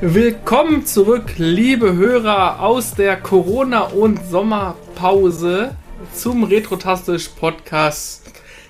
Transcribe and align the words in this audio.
Willkommen 0.00 0.86
zurück, 0.86 1.32
liebe 1.38 1.94
Hörer 1.94 2.60
aus 2.60 2.94
der 2.94 3.16
Corona- 3.16 3.80
und 3.82 4.20
Sommerpause 4.30 5.74
zum 6.14 6.44
Retrotastisch 6.44 7.28
Podcast 7.30 8.22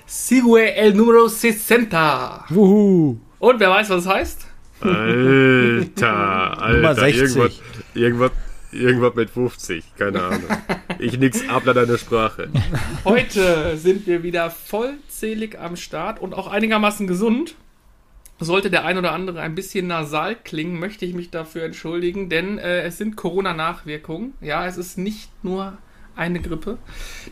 Sigue 0.07 0.75
el 0.75 0.93
número 0.95 1.27
60. 1.27 1.89
Wuhu. 2.49 3.17
Und 3.39 3.59
wer 3.59 3.69
weiß, 3.69 3.89
was 3.91 4.05
das 4.05 4.13
heißt? 4.13 4.47
Alter, 4.81 6.57
Nummer 6.71 6.89
Alter, 6.89 6.95
60. 6.95 7.21
irgendwas, 7.21 7.61
irgendwas, 7.93 8.31
irgendwas 8.71 9.15
mit 9.15 9.29
50, 9.29 9.83
keine 9.97 10.23
Ahnung. 10.23 10.43
Ich 11.03 11.19
nix 11.19 11.49
abler 11.49 11.73
deine 11.73 11.97
Sprache. 11.97 12.47
Heute 13.03 13.75
sind 13.75 14.07
wir 14.07 14.23
wieder 14.23 14.49
vollzählig 14.49 15.59
am 15.59 15.75
Start 15.75 16.21
und 16.21 16.33
auch 16.33 16.47
einigermaßen 16.47 17.07
gesund. 17.07 17.55
Sollte 18.39 18.69
der 18.69 18.85
ein 18.85 18.97
oder 18.97 19.11
andere 19.11 19.41
ein 19.41 19.53
bisschen 19.53 19.87
nasal 19.87 20.37
klingen, 20.37 20.79
möchte 20.79 21.05
ich 21.05 21.13
mich 21.13 21.29
dafür 21.29 21.65
entschuldigen, 21.65 22.29
denn 22.29 22.57
äh, 22.57 22.83
es 22.83 22.97
sind 22.97 23.17
Corona-Nachwirkungen. 23.17 24.33
Ja, 24.39 24.65
es 24.65 24.77
ist 24.77 24.97
nicht 24.97 25.29
nur 25.43 25.77
eine 26.15 26.39
Grippe. 26.39 26.77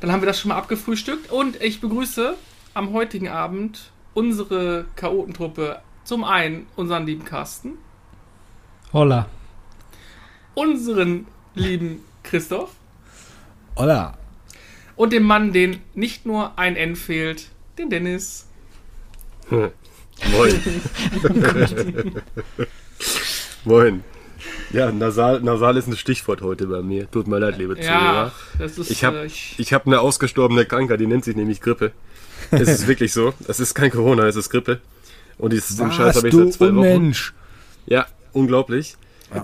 Dann 0.01 0.11
haben 0.11 0.21
wir 0.21 0.27
das 0.27 0.41
schon 0.41 0.49
mal 0.49 0.57
abgefrühstückt 0.57 1.31
und 1.31 1.61
ich 1.61 1.79
begrüße 1.79 2.35
am 2.73 2.91
heutigen 2.91 3.29
Abend 3.29 3.91
unsere 4.13 4.83
Chaotentruppe. 4.97 5.79
Zum 6.03 6.25
einen 6.25 6.67
unseren 6.75 7.05
lieben 7.05 7.23
Carsten, 7.23 7.77
Holla. 8.91 9.27
unseren 10.55 11.25
lieben 11.55 12.01
Christoph 12.23 12.71
Hola. 13.75 14.17
und 14.95 15.13
dem 15.13 15.23
Mann, 15.23 15.53
den 15.53 15.79
nicht 15.95 16.25
nur 16.25 16.57
ein 16.59 16.75
N 16.75 16.95
fehlt, 16.95 17.47
den 17.77 17.89
Dennis. 17.89 18.45
Moin. 19.49 19.73
Moin. 23.65 24.03
Ja, 24.71 24.91
nasal, 24.91 25.41
nasal 25.41 25.77
ist 25.77 25.87
ein 25.87 25.97
Stichwort 25.97 26.41
heute 26.41 26.67
bei 26.67 26.81
mir. 26.81 27.09
Tut 27.09 27.27
mir 27.27 27.39
leid, 27.39 27.57
liebe 27.57 27.75
Ja, 27.77 27.83
Zuhörer. 27.83 28.31
das 28.59 28.77
ist. 28.77 28.91
Ich 28.91 29.03
habe 29.03 29.19
äh, 29.19 29.25
ich, 29.25 29.55
ich 29.57 29.73
hab 29.73 29.85
eine 29.87 29.99
ausgestorbene 29.99 30.65
Krankheit, 30.65 30.99
die 30.99 31.07
nennt 31.07 31.23
sich 31.25 31.35
nämlich 31.35 31.61
Grippe. 31.61 31.91
Es 32.51 32.67
ist 32.69 32.87
wirklich 32.87 33.13
so. 33.13 33.33
Es 33.47 33.59
ist 33.59 33.73
kein 33.73 33.91
Corona, 33.91 34.27
es 34.27 34.35
ist 34.35 34.49
Grippe. 34.49 34.79
Und 35.37 35.53
dieses, 35.53 35.77
den 35.77 35.91
Scheiß 35.91 36.17
habe 36.17 36.29
ich 36.29 36.35
seit 36.35 36.53
zwei 36.53 36.67
Wochen. 36.67 36.77
Unmensch. 36.77 37.33
Ja, 37.85 38.05
unglaublich. 38.33 38.95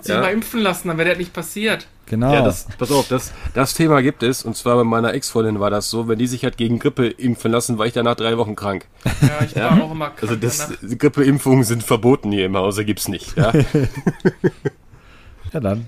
sich 0.02 0.14
mal 0.14 0.32
impfen 0.32 0.60
lassen, 0.60 0.88
dann 0.88 0.98
wäre 0.98 1.10
das 1.10 1.18
nicht 1.18 1.32
passiert. 1.32 1.86
Genau. 2.08 2.32
Ja, 2.32 2.42
das, 2.42 2.66
pass 2.78 2.90
auf, 2.90 3.08
das, 3.08 3.32
das 3.54 3.74
Thema 3.74 4.02
gibt 4.02 4.22
es. 4.22 4.44
Und 4.44 4.56
zwar 4.56 4.76
bei 4.76 4.84
meiner 4.84 5.14
Ex-Freundin 5.14 5.60
war 5.60 5.70
das 5.70 5.90
so, 5.90 6.08
wenn 6.08 6.18
die 6.18 6.26
sich 6.26 6.44
hat 6.44 6.56
gegen 6.56 6.78
Grippe 6.78 7.06
impfen 7.06 7.52
lassen, 7.52 7.78
war 7.78 7.86
ich 7.86 7.92
danach 7.92 8.16
drei 8.16 8.38
Wochen 8.38 8.56
krank. 8.56 8.86
Ja, 9.20 9.44
ich 9.44 9.56
war 9.56 9.82
auch 9.82 9.92
immer 9.92 10.10
krank 10.10 10.22
Also 10.22 10.36
das. 10.36 10.72
Grippeimpfungen 10.98 11.64
sind 11.64 11.82
verboten 11.82 12.32
hier 12.32 12.46
im 12.46 12.56
Hause, 12.56 12.84
gibt's 12.84 13.08
nicht. 13.08 13.36
Ja? 13.36 13.52
ja, 15.52 15.60
dann. 15.60 15.86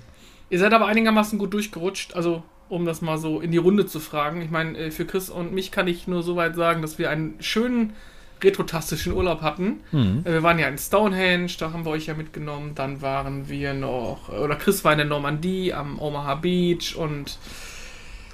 Ihr 0.50 0.58
seid 0.58 0.72
aber 0.72 0.86
einigermaßen 0.86 1.38
gut 1.38 1.54
durchgerutscht, 1.54 2.14
also 2.14 2.42
um 2.68 2.84
das 2.84 3.02
mal 3.02 3.18
so 3.18 3.41
in 3.41 3.50
die 3.50 3.58
Runde 3.58 3.86
zu 3.86 4.00
fragen. 4.00 4.42
Ich 4.42 4.50
meine, 4.50 4.76
äh, 4.78 4.91
für 4.91 5.04
Chris 5.04 5.30
und 5.30 5.52
mich 5.52 5.70
kann 5.70 5.88
ich 5.88 6.06
nur 6.06 6.22
so 6.22 6.36
weit 6.36 6.54
sagen, 6.54 6.82
dass 6.82 6.98
wir 6.98 7.10
einen 7.10 7.34
schönen 7.41 7.94
retrotastischen 8.42 9.12
Urlaub 9.12 9.42
hatten. 9.42 9.80
Mhm. 9.92 10.22
Äh, 10.24 10.33
Wir 10.33 10.42
waren 10.42 10.58
ja 10.58 10.69
in 10.69 10.78
Stonehenge, 10.78 11.50
da 11.58 11.72
haben 11.72 11.84
wir 11.84 11.91
euch 11.91 12.06
ja 12.06 12.14
mitgenommen. 12.14 12.72
Dann 12.74 13.02
waren 13.02 13.48
wir 13.48 13.74
noch, 13.74 14.28
oder 14.28 14.56
Chris 14.56 14.84
war 14.84 14.92
in 14.92 14.98
der 14.98 15.06
Normandie 15.06 15.72
am 15.72 15.98
Omaha 15.98 16.36
Beach 16.36 16.94
und 16.97 17.38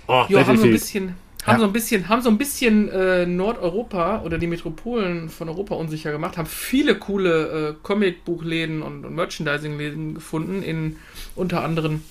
Oh, 0.08 0.24
ja, 0.28 0.46
haben 0.46 0.56
so 0.56 0.64
ein 0.64 0.70
bisschen, 0.70 1.16
haben 1.44 1.54
Ja. 1.54 1.58
so 1.58 1.64
ein 1.66 1.72
bisschen, 1.72 2.08
haben 2.08 2.22
so 2.22 2.28
ein 2.30 2.38
bisschen 2.38 2.88
äh, 2.90 3.26
Nordeuropa 3.26 4.22
oder 4.22 4.38
die 4.38 4.46
Metropolen 4.46 5.28
von 5.28 5.48
Europa 5.48 5.74
unsicher 5.74 6.12
gemacht, 6.12 6.36
haben 6.38 6.46
viele 6.46 6.94
coole 6.94 7.70
äh, 7.70 7.74
Comicbuchläden 7.82 8.82
und, 8.82 9.04
und 9.04 9.14
Merchandising-Läden 9.16 10.14
gefunden, 10.14 10.62
in 10.62 10.96
unter 11.34 11.64
anderem 11.64 12.02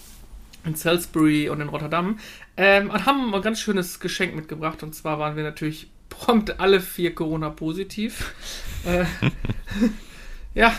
in 0.66 0.76
Salisbury 0.76 1.48
und 1.50 1.62
in 1.62 1.70
Rotterdam. 1.70 2.20
Ähm, 2.58 2.90
und 2.90 3.06
haben 3.06 3.34
ein 3.34 3.42
ganz 3.42 3.60
schönes 3.62 4.00
Geschenk 4.00 4.36
mitgebracht. 4.36 4.84
Und 4.84 4.94
zwar 4.96 5.20
waren 5.20 5.36
wir 5.36 5.44
natürlich 5.44 5.88
prompt 6.10 6.60
alle 6.60 6.80
vier 6.80 7.14
Corona-positiv. 7.16 8.34
äh, 8.86 9.06
ja, 10.54 10.74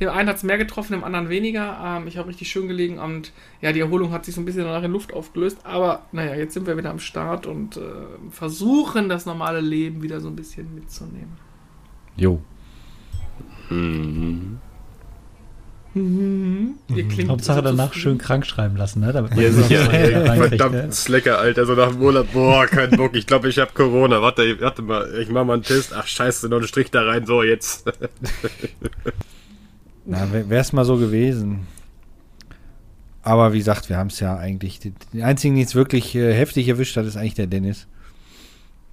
dem 0.00 0.10
einen 0.10 0.28
hat 0.28 0.36
es 0.36 0.42
mehr 0.42 0.58
getroffen, 0.58 0.92
dem 0.92 1.04
anderen 1.04 1.28
weniger. 1.28 1.78
Ähm, 1.84 2.06
ich 2.06 2.16
habe 2.16 2.28
richtig 2.28 2.48
schön 2.50 2.68
gelegen 2.68 2.98
und 2.98 3.32
ja, 3.60 3.72
die 3.72 3.80
Erholung 3.80 4.12
hat 4.12 4.24
sich 4.24 4.34
so 4.34 4.40
ein 4.40 4.44
bisschen 4.44 4.64
danach 4.64 4.82
in 4.82 4.92
Luft 4.92 5.12
aufgelöst. 5.12 5.58
Aber 5.64 6.06
naja, 6.12 6.34
jetzt 6.34 6.54
sind 6.54 6.66
wir 6.66 6.76
wieder 6.76 6.90
am 6.90 7.00
Start 7.00 7.46
und 7.46 7.76
äh, 7.76 7.80
versuchen 8.30 9.08
das 9.08 9.26
normale 9.26 9.60
Leben 9.60 10.02
wieder 10.02 10.20
so 10.20 10.28
ein 10.28 10.36
bisschen 10.36 10.74
mitzunehmen. 10.74 11.36
Jo. 12.16 12.40
Ihr 13.70 14.58
klingt 17.08 17.28
Hauptsache 17.30 17.58
so 17.58 17.62
danach 17.62 17.86
zufrieden. 17.88 18.02
schön 18.02 18.18
krank 18.18 18.46
schreiben 18.46 18.76
lassen, 18.76 19.00
ne? 19.00 19.12
Damit 19.12 19.30
man 19.30 19.40
Ja, 19.40 19.48
das 19.48 19.56
sicher. 19.56 19.92
Ey, 19.92 20.48
verdammt 20.48 20.74
ne? 20.74 20.92
Slacker, 20.92 21.38
Alter. 21.38 21.66
So 21.66 21.74
nach 21.74 21.90
dem 21.90 22.00
Urlaub, 22.00 22.32
boah, 22.32 22.66
kein 22.66 22.90
Bock. 22.90 23.14
Ich 23.14 23.26
glaube, 23.26 23.48
ich 23.48 23.58
habe 23.58 23.72
Corona. 23.72 24.22
Warte, 24.22 24.60
warte 24.60 24.82
mal. 24.82 25.18
Ich 25.20 25.28
mach 25.28 25.44
mal 25.44 25.54
einen 25.54 25.62
Test. 25.62 25.92
Ach, 25.94 26.06
scheiße, 26.06 26.48
noch 26.48 26.58
einen 26.58 26.66
Strich 26.66 26.90
da 26.90 27.02
rein. 27.02 27.26
So, 27.26 27.42
jetzt. 27.42 27.84
Na, 30.04 30.26
wäre 30.32 30.60
es 30.60 30.72
mal 30.72 30.84
so 30.84 30.96
gewesen. 30.96 31.66
Aber 33.22 33.52
wie 33.52 33.58
gesagt, 33.58 33.88
wir 33.90 33.98
haben 33.98 34.06
es 34.06 34.20
ja 34.20 34.36
eigentlich. 34.36 34.78
Die, 34.80 34.94
die 35.12 35.22
einzigen, 35.22 35.56
die 35.56 35.62
es 35.62 35.74
wirklich 35.74 36.14
äh, 36.14 36.32
heftig 36.32 36.66
erwischt 36.68 36.96
hat, 36.96 37.04
ist 37.04 37.16
eigentlich 37.16 37.34
der 37.34 37.46
Dennis. 37.46 37.86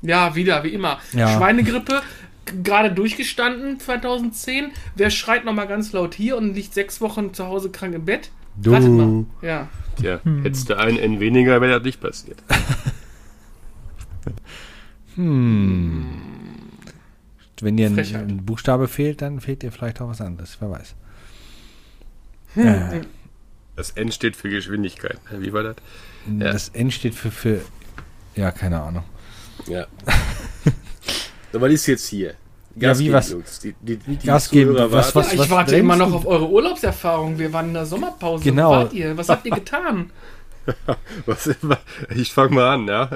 Ja, 0.02 0.36
wieder, 0.36 0.64
wie 0.64 0.70
immer. 0.70 1.00
Ja. 1.14 1.38
Schweinegrippe, 1.38 2.02
gerade 2.46 2.92
durchgestanden 2.92 3.80
2010. 3.80 4.72
Wer 4.96 5.10
schreit 5.10 5.46
nochmal 5.46 5.68
ganz 5.68 5.92
laut 5.94 6.14
hier 6.16 6.38
und 6.38 6.54
liegt 6.54 6.74
sechs 6.74 7.02
Wochen 7.02 7.34
zu 7.34 7.48
Hause 7.48 7.70
krank 7.72 7.94
im 7.94 8.06
Bett? 8.06 8.32
Du. 8.58 8.72
Ratet 8.74 8.90
mal. 8.90 9.26
Ja. 9.42 9.68
Tja, 10.00 10.20
hättest 10.44 10.70
du 10.70 10.78
einen 10.78 10.98
N 10.98 11.20
weniger, 11.20 11.62
wäre 11.62 11.74
das 11.74 11.84
nicht 11.84 12.02
passiert. 12.02 12.38
Hm. 15.16 16.06
Wenn 17.62 17.78
dir 17.78 17.88
ein, 17.88 17.98
ein 17.98 18.46
Buchstabe 18.46 18.88
fehlt, 18.90 19.22
dann 19.22 19.40
fehlt 19.40 19.62
dir 19.62 19.72
vielleicht 19.72 20.02
auch 20.02 20.10
was 20.10 20.20
anderes. 20.20 20.58
Wer 20.60 20.72
weiß. 20.72 20.96
Äh, 22.58 23.02
Das 23.76 23.92
N 23.92 24.12
steht 24.12 24.36
für 24.36 24.50
Geschwindigkeit. 24.50 25.18
Wie 25.32 25.54
war 25.54 25.64
das? 25.64 25.76
Ja. 26.28 26.52
Das 26.52 26.70
N 26.70 26.92
steht 26.92 27.16
für, 27.16 27.32
für. 27.32 27.62
Ja, 28.36 28.52
keine 28.52 28.82
Ahnung. 28.82 29.04
Ja. 29.68 29.88
so, 31.56 31.62
was 31.62 31.72
ist 31.72 31.88
jetzt 31.88 32.08
hier? 32.08 32.34
Ja, 32.78 32.98
wie 33.00 33.04
geben, 33.06 33.14
was? 33.16 33.32
Jungs. 33.32 33.60
Die, 33.62 33.74
die, 33.82 33.96
die, 33.98 34.18
die 34.18 34.28
Gas 34.28 34.50
geben, 34.50 34.76
was- 34.76 35.16
warten. 35.16 35.28
ja 35.30 35.34
ich 35.34 35.40
was 35.40 35.50
warte 35.50 35.76
immer 35.78 35.96
noch 35.96 36.14
auf 36.14 36.26
eure 36.26 36.50
Urlaubserfahrung. 36.50 37.40
Wir 37.40 37.54
waren 37.54 37.70
in 37.70 37.74
der 37.74 37.86
Sommerpause. 37.86 38.44
Genau. 38.44 38.70
Wo 38.70 38.74
wart 38.74 38.94
ihr? 38.94 39.18
Was 39.18 39.30
habt 39.30 39.46
ihr 39.46 39.54
getan? 39.56 40.10
Was, 41.28 41.48
ich 42.16 42.34
fange 42.34 42.56
mal 42.56 42.74
an, 42.74 42.88
ja. 42.88 43.08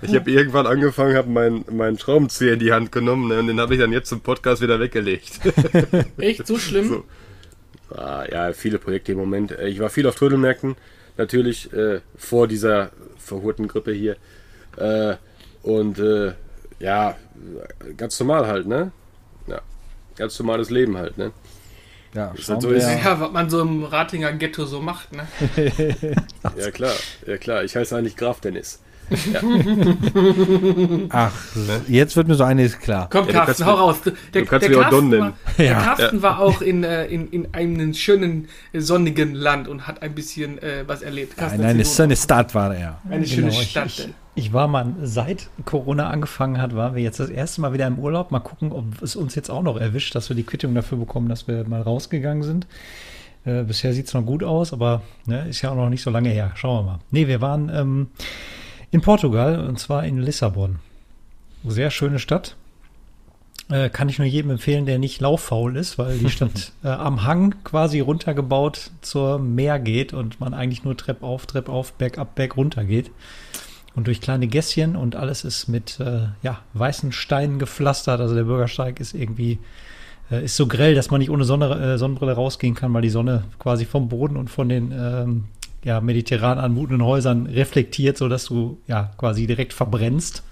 Ich 0.00 0.14
habe 0.14 0.30
irgendwann 0.30 0.66
angefangen, 0.66 1.14
habe 1.16 1.28
meinen 1.28 1.64
meinen 1.70 1.98
Schraubenzieher 1.98 2.54
in 2.54 2.58
die 2.60 2.72
Hand 2.72 2.92
genommen 2.92 3.28
ne, 3.28 3.40
und 3.40 3.46
den 3.46 3.60
habe 3.60 3.74
ich 3.74 3.80
dann 3.80 3.92
jetzt 3.92 4.08
zum 4.08 4.20
Podcast 4.22 4.62
wieder 4.62 4.80
weggelegt. 4.80 5.38
Echt 6.16 6.46
so 6.46 6.58
schlimm? 6.58 7.04
So. 7.90 7.94
Ah, 7.94 8.24
ja, 8.32 8.52
viele 8.54 8.78
Projekte 8.78 9.12
im 9.12 9.18
Moment. 9.18 9.52
Äh, 9.52 9.68
Ich 9.68 9.80
war 9.80 9.90
viel 9.90 10.06
auf 10.06 10.14
Trödelmärkten, 10.14 10.76
natürlich 11.18 11.70
äh, 11.74 12.00
vor 12.16 12.48
dieser 12.48 12.90
verhurten 13.18 13.68
Grippe 13.68 13.92
hier. 13.92 14.16
Äh, 14.78 15.16
und 15.62 15.98
äh, 15.98 16.32
ja, 16.84 17.16
ganz 17.96 18.18
normal 18.20 18.46
halt, 18.46 18.66
ne? 18.66 18.92
Ja, 19.46 19.60
ganz 20.16 20.38
normales 20.38 20.70
Leben 20.70 20.96
halt, 20.96 21.16
ne? 21.18 21.32
Ja, 22.14 22.32
das 22.36 22.46
so, 22.46 22.70
wir. 22.70 22.76
ist- 22.76 22.86
Ja, 23.04 23.18
was 23.20 23.32
man 23.32 23.50
so 23.50 23.60
im 23.60 23.82
Ratinger 23.84 24.32
Ghetto 24.32 24.64
so 24.66 24.80
macht, 24.80 25.08
ne? 25.12 25.26
Ja 26.58 26.70
klar, 26.70 26.92
ja 27.26 27.36
klar. 27.38 27.64
Ich 27.64 27.74
heiße 27.74 27.96
eigentlich 27.96 28.16
Graf 28.16 28.40
Dennis. 28.40 28.80
Ach, 31.10 31.32
jetzt 31.88 32.16
wird 32.16 32.28
mir 32.28 32.34
so 32.36 32.44
eines 32.44 32.78
klar. 32.78 33.08
Komm, 33.10 33.26
Ja, 33.28 33.44
Carsten, 33.44 33.66
hau 33.66 33.74
raus. 33.74 33.96
Der, 34.02 34.42
du 34.42 34.46
kannst 34.48 34.68
der 34.68 34.78
auch 34.80 34.90
Don 34.90 35.08
nennen. 35.08 35.20
War, 35.22 35.32
der 35.58 35.64
Ja. 35.66 35.80
Carsten 35.82 36.22
war 36.22 36.38
auch 36.40 36.60
in, 36.62 36.84
äh, 36.84 37.06
in, 37.06 37.28
in 37.30 37.48
einem 37.52 37.94
schönen, 37.94 38.48
äh, 38.72 38.80
sonnigen 38.80 39.34
Land 39.34 39.68
und 39.68 39.86
hat 39.86 40.02
ein 40.02 40.14
bisschen 40.14 40.58
äh, 40.62 40.84
was 40.86 41.02
erlebt. 41.02 41.36
Carsten, 41.36 41.58
Nein, 41.60 41.70
eine 41.70 41.78
erzähl 41.80 41.94
schöne 42.04 42.16
Stadt 42.16 42.54
war 42.54 42.74
er. 42.74 43.00
eine 43.10 43.26
schöne 43.26 43.48
Genau, 43.48 43.60
ich, 43.60 43.70
Stadt. 43.70 43.86
ich, 43.88 44.08
ich 44.34 44.52
war 44.52 44.66
mal, 44.66 44.94
seit 45.02 45.48
Corona 45.64 46.10
angefangen 46.10 46.60
hat, 46.60 46.74
waren 46.74 46.94
wir 46.94 47.02
jetzt 47.02 47.20
das 47.20 47.30
erste 47.30 47.60
Mal 47.60 47.72
wieder 47.72 47.86
im 47.86 47.98
Urlaub. 47.98 48.30
Mal 48.30 48.40
gucken, 48.40 48.72
ob 48.72 49.00
es 49.00 49.14
uns 49.14 49.34
jetzt 49.34 49.50
auch 49.50 49.62
noch 49.62 49.76
erwischt, 49.76 50.14
dass 50.14 50.28
wir 50.28 50.36
die 50.36 50.42
Quittung 50.42 50.74
dafür 50.74 50.98
bekommen, 50.98 51.28
dass 51.28 51.46
wir 51.46 51.66
mal 51.68 51.82
rausgegangen 51.82 52.42
sind. 52.42 52.66
Äh, 53.44 53.62
bisher 53.62 53.92
sieht 53.92 54.08
es 54.08 54.14
noch 54.14 54.24
gut 54.24 54.42
aus, 54.42 54.72
aber 54.72 55.02
ne, 55.26 55.48
ist 55.48 55.62
ja 55.62 55.70
auch 55.70 55.76
noch 55.76 55.88
nicht 55.88 56.02
so 56.02 56.10
lange 56.10 56.30
her. 56.30 56.52
Schauen 56.56 56.84
wir 56.84 56.92
mal. 56.92 56.98
Nee, 57.10 57.28
wir 57.28 57.40
waren 57.40 57.70
ähm, 57.72 58.08
in 58.90 59.02
Portugal 59.02 59.66
und 59.66 59.78
zwar 59.78 60.04
in 60.04 60.18
Lissabon. 60.18 60.78
Sehr 61.64 61.90
schöne 61.90 62.18
Stadt. 62.18 62.56
Äh, 63.70 63.88
kann 63.88 64.08
ich 64.08 64.18
nur 64.18 64.26
jedem 64.26 64.50
empfehlen, 64.50 64.84
der 64.84 64.98
nicht 64.98 65.20
lauffaul 65.20 65.76
ist, 65.76 65.96
weil 65.96 66.18
die 66.18 66.28
Stadt 66.28 66.72
äh, 66.84 66.88
am 66.88 67.24
Hang 67.24 67.54
quasi 67.64 68.00
runtergebaut 68.00 68.90
zur 69.00 69.38
Meer 69.38 69.78
geht 69.78 70.12
und 70.12 70.40
man 70.40 70.52
eigentlich 70.52 70.84
nur 70.84 70.96
Trepp 70.96 71.22
auf, 71.22 71.46
Trepp 71.46 71.68
auf, 71.68 71.92
bergab, 71.94 72.34
berg 72.34 72.56
runter 72.56 72.84
geht. 72.84 73.10
Und 73.94 74.06
durch 74.06 74.20
kleine 74.20 74.46
Gässchen 74.46 74.96
und 74.96 75.16
alles 75.16 75.44
ist 75.44 75.68
mit 75.68 76.00
äh, 76.00 76.28
ja, 76.42 76.60
weißen 76.72 77.12
Steinen 77.12 77.58
gepflastert. 77.58 78.20
Also 78.20 78.34
der 78.34 78.44
Bürgersteig 78.44 79.00
ist 79.00 79.14
irgendwie 79.14 79.58
äh, 80.30 80.44
ist 80.44 80.56
so 80.56 80.66
grell, 80.66 80.94
dass 80.94 81.10
man 81.10 81.20
nicht 81.20 81.30
ohne 81.30 81.44
Sonne, 81.44 81.70
äh, 81.74 81.98
Sonnenbrille 81.98 82.32
rausgehen 82.32 82.74
kann, 82.74 82.92
weil 82.94 83.02
die 83.02 83.10
Sonne 83.10 83.44
quasi 83.58 83.84
vom 83.84 84.08
Boden 84.08 84.36
und 84.36 84.50
von 84.50 84.68
den 84.68 84.92
ähm, 84.92 85.44
ja, 85.84 86.00
mediterran 86.00 86.58
anmutenden 86.58 87.06
Häusern 87.06 87.46
reflektiert, 87.46 88.16
sodass 88.16 88.46
du 88.46 88.78
ja 88.86 89.12
quasi 89.16 89.46
direkt 89.46 89.72
verbrennst. 89.72 90.42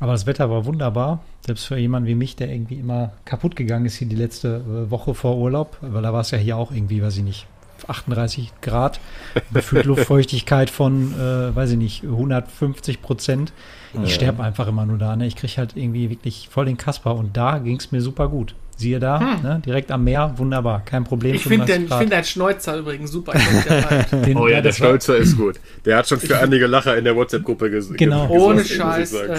Aber 0.00 0.12
das 0.12 0.26
Wetter 0.26 0.50
war 0.50 0.66
wunderbar, 0.66 1.22
selbst 1.46 1.66
für 1.66 1.78
jemanden 1.78 2.08
wie 2.08 2.14
mich, 2.14 2.36
der 2.36 2.50
irgendwie 2.50 2.74
immer 2.74 3.12
kaputt 3.24 3.56
gegangen 3.56 3.86
ist 3.86 3.96
hier 3.96 4.08
die 4.08 4.16
letzte 4.16 4.56
äh, 4.56 4.90
Woche 4.90 5.14
vor 5.14 5.36
Urlaub, 5.36 5.78
weil 5.80 6.02
da 6.02 6.12
war 6.12 6.20
es 6.20 6.30
ja 6.30 6.38
hier 6.38 6.56
auch 6.56 6.70
irgendwie, 6.70 7.02
weiß 7.02 7.16
ich 7.18 7.22
nicht, 7.22 7.46
38 7.88 8.52
Grad, 8.62 9.00
gefühlt 9.52 9.84
Luftfeuchtigkeit 9.86 10.70
von, 10.70 11.14
äh, 11.14 11.54
weiß 11.54 11.72
ich 11.72 11.78
nicht, 11.78 12.02
150 12.04 13.02
Prozent. 13.02 13.52
Ich 14.04 14.14
sterbe 14.14 14.42
einfach 14.42 14.68
immer 14.68 14.84
nur 14.84 14.98
da. 14.98 15.16
Ne? 15.16 15.26
Ich 15.26 15.36
kriege 15.36 15.54
halt 15.56 15.72
irgendwie 15.74 16.10
wirklich 16.10 16.48
voll 16.50 16.66
den 16.66 16.76
Kasper 16.76 17.14
und 17.14 17.36
da 17.36 17.58
ging 17.58 17.76
es 17.78 17.92
mir 17.92 18.02
super 18.02 18.28
gut. 18.28 18.54
Siehe 18.78 18.98
da, 19.00 19.18
Hm. 19.20 19.42
ne? 19.42 19.62
direkt 19.64 19.90
am 19.90 20.04
Meer, 20.04 20.34
wunderbar, 20.36 20.82
kein 20.84 21.04
Problem. 21.04 21.34
Ich 21.34 21.44
finde 21.44 21.64
35 21.66 21.88
den- 21.88 21.98
find 21.98 22.12
deinen 22.12 22.24
Schnäuzer 22.24 22.76
übrigens 22.76 23.10
super. 23.10 23.32
Ich 23.34 23.64
glaub, 23.64 23.88
der. 23.88 24.20
Den- 24.20 24.36
Oh 24.36 24.48
ja, 24.48 24.56
der 24.60 24.64
war- 24.66 24.72
Stolzer 24.72 25.16
ist 25.16 25.38
gut. 25.38 25.58
Der 25.86 25.96
hat 25.96 26.06
schon 26.08 26.20
für 26.20 26.38
einige 26.38 26.66
Lacher 26.66 26.94
in 26.98 27.04
der 27.04 27.16
WhatsApp-Gruppe 27.16 27.70
ges 27.70 27.90
Genau. 27.94 28.26
ge- 28.28 28.36
Ohne 28.38 28.62
Scheiß 28.66 29.14
äh, 29.14 29.30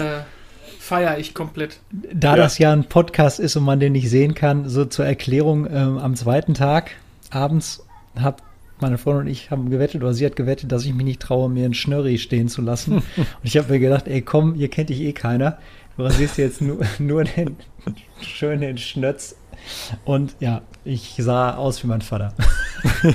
feiere 0.80 1.18
ich 1.18 1.34
komplett. 1.34 1.78
Da 1.92 2.30
Ja. 2.30 2.36
das 2.36 2.58
ja 2.58 2.72
ein 2.72 2.84
Podcast 2.88 3.38
ist 3.38 3.54
und 3.54 3.62
man 3.62 3.78
den 3.78 3.92
nicht 3.92 4.10
sehen 4.10 4.34
kann, 4.34 4.68
so 4.68 4.84
zur 4.86 5.06
Erklärung, 5.06 5.68
ähm, 5.70 5.98
am 5.98 6.16
zweiten 6.16 6.54
Tag 6.54 6.90
abends 7.30 7.84
hat 8.22 8.42
meine 8.80 8.96
Freundin 8.98 9.22
und 9.26 9.28
ich 9.32 9.50
haben 9.50 9.70
gewettet, 9.70 10.02
oder 10.02 10.14
sie 10.14 10.24
hat 10.24 10.36
gewettet, 10.36 10.70
dass 10.70 10.84
ich 10.84 10.94
mich 10.94 11.04
nicht 11.04 11.20
traue, 11.20 11.48
mir 11.50 11.64
einen 11.64 11.74
Schnörri 11.74 12.18
stehen 12.18 12.48
zu 12.48 12.62
lassen. 12.62 12.94
und 13.16 13.26
ich 13.42 13.56
habe 13.56 13.72
mir 13.72 13.80
gedacht, 13.80 14.06
ey 14.06 14.22
komm, 14.22 14.54
hier 14.54 14.68
kennt 14.68 14.88
dich 14.90 15.00
eh 15.00 15.12
keiner. 15.12 15.58
Du 15.96 16.04
rasierst 16.04 16.38
jetzt 16.38 16.60
nur, 16.60 16.78
nur 17.00 17.24
den 17.24 17.56
schönen 18.20 18.78
Schnötz. 18.78 19.34
Und 20.04 20.36
ja, 20.38 20.62
ich 20.84 21.16
sah 21.18 21.56
aus 21.56 21.82
wie 21.82 21.88
mein 21.88 22.02
Vater. 22.02 22.32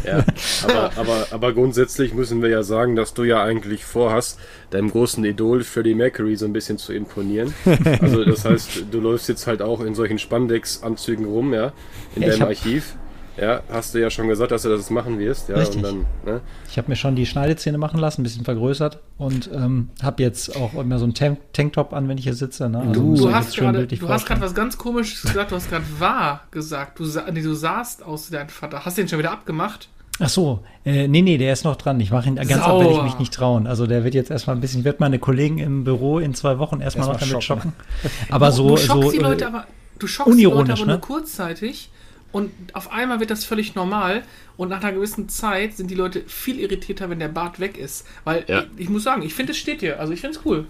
Ja, 0.06 0.26
aber, 0.66 0.92
aber, 0.98 1.28
aber 1.32 1.54
grundsätzlich 1.54 2.14
müssen 2.14 2.42
wir 2.42 2.50
ja 2.50 2.64
sagen, 2.64 2.98
dass 2.98 3.14
du 3.14 3.24
ja 3.24 3.42
eigentlich 3.42 3.86
vorhast, 3.86 4.38
deinem 4.72 4.92
großen 4.92 5.24
Idol 5.24 5.64
Freddie 5.64 5.96
Mercury 5.96 6.36
so 6.36 6.46
ein 6.46 6.52
bisschen 6.52 6.78
zu 6.78 6.92
imponieren. 6.94 7.54
Also 8.02 8.26
das 8.26 8.44
heißt, 8.44 8.86
du 8.92 9.00
läufst 9.00 9.30
jetzt 9.30 9.48
halt 9.48 9.62
auch 9.62 9.80
in 9.80 9.96
solchen 9.96 10.20
Spandex-Anzügen 10.20 11.24
rum, 11.26 11.54
ja, 11.54 11.72
in 12.16 12.24
Ja, 12.24 12.30
deinem 12.30 12.42
hab- 12.42 12.48
Archiv. 12.50 12.96
Ja, 13.36 13.62
hast 13.72 13.96
du 13.96 14.00
ja 14.00 14.10
schon 14.10 14.28
gesagt, 14.28 14.52
dass 14.52 14.62
du 14.62 14.70
das 14.70 14.90
machen 14.90 15.18
wirst, 15.18 15.50
ja, 15.50 15.56
Richtig. 15.56 15.78
und 15.78 15.84
dann, 15.84 16.06
ne? 16.26 16.42
Ich 16.70 16.78
habe 16.78 16.90
mir 16.90 16.96
schon 16.96 17.16
die 17.16 17.26
Schneidezähne 17.26 17.78
machen 17.80 18.00
lassen, 18.00 18.22
ein 18.22 18.24
bisschen 18.24 18.46
vergrößert 18.46 19.00
und 19.18 19.50
ähm, 19.52 19.90
habe 20.04 20.22
jetzt 20.22 20.56
auch 20.56 20.74
immer 20.76 21.00
so 21.00 21.06
einen 21.06 21.16
Tank 21.16 21.40
Tanktop 21.52 21.94
an, 21.94 22.08
wenn 22.08 22.18
ich 22.18 22.26
hier 22.26 22.36
sitze. 22.36 22.70
Ne? 22.70 22.80
Also 22.80 22.94
Du, 22.94 23.16
du 23.16 23.34
hast 23.34 23.56
gerade 23.56 23.88
du 23.88 24.08
was 24.08 24.54
ganz 24.54 24.78
komisches 24.78 25.24
gesagt. 25.24 25.52
Du 25.52 25.56
hast 25.56 25.70
gerade 25.70 25.86
wahr 25.98 26.42
gesagt. 26.52 27.00
Du, 27.00 27.06
sa 27.06 27.26
nee, 27.32 27.42
du 27.42 27.54
sahst 27.56 28.04
aus 28.04 28.30
wie 28.30 28.36
dein 28.36 28.50
Vater. 28.50 28.86
Hast 28.86 28.98
du 28.98 29.02
den 29.02 29.08
schon 29.10 29.20
wieder 29.20 29.32
abgemacht? 29.32 29.90
Ach 30.20 30.30
so, 30.30 30.60
äh, 30.86 31.08
nee, 31.08 31.24
nee, 31.24 31.40
der 31.40 31.54
ist 31.54 31.64
noch 31.64 31.76
dran. 31.76 32.00
Ich 32.00 32.12
mache 32.12 32.28
ihn 32.28 32.36
ganz 32.36 32.52
ab, 32.52 32.66
Sauer. 32.66 32.82
werde 32.82 32.96
ich 32.98 33.04
mich 33.04 33.20
nicht 33.20 33.34
trauen. 33.34 33.66
Also 33.66 33.88
der 33.88 34.04
wird 34.04 34.14
jetzt 34.14 34.30
erstmal 34.30 34.56
ein 34.56 34.62
bisschen, 34.62 34.80
ich 34.82 34.86
werde 34.86 35.00
meine 35.00 35.18
Kollegen 35.18 35.58
im 35.58 35.84
Büro 35.84 36.20
in 36.20 36.36
zwei 36.36 36.60
Wochen 36.60 36.82
erstmal 36.82 37.08
noch 37.08 37.14
Erstmal 37.16 37.32
damit 37.32 37.44
schocken. 37.44 37.74
schocken. 38.04 38.30
Aber 38.30 38.52
so, 38.52 38.70
du 38.70 38.78
schockst 38.78 39.04
so 39.06 39.12
die 39.12 39.18
Leute 39.18 39.46
äh, 39.46 39.48
aber, 39.48 39.66
du 39.98 40.06
schockst 40.06 40.38
die 40.38 40.44
Leute 40.44 40.74
aber 40.74 40.86
nur 40.86 40.96
ne? 40.96 41.00
kurzzeitig 41.00 41.90
und 42.34 42.52
auf 42.74 42.92
einmal 42.92 43.22
wird 43.22 43.30
das 43.30 43.46
völlig 43.46 43.76
normal 43.76 44.24
und 44.58 44.68
nach 44.68 44.84
einer 44.84 44.92
gewissen 44.92 45.30
Zeit 45.30 45.78
sind 45.78 45.90
die 45.90 45.96
Leute 45.96 46.24
viel 46.28 46.60
irritierter, 46.60 47.10
wenn 47.10 47.20
der 47.20 47.30
Bart 47.30 47.62
weg 47.62 47.78
ist. 47.78 48.06
Weil 48.26 48.44
Ja. 48.50 48.64
ich, 48.76 48.84
ich 48.84 48.90
muss 48.90 49.04
sagen, 49.04 49.22
ich 49.22 49.34
finde, 49.34 49.54
es 49.54 49.58
steht 49.58 49.82
dir. 49.82 50.00
Also 50.02 50.12
ich 50.12 50.20
finde 50.20 50.38
es 50.38 50.46
cool. 50.46 50.66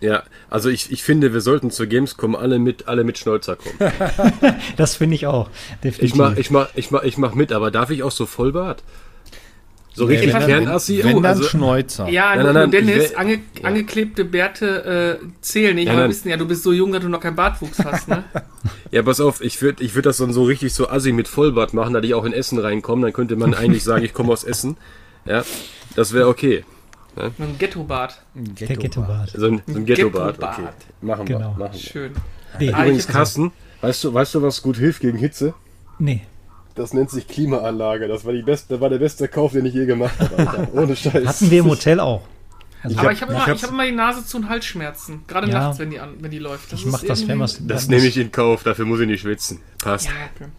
Ja, 0.00 0.22
also 0.48 0.70
ich, 0.70 0.90
ich 0.90 1.02
finde, 1.02 1.34
wir 1.34 1.42
sollten 1.42 1.70
zur 1.70 1.84
Gamescom 1.86 2.34
alle 2.34 2.58
mit, 2.58 2.88
alle 2.88 3.04
mit 3.04 3.18
Schnäuzer 3.18 3.56
kommen. 3.56 3.76
das 4.78 4.96
finde 4.96 5.14
ich 5.16 5.26
auch. 5.26 5.50
Definitiv. 5.84 6.02
Ich 6.02 6.14
mach, 6.14 6.36
ich 6.38 6.50
mach, 6.50 6.68
ich 6.74 6.90
mach, 6.90 7.02
ich 7.02 7.18
mach 7.18 7.34
mit, 7.34 7.52
aber 7.52 7.70
darf 7.70 7.90
ich 7.90 8.02
auch 8.02 8.10
so 8.10 8.24
Vollbart? 8.24 8.82
So 10.00 10.06
Nee, 10.06 10.12
richtig 10.14 10.32
wenn 10.32 10.40
dann- 10.40 10.48
Kernassi? 10.48 11.00
Wenn 11.04 11.16
dann 11.16 11.26
also, 11.26 11.42
Schnäuzer. 11.42 12.08
Ja, 12.08 12.34
Nein, 12.36 12.46
nein, 12.46 12.54
nein, 12.54 12.70
Dennis, 12.70 13.14
ange, 13.14 13.34
Ja. 13.34 13.64
angeklebte 13.64 14.24
Bärte 14.24 15.18
äh, 15.20 15.26
zählen 15.42 15.74
nicht. 15.74 15.92
Wir 15.92 16.08
wissen 16.08 16.30
ja, 16.30 16.38
du 16.38 16.48
bist 16.48 16.62
so 16.62 16.72
jung, 16.72 16.90
dass 16.90 17.02
du 17.02 17.10
noch 17.10 17.20
keinen 17.20 17.36
Bartwuchs 17.36 17.78
hast. 17.84 18.08
Ne? 18.08 18.24
Ja, 18.90 19.02
pass 19.02 19.20
auf, 19.20 19.42
ich 19.42 19.60
würde 19.60 19.84
ich 19.84 19.94
würd 19.94 20.06
das 20.06 20.16
dann 20.16 20.32
so 20.32 20.44
richtig 20.44 20.72
so 20.72 20.88
assi 20.88 21.12
mit 21.12 21.28
Vollbart 21.28 21.74
machen, 21.74 21.92
dass 21.92 22.02
ich 22.02 22.14
auch 22.14 22.24
in 22.24 22.32
Essen 22.32 22.58
reinkomme. 22.58 23.02
Dann 23.02 23.12
könnte 23.12 23.36
man 23.36 23.52
eigentlich 23.52 23.84
sagen, 23.84 24.02
ich 24.04 24.14
komme 24.14 24.32
aus 24.32 24.42
Essen. 24.42 24.78
Ja, 25.26 25.44
das 25.96 26.14
wäre 26.14 26.28
okay. 26.28 26.64
Mit 27.14 27.32
einem 27.38 27.58
Ghetto-Bart. 27.58 28.22
der 28.34 28.76
Ghetto-Bart. 28.76 29.32
So 29.36 29.46
ein, 29.48 29.60
so 29.66 29.76
ein 29.76 29.84
Ghetto-Bart. 29.84 30.38
Ghetto-Bart. 30.38 30.58
Okay. 30.58 30.68
Machen 31.02 31.28
wir. 31.28 31.36
Genau. 31.36 31.50
Machen 31.58 31.72
wir. 31.74 31.78
Schön. 31.78 32.12
Nee, 32.58 32.72
Ah, 32.72 32.80
Übrigens, 32.84 33.04
ich- 33.04 33.12
Carsten, 33.12 33.52
weißt 33.82 34.04
du, 34.04 34.14
weißt 34.14 34.34
du, 34.34 34.42
was 34.42 34.62
gut 34.62 34.76
hilft 34.78 35.00
gegen 35.02 35.18
Hitze? 35.18 35.52
nee. 35.98 36.22
Das 36.74 36.94
nennt 36.94 37.10
sich 37.10 37.26
Klimaanlage. 37.28 38.06
Das 38.08 38.24
war, 38.24 38.32
die 38.32 38.42
beste, 38.42 38.74
das 38.74 38.80
war 38.80 38.88
der 38.88 38.98
beste 38.98 39.28
Kauf, 39.28 39.52
den 39.52 39.66
ich 39.66 39.74
je 39.74 39.86
gemacht 39.86 40.14
habe. 40.18 40.36
Alter. 40.38 40.68
Ohne 40.74 40.94
Scheiß. 40.96 41.26
Hatten 41.26 41.50
wir 41.50 41.60
im 41.60 41.66
Hotel 41.68 42.00
auch. 42.00 42.22
Also 42.82 42.96
aber 42.98 43.08
hab- 43.08 43.14
ich 43.14 43.20
habe 43.22 43.32
immer, 43.32 43.48
ich 43.54 43.62
hab 43.62 43.70
immer 43.70 43.84
die 43.84 43.92
Nase 43.92 44.24
zu 44.24 44.38
und 44.38 44.48
Halsschmerzen. 44.48 45.22
Gerade 45.26 45.48
Ja. 45.50 45.60
nachts, 45.64 45.78
wenn 45.78 45.90
die, 45.90 46.00
an, 46.00 46.14
wenn 46.20 46.30
die 46.30 46.38
läuft. 46.38 46.72
ich 46.72 46.86
mache 46.86 47.06
das, 47.06 47.26
wenn 47.28 47.38
was. 47.40 47.60
Das 47.66 47.88
nehme 47.88 48.06
ich 48.06 48.16
in 48.16 48.32
Kauf, 48.32 48.62
dafür 48.62 48.86
muss 48.86 49.00
ich 49.00 49.06
nicht 49.06 49.20
schwitzen. 49.20 49.60
Passt. 49.82 50.06
Ja, 50.06 50.12
okay. 50.34 50.50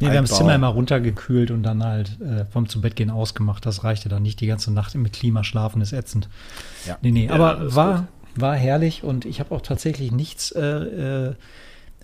Nee, 0.00 0.10
wir 0.10 0.18
haben 0.18 0.26
das. 0.26 0.36
Zimmer 0.36 0.56
immer 0.56 0.66
runtergekühlt 0.68 1.52
und 1.52 1.62
dann 1.62 1.84
halt 1.84 2.20
äh, 2.20 2.44
vom 2.46 2.68
zu 2.68 2.80
Bett 2.80 2.96
gehen 2.96 3.08
ausgemacht. 3.08 3.64
Das 3.64 3.84
reichte 3.84 4.08
dann 4.08 4.22
nicht. 4.24 4.40
Die 4.40 4.48
ganze 4.48 4.72
Nacht 4.72 4.94
mit 4.96 5.12
Klima 5.12 5.44
schlafen 5.44 5.80
ist 5.80 5.92
ätzend. 5.92 6.28
Ja. 6.86 6.98
Nee, 7.02 7.12
nee, 7.12 7.26
Ja, 7.26 7.34
aber 7.34 7.64
das 7.64 7.74
war, 7.76 8.08
war 8.34 8.56
herrlich 8.56 9.04
und 9.04 9.24
ich 9.24 9.38
habe 9.38 9.54
auch 9.54 9.60
tatsächlich 9.60 10.10
nichts 10.10 10.50
äh, 10.50 10.60
äh, 10.60 11.34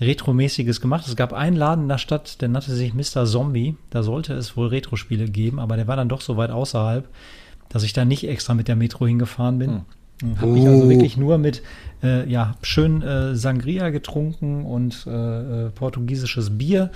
Retromäßiges 0.00 0.80
gemacht. 0.80 1.06
Es 1.06 1.16
gab 1.16 1.32
einen 1.32 1.56
Laden 1.56 1.82
in 1.84 1.88
der 1.88 1.98
Stadt, 1.98 2.40
der 2.40 2.48
nannte 2.48 2.72
sich 2.72 2.94
Mr. 2.94 3.26
Zombie. 3.26 3.76
Da 3.90 4.02
sollte 4.02 4.34
es 4.34 4.56
wohl 4.56 4.68
Retro-Spiele 4.68 5.26
geben, 5.26 5.58
aber 5.58 5.76
der 5.76 5.88
war 5.88 5.96
dann 5.96 6.08
doch 6.08 6.20
so 6.20 6.36
weit 6.36 6.50
außerhalb, 6.50 7.08
dass 7.68 7.82
ich 7.82 7.92
da 7.92 8.04
nicht 8.04 8.28
extra 8.28 8.54
mit 8.54 8.68
der 8.68 8.76
Metro 8.76 9.06
hingefahren 9.06 9.58
bin. 9.58 9.80
Habe 10.40 10.52
mich 10.52 10.66
also 10.66 10.84
Oh. 10.84 10.88
wirklich 10.88 11.16
nur 11.16 11.38
mit 11.38 11.62
äh, 12.02 12.28
ja, 12.28 12.56
schön 12.62 13.02
äh, 13.02 13.36
Sangria 13.36 13.90
getrunken 13.90 14.64
und 14.64 15.06
äh, 15.06 15.10
äh, 15.66 15.70
portugiesisches 15.70 16.58
Bier 16.58 16.90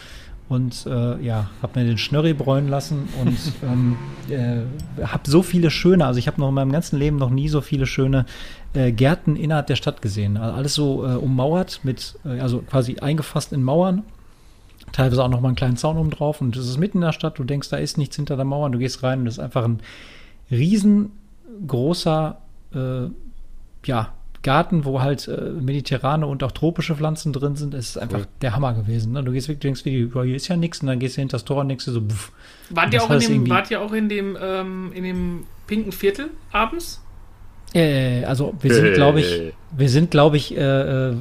und 0.53 0.87
äh, 0.87 1.21
ja, 1.23 1.51
habe 1.63 1.81
mir 1.81 1.87
den 1.87 1.99
Schnörri 1.99 2.35
bräunen 2.35 2.69
lassen 2.69 3.09
und 3.21 3.39
ähm, 3.63 3.97
äh, 4.29 4.63
habe 5.05 5.29
so 5.29 5.43
viele 5.43 5.71
schöne, 5.71 6.07
also 6.07 6.19
ich 6.19 6.27
habe 6.27 6.41
noch 6.41 6.49
in 6.49 6.55
meinem 6.55 6.73
ganzen 6.73 6.99
Leben 6.99 7.17
noch 7.17 7.31
nie 7.31 7.49
so 7.49 7.61
viele 7.61 7.87
schöne 7.87 8.27
äh, 8.75 8.93
Gärten 8.93 9.37
innerhalb 9.37 9.67
der 9.67 9.77
Stadt 9.77 10.03
gesehen. 10.03 10.37
Also 10.37 10.57
alles 10.57 10.75
so 10.75 11.07
äh, 11.07 11.15
ummauert 11.15 11.81
mit, 11.83 12.19
äh, 12.25 12.41
also 12.41 12.59
quasi 12.61 12.99
eingefasst 12.99 13.53
in 13.53 13.63
Mauern. 13.63 14.03
Teilweise 14.93 15.25
auch 15.25 15.29
noch 15.29 15.41
mal 15.41 15.49
einen 15.49 15.57
kleinen 15.57 15.77
Zaun 15.77 15.97
oben 15.97 16.11
drauf 16.11 16.41
und 16.41 16.55
es 16.57 16.69
ist 16.69 16.79
mitten 16.79 16.99
in 16.99 17.03
der 17.03 17.13
Stadt. 17.13 17.39
Du 17.39 17.45
denkst, 17.45 17.71
da 17.71 17.79
ist 17.79 17.97
nichts 17.97 18.17
hinter 18.17 18.37
der 18.37 18.45
Mauer. 18.45 18.69
Du 18.71 18.79
gehst 18.79 19.03
rein 19.03 19.21
und 19.21 19.27
es 19.27 19.35
ist 19.35 19.41
einfach 19.41 19.65
ein 19.65 19.81
riesengroßer 20.51 22.39
äh, 22.75 23.07
ja, 23.85 24.13
Garten, 24.43 24.85
wo 24.85 25.01
halt 25.01 25.29
äh, 25.29 25.51
mediterrane 25.61 26.27
und 26.27 26.43
auch 26.43 26.53
tropische 26.53 26.97
Pflanzen 26.97 27.33
drin 27.33 27.57
sind. 27.57 27.75
Es 27.75 27.91
ist 27.91 27.97
einfach 27.99 28.21
Cool. 28.21 28.27
der 28.43 28.55
Hammer 28.57 28.75
gewesen. 28.75 29.13
Ne? 29.13 29.23
Du 29.23 29.33
gehst 29.33 29.49
wirklich, 29.49 29.61
denkst, 29.63 29.85
wie, 29.85 30.11
hier 30.13 30.37
ist 30.37 30.49
ja 30.49 30.57
nichts 30.57 30.81
und 30.81 30.89
dann 30.89 30.99
gehst 30.99 31.17
du 31.17 31.21
hinter 31.21 31.37
das 31.37 31.45
Tor 31.45 31.61
und 31.61 31.69
denkst 31.69 31.85
dir 31.85 31.93
so, 31.93 32.01
pff. 32.01 32.33
Wart 32.71 32.93
ihr, 32.93 33.03
auch 33.03 33.11
in 33.11 33.21
dem, 33.21 33.49
wart 33.51 33.71
ihr 33.71 33.81
auch 33.81 33.93
in 33.93 34.09
dem, 34.09 34.37
ähm, 34.41 34.93
in 34.95 35.05
dem 35.05 35.45
pinken 35.67 35.93
Viertel 35.93 36.31
abends? 36.51 37.01
Äh, 37.75 38.25
also 38.25 38.55
wir 38.61 38.75
sind, 38.75 38.95
glaube 38.95 39.21
ich, 39.21 39.53
wir 39.77 39.89
sind, 39.89 40.11
glaube 40.11 40.37
ich, 40.37 40.57
äh, 40.57 41.11
äh, 41.11 41.15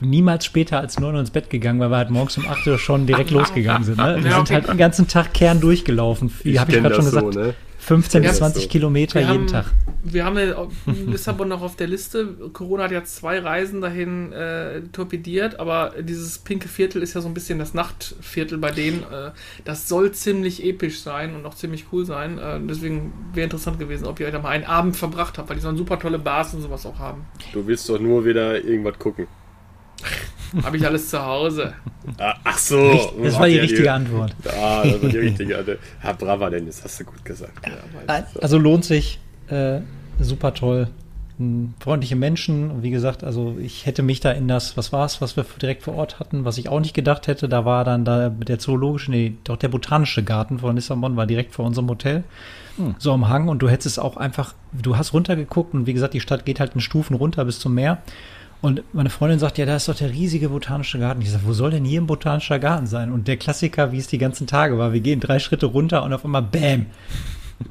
niemals 0.00 0.44
später 0.44 0.80
als 0.80 0.98
9 0.98 1.14
Uhr 1.14 1.20
ins 1.20 1.30
Bett 1.30 1.48
gegangen, 1.48 1.78
weil 1.80 1.90
wir 1.90 1.96
halt 1.96 2.10
morgens 2.10 2.36
um 2.36 2.46
8 2.46 2.66
Uhr 2.66 2.78
schon 2.78 3.06
direkt 3.06 3.30
losgegangen 3.32 3.84
sind. 3.84 3.98
Ne? 3.98 4.18
Wir 4.22 4.30
Ja, 4.30 4.36
sind 4.38 4.50
halt 4.50 4.68
den 4.68 4.76
ganzen 4.76 5.06
Tag 5.08 5.32
Kern 5.32 5.60
durchgelaufen. 5.60 6.32
Wie 6.42 6.58
habe 6.58 6.70
ich 6.70 6.74
kenn 6.74 6.82
gerade 6.82 6.96
schon 6.96 7.04
gesagt? 7.04 7.34
So, 7.34 7.40
ne? 7.40 7.54
15 7.82 8.22
Ja, 8.22 8.30
bis 8.30 8.38
das 8.38 8.48
20 8.52 8.62
so. 8.62 8.68
Kilometer 8.68 9.14
Wir 9.14 9.20
jeden 9.22 9.32
haben, 9.32 9.46
Tag. 9.48 9.66
wir 10.04 10.24
haben 10.24 10.38
ja 10.38 10.68
Lissabon 11.06 11.48
noch 11.48 11.62
auf 11.62 11.74
der 11.74 11.88
Liste. 11.88 12.28
Corona 12.52 12.84
hat 12.84 12.92
ja 12.92 13.02
zwei 13.02 13.40
Reisen 13.40 13.80
dahin 13.80 14.32
äh, 14.32 14.82
torpediert, 14.92 15.58
aber 15.58 15.92
dieses 16.00 16.38
pinke 16.38 16.68
Viertel 16.68 17.02
ist 17.02 17.14
ja 17.14 17.20
so 17.20 17.26
ein 17.26 17.34
bisschen 17.34 17.58
das 17.58 17.74
Nachtviertel 17.74 18.58
bei 18.58 18.70
denen. 18.70 19.02
Äh, 19.02 19.32
das 19.64 19.88
soll 19.88 20.12
ziemlich 20.12 20.64
episch 20.64 21.00
sein 21.00 21.34
und 21.34 21.44
auch 21.44 21.54
ziemlich 21.54 21.86
cool 21.92 22.06
sein. 22.06 22.38
Äh, 22.38 22.60
deswegen 22.62 23.12
wäre 23.34 23.44
interessant 23.44 23.80
gewesen, 23.80 24.06
ob 24.06 24.20
ihr 24.20 24.30
da 24.30 24.38
mal 24.38 24.50
einen 24.50 24.64
Abend 24.64 24.96
verbracht 24.96 25.36
habt, 25.38 25.48
weil 25.48 25.56
die 25.56 25.62
so 25.62 25.74
super 25.76 25.98
tolle 25.98 26.20
Bars 26.20 26.54
und 26.54 26.62
sowas 26.62 26.86
auch 26.86 27.00
haben. 27.00 27.24
Du 27.52 27.66
willst 27.66 27.88
doch 27.88 27.98
nur 27.98 28.24
wieder 28.24 28.62
irgendwas 28.64 28.96
gucken. 28.98 29.26
Habe 30.62 30.76
ich 30.76 30.86
alles 30.86 31.08
zu 31.08 31.24
Hause. 31.24 31.72
Ah, 32.18 32.34
ach 32.44 32.58
so. 32.58 33.12
Das 33.22 33.38
war 33.38 33.46
die 33.46 33.54
Ja, 33.54 33.62
richtige 33.62 33.92
Antwort. 33.92 34.34
Ah, 34.46 34.82
das 34.84 35.02
war 35.02 35.08
die 35.08 35.18
richtige 35.28 35.58
Antwort. 35.58 35.78
Ha, 36.02 36.12
brava, 36.12 36.50
Dennis, 36.50 36.82
hast 36.84 37.00
du 37.00 37.04
gut 37.04 37.24
gesagt. 37.24 37.66
Ja, 37.66 38.24
Also 38.40 38.58
lohnt 38.58 38.84
sich. 38.84 39.18
Äh, 39.48 39.80
super 40.20 40.52
toll. 40.54 40.88
freundliche 41.80 42.16
Menschen. 42.16 42.70
Und 42.70 42.82
wie 42.82 42.90
gesagt, 42.90 43.24
also 43.24 43.56
ich 43.60 43.86
hätte 43.86 44.02
mich 44.02 44.20
da 44.20 44.30
in 44.32 44.46
das, 44.48 44.76
was 44.76 44.92
war 44.92 45.04
es, 45.06 45.20
was 45.20 45.36
wir 45.36 45.44
direkt 45.60 45.82
vor 45.82 45.94
Ort 45.94 46.20
hatten, 46.20 46.44
was 46.44 46.58
ich 46.58 46.68
auch 46.68 46.80
nicht 46.80 46.94
gedacht 46.94 47.26
hätte, 47.26 47.48
da 47.48 47.64
war 47.64 47.84
dann 47.84 48.04
da 48.04 48.28
der 48.28 48.58
zoologische, 48.58 49.10
nee, 49.10 49.34
doch 49.44 49.56
der 49.56 49.68
botanische 49.68 50.22
Garten 50.22 50.58
von 50.58 50.76
Lissabon 50.76 51.16
war 51.16 51.26
direkt 51.26 51.54
vor 51.54 51.64
unserem 51.64 51.88
Hotel. 51.88 52.24
Hm. 52.76 52.94
So 52.98 53.12
am 53.12 53.28
Hang 53.28 53.48
und 53.48 53.60
du 53.60 53.68
hättest 53.68 53.86
es 53.86 53.98
auch 53.98 54.16
einfach, 54.16 54.54
du 54.72 54.96
hast 54.96 55.12
runtergeguckt 55.14 55.74
und 55.74 55.86
wie 55.86 55.92
gesagt, 55.94 56.14
die 56.14 56.20
Stadt 56.20 56.44
geht 56.44 56.60
halt 56.60 56.74
in 56.74 56.80
Stufen 56.80 57.14
runter 57.16 57.44
bis 57.44 57.58
zum 57.58 57.74
Meer. 57.74 57.98
Und 58.62 58.84
meine 58.94 59.10
Freundin 59.10 59.40
sagt, 59.40 59.58
ja, 59.58 59.66
da 59.66 59.74
ist 59.74 59.88
doch 59.88 59.96
der 59.96 60.12
riesige 60.12 60.48
botanische 60.48 61.00
Garten. 61.00 61.20
Ich 61.20 61.32
sage, 61.32 61.42
wo 61.44 61.52
soll 61.52 61.72
denn 61.72 61.84
hier 61.84 62.00
ein 62.00 62.06
botanischer 62.06 62.60
Garten 62.60 62.86
sein? 62.86 63.10
Und 63.10 63.26
der 63.26 63.36
Klassiker, 63.36 63.90
wie 63.90 63.98
es 63.98 64.06
die 64.06 64.18
ganzen 64.18 64.46
Tage 64.46 64.78
war, 64.78 64.92
wir 64.92 65.00
gehen 65.00 65.18
drei 65.18 65.40
Schritte 65.40 65.66
runter 65.66 66.04
und 66.04 66.12
auf 66.12 66.24
einmal 66.24 66.42
Bäm, 66.42 66.86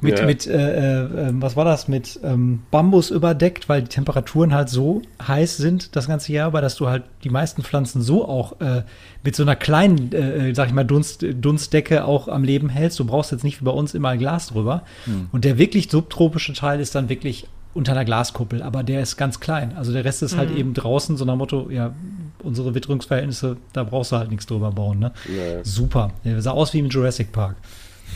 mit, 0.02 0.18
ja. 0.18 0.26
mit 0.26 0.46
äh, 0.46 1.04
äh, 1.04 1.30
was 1.32 1.56
war 1.56 1.64
das, 1.64 1.88
mit 1.88 2.20
ähm, 2.22 2.60
Bambus 2.70 3.10
überdeckt, 3.10 3.70
weil 3.70 3.82
die 3.82 3.88
Temperaturen 3.88 4.52
halt 4.52 4.68
so 4.68 5.00
heiß 5.26 5.56
sind 5.56 5.96
das 5.96 6.08
ganze 6.08 6.32
Jahr 6.32 6.48
über, 6.48 6.60
dass 6.60 6.76
du 6.76 6.88
halt 6.88 7.04
die 7.24 7.30
meisten 7.30 7.62
Pflanzen 7.62 8.02
so 8.02 8.28
auch 8.28 8.60
äh, 8.60 8.82
mit 9.22 9.34
so 9.34 9.42
einer 9.42 9.56
kleinen, 9.56 10.12
äh, 10.12 10.50
äh, 10.50 10.54
sag 10.54 10.68
ich 10.68 10.74
mal, 10.74 10.84
Dunst, 10.84 11.24
Dunstdecke 11.40 12.04
auch 12.04 12.28
am 12.28 12.44
Leben 12.44 12.68
hältst. 12.68 12.98
Du 12.98 13.06
brauchst 13.06 13.32
jetzt 13.32 13.44
nicht 13.44 13.60
wie 13.60 13.64
bei 13.64 13.72
uns 13.72 13.94
immer 13.94 14.10
ein 14.10 14.18
Glas 14.18 14.48
drüber. 14.48 14.82
Hm. 15.04 15.28
Und 15.32 15.46
der 15.46 15.56
wirklich 15.56 15.90
subtropische 15.90 16.52
Teil 16.52 16.80
ist 16.80 16.94
dann 16.94 17.08
wirklich 17.08 17.46
unter 17.74 17.92
einer 17.92 18.04
Glaskuppel, 18.04 18.62
aber 18.62 18.82
der 18.82 19.00
ist 19.02 19.16
ganz 19.16 19.40
klein. 19.40 19.76
Also 19.76 19.92
der 19.92 20.04
Rest 20.04 20.22
ist 20.22 20.36
halt 20.36 20.50
mhm. 20.50 20.56
eben 20.56 20.74
draußen, 20.74 21.16
so 21.16 21.24
nach 21.24 21.36
Motto, 21.36 21.70
ja, 21.70 21.94
unsere 22.42 22.74
Witterungsverhältnisse, 22.74 23.56
da 23.72 23.84
brauchst 23.84 24.12
du 24.12 24.16
halt 24.16 24.30
nichts 24.30 24.46
drüber 24.46 24.70
bauen. 24.70 24.98
Ne? 24.98 25.12
Ja. 25.34 25.64
Super. 25.64 26.12
Der 26.24 26.42
sah 26.42 26.50
aus 26.50 26.74
wie 26.74 26.80
im 26.80 26.88
Jurassic 26.88 27.32
Park. 27.32 27.56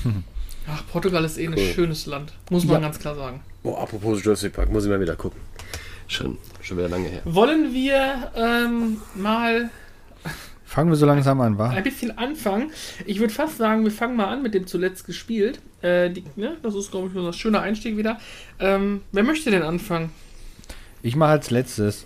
Hm. 0.03 0.25
Ach, 0.69 0.83
Portugal 0.91 1.25
ist 1.25 1.39
eh 1.39 1.47
cool. 1.49 1.55
ein 1.55 1.75
schönes 1.75 2.07
Land, 2.07 2.33
muss 2.51 2.65
man 2.65 2.75
ja. 2.75 2.81
ganz 2.81 2.99
klar 2.99 3.15
sagen. 3.15 3.41
Oh, 3.63 3.75
apropos 3.75 4.23
Jurassic 4.23 4.53
Park, 4.53 4.73
muss 4.73 4.85
ich 4.85 4.91
mal 4.91 5.01
wieder 5.01 5.15
gucken. 5.15 5.41
Schon, 6.09 6.39
schon 6.61 6.77
wieder 6.77 6.89
lange 6.89 7.09
her. 7.09 7.21
Wollen 7.25 7.73
wir 7.73 8.33
ähm, 8.35 8.99
mal. 9.15 9.71
Fangen 10.67 10.91
wir 10.91 10.97
so 10.97 11.07
langsam 11.07 11.41
an, 11.41 11.59
wa? 11.59 11.71
Ein 11.71 11.85
bisschen 11.85 12.19
anfangen. 12.19 12.73
Ich 13.07 13.21
würde 13.21 13.33
fast 13.33 13.57
sagen, 13.57 13.85
wir 13.85 13.93
fangen 13.93 14.17
mal 14.17 14.27
an 14.27 14.43
mit 14.43 14.53
dem 14.53 14.67
zuletzt 14.67 15.07
gespielt. 15.07 15.61
Äh, 15.81 16.11
die, 16.11 16.25
ne? 16.35 16.57
Das 16.63 16.75
ist, 16.75 16.91
glaube 16.91 17.09
ich, 17.09 17.17
ein 17.17 17.33
schöner 17.33 17.63
Einstieg 17.63 17.97
wieder. 17.97 18.19
Ähm, 18.59 19.03
wer 19.13 19.23
möchte 19.23 19.51
denn 19.51 19.63
anfangen? 19.63 20.11
Ich 21.03 21.15
mache 21.15 21.31
als 21.31 21.51
letztes. 21.51 22.05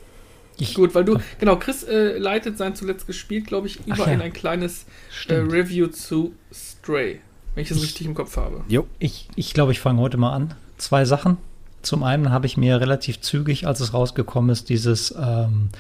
Ich, 0.58 0.74
Gut, 0.74 0.94
weil 0.94 1.06
du, 1.06 1.18
genau, 1.38 1.56
Chris 1.56 1.84
äh, 1.84 2.18
leitet 2.18 2.58
sein 2.58 2.74
zuletzt 2.74 3.06
gespielt, 3.06 3.46
glaube 3.46 3.66
ich, 3.66 3.86
über 3.86 4.06
ja. 4.06 4.12
in 4.12 4.20
ein 4.20 4.32
kleines 4.32 4.84
äh, 5.28 5.34
Review 5.34 5.86
zu 5.86 6.34
Stray. 6.52 7.20
Wenn 7.54 7.62
ich 7.62 7.70
das 7.70 7.82
richtig 7.82 8.06
im 8.06 8.14
Kopf 8.14 8.36
habe. 8.36 8.62
Jo. 8.68 8.86
Ich 8.98 9.24
glaube, 9.24 9.40
ich, 9.40 9.54
glaub, 9.54 9.70
ich 9.70 9.80
fange 9.80 10.00
heute 10.00 10.18
mal 10.18 10.34
an. 10.34 10.54
Zwei 10.76 11.06
Sachen. 11.06 11.38
Zum 11.80 12.02
einen 12.02 12.30
habe 12.30 12.44
ich 12.44 12.58
mir 12.58 12.78
relativ 12.78 13.22
zügig, 13.22 13.66
als 13.66 13.80
es 13.80 13.94
rausgekommen 13.94 14.50
ist, 14.50 14.68
dieses 14.68 15.14
ähm, 15.18 15.70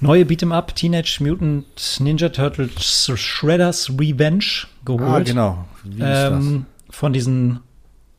neue 0.00 0.24
Beat'em 0.24 0.52
Up 0.52 0.74
Teenage 0.74 1.18
Mutant 1.20 1.66
Ninja 2.00 2.28
Turtles 2.28 3.10
Shredder's 3.14 3.90
Revenge 3.90 4.66
geholt. 4.84 5.02
Ah, 5.02 5.20
genau. 5.20 5.64
Wie 5.84 6.02
ist 6.02 6.04
ähm, 6.04 6.66
das? 6.86 6.96
Von 6.96 7.12
diesen 7.12 7.60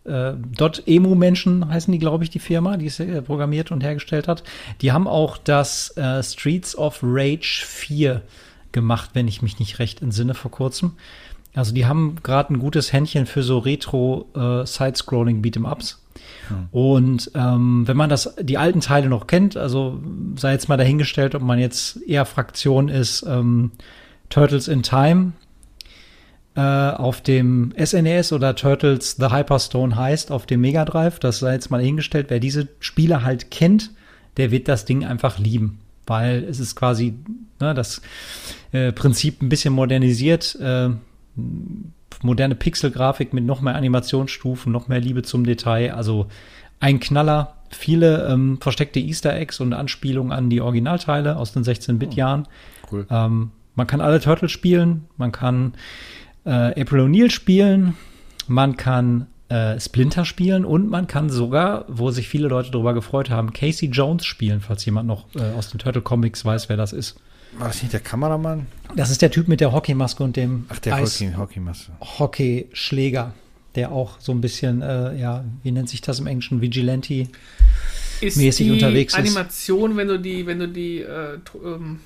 äh, 0.06 0.34
Emu-Menschen 0.86 1.68
heißen 1.68 1.92
die, 1.92 2.00
glaube 2.00 2.24
ich, 2.24 2.30
die 2.30 2.40
Firma, 2.40 2.78
die 2.78 2.88
es 2.88 3.00
äh, 3.00 3.22
programmiert 3.22 3.72
und 3.72 3.84
hergestellt 3.84 4.28
hat. 4.28 4.44
Die 4.82 4.92
haben 4.92 5.08
auch 5.08 5.38
das 5.38 5.96
äh, 5.98 6.24
Streets 6.24 6.76
of 6.78 7.00
Rage 7.04 7.64
4 7.66 8.22
gemacht, 8.72 9.12
wenn 9.14 9.28
ich 9.28 9.42
mich 9.42 9.60
nicht 9.60 9.80
recht 9.80 10.02
entsinne, 10.02 10.34
vor 10.34 10.52
kurzem. 10.52 10.94
Also 11.54 11.74
die 11.74 11.86
haben 11.86 12.16
gerade 12.24 12.54
ein 12.54 12.60
gutes 12.60 12.94
Händchen 12.94 13.26
für 13.26 13.44
so 13.44 13.60
Retro 13.60 14.28
äh, 14.36 14.66
Side-Scrolling 14.66 15.42
Beat'em-Ups. 15.42 16.01
Hm. 16.48 16.68
Und 16.72 17.32
ähm, 17.36 17.88
wenn 17.88 17.98
man 17.98 18.10
das, 18.10 18.36
die 18.40 18.58
alten 18.58 18.82
Teile 18.82 19.10
noch 19.10 19.28
kennt, 19.28 19.58
also 19.58 20.02
sei 20.36 20.54
jetzt 20.54 20.70
mal 20.70 20.78
dahingestellt, 20.78 21.36
ob 21.36 21.42
man 21.42 21.60
jetzt 21.60 22.02
eher 22.08 22.26
Fraktion 22.26 22.90
ist, 22.90 23.26
ähm, 23.28 23.72
Turtles 24.30 24.68
in 24.68 24.84
Time 24.84 25.34
äh, 26.56 26.62
auf 26.62 27.22
dem 27.22 27.74
SNES 27.78 28.32
e 28.32 28.36
oder 28.36 28.56
Turtles 28.56 29.16
The 29.18 29.32
Hyperstone 29.32 29.96
heißt 29.96 30.32
auf 30.32 30.46
dem 30.46 30.62
Mega 30.62 30.86
Drive, 30.86 31.20
das 31.20 31.40
sei 31.40 31.54
jetzt 31.54 31.72
mal 31.72 31.78
dahingestellt, 31.78 32.28
wer 32.30 32.40
diese 32.40 32.68
Spiele 32.80 33.24
halt 33.24 33.52
kennt, 33.52 33.92
der 34.38 34.52
wird 34.52 34.68
das 34.68 34.86
Ding 34.86 35.06
einfach 35.06 35.38
lieben, 35.40 35.80
weil 36.08 36.44
es 36.44 36.60
ist 36.60 36.76
quasi 36.76 37.16
ne, 37.60 37.74
das 37.74 38.02
äh, 38.72 38.92
Prinzip 38.92 39.42
ein 39.42 39.50
bisschen 39.50 39.74
modernisiert. 39.74 40.56
Äh, 40.60 40.90
moderne 42.24 42.56
Pixelgrafik 42.56 43.34
mit 43.34 43.46
noch 43.46 43.62
mehr 43.62 43.76
Animationsstufen, 43.76 44.72
noch 44.72 44.88
mehr 44.88 45.00
Liebe 45.00 45.24
zum 45.24 45.44
Detail. 45.44 45.94
Also 45.94 46.28
ein 46.80 47.00
Knaller, 47.00 47.56
viele 47.70 48.28
ähm, 48.28 48.60
versteckte 48.62 49.00
Easter 49.00 49.36
Eggs 49.36 49.60
und 49.60 49.74
Anspielungen 49.74 50.32
an 50.32 50.50
die 50.50 50.62
Originalteile 50.62 51.38
aus 51.38 51.54
den 51.54 51.64
16-Bit-Jahren. 51.64 52.48
Oh, 52.84 52.88
cool. 52.92 53.08
Ähm, 53.10 53.52
man 53.76 53.88
kann 53.88 54.02
alle 54.02 54.20
Turtles 54.20 54.52
spielen, 54.52 55.06
man 55.18 55.32
kann 55.32 55.74
äh, 56.46 56.82
April 56.82 57.06
O'Neil 57.06 57.32
spielen, 57.32 57.96
man 58.48 58.76
kann 58.76 59.28
äh, 59.50 59.80
Splinter 59.80 60.26
spielen 60.26 60.66
und 60.66 60.90
man 60.90 61.08
kann 61.08 61.30
sogar, 61.30 61.86
wo 61.88 62.12
sich 62.12 62.28
viele 62.28 62.48
Leute 62.48 62.72
darüber 62.72 62.94
gefreut 62.94 63.30
haben, 63.30 63.54
Casey 63.54 63.90
Jones 63.90 64.26
spielen, 64.26 64.62
falls 64.62 64.86
jemand 64.86 65.08
noch 65.08 65.26
äh, 65.36 65.58
aus 65.58 65.70
den 65.70 65.80
Turtle 65.80 66.02
Comics 66.02 66.44
weiß, 66.44 66.70
wer 66.70 66.78
das 66.78 66.94
ist. 66.94 67.20
War 67.54 67.68
das 67.68 67.82
nicht 67.82 67.94
der 67.94 68.00
Kameramann? 68.00 68.68
Das 68.96 69.10
ist 69.10 69.22
der 69.22 69.32
Typ 69.32 69.48
mit 69.48 69.62
der 69.62 69.72
Hockeymaske 69.72 70.24
und 70.24 70.36
dem 70.36 70.66
Ach, 70.70 70.80
der 70.80 71.00
Hockey, 71.00 71.34
Hockeymaske. 71.38 71.92
Hockeyschläger, 72.02 73.34
der 73.76 73.92
auch 73.92 74.20
so 74.20 74.32
ein 74.32 74.42
bisschen, 74.42 74.82
äh, 74.82 75.16
ja, 75.18 75.44
wie 75.64 75.72
nennt 75.72 75.90
sich 75.90 76.02
das 76.02 76.20
im 76.20 76.28
Englischen, 76.28 76.62
Vigilante 76.62 77.28
ist 78.22 78.38
mäßig 78.38 78.68
die 78.68 78.74
unterwegs 78.74 79.14
ist. 79.14 79.20
Animation, 79.20 79.98
wenn 79.98 80.08
du 80.08 80.20
die, 80.20 80.46
wenn 80.46 80.60
du 80.60 80.68
die, 80.68 81.00
äh, 81.00 81.40
ähm, 81.64 82.00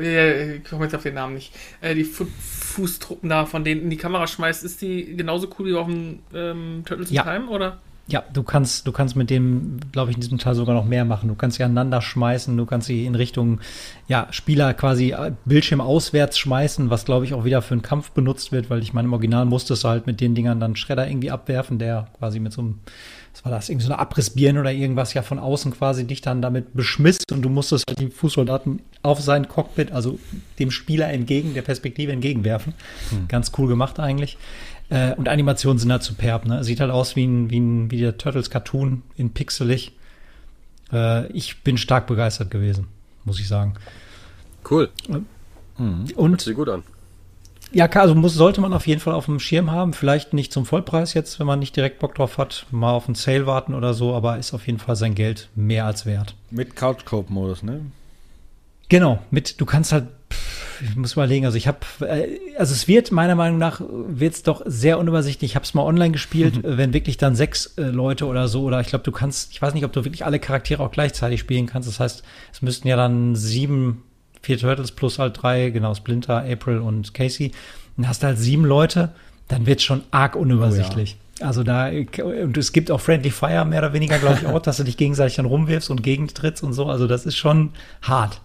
äh, 0.00 0.56
ich 0.56 0.64
komme 0.64 0.84
jetzt 0.84 0.94
auf 0.94 1.02
den 1.02 1.14
Namen 1.14 1.34
nicht, 1.34 1.52
äh, 1.80 1.94
die 1.94 2.04
Fu 2.04 2.26
Fußtruppen 2.26 3.28
da 3.28 3.44
von 3.44 3.64
denen 3.64 3.82
in 3.82 3.90
die 3.90 3.98
Kamera 3.98 4.26
schmeißt, 4.26 4.64
ist 4.64 4.80
die 4.80 5.14
genauso 5.14 5.48
cool 5.58 5.66
wie 5.66 5.74
auf 5.74 5.86
dem 5.86 6.20
ähm, 6.32 6.82
Turtles 6.86 7.10
in 7.10 7.16
ja. 7.16 7.22
Time, 7.22 7.48
oder? 7.48 7.78
Ja, 8.08 8.24
du 8.32 8.42
kannst, 8.42 8.86
du 8.86 8.92
kannst 8.92 9.14
mit 9.14 9.30
dem, 9.30 9.78
glaube 9.92 10.10
ich, 10.10 10.16
in 10.16 10.20
diesem 10.20 10.38
Teil 10.38 10.56
sogar 10.56 10.74
noch 10.74 10.84
mehr 10.84 11.04
machen. 11.04 11.28
Du 11.28 11.36
kannst 11.36 11.56
sie 11.56 11.62
aneinander 11.62 12.02
schmeißen, 12.02 12.56
du 12.56 12.66
kannst 12.66 12.88
sie 12.88 13.06
in 13.06 13.14
Richtung, 13.14 13.60
ja, 14.08 14.26
Spieler 14.30 14.74
quasi 14.74 15.12
äh, 15.12 15.32
Bildschirm 15.44 15.80
auswärts 15.80 16.36
schmeißen, 16.36 16.90
was, 16.90 17.04
glaube 17.04 17.24
ich, 17.26 17.32
auch 17.32 17.44
wieder 17.44 17.62
für 17.62 17.74
einen 17.74 17.82
Kampf 17.82 18.10
benutzt 18.10 18.50
wird, 18.50 18.70
weil 18.70 18.82
ich 18.82 18.92
meine, 18.92 19.06
im 19.06 19.12
Original 19.12 19.44
musstest 19.44 19.84
du 19.84 19.88
halt 19.88 20.06
mit 20.06 20.20
den 20.20 20.34
Dingern 20.34 20.58
dann 20.58 20.74
Schredder 20.74 21.06
irgendwie 21.06 21.30
abwerfen, 21.30 21.78
der 21.78 22.08
quasi 22.18 22.40
mit 22.40 22.52
so 22.52 22.62
einem, 22.62 22.80
was 23.32 23.44
war 23.44 23.52
das, 23.52 23.68
irgendwie 23.68 23.86
so 23.86 23.92
eine 23.92 24.00
Abrissbirne 24.00 24.58
oder 24.60 24.72
irgendwas 24.72 25.14
ja 25.14 25.22
von 25.22 25.38
außen 25.38 25.72
quasi 25.72 26.04
dich 26.04 26.20
dann 26.20 26.42
damit 26.42 26.74
beschmiss 26.74 27.18
und 27.30 27.42
du 27.42 27.48
musstest 27.48 27.84
halt 27.88 28.00
die 28.00 28.10
Fußsoldaten 28.10 28.82
auf 29.02 29.20
sein 29.20 29.46
Cockpit, 29.46 29.92
also 29.92 30.18
dem 30.58 30.72
Spieler 30.72 31.08
entgegen, 31.08 31.54
der 31.54 31.62
Perspektive 31.62 32.10
entgegenwerfen. 32.10 32.74
Hm. 33.10 33.28
Ganz 33.28 33.52
cool 33.56 33.68
gemacht 33.68 34.00
eigentlich. 34.00 34.38
Äh, 34.92 35.14
und 35.14 35.28
Animationen 35.28 35.78
sind 35.78 35.90
halt 35.90 36.02
superb. 36.02 36.44
Ne? 36.44 36.62
Sieht 36.64 36.80
halt 36.80 36.90
aus 36.90 37.16
wie, 37.16 37.24
ein, 37.24 37.50
wie, 37.50 37.60
ein, 37.60 37.90
wie 37.90 37.98
der 37.98 38.18
Turtles 38.18 38.50
Cartoon 38.50 39.02
in 39.16 39.32
pixelig. 39.32 39.92
Äh, 40.92 41.26
ich 41.32 41.62
bin 41.62 41.78
stark 41.78 42.06
begeistert 42.06 42.50
gewesen, 42.50 42.88
muss 43.24 43.40
ich 43.40 43.48
sagen. 43.48 43.74
Cool. 44.68 44.90
Mhm. 45.78 46.04
Und 46.14 46.40
sieht 46.42 46.56
gut 46.56 46.68
an. 46.68 46.82
Ja, 47.72 47.86
also 47.86 48.14
muss, 48.14 48.34
sollte 48.34 48.60
man 48.60 48.74
auf 48.74 48.86
jeden 48.86 49.00
Fall 49.00 49.14
auf 49.14 49.24
dem 49.24 49.40
Schirm 49.40 49.70
haben. 49.70 49.94
Vielleicht 49.94 50.34
nicht 50.34 50.52
zum 50.52 50.66
Vollpreis 50.66 51.14
jetzt, 51.14 51.40
wenn 51.40 51.46
man 51.46 51.58
nicht 51.58 51.74
direkt 51.74 51.98
Bock 51.98 52.14
drauf 52.14 52.36
hat. 52.36 52.66
Mal 52.70 52.92
auf 52.92 53.06
einen 53.06 53.14
Sale 53.14 53.46
warten 53.46 53.72
oder 53.72 53.94
so, 53.94 54.14
aber 54.14 54.36
ist 54.36 54.52
auf 54.52 54.66
jeden 54.66 54.78
Fall 54.78 54.96
sein 54.96 55.14
Geld 55.14 55.48
mehr 55.54 55.86
als 55.86 56.04
wert. 56.04 56.34
Mit 56.50 56.76
Couch-Cope-Modus, 56.76 57.62
ne? 57.62 57.80
Genau, 58.92 59.20
mit, 59.30 59.58
du 59.58 59.64
kannst 59.64 59.90
halt 59.92 60.08
ich 60.82 60.96
muss 60.96 61.14
überlegen, 61.14 61.46
also 61.46 61.56
ich 61.56 61.66
habe, 61.66 61.78
äh, 62.00 62.38
also 62.58 62.74
es 62.74 62.88
wird 62.88 63.10
meiner 63.10 63.36
Meinung 63.36 63.56
nach, 63.56 63.80
wird 63.88 64.34
es 64.34 64.42
doch 64.42 64.60
sehr 64.66 64.98
unübersichtlich. 64.98 65.52
Ich 65.52 65.54
habe 65.54 65.64
es 65.64 65.72
mal 65.72 65.84
online 65.84 66.10
gespielt, 66.10 66.56
mhm. 66.56 66.76
wenn 66.76 66.92
wirklich 66.92 67.16
dann 67.16 67.34
sechs 67.34 67.78
äh, 67.78 67.84
Leute 67.84 68.26
oder 68.26 68.48
so, 68.48 68.64
oder 68.64 68.82
ich 68.82 68.88
glaube, 68.88 69.04
du 69.04 69.10
kannst, 69.10 69.52
ich 69.52 69.62
weiß 69.62 69.72
nicht, 69.72 69.86
ob 69.86 69.92
du 69.92 70.04
wirklich 70.04 70.26
alle 70.26 70.38
Charaktere 70.38 70.82
auch 70.82 70.90
gleichzeitig 70.90 71.40
spielen 71.40 71.64
kannst. 71.64 71.88
Das 71.88 72.00
heißt, 72.00 72.22
es 72.52 72.60
müssten 72.60 72.86
ja 72.86 72.96
dann 72.96 73.34
sieben, 73.34 74.02
vier 74.42 74.58
Turtles 74.58 74.92
plus 74.92 75.18
halt 75.18 75.40
drei, 75.40 75.70
genau, 75.70 75.94
Splinter, 75.94 76.44
April 76.44 76.78
und 76.78 77.14
Casey. 77.14 77.52
Dann 77.96 78.08
hast 78.08 78.22
du 78.22 78.26
halt 78.26 78.38
sieben 78.38 78.66
Leute, 78.66 79.12
dann 79.48 79.64
wird 79.64 79.78
es 79.78 79.84
schon 79.84 80.02
arg 80.10 80.36
unübersichtlich. 80.36 81.16
Oh 81.16 81.40
ja. 81.40 81.46
Also 81.46 81.62
da, 81.62 81.88
und 81.88 82.58
es 82.58 82.72
gibt 82.72 82.90
auch 82.90 83.00
Friendly 83.00 83.30
Fire 83.30 83.64
mehr 83.64 83.78
oder 83.78 83.92
weniger, 83.92 84.18
glaube 84.18 84.40
ich, 84.42 84.46
auch, 84.46 84.58
dass 84.62 84.76
du 84.76 84.84
dich 84.84 84.96
gegenseitig 84.96 85.36
dann 85.36 85.46
rumwirfst 85.46 85.90
und 85.90 86.02
gegentrittst 86.02 86.62
und 86.62 86.72
so. 86.72 86.86
Also 86.86 87.06
das 87.06 87.26
ist 87.26 87.36
schon 87.36 87.70
hart. 88.02 88.40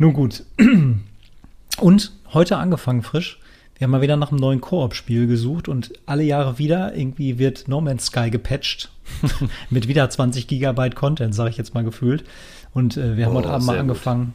Nun 0.00 0.14
gut. 0.14 0.44
Und 1.78 2.12
heute 2.32 2.56
angefangen 2.56 3.02
frisch. 3.02 3.38
Wir 3.76 3.84
haben 3.84 3.90
mal 3.90 4.00
wieder 4.00 4.16
nach 4.16 4.30
einem 4.30 4.40
neuen 4.40 4.62
Koop-Spiel 4.62 5.26
gesucht 5.26 5.68
und 5.68 5.92
alle 6.04 6.22
Jahre 6.22 6.58
wieder 6.58 6.94
irgendwie 6.94 7.38
wird 7.38 7.68
No 7.68 7.80
Man's 7.80 8.06
Sky 8.06 8.30
gepatcht. 8.30 8.90
Mit 9.70 9.88
wieder 9.88 10.08
20 10.08 10.46
Gigabyte 10.46 10.94
Content, 10.94 11.34
sage 11.34 11.50
ich 11.50 11.56
jetzt 11.58 11.74
mal 11.74 11.84
gefühlt. 11.84 12.24
Und 12.72 12.96
äh, 12.96 13.18
wir 13.18 13.26
haben 13.26 13.32
oh, 13.32 13.38
heute 13.38 13.50
Abend 13.50 13.66
mal 13.66 13.78
angefangen, 13.78 14.34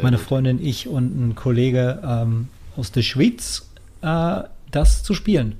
meine 0.00 0.16
gut. 0.16 0.26
Freundin, 0.26 0.64
ich 0.64 0.86
und 0.88 1.30
ein 1.30 1.34
Kollege 1.34 2.00
ähm, 2.04 2.48
aus 2.76 2.92
der 2.92 3.02
Schweiz, 3.02 3.68
äh, 4.02 4.42
das 4.70 5.02
zu 5.02 5.14
spielen. 5.14 5.56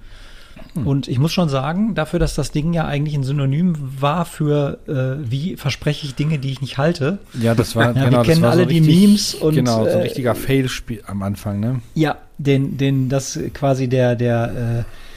Hm. 0.75 0.87
Und 0.87 1.09
ich 1.09 1.19
muss 1.19 1.33
schon 1.33 1.49
sagen, 1.49 1.95
dafür, 1.95 2.19
dass 2.19 2.35
das 2.35 2.53
Ding 2.53 2.73
ja 2.73 2.87
eigentlich 2.87 3.15
ein 3.15 3.25
Synonym 3.25 3.75
war 4.01 4.25
für, 4.25 4.79
äh, 4.87 5.31
wie 5.31 5.57
verspreche 5.57 6.07
ich 6.07 6.15
Dinge, 6.15 6.39
die 6.39 6.51
ich 6.53 6.61
nicht 6.61 6.79
halte. 6.79 7.19
Ja, 7.41 7.55
das 7.55 7.77
war, 7.77 7.87
Ja, 7.97 8.05
genau, 8.05 8.19
wir 8.19 8.25
kennen 8.25 8.45
alle 8.45 8.63
so 8.63 8.69
die 8.69 8.79
richtig, 8.79 9.01
Memes 9.01 9.35
und, 9.35 9.55
Genau, 9.55 9.85
so 9.85 9.91
ein 9.91 9.99
äh, 9.99 10.03
richtiger 10.03 10.35
Fail-Spiel 10.35 11.03
am 11.07 11.23
Anfang, 11.23 11.61
ne? 11.61 11.81
Ja, 11.95 12.17
den, 12.39 12.77
den, 12.77 13.09
das 13.09 13.39
quasi 13.55 13.89
der, 13.89 14.17
der 14.17 14.85
äh, 14.87 15.10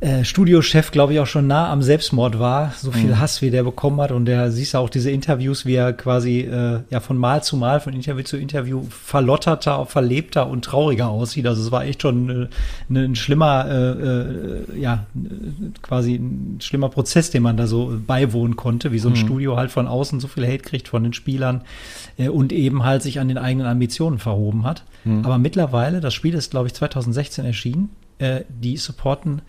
äh, 0.00 0.24
Studiochef, 0.24 0.90
glaube 0.90 1.14
ich, 1.14 1.20
auch 1.20 1.26
schon 1.26 1.46
nah 1.46 1.70
am 1.70 1.80
Selbstmord 1.82 2.38
war. 2.38 2.72
So 2.76 2.90
viel 2.92 3.10
Mhm. 3.10 3.18
Hass, 3.20 3.40
wie 3.40 3.50
der 3.50 3.62
bekommen 3.62 3.98
hat. 4.00 4.12
Und 4.12 4.26
der 4.26 4.50
siehst 4.50 4.74
du 4.74 4.78
auch 4.78 4.90
diese 4.90 5.10
Interviews, 5.10 5.64
wie 5.64 5.74
er 5.74 5.94
quasi 5.94 6.40
äh, 6.40 6.80
ja 6.90 7.00
von 7.00 7.16
Mal 7.16 7.42
zu 7.42 7.56
Mal, 7.56 7.80
von 7.80 7.94
Interview 7.94 8.22
zu 8.22 8.36
Interview 8.36 8.82
verlotterter, 8.90 9.86
verlebter 9.86 10.48
und 10.48 10.64
trauriger 10.66 11.08
aussieht. 11.08 11.46
Also 11.46 11.62
es 11.62 11.70
war 11.72 11.84
echt 11.84 12.02
schon 12.02 12.28
äh, 12.28 12.46
ne- 12.88 13.04
ein 13.04 13.14
schlimmer, 13.16 13.66
äh, 13.68 13.90
äh, 14.74 14.80
ja, 14.80 15.06
quasi 15.82 16.16
ein 16.16 16.58
schlimmer 16.60 16.90
Prozess, 16.90 17.30
dem 17.30 17.42
man 17.44 17.56
da 17.56 17.66
so 17.66 17.98
beiwohnen 18.06 18.56
konnte, 18.56 18.92
wie 18.92 18.98
so 18.98 19.08
ein 19.08 19.16
Studio 19.16 19.56
halt 19.56 19.70
von 19.70 19.86
außen 19.88 20.20
so 20.20 20.28
viel 20.28 20.44
Hate 20.46 20.58
kriegt 20.62 20.88
von 20.88 21.02
den 21.04 21.14
Spielern 21.14 21.62
äh, 22.18 22.28
und 22.28 22.52
eben 22.52 22.84
halt 22.84 23.02
sich 23.02 23.18
an 23.18 23.28
den 23.28 23.38
eigenen 23.38 23.66
Ambitionen 23.66 24.18
verhoben 24.18 24.64
hat. 24.64 24.84
Aber 25.22 25.38
mittlerweile, 25.38 26.00
das 26.00 26.14
Spiel 26.14 26.34
ist, 26.34 26.50
glaube 26.50 26.66
ich, 26.66 26.74
2016 26.74 27.44
erschienen, 27.44 27.90
äh, 28.18 28.40
die 28.48 28.76
supporten 28.76 29.40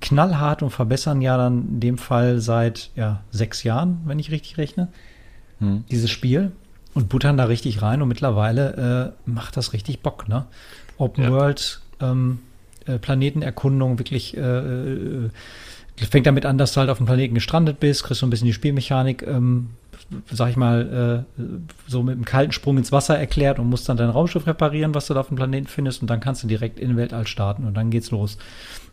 knallhart 0.00 0.62
und 0.62 0.70
verbessern 0.70 1.20
ja 1.20 1.36
dann 1.36 1.68
in 1.68 1.80
dem 1.80 1.98
Fall 1.98 2.40
seit 2.40 2.90
ja, 2.94 3.22
sechs 3.30 3.62
Jahren, 3.64 4.00
wenn 4.04 4.18
ich 4.18 4.30
richtig 4.30 4.58
rechne, 4.58 4.88
dieses 5.90 6.10
Spiel 6.10 6.52
und 6.94 7.08
buttern 7.08 7.36
da 7.36 7.44
richtig 7.44 7.82
rein 7.82 8.00
und 8.00 8.08
mittlerweile 8.08 9.14
äh, 9.26 9.30
macht 9.30 9.56
das 9.56 9.72
richtig 9.72 10.00
Bock, 10.00 10.28
ne? 10.28 10.46
Open 10.98 11.24
Ja. 11.24 11.30
World, 11.30 11.80
ähm, 12.00 12.40
äh, 12.86 12.98
Planetenerkundung, 12.98 13.98
wirklich 13.98 14.36
äh, 14.36 14.40
äh, 14.40 15.30
fängt 15.96 16.26
damit 16.26 16.46
an, 16.46 16.58
dass 16.58 16.72
du 16.72 16.80
halt 16.80 16.90
auf 16.90 16.98
dem 16.98 17.06
Planeten 17.06 17.34
gestrandet 17.34 17.80
bist, 17.80 18.04
kriegst 18.04 18.20
so 18.20 18.26
ein 18.26 18.30
bisschen 18.30 18.46
die 18.46 18.52
Spielmechanik, 18.52 19.22
ähm, 19.22 19.70
sag 20.32 20.48
ich 20.50 20.56
mal, 20.56 21.24
äh, 21.38 21.42
so 21.86 22.02
mit 22.02 22.14
einem 22.14 22.24
kalten 22.24 22.52
Sprung 22.52 22.78
ins 22.78 22.92
Wasser 22.92 23.18
erklärt 23.18 23.58
und 23.58 23.68
musst 23.68 23.88
dann 23.88 23.96
dein 23.96 24.08
Raumschiff 24.10 24.46
reparieren, 24.46 24.94
was 24.94 25.06
du 25.06 25.14
da 25.14 25.20
auf 25.20 25.28
dem 25.28 25.36
Planeten 25.36 25.66
findest 25.66 26.00
und 26.00 26.08
dann 26.08 26.20
kannst 26.20 26.42
du 26.42 26.46
direkt 26.46 26.80
in 26.80 26.88
den 26.88 26.96
Weltall 26.96 27.26
starten 27.26 27.64
und 27.66 27.74
dann 27.74 27.90
geht's 27.90 28.10
los. 28.10 28.38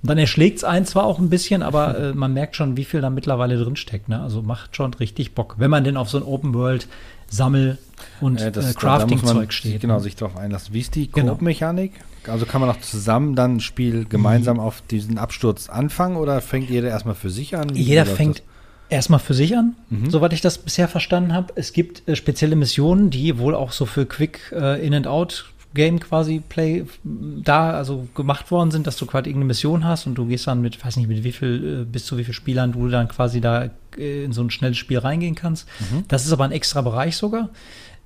Und 0.01 0.09
dann 0.09 0.17
erschlägt 0.17 0.57
es 0.57 0.63
einen 0.63 0.85
zwar 0.85 1.05
auch 1.05 1.19
ein 1.19 1.29
bisschen, 1.29 1.63
aber 1.63 1.97
äh, 2.11 2.13
man 2.13 2.33
merkt 2.33 2.55
schon, 2.55 2.75
wie 2.75 2.83
viel 2.85 3.01
da 3.01 3.09
mittlerweile 3.09 3.57
drin 3.57 3.75
steckt. 3.75 4.09
Ne? 4.09 4.21
Also 4.21 4.41
macht 4.41 4.75
schon 4.75 4.93
richtig 4.95 5.33
Bock, 5.33 5.55
wenn 5.57 5.71
man 5.71 5.83
denn 5.83 5.95
auf 5.97 6.09
so 6.09 6.17
ein 6.17 6.23
Open 6.23 6.53
World 6.53 6.87
Sammel- 7.29 7.77
und 8.21 8.41
Äh, 8.41 8.49
äh, 8.49 8.73
Crafting-Zeug 8.73 9.51
steht. 9.53 9.81
Genau, 9.81 9.95
ne? 9.95 9.99
sich 10.01 10.15
darauf 10.15 10.37
einlassen. 10.37 10.73
Wie 10.73 10.81
ist 10.81 10.95
die 10.95 11.09
Genau. 11.09 11.31
Koop-Mechanik? 11.33 11.93
Also 12.27 12.45
kann 12.45 12.61
man 12.61 12.69
auch 12.69 12.79
zusammen 12.81 13.35
dann 13.35 13.57
ein 13.57 13.59
Spiel 13.61 14.05
gemeinsam 14.05 14.59
auf 14.59 14.81
diesen 14.81 15.17
Absturz 15.17 15.69
anfangen 15.69 16.17
oder 16.17 16.41
fängt 16.41 16.69
jeder 16.69 16.89
erstmal 16.89 17.15
für 17.15 17.29
sich 17.29 17.55
an? 17.55 17.73
Wie 17.75 17.81
Jeder 17.81 18.05
fängt 18.05 18.39
das? 18.39 18.45
Erstmal 18.89 19.19
für 19.19 19.33
sich 19.33 19.57
an, 19.57 19.75
soweit 20.09 20.33
ich 20.33 20.41
das 20.41 20.57
bisher 20.57 20.87
verstanden 20.87 21.33
habe. 21.33 21.53
Es 21.55 21.73
gibt 21.73 22.07
äh, 22.07 22.15
spezielle 22.15 22.55
Missionen, 22.55 23.09
die 23.09 23.37
wohl 23.37 23.55
auch 23.55 23.71
so 23.71 23.85
für 23.85 24.05
Quick 24.05 24.51
äh, 24.55 24.85
In 24.85 24.93
and 24.93 25.07
Out 25.07 25.45
Game 25.73 25.99
quasi 25.99 26.41
Play 26.47 26.85
da 27.03 27.71
also 27.71 28.07
gemacht 28.15 28.49
worden 28.49 28.71
sind, 28.71 28.87
dass 28.87 28.95
du 28.95 29.05
quasi 29.05 29.29
irgendeine 29.29 29.45
Mission 29.47 29.83
hast 29.83 30.07
und 30.07 30.15
du 30.15 30.25
gehst 30.25 30.47
dann 30.47 30.61
mit, 30.61 30.83
weiß 30.83 30.95
nicht, 30.97 31.07
mit 31.07 31.23
wie 31.23 31.31
viel, 31.33 31.81
äh, 31.81 31.85
bis 31.85 32.05
zu 32.05 32.17
wie 32.17 32.23
viel 32.23 32.33
Spielern 32.33 32.71
du 32.71 32.87
dann 32.87 33.07
quasi 33.07 33.41
da 33.41 33.69
äh, 33.97 34.23
in 34.23 34.31
so 34.31 34.41
ein 34.41 34.49
schnelles 34.49 34.77
Spiel 34.77 34.99
reingehen 34.99 35.35
kannst. 35.35 35.67
Das 36.07 36.25
ist 36.25 36.31
aber 36.31 36.45
ein 36.45 36.51
extra 36.51 36.81
Bereich 36.81 37.17
sogar. 37.17 37.49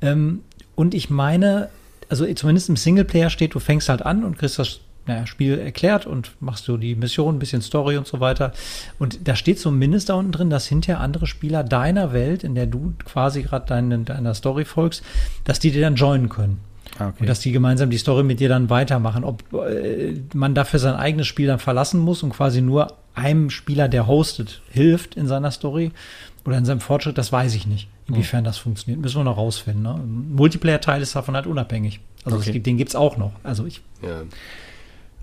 Ähm, 0.01 0.41
und 0.75 0.93
ich 0.93 1.09
meine, 1.09 1.69
also 2.09 2.25
zumindest 2.33 2.69
im 2.69 2.75
Singleplayer 2.75 3.29
steht, 3.29 3.53
du 3.53 3.59
fängst 3.59 3.87
halt 3.87 4.01
an 4.01 4.23
und 4.23 4.37
kriegst 4.37 4.57
das 4.57 4.79
naja, 5.09 5.27
Spiel 5.27 5.59
erklärt 5.59 6.05
und 6.05 6.31
machst 6.39 6.67
du 6.67 6.77
die 6.77 6.95
Mission, 6.95 7.35
ein 7.35 7.39
bisschen 7.39 7.61
Story 7.61 7.97
und 7.97 8.07
so 8.07 8.19
weiter. 8.19 8.53
Und 8.97 9.27
da 9.27 9.35
steht 9.35 9.59
zumindest 9.59 10.09
da 10.09 10.13
unten 10.13 10.31
drin, 10.31 10.49
dass 10.49 10.67
hinterher 10.67 11.01
andere 11.01 11.27
Spieler 11.27 11.63
deiner 11.63 12.13
Welt, 12.13 12.43
in 12.43 12.55
der 12.55 12.65
du 12.67 12.93
quasi 13.05 13.41
gerade 13.43 13.65
deine, 13.67 13.99
deiner 13.99 14.33
Story 14.33 14.65
folgst, 14.65 15.03
dass 15.43 15.59
die 15.59 15.71
dir 15.71 15.81
dann 15.81 15.95
joinen 15.95 16.29
können. 16.29 16.59
Ah, 16.97 17.09
okay. 17.09 17.17
Und 17.21 17.27
dass 17.29 17.39
die 17.39 17.51
gemeinsam 17.51 17.89
die 17.89 17.97
Story 17.97 18.23
mit 18.23 18.39
dir 18.39 18.49
dann 18.49 18.69
weitermachen. 18.69 19.23
Ob 19.23 19.43
äh, 19.53 20.15
man 20.33 20.55
dafür 20.55 20.79
sein 20.79 20.95
eigenes 20.95 21.27
Spiel 21.27 21.47
dann 21.47 21.59
verlassen 21.59 21.99
muss 21.99 22.23
und 22.23 22.31
quasi 22.31 22.61
nur 22.61 22.87
einem 23.13 23.49
Spieler, 23.49 23.87
der 23.89 24.07
hostet, 24.07 24.61
hilft 24.69 25.15
in 25.15 25.27
seiner 25.27 25.51
Story 25.51 25.91
oder 26.45 26.57
in 26.57 26.65
seinem 26.65 26.79
Fortschritt, 26.79 27.17
das 27.17 27.31
weiß 27.31 27.53
ich 27.55 27.67
nicht. 27.67 27.87
Inwiefern 28.07 28.43
das 28.43 28.57
funktioniert, 28.57 29.01
müssen 29.01 29.17
wir 29.19 29.23
noch 29.23 29.37
rausfinden. 29.37 29.83
Ne? 29.83 29.99
Multiplayer-Teil 30.35 31.01
ist 31.01 31.15
davon 31.15 31.35
halt 31.35 31.45
unabhängig. 31.45 31.99
Also 32.25 32.37
es 32.37 32.43
Okay. 32.43 32.53
gibt, 32.53 32.65
den 32.65 32.77
gibt's 32.77 32.95
auch 32.95 33.17
noch. 33.17 33.33
Also 33.43 33.65
ich 33.65 33.81
Ja. 34.01 34.21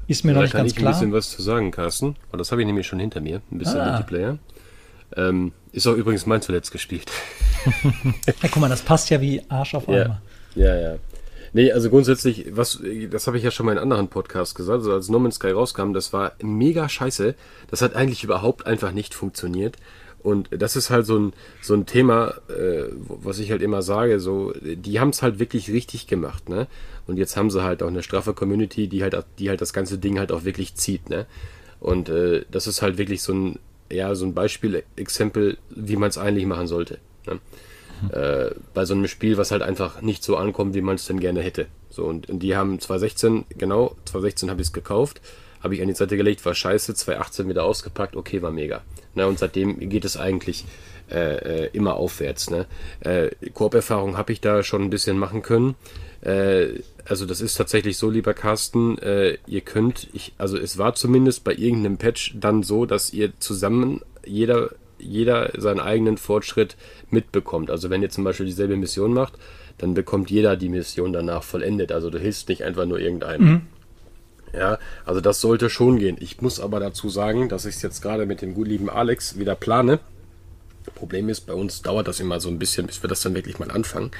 Ist 0.06 0.24
mir 0.24 0.32
noch 0.32 0.38
da 0.40 0.42
nicht 0.44 0.52
kann 0.52 0.60
ganz 0.62 0.72
ich 0.72 0.78
ein 0.78 0.80
klar. 0.82 0.92
bisschen 0.92 1.12
was 1.12 1.30
zu 1.30 1.42
sagen, 1.42 1.70
Carsten. 1.70 2.16
Und 2.32 2.38
das 2.38 2.50
habe 2.52 2.60
ich 2.62 2.66
nämlich 2.66 2.86
schon 2.86 2.98
hinter 3.00 3.20
mir. 3.20 3.40
Ein 3.50 3.58
bisschen 3.58 3.80
Ah. 3.80 3.90
Multiplayer. 3.92 4.38
Ähm, 5.16 5.52
ist 5.72 5.86
auch 5.86 5.94
übrigens 5.94 6.26
mein 6.26 6.42
zuletzt 6.42 6.70
gespielt. 6.72 7.10
Ja, 8.26 8.32
guck 8.42 8.58
mal, 8.58 8.68
das 8.68 8.82
passt 8.82 9.10
ja 9.10 9.20
wie 9.20 9.42
Arsch 9.48 9.74
auf 9.74 9.88
Eimer. 9.88 10.22
Ja, 10.54 10.76
ja. 10.76 10.96
Nee, 11.52 11.72
also 11.72 11.90
grundsätzlich, 11.90 12.46
was, 12.50 12.80
das 13.10 13.26
habe 13.26 13.38
ich 13.38 13.42
ja 13.44 13.50
schon 13.50 13.66
mal 13.66 13.72
in 13.72 13.78
anderen 13.78 14.06
Podcasts 14.08 14.54
gesagt, 14.54 14.78
also 14.78 14.92
als 14.92 15.08
No 15.08 15.18
Man's 15.18 15.36
Sky 15.36 15.50
rauskam, 15.50 15.92
das 15.92 16.12
war 16.12 16.32
mega 16.42 16.88
scheiße. 16.88 17.34
Das 17.68 17.82
hat 17.82 17.96
eigentlich 17.96 18.22
überhaupt 18.22 18.66
einfach 18.66 18.92
nicht 18.92 19.14
funktioniert. 19.14 19.76
Und 20.26 20.48
das 20.50 20.74
ist 20.74 20.90
halt 20.90 21.06
so 21.06 21.16
ein, 21.16 21.32
so 21.62 21.74
ein 21.74 21.86
Thema, 21.86 22.34
äh, 22.48 22.86
was 23.06 23.38
ich 23.38 23.52
halt 23.52 23.62
immer 23.62 23.82
sage, 23.82 24.18
so, 24.18 24.52
die 24.60 24.98
haben 24.98 25.10
es 25.10 25.22
halt 25.22 25.38
wirklich 25.38 25.70
richtig 25.70 26.08
gemacht, 26.08 26.48
ne? 26.48 26.66
Und 27.06 27.16
jetzt 27.16 27.36
haben 27.36 27.48
sie 27.48 27.62
halt 27.62 27.80
auch 27.80 27.86
eine 27.86 28.02
straffe 28.02 28.34
Community, 28.34 28.88
die 28.88 29.04
halt, 29.04 29.16
die 29.38 29.48
halt 29.48 29.60
das 29.60 29.72
ganze 29.72 29.98
Ding 29.98 30.18
halt 30.18 30.32
auch 30.32 30.42
wirklich 30.42 30.74
zieht, 30.74 31.10
ne? 31.10 31.26
Und 31.78 32.08
äh, 32.08 32.44
das 32.50 32.66
ist 32.66 32.82
halt 32.82 32.98
wirklich 32.98 33.22
so 33.22 33.34
ein, 33.34 33.60
ja, 33.88 34.16
so 34.16 34.26
ein 34.26 34.34
Beispiel, 34.34 34.82
Exempel, 34.96 35.58
wie 35.70 35.94
man 35.94 36.08
es 36.08 36.18
eigentlich 36.18 36.46
machen 36.46 36.66
sollte. 36.66 36.98
Ne? 37.28 37.38
äh, 38.12 38.52
bei 38.74 38.84
so 38.84 38.94
einem 38.94 39.06
Spiel, 39.06 39.36
was 39.36 39.52
halt 39.52 39.62
einfach 39.62 40.02
nicht 40.02 40.24
so 40.24 40.36
ankommt, 40.36 40.74
wie 40.74 40.82
man 40.82 40.96
es 40.96 41.06
denn 41.06 41.20
gerne 41.20 41.40
hätte. 41.40 41.66
So, 41.88 42.04
und, 42.04 42.28
und 42.28 42.40
die 42.40 42.56
haben 42.56 42.80
2016, 42.80 43.44
genau, 43.56 43.94
2016 44.06 44.50
habe 44.50 44.60
ich 44.60 44.66
es 44.66 44.72
gekauft, 44.72 45.20
habe 45.60 45.74
ich 45.74 45.82
an 45.82 45.88
die 45.88 45.94
Seite 45.94 46.16
gelegt, 46.16 46.44
war 46.44 46.54
scheiße, 46.54 46.94
2018 46.94 47.48
wieder 47.48 47.64
ausgepackt, 47.64 48.16
okay, 48.16 48.42
war 48.42 48.50
mega. 48.50 48.82
Na, 49.14 49.26
und 49.26 49.38
seitdem 49.38 49.78
geht 49.88 50.04
es 50.04 50.16
eigentlich 50.16 50.64
äh, 51.10 51.64
äh, 51.64 51.70
immer 51.72 51.94
aufwärts. 51.94 52.50
Ne? 52.50 52.66
Äh, 53.00 53.30
Koop-Erfahrung 53.54 54.16
habe 54.16 54.32
ich 54.32 54.40
da 54.40 54.62
schon 54.62 54.82
ein 54.82 54.90
bisschen 54.90 55.18
machen 55.18 55.42
können. 55.42 55.76
Äh, 56.20 56.80
also 57.04 57.26
das 57.26 57.40
ist 57.40 57.54
tatsächlich 57.54 57.96
so, 57.96 58.10
lieber 58.10 58.34
Carsten, 58.34 58.98
äh, 58.98 59.38
ihr 59.46 59.60
könnt, 59.60 60.08
ich, 60.12 60.32
also 60.38 60.58
es 60.58 60.78
war 60.78 60.94
zumindest 60.94 61.44
bei 61.44 61.54
irgendeinem 61.54 61.98
Patch 61.98 62.34
dann 62.38 62.62
so, 62.62 62.86
dass 62.86 63.12
ihr 63.12 63.38
zusammen 63.38 64.02
jeder 64.24 64.70
jeder 64.98 65.52
seinen 65.56 65.80
eigenen 65.80 66.16
Fortschritt 66.16 66.76
mitbekommt. 67.10 67.70
Also 67.70 67.90
wenn 67.90 68.02
ihr 68.02 68.10
zum 68.10 68.24
Beispiel 68.24 68.46
dieselbe 68.46 68.76
Mission 68.76 69.12
macht, 69.12 69.34
dann 69.78 69.94
bekommt 69.94 70.30
jeder 70.30 70.56
die 70.56 70.68
Mission 70.68 71.12
danach 71.12 71.42
vollendet. 71.42 71.92
Also 71.92 72.10
du 72.10 72.18
hilfst 72.18 72.48
nicht 72.48 72.64
einfach 72.64 72.86
nur 72.86 72.98
irgendeinem. 72.98 73.62
Ja, 74.52 74.78
also 75.04 75.20
das 75.20 75.40
sollte 75.40 75.70
schon 75.70 75.98
gehen. 75.98 76.16
Ich 76.20 76.40
muss 76.40 76.60
aber 76.60 76.80
dazu 76.80 77.08
sagen, 77.08 77.48
dass 77.48 77.66
ich 77.66 77.76
es 77.76 77.82
jetzt 77.82 78.00
gerade 78.00 78.26
mit 78.26 78.42
dem 78.42 78.54
gut 78.54 78.68
lieben 78.68 78.88
Alex 78.88 79.38
wieder 79.38 79.54
plane. 79.54 80.00
Problem 80.94 81.28
ist, 81.28 81.42
bei 81.42 81.52
uns 81.52 81.82
dauert 81.82 82.08
das 82.08 82.20
immer 82.20 82.40
so 82.40 82.48
ein 82.48 82.58
bisschen, 82.58 82.86
bis 82.86 83.02
wir 83.02 83.08
das 83.08 83.20
dann 83.20 83.34
wirklich 83.34 83.58
mal 83.58 83.70
anfangen. 83.70 84.12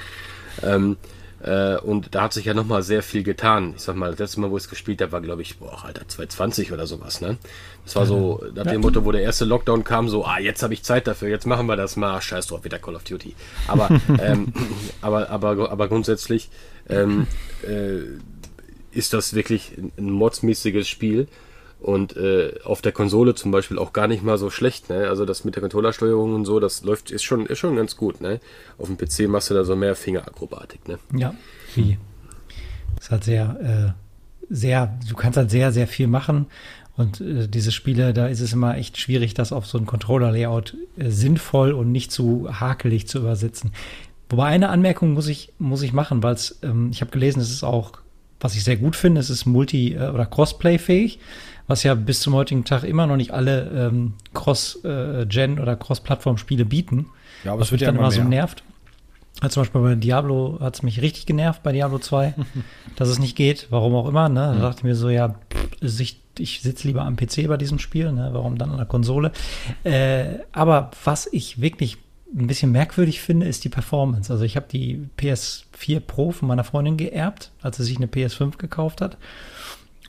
Ähm, 0.63 0.97
äh, 1.43 1.77
und 1.77 2.15
da 2.15 2.23
hat 2.23 2.33
sich 2.33 2.47
ja 2.47 2.55
nochmal 2.55 2.83
sehr 2.83 3.03
viel 3.03 3.23
getan. 3.23 3.75
Ich 3.77 3.83
sag 3.83 3.95
mal, 3.95 4.11
das 4.11 4.19
letzte 4.19 4.41
Mal, 4.41 4.51
wo 4.51 4.57
ich 4.57 4.65
es 4.65 4.71
gespielt 4.71 5.03
habe, 5.03 5.13
war, 5.13 5.21
glaube 5.21 5.43
ich, 5.43 5.59
boah, 5.59 5.85
Alter, 5.85 6.09
2020 6.09 6.73
oder 6.73 6.87
sowas, 6.87 7.21
ne? 7.21 7.37
Das 7.85 7.95
war 7.95 8.07
so, 8.07 8.43
nach 8.55 8.65
dem 8.65 8.81
Motto, 8.81 9.05
wo 9.05 9.13
der 9.13 9.23
erste 9.23 9.45
Lockdown 9.45 9.85
kam, 9.85 10.09
so, 10.09 10.25
ah, 10.25 10.39
jetzt 10.39 10.63
habe 10.63 10.75
ich 10.75 10.83
Zeit 10.83 11.07
dafür, 11.07 11.29
jetzt 11.29 11.47
machen 11.47 11.67
wir 11.67 11.77
das 11.77 11.97
mal, 11.97 12.21
scheiß 12.21 12.47
drauf, 12.47 12.65
wieder 12.65 12.79
Call 12.79 12.97
of 12.97 13.05
Duty. 13.05 13.35
Aber, 13.69 13.91
ähm, 14.21 14.53
aber, 15.03 15.31
aber, 15.31 15.71
aber 15.71 15.89
grundsätzlich 15.89 16.49
ähm, 16.89 17.27
äh, 17.63 18.19
ist 18.97 19.13
das 19.13 19.35
wirklich 19.35 19.73
ein- 19.99 20.11
modsmäßiges 20.11 20.89
Spiel 20.89 21.29
und 21.81 22.17
äh, 22.17 22.55
auf 22.65 22.81
der 22.83 22.93
Konsole 22.93 23.35
zum 23.35 23.51
Beispiel 23.51 23.79
auch 23.79 23.93
gar 23.93 24.09
nicht 24.09 24.23
mal 24.23 24.39
so 24.39 24.51
schlecht, 24.51 24.89
ne? 24.89 25.09
Also 25.09 25.25
das 25.25 25.45
mit 25.45 25.55
der 25.57 25.61
Controllersteuerung 25.61 26.35
und 26.35 26.45
so, 26.47 26.59
das 26.59 26.83
läuft, 26.85 27.11
ist 27.11 27.23
schon, 27.23 27.47
ist 27.47 27.59
schon 27.59 27.77
ganz 27.77 27.97
gut, 27.97 28.21
ne? 28.21 28.41
Auf 28.79 28.89
dem 28.89 28.97
PC 28.97 29.29
machst 29.29 29.51
du 29.51 29.55
da 29.55 29.65
so 29.65 29.77
mehr 29.77 29.95
Fingerakrobatik, 29.95 30.89
ne? 30.89 30.99
Ja, 31.15 31.35
wie. 31.75 31.99
Ist 32.99 33.11
halt 33.11 33.25
sehr, 33.25 33.95
äh, 33.95 34.55
sehr, 34.55 34.99
du 35.09 35.15
kannst 35.15 35.37
halt 35.37 35.51
sehr, 35.51 35.71
sehr 35.73 35.87
viel 35.87 36.07
machen. 36.07 36.47
Und 36.97 37.21
äh, 37.21 37.47
diese 37.47 37.73
Spiele, 37.73 38.15
da 38.15 38.27
ist 38.27 38.41
es 38.41 38.55
immer 38.55 38.79
echt 38.79 38.97
schwierig, 38.97 39.35
das 39.35 39.53
auf 39.53 39.67
so 39.67 39.77
ein 39.77 39.85
Controller-Layout 39.85 40.75
äh, 40.97 41.11
sinnvoll 41.11 41.73
und 41.73 41.93
nicht 41.93 42.11
zu 42.11 42.49
hakelig 42.59 43.07
zu 43.07 43.19
übersetzen. 43.19 43.73
Wobei 44.31 44.47
eine 44.47 44.71
Anmerkung 44.71 45.13
muss 45.13 45.29
ich, 45.29 45.53
muss 45.59 45.83
ich 45.83 45.93
machen, 45.93 46.23
weil 46.23 46.39
ähm, 46.63 46.89
ich 46.91 47.03
habe 47.03 47.11
gelesen, 47.11 47.41
es 47.41 47.51
ist 47.51 47.63
auch, 47.65 47.93
was 48.41 48.55
ich 48.57 48.65
sehr 48.65 48.77
gut 48.77 48.97
finde, 48.97 49.21
es 49.21 49.31
ist 49.31 49.47
multi- 49.47 49.95
äh, 49.95 50.09
oder 50.11 50.27
Crossplay-fähig, 50.27 51.19
was 51.67 51.83
ja 51.83 51.95
bis 51.95 52.21
zum 52.21 52.35
heutigen 52.35 52.65
Tag 52.65 52.85
immer 52.85 53.07
noch 53.07 53.17
nicht 53.17 53.33
alle 53.33 53.71
ähm, 53.91 54.15
Cross-Gen- 54.35 55.59
oder 55.59 55.77
Cross-Plattform-Spiele 55.77 56.65
bieten. 56.65 57.07
Ja, 57.45 57.53
aber 57.53 57.63
es 57.63 57.71
wird 57.73 57.81
ja 57.83 57.87
dann 57.89 57.97
immer 57.97 58.05
immer 58.05 58.13
so 58.13 58.23
nervt. 58.23 58.63
Also 59.41 59.55
zum 59.55 59.63
Beispiel 59.65 59.81
bei 59.83 59.95
Diablo 59.97 60.59
hat 60.61 60.77
es 60.77 60.83
mich 60.83 61.03
richtig 61.03 61.27
genervt, 61.27 61.63
bei 61.63 61.73
Diablo 61.73 61.99
2, 61.99 62.35
dass 62.97 63.09
es 63.09 63.19
nicht 63.19 63.37
geht, 63.37 63.67
warum 63.71 63.95
auch 63.95 64.09
immer. 64.09 64.29
Ne? 64.29 64.55
Da 64.55 64.61
dachte 64.63 64.79
ich 64.79 64.85
mir 64.85 64.95
so, 64.95 65.11
ja, 65.11 65.29
pff, 65.53 65.69
Sicht 65.83 66.21
ich 66.39 66.61
sitze 66.61 66.87
lieber 66.87 67.03
am 67.03 67.17
PC 67.17 67.49
bei 67.49 67.57
diesem 67.57 67.79
Spiel, 67.79 68.13
ne? 68.13 68.29
warum 68.33 68.59
dann 68.59 68.71
an 68.71 68.77
der 68.77 68.87
Konsole? 68.87 69.33
Äh, 69.85 70.41
aber 70.53 70.91
was 71.05 71.27
ich 71.33 71.61
wirklich 71.63 71.97
ein 72.35 72.47
bisschen 72.47 72.73
merkwürdig 72.73 73.21
finde, 73.21 73.47
ist 73.47 73.65
die 73.65 73.69
Performance. 73.69 74.33
Also 74.33 74.45
ich 74.45 74.57
habe 74.57 74.67
die 74.71 75.09
PS4 75.19 76.01
Pro 76.01 76.33
von 76.33 76.49
meiner 76.49 76.65
Freundin 76.65 76.97
geerbt, 76.97 77.51
als 77.63 77.77
sie 77.77 77.85
sich 77.85 77.97
eine 77.97 78.07
PS5 78.07 78.57
gekauft 78.57 79.01
hat. 79.01 79.17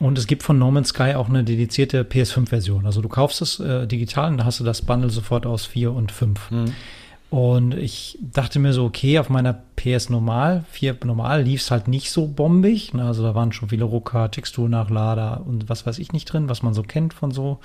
Und 0.00 0.18
es 0.18 0.26
gibt 0.26 0.42
von 0.42 0.58
No 0.58 0.70
Man's 0.70 0.90
Sky 0.90 1.14
auch 1.14 1.28
eine 1.28 1.44
dedizierte 1.44 2.02
PS5-Version. 2.02 2.86
Also 2.86 3.02
du 3.02 3.08
kaufst 3.08 3.42
es 3.42 3.58
äh, 3.60 3.86
digital 3.86 4.30
und 4.30 4.38
da 4.38 4.44
hast 4.44 4.60
du 4.60 4.64
das 4.64 4.82
Bundle 4.82 5.10
sofort 5.10 5.44
aus 5.46 5.66
4 5.66 5.92
und 5.92 6.12
5. 6.12 6.50
Mhm. 6.50 6.72
Und 7.30 7.74
ich 7.74 8.18
dachte 8.22 8.58
mir 8.58 8.72
so, 8.72 8.86
okay, 8.86 9.18
auf 9.18 9.28
meiner 9.28 9.52
PS 9.76 10.08
Normal, 10.08 10.64
4 10.70 10.96
Normal, 11.04 11.42
lief 11.42 11.60
es 11.60 11.70
halt 11.70 11.86
nicht 11.86 12.10
so 12.10 12.26
bombig. 12.26 12.94
Ne? 12.94 13.04
Also 13.04 13.22
da 13.22 13.34
waren 13.34 13.52
schon 13.52 13.68
viele 13.68 13.84
Rucker, 13.84 14.30
Texturnachlader 14.30 15.42
und 15.46 15.68
was 15.68 15.84
weiß 15.84 15.98
ich 15.98 16.12
nicht 16.12 16.24
drin, 16.24 16.48
was 16.48 16.62
man 16.62 16.72
so 16.72 16.82
kennt 16.82 17.12
von 17.12 17.30
so 17.30 17.58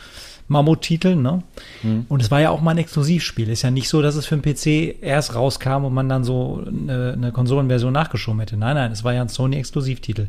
Mammuttiteln. 0.50 1.22
Ne? 1.22 1.44
Mhm. 1.82 2.06
Und 2.10 2.22
es 2.22 2.30
war 2.30 2.42
ja 2.42 2.50
auch 2.50 2.60
mal 2.60 2.72
ein 2.72 2.78
Exklusivspiel. 2.80 3.48
Ist 3.48 3.62
ja 3.62 3.72
nicht 3.72 3.88
so, 3.88 4.02
dass 4.02 4.16
es 4.16 4.26
für 4.26 4.36
den 4.36 4.42
PC 4.42 5.02
erst 5.02 5.34
rauskam 5.34 5.86
und 5.86 5.94
man 5.94 6.10
dann 6.10 6.26
so 6.26 6.62
eine, 6.68 7.14
eine 7.14 7.32
Konsolenversion 7.32 7.94
nachgeschoben 7.94 8.42
hätte. 8.42 8.58
Nein, 8.58 8.76
nein, 8.76 8.92
es 8.92 9.06
war 9.06 9.14
ja 9.14 9.22
ein 9.22 9.30
Sony-Exklusivtitel. 9.30 10.28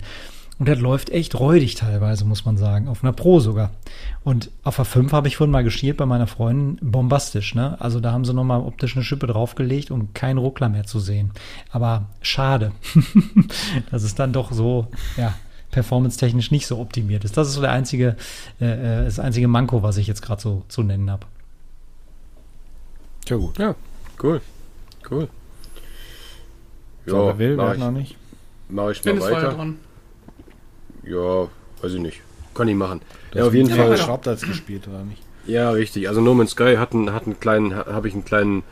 Und 0.58 0.68
das 0.68 0.78
läuft 0.78 1.10
echt 1.10 1.38
räudig 1.38 1.74
teilweise, 1.74 2.24
muss 2.24 2.44
man 2.44 2.56
sagen. 2.56 2.86
Auf 2.86 3.02
einer 3.02 3.12
Pro 3.12 3.40
sogar. 3.40 3.70
Und 4.22 4.50
auf 4.62 4.76
der 4.76 4.84
5 4.84 5.12
habe 5.12 5.26
ich 5.26 5.36
vorhin 5.36 5.50
mal 5.50 5.64
geschielt 5.64 5.96
bei 5.96 6.06
meiner 6.06 6.28
Freundin. 6.28 6.78
Bombastisch, 6.80 7.56
ne? 7.56 7.80
Also 7.80 7.98
da 7.98 8.12
haben 8.12 8.24
sie 8.24 8.32
nochmal 8.32 8.60
optisch 8.60 8.94
eine 8.94 9.04
Schippe 9.04 9.26
draufgelegt, 9.26 9.90
um 9.90 10.14
keinen 10.14 10.38
Ruckler 10.38 10.68
mehr 10.68 10.84
zu 10.84 11.00
sehen. 11.00 11.32
Aber 11.70 12.06
schade. 12.22 12.70
dass 13.90 14.04
es 14.04 14.14
dann 14.14 14.32
doch 14.32 14.52
so, 14.52 14.86
ja, 15.16 15.34
performance-technisch 15.72 16.52
nicht 16.52 16.68
so 16.68 16.78
optimiert 16.78 17.24
ist. 17.24 17.36
Das 17.36 17.48
ist 17.48 17.54
so 17.54 17.60
der 17.60 17.72
einzige, 17.72 18.16
äh, 18.60 19.00
äh 19.00 19.04
das 19.04 19.18
einzige 19.18 19.48
Manko, 19.48 19.82
was 19.82 19.96
ich 19.96 20.06
jetzt 20.06 20.22
gerade 20.22 20.40
so 20.40 20.62
zu 20.68 20.84
nennen 20.84 21.10
habe. 21.10 21.26
Ja, 23.28 23.36
gut. 23.36 23.58
Ja, 23.58 23.74
cool. 24.22 24.40
Cool. 25.10 25.28
So, 27.06 27.16
ja, 27.16 27.26
wer 27.26 27.38
will, 27.38 27.58
wer 27.58 27.76
noch 27.76 27.90
nicht. 27.90 28.16
Mach 28.68 28.90
ich 28.90 29.04
mal 29.04 29.20
weiter. 29.20 29.52
Dran. 29.52 29.78
Ja, 31.06 31.48
weiß 31.82 31.94
ich 31.94 32.00
nicht. 32.00 32.20
Kann 32.54 32.68
ich 32.68 32.74
machen. 32.74 33.00
Ja, 33.34 33.46
auf 33.46 33.54
jeden 33.54 33.70
Fall. 33.70 33.96
Schraubt 33.96 34.28
als 34.28 34.42
gespielt, 34.42 34.86
oder 34.88 35.02
nicht? 35.02 35.22
Ja, 35.46 35.70
richtig. 35.70 36.08
Also 36.08 36.20
No 36.20 36.34
Man's 36.34 36.52
Sky 36.52 36.76
hat 36.76 36.92
einen, 36.92 37.12
hat 37.12 37.24
einen 37.24 37.38
kleinen, 37.38 37.74
habe 37.74 38.08
ich 38.08 38.14
einen 38.14 38.24
kleinen 38.24 38.62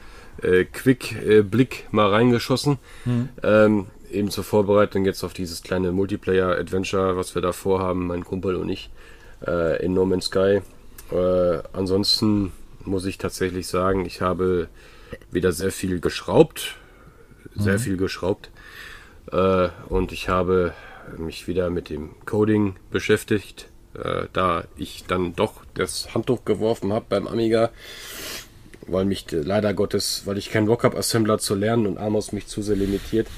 äh, 0.41 0.65
Quick-Blick 0.65 1.85
äh, 1.85 1.95
mal 1.95 2.09
reingeschossen. 2.09 2.79
Hm. 3.05 3.29
Ähm, 3.43 3.87
eben 4.11 4.31
zur 4.31 4.45
Vorbereitung 4.45 5.05
jetzt 5.05 5.25
auf 5.25 5.33
dieses 5.33 5.63
kleine 5.63 5.93
Multiplayer-Adventure, 5.93 7.17
was 7.17 7.35
wir 7.35 7.43
da 7.43 7.53
vorhaben, 7.53 8.07
mein 8.07 8.25
Kumpel 8.25 8.57
und 8.57 8.69
ich, 8.69 8.91
äh, 9.47 9.85
in 9.85 9.95
No 9.95 10.07
Man's 10.07 10.27
Sky. 10.27 10.61
Äh, 11.11 11.59
ansonsten 11.73 12.53
muss 12.85 13.05
ich 13.05 13.19
tatsächlich 13.19 13.67
sagen, 13.67 14.07
ich 14.07 14.21
habe 14.21 14.69
wieder 15.31 15.53
sehr 15.53 15.73
viel 15.73 16.01
geschraubt. 16.01 16.77
Sehr 17.55 17.75
mhm. 17.75 17.79
viel 17.79 17.97
geschraubt. 17.99 18.51
Äh, 19.31 19.69
und 19.89 20.13
ich 20.13 20.29
habe 20.29 20.73
mich 21.19 21.49
wieder 21.49 21.71
mit 21.71 21.89
dem 21.91 22.11
Coding 22.27 22.77
beschäftigt, 22.91 23.69
äh, 23.95 24.27
da 24.33 24.65
ich 24.77 25.05
dann 25.07 25.35
doch 25.35 25.65
das 25.75 26.15
Handtuch 26.15 26.45
geworfen 26.45 26.93
habe 26.93 27.07
beim 27.09 27.27
Amiga, 27.27 27.71
weil 28.87 29.05
mich 29.05 29.27
leider 29.31 29.75
Gottes, 29.75 30.23
weil 30.25 30.39
ich 30.39 30.51
keinen 30.51 30.67
Bock 30.67 30.85
habe, 30.85 30.97
Assembler 30.97 31.39
zu 31.39 31.55
lernen 31.55 31.87
und 31.87 31.99
Amos 31.99 32.33
mich 32.33 32.47
zu 32.47 32.63
sehr 32.63 32.77
limitiert, 32.77 33.29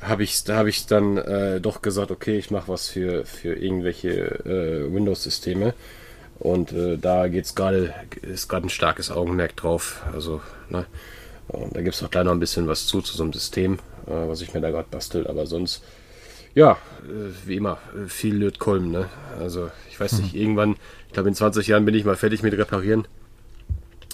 habe 0.00 0.22
ich 0.22 0.44
da 0.44 0.56
habe 0.56 0.68
ich 0.68 0.86
dann 0.86 1.16
äh, 1.16 1.60
doch 1.60 1.82
gesagt, 1.82 2.10
okay, 2.10 2.38
ich 2.38 2.50
mache 2.50 2.68
was 2.68 2.88
für 2.88 3.24
für 3.24 3.54
irgendwelche 3.54 4.10
äh, 4.10 4.92
Windows-Systeme. 4.92 5.74
Und 6.38 6.72
äh, 6.72 6.98
da 6.98 7.28
geht's 7.28 7.54
gerade 7.54 7.94
ist 8.20 8.48
gerade 8.48 8.66
ein 8.66 8.70
starkes 8.70 9.10
Augenmerk 9.10 9.56
drauf, 9.56 10.02
also 10.12 10.42
ne, 10.68 10.84
und 11.48 11.74
da 11.74 11.80
gibt 11.80 11.94
es 11.94 12.02
auch 12.02 12.10
gleich 12.10 12.24
noch 12.24 12.32
ein 12.32 12.40
bisschen 12.40 12.68
was 12.68 12.86
zu 12.86 13.00
zu 13.00 13.16
so 13.16 13.22
einem 13.22 13.32
System, 13.32 13.78
äh, 14.06 14.28
was 14.28 14.42
ich 14.42 14.52
mir 14.52 14.60
da 14.60 14.70
gerade 14.70 14.88
bastel, 14.90 15.26
aber 15.26 15.46
sonst 15.46 15.82
ja, 16.56 16.72
äh, 17.04 17.46
wie 17.46 17.56
immer, 17.56 17.78
äh, 17.94 18.08
viel 18.08 18.34
Lötkolben, 18.34 18.90
ne? 18.90 19.08
Also, 19.38 19.70
ich 19.90 20.00
weiß 20.00 20.20
nicht, 20.20 20.34
mhm. 20.34 20.40
irgendwann, 20.40 20.76
ich 21.06 21.12
glaube, 21.12 21.28
in 21.28 21.34
20 21.34 21.66
Jahren 21.66 21.84
bin 21.84 21.94
ich 21.94 22.06
mal 22.06 22.16
fertig 22.16 22.42
mit 22.42 22.54
Reparieren. 22.54 23.06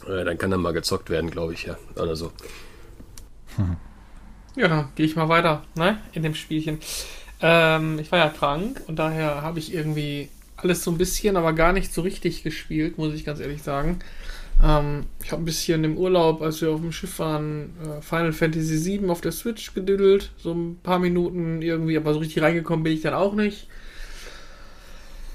Äh, 0.09 0.24
dann 0.24 0.37
kann 0.37 0.50
dann 0.50 0.61
mal 0.61 0.72
gezockt 0.72 1.09
werden, 1.09 1.31
glaube 1.31 1.55
ich, 1.55 1.64
ja. 1.64 1.78
Oder 1.96 2.16
so. 2.16 2.33
Mhm. 3.57 3.76
Ja, 4.55 4.68
dann 4.68 4.88
gehe 4.96 5.07
ich 5.07 5.16
mal 5.16 5.31
weiter, 5.31 5.62
ne? 5.76 5.96
In 6.12 6.22
dem 6.22 6.35
Spielchen. 6.35 6.78
Ähm, 7.40 7.98
ich 7.98 8.12
war 8.12 8.18
ja 8.18 8.28
krank 8.28 8.83
und 8.87 8.98
daher 8.98 9.40
habe 9.40 9.59
ich 9.59 9.72
irgendwie 9.72 10.28
alles 10.59 10.85
so 10.85 10.90
ein 10.90 10.98
bisschen, 10.98 11.38
aber 11.38 11.55
gar 11.55 11.72
nicht 11.72 11.90
so 11.90 12.02
richtig 12.02 12.42
gespielt, 12.42 12.98
muss 12.98 13.14
ich 13.14 13.24
ganz 13.24 13.40
ehrlich 13.40 13.62
sagen. 13.62 14.00
Ähm, 14.62 15.07
ich 15.22 15.33
habe 15.33 15.42
ein 15.42 15.44
bisschen 15.44 15.83
im 15.85 15.96
Urlaub, 15.98 16.40
als 16.40 16.61
wir 16.61 16.70
auf 16.70 16.81
dem 16.81 16.92
Schiff 16.92 17.18
waren, 17.18 17.75
äh, 17.83 18.01
Final 18.01 18.33
Fantasy 18.33 18.85
VII 18.85 19.11
auf 19.11 19.20
der 19.20 19.33
Switch 19.33 19.75
gedüdelt. 19.75 20.31
So 20.37 20.53
ein 20.53 20.79
paar 20.83 20.98
Minuten 20.98 21.62
irgendwie, 21.62 21.96
aber 21.96 22.14
so 22.14 22.20
richtig 22.20 22.42
reingekommen 22.42 22.85
bin 22.85 22.92
ich 22.92 23.03
dann 23.03 23.14
auch 23.14 23.35
nicht. 23.35 23.66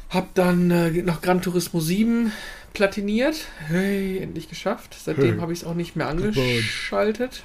Hab 0.09 0.33
dann 0.35 0.71
äh, 0.71 0.91
noch 1.01 1.21
Gran 1.21 1.41
Turismo 1.41 1.81
7 1.81 2.31
platiniert. 2.73 3.47
Hey, 3.67 4.19
endlich 4.19 4.47
geschafft. 4.47 4.95
Seitdem 4.97 5.33
hey. 5.33 5.39
habe 5.39 5.51
ich 5.51 5.59
es 5.59 5.65
auch 5.65 5.73
nicht 5.73 5.97
mehr 5.97 6.07
angeschaltet. 6.07 7.43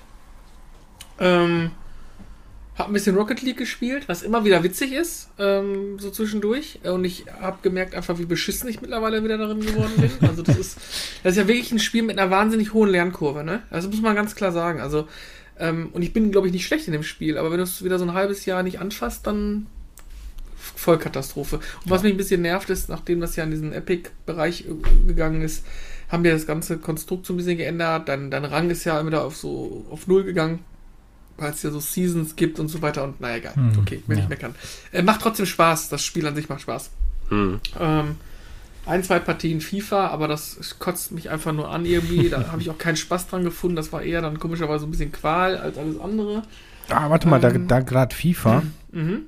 Ähm, 1.18 1.72
hab 2.76 2.86
ein 2.86 2.92
bisschen 2.94 3.16
Rocket 3.16 3.42
League 3.42 3.58
gespielt, 3.58 4.04
was 4.08 4.22
immer 4.22 4.44
wieder 4.44 4.62
witzig 4.62 4.92
ist, 4.92 5.28
ähm, 5.38 5.98
so 5.98 6.10
zwischendurch. 6.10 6.80
Und 6.84 7.04
ich 7.04 7.26
habe 7.40 7.58
gemerkt 7.60 7.94
einfach, 7.94 8.18
wie 8.18 8.24
beschissen 8.24 8.68
ich 8.68 8.80
mittlerweile 8.80 9.22
wieder 9.22 9.36
darin 9.36 9.60
geworden 9.60 9.92
bin. 9.98 10.10
Also 10.28 10.42
das 10.42 10.56
ist, 10.56 10.78
das 11.22 11.32
ist 11.32 11.36
ja 11.36 11.48
wirklich 11.48 11.72
ein 11.72 11.78
Spiel 11.78 12.02
mit 12.02 12.18
einer 12.18 12.30
wahnsinnig 12.30 12.72
hohen 12.72 12.88
Lernkurve, 12.88 13.44
ne? 13.44 13.62
Also 13.70 13.88
muss 13.88 14.00
man 14.00 14.14
ganz 14.14 14.34
klar 14.34 14.52
sagen. 14.52 14.80
Also, 14.80 15.06
ähm, 15.58 15.90
und 15.92 16.00
ich 16.00 16.14
bin, 16.14 16.32
glaube 16.32 16.46
ich, 16.46 16.52
nicht 16.54 16.66
schlecht 16.66 16.86
in 16.86 16.92
dem 16.94 17.02
Spiel, 17.02 17.36
aber 17.36 17.50
wenn 17.50 17.58
du 17.58 17.64
es 17.64 17.84
wieder 17.84 17.98
so 17.98 18.06
ein 18.06 18.14
halbes 18.14 18.46
Jahr 18.46 18.62
nicht 18.62 18.80
anfasst, 18.80 19.26
dann 19.26 19.66
Vollkatastrophe. 20.56 21.56
Und 21.56 21.90
was 21.90 22.02
mich 22.02 22.14
ein 22.14 22.16
bisschen 22.16 22.40
nervt, 22.40 22.70
ist, 22.70 22.88
nachdem 22.88 23.20
das 23.20 23.36
ja 23.36 23.44
in 23.44 23.50
diesen 23.50 23.72
Epic-Bereich 23.74 24.64
äh, 24.66 25.06
gegangen 25.06 25.42
ist, 25.42 25.66
haben 26.08 26.24
wir 26.24 26.32
das 26.32 26.46
ganze 26.46 26.78
Konstrukt 26.78 27.26
so 27.26 27.34
ein 27.34 27.36
bisschen 27.36 27.58
geändert. 27.58 28.08
Dein, 28.08 28.30
dein 28.30 28.46
Rang 28.46 28.70
ist 28.70 28.84
ja 28.84 28.98
immer 28.98 29.22
auf 29.22 29.36
so 29.36 29.84
auf 29.90 30.06
Null 30.06 30.24
gegangen 30.24 30.60
weil 31.42 31.52
es 31.52 31.62
ja 31.62 31.70
so 31.70 31.80
Seasons 31.80 32.36
gibt 32.36 32.58
und 32.58 32.68
so 32.68 32.80
weiter 32.82 33.04
und 33.04 33.20
naja, 33.20 33.36
egal. 33.36 33.56
Hm, 33.56 33.78
okay, 33.78 34.02
will 34.06 34.16
ja. 34.16 34.22
ich 34.22 34.28
meckern. 34.28 34.54
Äh, 34.92 35.02
macht 35.02 35.20
trotzdem 35.20 35.46
Spaß, 35.46 35.88
das 35.88 36.04
Spiel 36.04 36.26
an 36.26 36.34
sich 36.34 36.48
macht 36.48 36.62
Spaß. 36.62 36.90
Hm. 37.28 37.60
Ähm, 37.78 38.16
ein, 38.84 39.04
zwei 39.04 39.18
Partien 39.18 39.60
FIFA, 39.60 40.08
aber 40.08 40.28
das 40.28 40.76
kotzt 40.78 41.12
mich 41.12 41.30
einfach 41.30 41.52
nur 41.52 41.70
an 41.70 41.84
irgendwie. 41.84 42.28
Da 42.28 42.48
habe 42.52 42.62
ich 42.62 42.70
auch 42.70 42.78
keinen 42.78 42.96
Spaß 42.96 43.28
dran 43.28 43.44
gefunden. 43.44 43.76
Das 43.76 43.92
war 43.92 44.02
eher 44.02 44.22
dann 44.22 44.38
komischerweise 44.38 44.86
ein 44.86 44.90
bisschen 44.90 45.12
Qual 45.12 45.56
als 45.56 45.78
alles 45.78 46.00
andere. 46.00 46.42
Ah, 46.88 47.10
warte 47.10 47.28
mal, 47.28 47.42
ähm, 47.44 47.68
da, 47.68 47.78
da 47.78 47.80
gerade 47.80 48.14
FIFA. 48.14 48.62
Mhm. 48.90 49.22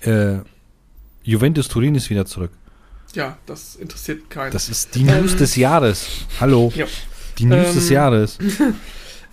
Äh, 0.00 0.38
Juventus 1.22 1.68
Turin 1.68 1.94
ist 1.94 2.08
wieder 2.10 2.24
zurück. 2.24 2.52
Ja, 3.14 3.36
das 3.46 3.76
interessiert 3.76 4.30
keinen. 4.30 4.52
Das 4.52 4.68
ist 4.68 4.94
die 4.94 5.02
News 5.02 5.32
ähm, 5.32 5.38
des 5.38 5.56
Jahres. 5.56 6.08
Hallo. 6.40 6.72
Ja. 6.74 6.86
Die 7.38 7.44
News 7.44 7.68
ähm, 7.68 7.74
des 7.74 7.88
Jahres. 7.90 8.38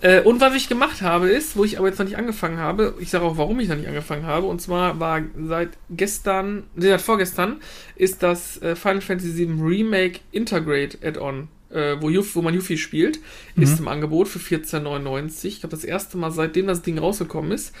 Äh, 0.00 0.22
und 0.22 0.40
was 0.40 0.54
ich 0.54 0.68
gemacht 0.68 1.02
habe, 1.02 1.28
ist, 1.28 1.56
wo 1.56 1.64
ich 1.64 1.78
aber 1.78 1.88
jetzt 1.88 1.98
noch 1.98 2.06
nicht 2.06 2.16
angefangen 2.16 2.58
habe, 2.58 2.94
ich 3.00 3.10
sage 3.10 3.24
auch, 3.24 3.36
warum 3.36 3.58
ich 3.60 3.68
noch 3.68 3.76
nicht 3.76 3.88
angefangen 3.88 4.26
habe, 4.26 4.46
und 4.46 4.60
zwar 4.60 5.00
war 5.00 5.22
seit 5.36 5.70
gestern, 5.90 6.64
seit 6.76 7.00
vorgestern, 7.00 7.56
ist 7.96 8.22
das 8.22 8.62
äh, 8.62 8.76
Final 8.76 9.00
Fantasy 9.00 9.36
VII 9.36 9.60
Remake 9.60 10.20
Integrate 10.30 10.98
Add-on, 11.02 11.48
äh, 11.70 11.96
wo, 12.00 12.08
wo 12.08 12.42
man 12.42 12.54
Yuffie 12.54 12.78
spielt, 12.78 13.18
mhm. 13.56 13.62
ist 13.62 13.80
im 13.80 13.88
Angebot 13.88 14.28
für 14.28 14.38
14,99. 14.38 15.46
Ich 15.46 15.60
glaube, 15.60 15.74
das 15.74 15.84
erste 15.84 16.16
Mal, 16.16 16.30
seitdem 16.30 16.68
das 16.68 16.82
Ding 16.82 16.98
rausgekommen 16.98 17.50
ist. 17.50 17.74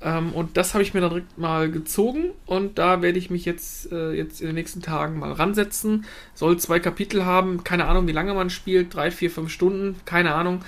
Ähm, 0.00 0.32
und 0.32 0.56
das 0.56 0.74
habe 0.74 0.82
ich 0.82 0.92
mir 0.94 1.00
dann 1.00 1.10
direkt 1.10 1.38
mal 1.38 1.70
gezogen 1.70 2.32
und 2.46 2.78
da 2.78 3.00
werde 3.00 3.18
ich 3.18 3.30
mich 3.30 3.44
jetzt, 3.44 3.90
äh, 3.90 4.12
jetzt 4.12 4.40
in 4.40 4.46
den 4.48 4.54
nächsten 4.54 4.82
Tagen 4.82 5.18
mal 5.18 5.32
ransetzen. 5.32 6.04
Soll 6.34 6.58
zwei 6.58 6.78
Kapitel 6.78 7.24
haben, 7.24 7.64
keine 7.64 7.86
Ahnung, 7.86 8.06
wie 8.06 8.12
lange 8.12 8.34
man 8.34 8.50
spielt, 8.50 8.94
drei, 8.94 9.10
vier, 9.10 9.30
fünf 9.30 9.50
Stunden, 9.50 9.96
keine 10.04 10.34
Ahnung. 10.34 10.60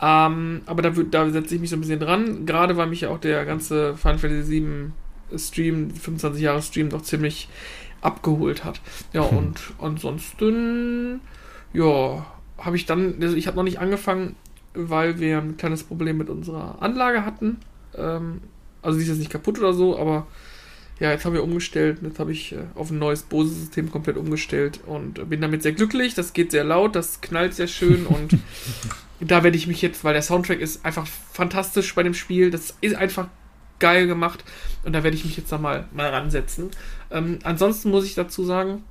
Ähm, 0.00 0.62
aber 0.66 0.82
da, 0.82 0.90
da 0.90 1.30
setze 1.30 1.54
ich 1.54 1.60
mich 1.60 1.70
so 1.70 1.76
ein 1.76 1.80
bisschen 1.80 2.00
dran, 2.00 2.46
gerade 2.46 2.76
weil 2.76 2.86
mich 2.86 3.02
ja 3.02 3.10
auch 3.10 3.20
der 3.20 3.44
ganze 3.44 3.96
Final 3.96 4.18
Fantasy 4.18 4.62
VII 4.62 5.38
Stream, 5.38 5.90
25 5.90 6.42
Jahre 6.42 6.62
Stream, 6.62 6.88
doch 6.88 7.02
ziemlich 7.02 7.48
abgeholt 8.00 8.64
hat. 8.64 8.80
Ja, 9.12 9.30
hm. 9.30 9.36
und 9.36 9.60
ansonsten, 9.78 11.20
ja, 11.72 12.26
habe 12.58 12.76
ich 12.76 12.86
dann, 12.86 13.16
also 13.20 13.36
ich 13.36 13.46
habe 13.46 13.56
noch 13.56 13.64
nicht 13.64 13.78
angefangen, 13.78 14.36
weil 14.74 15.18
wir 15.20 15.38
ein 15.38 15.56
kleines 15.56 15.82
Problem 15.82 16.16
mit 16.18 16.30
unserer 16.30 16.80
Anlage 16.80 17.24
hatten. 17.24 17.58
Ähm, 17.94 18.40
also 18.82 18.98
die 18.98 19.04
ist 19.04 19.10
jetzt 19.10 19.18
nicht 19.18 19.30
kaputt 19.30 19.58
oder 19.58 19.72
so, 19.72 19.98
aber 19.98 20.26
ja, 20.98 21.10
jetzt 21.10 21.24
haben 21.24 21.34
wir 21.34 21.42
umgestellt. 21.42 21.98
Jetzt 22.02 22.18
habe 22.18 22.32
ich 22.32 22.52
äh, 22.52 22.58
auf 22.74 22.90
ein 22.90 22.98
neues 22.98 23.22
Bose-System 23.22 23.90
komplett 23.90 24.16
umgestellt 24.16 24.80
und 24.86 25.28
bin 25.28 25.40
damit 25.40 25.62
sehr 25.62 25.72
glücklich. 25.72 26.14
Das 26.14 26.32
geht 26.32 26.50
sehr 26.50 26.64
laut, 26.64 26.94
das 26.94 27.20
knallt 27.20 27.54
sehr 27.54 27.66
schön 27.66 28.06
und 28.06 28.38
da 29.20 29.44
werde 29.44 29.56
ich 29.56 29.66
mich 29.66 29.82
jetzt, 29.82 30.02
weil 30.04 30.14
der 30.14 30.22
Soundtrack 30.22 30.60
ist 30.60 30.84
einfach 30.84 31.06
fantastisch 31.06 31.94
bei 31.94 32.02
dem 32.02 32.14
Spiel. 32.14 32.50
Das 32.50 32.74
ist 32.80 32.96
einfach 32.96 33.28
geil 33.78 34.06
gemacht 34.06 34.44
und 34.84 34.92
da 34.92 35.02
werde 35.02 35.16
ich 35.16 35.24
mich 35.24 35.36
jetzt 35.36 35.50
nochmal 35.50 35.86
mal 35.92 36.08
ransetzen. 36.08 36.70
Ähm, 37.10 37.38
ansonsten 37.42 37.90
muss 37.90 38.04
ich 38.04 38.14
dazu 38.14 38.44
sagen, 38.44 38.84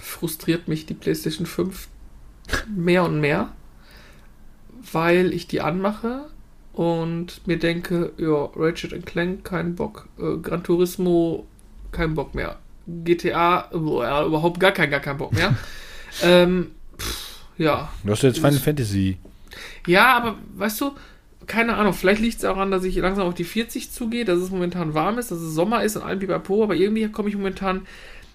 frustriert 0.00 0.68
mich 0.68 0.86
die 0.86 0.94
PlayStation 0.94 1.46
5 1.46 1.88
mehr 2.74 3.04
und 3.04 3.20
mehr, 3.20 3.52
weil 4.92 5.32
ich 5.32 5.46
die 5.48 5.60
anmache 5.60 6.26
und 6.72 7.46
mir 7.46 7.58
denke, 7.58 8.12
ja, 8.16 8.48
Ratchet 8.56 9.04
Clank, 9.04 9.44
kein 9.44 9.74
Bock, 9.74 10.08
äh, 10.18 10.38
Gran 10.38 10.64
Turismo, 10.64 11.46
kein 11.90 12.14
Bock 12.14 12.34
mehr, 12.34 12.58
GTA, 12.86 13.70
ja, 13.72 14.24
überhaupt 14.24 14.58
gar 14.58 14.72
kein, 14.72 14.90
gar 14.90 15.00
kein 15.00 15.18
Bock 15.18 15.32
mehr. 15.32 15.54
ähm, 16.22 16.70
pff, 16.96 17.40
ja. 17.58 17.90
Du 18.02 18.12
hast 18.12 18.22
jetzt 18.22 18.38
Final 18.38 18.58
Fantasy. 18.58 19.18
Ja, 19.86 20.16
aber 20.16 20.36
weißt 20.56 20.80
du, 20.80 20.92
keine 21.46 21.74
Ahnung, 21.76 21.92
vielleicht 21.92 22.20
liegt 22.20 22.38
es 22.38 22.44
auch 22.44 22.54
daran, 22.54 22.70
dass 22.70 22.84
ich 22.84 22.94
langsam 22.96 23.26
auf 23.26 23.34
die 23.34 23.44
40 23.44 23.90
zugehe, 23.90 24.24
dass 24.24 24.38
es 24.38 24.50
momentan 24.50 24.94
warm 24.94 25.18
ist, 25.18 25.30
dass 25.30 25.38
es 25.40 25.54
Sommer 25.54 25.82
ist 25.82 25.96
und 25.96 26.02
allem 26.02 26.20
Pipapo, 26.20 26.62
aber 26.62 26.74
irgendwie 26.76 27.08
komme 27.08 27.28
ich 27.28 27.36
momentan 27.36 27.86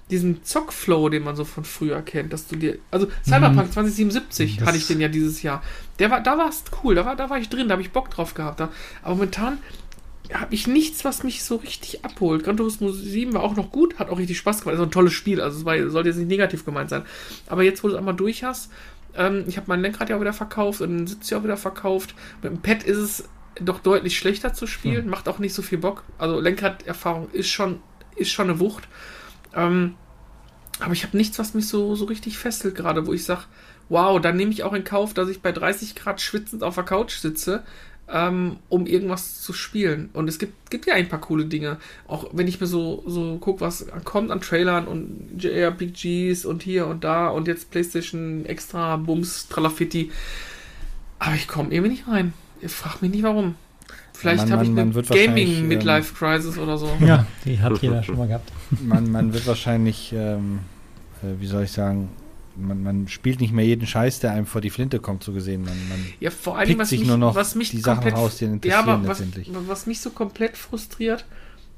diesen 0.09 0.43
Zockflow, 0.43 1.09
den 1.09 1.23
man 1.23 1.35
so 1.35 1.43
von 1.45 1.63
früher 1.65 2.01
kennt, 2.01 2.31
dass 2.31 2.47
du 2.47 2.55
dir, 2.55 2.77
also 2.91 3.07
Cyberpunk 3.25 3.73
2077 3.73 4.57
Das- 4.57 4.67
hatte 4.67 4.77
ich 4.77 4.87
den 4.87 5.01
ja 5.01 5.07
dieses 5.09 5.41
Jahr. 5.41 5.61
Der 5.99 6.09
war, 6.11 6.21
da 6.21 6.37
war 6.37 6.49
es 6.49 6.63
cool, 6.83 6.95
da 6.95 7.05
war, 7.05 7.15
da 7.15 7.29
war 7.29 7.37
ich 7.39 7.49
drin, 7.49 7.67
da 7.67 7.73
habe 7.73 7.81
ich 7.81 7.91
Bock 7.91 8.09
drauf 8.09 8.33
gehabt. 8.33 8.59
Da, 8.59 8.69
aber 9.01 9.15
momentan 9.15 9.57
habe 10.33 10.53
ich 10.55 10.67
nichts, 10.67 11.03
was 11.05 11.23
mich 11.23 11.43
so 11.43 11.57
richtig 11.57 12.03
abholt. 12.05 12.43
Gran 12.43 12.57
Turismo 12.57 12.89
7 12.91 13.33
war 13.33 13.43
auch 13.43 13.55
noch 13.55 13.71
gut, 13.71 13.99
hat 13.99 14.09
auch 14.09 14.17
richtig 14.19 14.37
Spaß 14.37 14.61
gemacht. 14.61 14.75
Ist 14.75 14.81
ein 14.83 14.91
tolles 14.91 15.13
Spiel, 15.13 15.39
also 15.41 15.59
es 15.59 15.65
war, 15.65 15.89
sollte 15.89 16.09
jetzt 16.09 16.17
nicht 16.17 16.27
negativ 16.27 16.65
gemeint 16.65 16.89
sein. 16.89 17.03
Aber 17.47 17.63
jetzt, 17.63 17.83
wo 17.83 17.87
du 17.87 17.93
es 17.93 17.97
einmal 17.97 18.15
durch 18.15 18.43
hast, 18.43 18.69
ähm, 19.17 19.43
ich 19.47 19.57
habe 19.57 19.67
mein 19.67 19.81
Lenkrad 19.81 20.09
ja 20.09 20.15
auch 20.15 20.21
wieder 20.21 20.33
verkauft 20.33 20.81
und 20.81 20.89
den 20.97 21.07
Sitz 21.07 21.29
ja 21.29 21.39
auch 21.39 21.43
wieder 21.43 21.57
verkauft. 21.57 22.15
Mit 22.41 22.51
dem 22.51 22.61
Pad 22.61 22.83
ist 22.83 22.97
es 22.97 23.29
doch 23.59 23.79
deutlich 23.79 24.17
schlechter 24.17 24.53
zu 24.53 24.67
spielen, 24.67 25.09
macht 25.09 25.27
auch 25.27 25.39
nicht 25.39 25.53
so 25.53 25.61
viel 25.61 25.79
Bock. 25.79 26.03
Also 26.17 26.39
Lenkraderfahrung 26.39 27.29
ist 27.31 27.49
schon, 27.49 27.81
ist 28.15 28.31
schon 28.31 28.49
eine 28.49 28.59
Wucht. 28.59 28.87
Ähm, 29.55 29.95
aber 30.79 30.93
ich 30.93 31.03
habe 31.03 31.17
nichts, 31.17 31.39
was 31.39 31.53
mich 31.53 31.67
so, 31.67 31.95
so 31.95 32.05
richtig 32.05 32.37
fesselt 32.37 32.75
gerade, 32.75 33.07
wo 33.07 33.13
ich 33.13 33.25
sage, 33.25 33.45
wow, 33.89 34.21
dann 34.21 34.37
nehme 34.37 34.51
ich 34.51 34.63
auch 34.63 34.73
in 34.73 34.83
Kauf, 34.83 35.13
dass 35.13 35.29
ich 35.29 35.41
bei 35.41 35.51
30 35.51 35.95
Grad 35.95 36.21
schwitzend 36.21 36.63
auf 36.63 36.75
der 36.75 36.83
Couch 36.83 37.17
sitze, 37.17 37.63
ähm, 38.11 38.57
um 38.69 38.85
irgendwas 38.85 39.41
zu 39.41 39.53
spielen. 39.53 40.09
Und 40.13 40.29
es 40.29 40.39
gibt, 40.39 40.69
gibt 40.69 40.85
ja 40.85 40.93
ein 40.93 41.09
paar 41.09 41.19
coole 41.19 41.45
Dinge. 41.45 41.77
Auch 42.07 42.29
wenn 42.33 42.47
ich 42.47 42.59
mir 42.59 42.67
so, 42.67 43.03
so 43.05 43.37
gucke, 43.37 43.61
was 43.61 43.87
kommt 44.03 44.31
an 44.31 44.41
Trailern 44.41 44.87
und 44.87 45.31
JRPGs 45.37 46.45
und 46.45 46.63
hier 46.63 46.87
und 46.87 47.03
da 47.03 47.27
und 47.29 47.47
jetzt 47.47 47.71
PlayStation 47.71 48.45
extra 48.45 48.95
Bums, 48.97 49.47
Tralafitti. 49.49 50.11
Aber 51.19 51.35
ich 51.35 51.47
komme 51.47 51.73
irgendwie 51.73 51.91
nicht 51.91 52.07
rein. 52.07 52.33
Ich 52.61 52.71
frage 52.71 52.97
mich 53.01 53.11
nicht 53.11 53.23
warum. 53.23 53.55
Vielleicht 54.13 54.49
habe 54.49 54.63
ich 54.63 54.69
eine 54.69 54.95
wahrscheinlich, 54.95 55.27
ähm, 55.27 55.35
Gaming-Midlife-Crisis 55.35 56.57
oder 56.57 56.77
so. 56.77 56.89
Ja, 57.01 57.27
die 57.45 57.59
hat 57.59 57.79
jeder 57.81 58.01
schon 58.01 58.17
mal 58.17 58.27
gehabt. 58.27 58.51
Man, 58.81 59.11
man 59.11 59.31
wird 59.31 59.45
wahrscheinlich, 59.45 60.11
ähm, 60.11 60.59
äh, 61.21 61.39
wie 61.39 61.45
soll 61.45 61.63
ich 61.65 61.71
sagen, 61.71 62.09
man, 62.57 62.83
man 62.83 63.07
spielt 63.07 63.39
nicht 63.39 63.53
mehr 63.53 63.65
jeden 63.65 63.87
Scheiß, 63.87 64.19
der 64.19 64.31
einem 64.31 64.45
vor 64.45 64.61
die 64.61 64.69
Flinte 64.69 64.99
kommt, 64.99 65.23
so 65.23 65.33
gesehen. 65.33 65.61
Man, 65.61 65.77
man 65.89 66.05
Ja, 66.19 66.31
vor 66.31 66.57
allem, 66.57 66.67
pickt 66.67 66.79
was 66.79 66.89
sich 66.89 66.99
mich, 66.99 67.07
nur 67.07 67.17
noch 67.17 67.35
was 67.35 67.55
mich 67.55 67.71
die 67.71 67.79
Sachen 67.79 68.11
raus, 68.11 68.37
die 68.37 68.45
ja, 68.45 68.51
interessieren 68.51 69.01
was, 69.01 69.19
letztendlich. 69.19 69.51
was 69.51 69.85
mich 69.85 70.01
so 70.01 70.09
komplett 70.09 70.57
frustriert, 70.57 71.25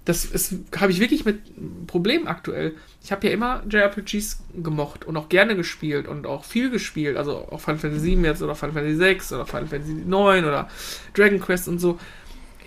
das 0.06 0.56
habe 0.76 0.92
ich 0.92 1.00
wirklich 1.00 1.26
mit 1.26 1.40
Problemen 1.86 2.28
aktuell. 2.28 2.74
Ich 3.04 3.12
habe 3.12 3.28
ja 3.28 3.34
immer 3.34 3.62
JRPGs 3.70 4.42
gemocht 4.56 5.06
und 5.06 5.16
auch 5.18 5.30
gerne 5.30 5.56
gespielt 5.56 6.08
und 6.08 6.26
auch 6.26 6.46
viel 6.46 6.72
gespielt, 6.72 7.16
also 7.16 7.48
auch 7.52 7.62
Final 7.62 7.80
Fantasy 7.80 8.06
7 8.06 8.26
jetzt 8.26 8.42
oder 8.42 8.56
Final 8.56 8.74
Fantasy 8.74 8.96
6 8.96 9.34
oder 9.34 9.46
Final 9.46 9.68
Fantasy 9.68 9.94
9 9.94 10.46
oder 10.46 10.68
Dragon 11.14 11.40
Quest 11.40 11.68
und 11.68 11.80
so. 11.80 12.00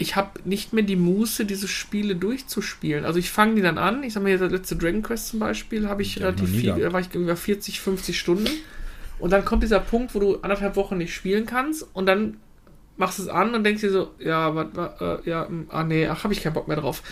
Ich 0.03 0.17
habe 0.17 0.41
nicht 0.45 0.73
mehr 0.73 0.83
die 0.83 0.97
Muße, 0.97 1.45
diese 1.45 1.69
Spiele 1.69 2.17
durchzuspielen. 2.17 3.05
Also 3.05 3.21
ich 3.21 3.31
fange 3.31 3.55
die 3.55 3.62
dann 3.62 3.79
an. 3.79 4.03
Ich 4.03 4.15
sag 4.15 4.23
mal, 4.25 4.37
der 4.37 4.51
letzte 4.51 4.75
Dragon 4.75 5.03
Quest 5.03 5.29
zum 5.29 5.38
Beispiel 5.38 5.88
habe 5.88 6.03
ich 6.03 6.17
ich 6.17 6.23
relativ 6.23 6.51
viel, 6.51 6.75
da 6.75 6.93
war 6.93 7.01
ich 7.01 7.15
über 7.15 7.37
40, 7.37 7.81
50 7.81 8.19
Stunden. 8.19 8.51
Und 9.21 9.31
dann 9.31 9.45
kommt 9.45 9.62
dieser 9.62 9.79
Punkt, 9.79 10.15
wo 10.15 10.19
du 10.19 10.37
anderthalb 10.41 10.75
Wochen 10.75 10.99
nicht 10.99 11.15
spielen 11.15 11.47
kannst 11.47 11.87
und 11.95 12.07
dann 12.07 12.38
machst 12.97 13.19
du 13.21 13.23
es 13.23 13.29
an 13.29 13.55
und 13.55 13.62
denkst 13.62 13.81
dir 13.83 13.91
so, 13.93 14.11
ja, 14.19 14.55
was, 14.55 14.67
äh, 15.01 15.31
ja, 15.31 15.49
mm, 15.49 15.67
ah 15.71 15.85
nee, 15.85 16.09
ach, 16.09 16.25
habe 16.25 16.35
ich 16.35 16.43
keinen 16.43 16.55
Bock 16.55 16.67
mehr 16.67 16.77
drauf. 16.77 17.03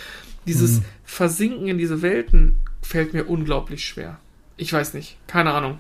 Dieses 0.47 0.81
Mhm. 0.81 0.85
Versinken 1.05 1.69
in 1.69 1.79
diese 1.79 2.03
Welten 2.03 2.57
fällt 2.83 3.15
mir 3.15 3.25
unglaublich 3.25 3.85
schwer. 3.85 4.19
Ich 4.57 4.73
weiß 4.73 4.95
nicht, 4.95 5.17
keine 5.29 5.53
Ahnung. 5.53 5.79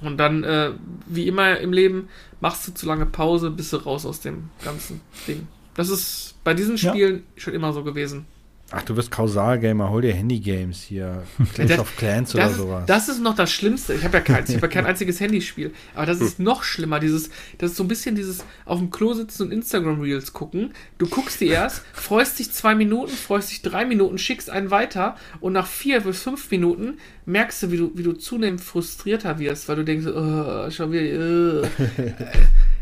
Und 0.00 0.16
dann, 0.16 0.42
äh, 0.44 0.72
wie 1.06 1.28
immer 1.28 1.58
im 1.58 1.72
Leben, 1.72 2.08
machst 2.40 2.66
du 2.66 2.72
zu 2.74 2.86
lange 2.86 3.06
Pause, 3.06 3.50
bist 3.50 3.72
du 3.72 3.76
raus 3.76 4.06
aus 4.06 4.20
dem 4.20 4.50
ganzen 4.64 5.00
Ding. 5.28 5.46
Das 5.80 5.88
ist 5.88 6.34
bei 6.44 6.52
diesen 6.52 6.76
Ja. 6.76 6.90
Spielen 6.90 7.22
schon 7.36 7.54
immer 7.54 7.72
so 7.72 7.82
gewesen. 7.82 8.26
Ach, 8.72 8.82
du 8.82 8.94
bist 8.94 9.10
Kausalgamer, 9.10 9.90
hol 9.90 10.00
dir 10.00 10.12
Handy-Games 10.14 10.80
hier. 10.80 11.24
Clash 11.54 11.68
das- 11.70 11.78
of 11.80 11.96
Clans 11.96 12.34
oder 12.36 12.44
Das 12.44 12.52
ist, 12.52 12.58
sowas. 12.58 12.84
das 12.86 13.08
ist 13.08 13.20
noch 13.20 13.34
das 13.34 13.50
Schlimmste. 13.50 13.94
Ich 13.94 14.04
habe 14.04 14.18
ja 14.18 14.20
keins, 14.22 14.48
ich 14.48 14.54
habe 14.56 14.66
ja 14.68 14.72
kein 14.72 14.86
einziges 14.90 15.18
Handyspiel. 15.18 15.72
Aber 15.96 16.06
das 16.06 16.20
ist 16.20 16.38
noch 16.38 16.62
schlimmer. 16.62 17.00
Dieses, 17.00 17.30
das 17.58 17.70
ist 17.72 17.76
so 17.78 17.82
ein 17.82 17.88
bisschen 17.88 18.14
dieses 18.14 18.44
auf 18.66 18.78
dem 18.78 18.90
Klo 18.90 19.12
sitzen 19.14 19.42
und 19.44 19.52
Instagram 19.52 20.00
Reels 20.00 20.32
gucken. 20.32 20.72
Du 20.98 21.08
guckst 21.08 21.40
die 21.40 21.48
erst, 21.48 21.82
freust 21.94 22.38
dich 22.38 22.52
zwei 22.52 22.76
Minuten, 22.76 23.10
freust 23.10 23.50
dich 23.50 23.62
drei 23.62 23.84
Minuten, 23.84 24.18
schickst 24.18 24.50
einen 24.50 24.70
weiter 24.70 25.16
und 25.40 25.52
nach 25.54 25.66
vier 25.66 26.02
bis 26.02 26.22
fünf 26.22 26.48
Minuten 26.52 26.98
merkst 27.26 27.64
du, 27.64 27.72
wie 27.72 27.76
du, 27.76 27.90
wie 27.96 28.04
du 28.04 28.12
zunehmend 28.12 28.60
frustrierter 28.60 29.40
wirst, 29.40 29.68
weil 29.68 29.76
du 29.76 29.84
denkst, 29.84 30.06
oh, 30.06 30.70
schon 30.70 30.92
wieder. 30.92 31.64
Äh. 31.64 32.12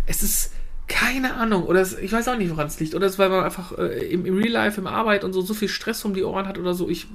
es 0.07 0.23
ist 0.23 0.53
keine 0.89 1.35
Ahnung. 1.35 1.65
Oder 1.65 1.81
es, 1.81 1.97
ich 1.99 2.11
weiß 2.11 2.29
auch 2.29 2.37
nicht, 2.37 2.51
woran 2.51 2.67
es 2.67 2.81
liegt. 2.81 2.95
Oder 2.95 3.07
es 3.07 3.13
ist, 3.13 3.19
weil 3.19 3.29
man 3.29 3.45
einfach 3.45 3.77
äh, 3.79 4.07
im, 4.11 4.27
im 4.27 4.37
Real 4.37 4.49
Life, 4.53 4.81
im 4.81 4.87
Arbeit 4.87 5.23
und 5.23 5.33
so, 5.33 5.43
so 5.43 5.55
viel 5.55 5.69
Stress 5.69 6.05
um 6.05 6.15
die 6.15 6.25
Ohren 6.25 6.49
hat 6.49 6.59
oder 6.59 6.75
so. 6.75 6.89
Ich, 6.89 7.07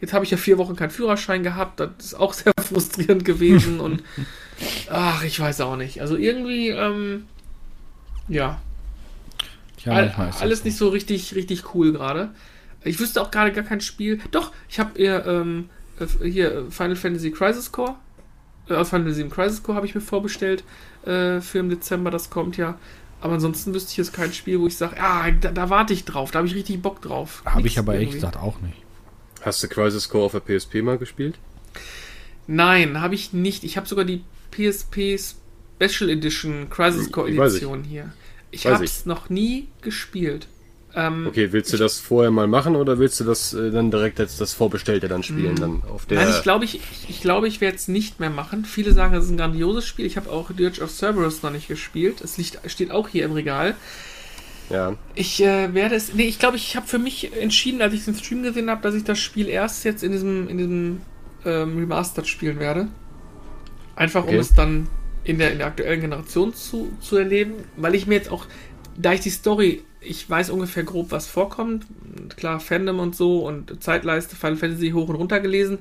jetzt 0.00 0.12
habe 0.12 0.24
ich 0.24 0.30
ja 0.30 0.36
vier 0.36 0.58
Wochen 0.58 0.76
keinen 0.76 0.90
Führerschein 0.90 1.42
gehabt. 1.42 1.80
Das 1.80 1.90
ist 1.98 2.14
auch 2.14 2.32
sehr 2.34 2.52
frustrierend 2.60 3.24
gewesen. 3.24 3.80
und 3.80 4.02
ach, 4.90 5.22
ich 5.24 5.38
weiß 5.38 5.60
auch 5.62 5.76
nicht. 5.76 6.00
Also 6.00 6.16
irgendwie, 6.16 6.68
ähm, 6.70 7.24
ja, 8.28 8.60
Tja, 9.76 9.92
all, 9.92 10.32
alles 10.40 10.60
so. 10.60 10.64
nicht 10.64 10.76
so 10.76 10.88
richtig, 10.88 11.34
richtig 11.34 11.74
cool 11.74 11.92
gerade. 11.92 12.30
Ich 12.84 12.98
wüsste 13.00 13.20
auch 13.20 13.30
gerade 13.30 13.52
gar 13.52 13.64
kein 13.64 13.80
Spiel. 13.80 14.20
Doch, 14.30 14.52
ich 14.68 14.78
habe 14.78 14.98
eher 14.98 15.26
ähm, 15.26 15.68
äh, 15.98 16.28
hier 16.28 16.66
Final 16.70 16.96
Fantasy 16.96 17.30
Crisis 17.30 17.72
Core. 17.72 17.96
Äh, 18.66 18.84
Final 18.84 18.84
Fantasy 18.84 19.28
Crisis 19.28 19.62
Core 19.62 19.76
habe 19.76 19.86
ich 19.86 19.94
mir 19.94 20.00
vorbestellt 20.00 20.64
äh, 21.04 21.40
für 21.40 21.58
im 21.58 21.68
Dezember. 21.68 22.10
Das 22.10 22.30
kommt 22.30 22.56
ja. 22.56 22.78
Aber 23.22 23.34
ansonsten 23.34 23.72
wüsste 23.72 23.92
ich 23.92 23.96
jetzt 23.98 24.12
kein 24.12 24.32
Spiel, 24.32 24.58
wo 24.58 24.66
ich 24.66 24.76
sage, 24.76 25.00
ah, 25.00 25.30
da, 25.30 25.52
da 25.52 25.70
warte 25.70 25.92
ich 25.92 26.04
drauf, 26.04 26.32
da 26.32 26.40
habe 26.40 26.48
ich 26.48 26.56
richtig 26.56 26.82
Bock 26.82 27.00
drauf. 27.00 27.42
Habe 27.44 27.68
ich 27.68 27.78
aber 27.78 27.94
ehrlich 27.94 28.10
gesagt 28.10 28.36
auch 28.36 28.60
nicht. 28.60 28.76
Hast 29.42 29.62
du 29.62 29.68
Crisis 29.68 30.08
Core 30.08 30.24
auf 30.24 30.32
der 30.32 30.40
PSP 30.40 30.82
mal 30.82 30.98
gespielt? 30.98 31.38
Nein, 32.48 33.00
habe 33.00 33.14
ich 33.14 33.32
nicht. 33.32 33.62
Ich 33.62 33.76
habe 33.76 33.86
sogar 33.86 34.04
die 34.04 34.24
PSP 34.50 35.16
Special 35.16 36.10
Edition 36.10 36.68
Crisis 36.68 37.12
Core 37.12 37.30
Ich 37.30 37.38
weiß 37.38 37.54
ich. 37.54 37.62
Edition 37.62 37.84
hier. 37.84 38.12
Ich 38.50 38.66
habe 38.66 38.84
es 38.84 39.06
noch 39.06 39.30
nie 39.30 39.68
gespielt. 39.82 40.48
Ähm, 40.94 41.26
Okay, 41.26 41.52
willst 41.52 41.72
du 41.72 41.76
das 41.78 41.98
vorher 42.00 42.30
mal 42.30 42.46
machen 42.46 42.76
oder 42.76 42.98
willst 42.98 43.18
du 43.20 43.24
das 43.24 43.54
äh, 43.54 43.70
dann 43.70 43.90
direkt 43.90 44.20
als 44.20 44.36
das 44.36 44.52
Vorbestellte 44.52 45.08
dann 45.08 45.22
spielen? 45.22 45.56
Dann 45.56 45.82
auf 45.84 46.04
der. 46.06 46.18
Nein, 46.18 46.28
ich 46.30 46.42
glaube, 46.42 46.64
ich, 46.66 46.80
ich, 47.08 47.20
glaube, 47.22 47.48
ich 47.48 47.60
werde 47.60 47.76
es 47.76 47.88
nicht 47.88 48.20
mehr 48.20 48.30
machen. 48.30 48.64
Viele 48.64 48.92
sagen, 48.92 49.14
es 49.14 49.24
ist 49.24 49.30
ein 49.30 49.36
grandioses 49.38 49.86
Spiel. 49.86 50.04
Ich 50.06 50.16
habe 50.16 50.30
auch 50.30 50.52
Dirge 50.52 50.82
of 50.82 50.90
Cerberus 50.90 51.42
noch 51.42 51.50
nicht 51.50 51.68
gespielt. 51.68 52.20
Es 52.20 52.36
liegt, 52.36 52.58
steht 52.70 52.90
auch 52.90 53.08
hier 53.08 53.24
im 53.24 53.32
Regal. 53.32 53.74
ja. 54.68 54.96
Ich 55.14 55.42
äh, 55.42 55.72
werde 55.74 55.94
es. 55.94 56.12
Nee, 56.12 56.24
ich 56.28 56.38
glaube, 56.38 56.56
ich 56.58 56.76
habe 56.76 56.86
für 56.86 56.98
mich 56.98 57.32
entschieden, 57.36 57.80
als 57.80 57.94
ich 57.94 58.04
den 58.04 58.14
Stream 58.14 58.42
gesehen 58.42 58.68
habe, 58.70 58.82
dass 58.82 58.94
ich 58.94 59.04
das 59.04 59.18
Spiel 59.18 59.48
erst 59.48 59.84
jetzt 59.84 60.02
in 60.02 60.12
diesem, 60.12 60.48
in 60.48 60.58
diesem 60.58 61.00
ähm, 61.46 61.78
Remastered 61.78 62.26
spielen 62.28 62.58
werde. 62.58 62.88
Einfach 63.96 64.26
um 64.26 64.28
Okay. 64.28 64.38
es 64.38 64.54
dann 64.54 64.88
in 65.24 65.38
der, 65.38 65.52
in 65.52 65.58
der 65.58 65.68
aktuellen 65.68 66.00
Generation 66.00 66.54
zu, 66.54 66.92
zu 67.00 67.16
erleben, 67.16 67.54
weil 67.76 67.94
ich 67.94 68.06
mir 68.06 68.14
jetzt 68.16 68.30
auch, 68.30 68.46
da 68.96 69.12
ich 69.12 69.20
die 69.20 69.30
Story, 69.30 69.82
ich 70.04 70.28
weiß 70.28 70.50
ungefähr 70.50 70.84
grob, 70.84 71.10
was 71.10 71.26
vorkommt, 71.26 71.86
klar, 72.36 72.60
Fandom 72.60 72.98
und 73.00 73.14
so 73.16 73.46
und 73.46 73.82
Zeitleiste, 73.82 74.36
Final 74.36 74.56
Fantasy 74.56 74.90
hoch 74.90 75.08
und 75.08 75.16
runter 75.16 75.40
gelesen, 75.40 75.78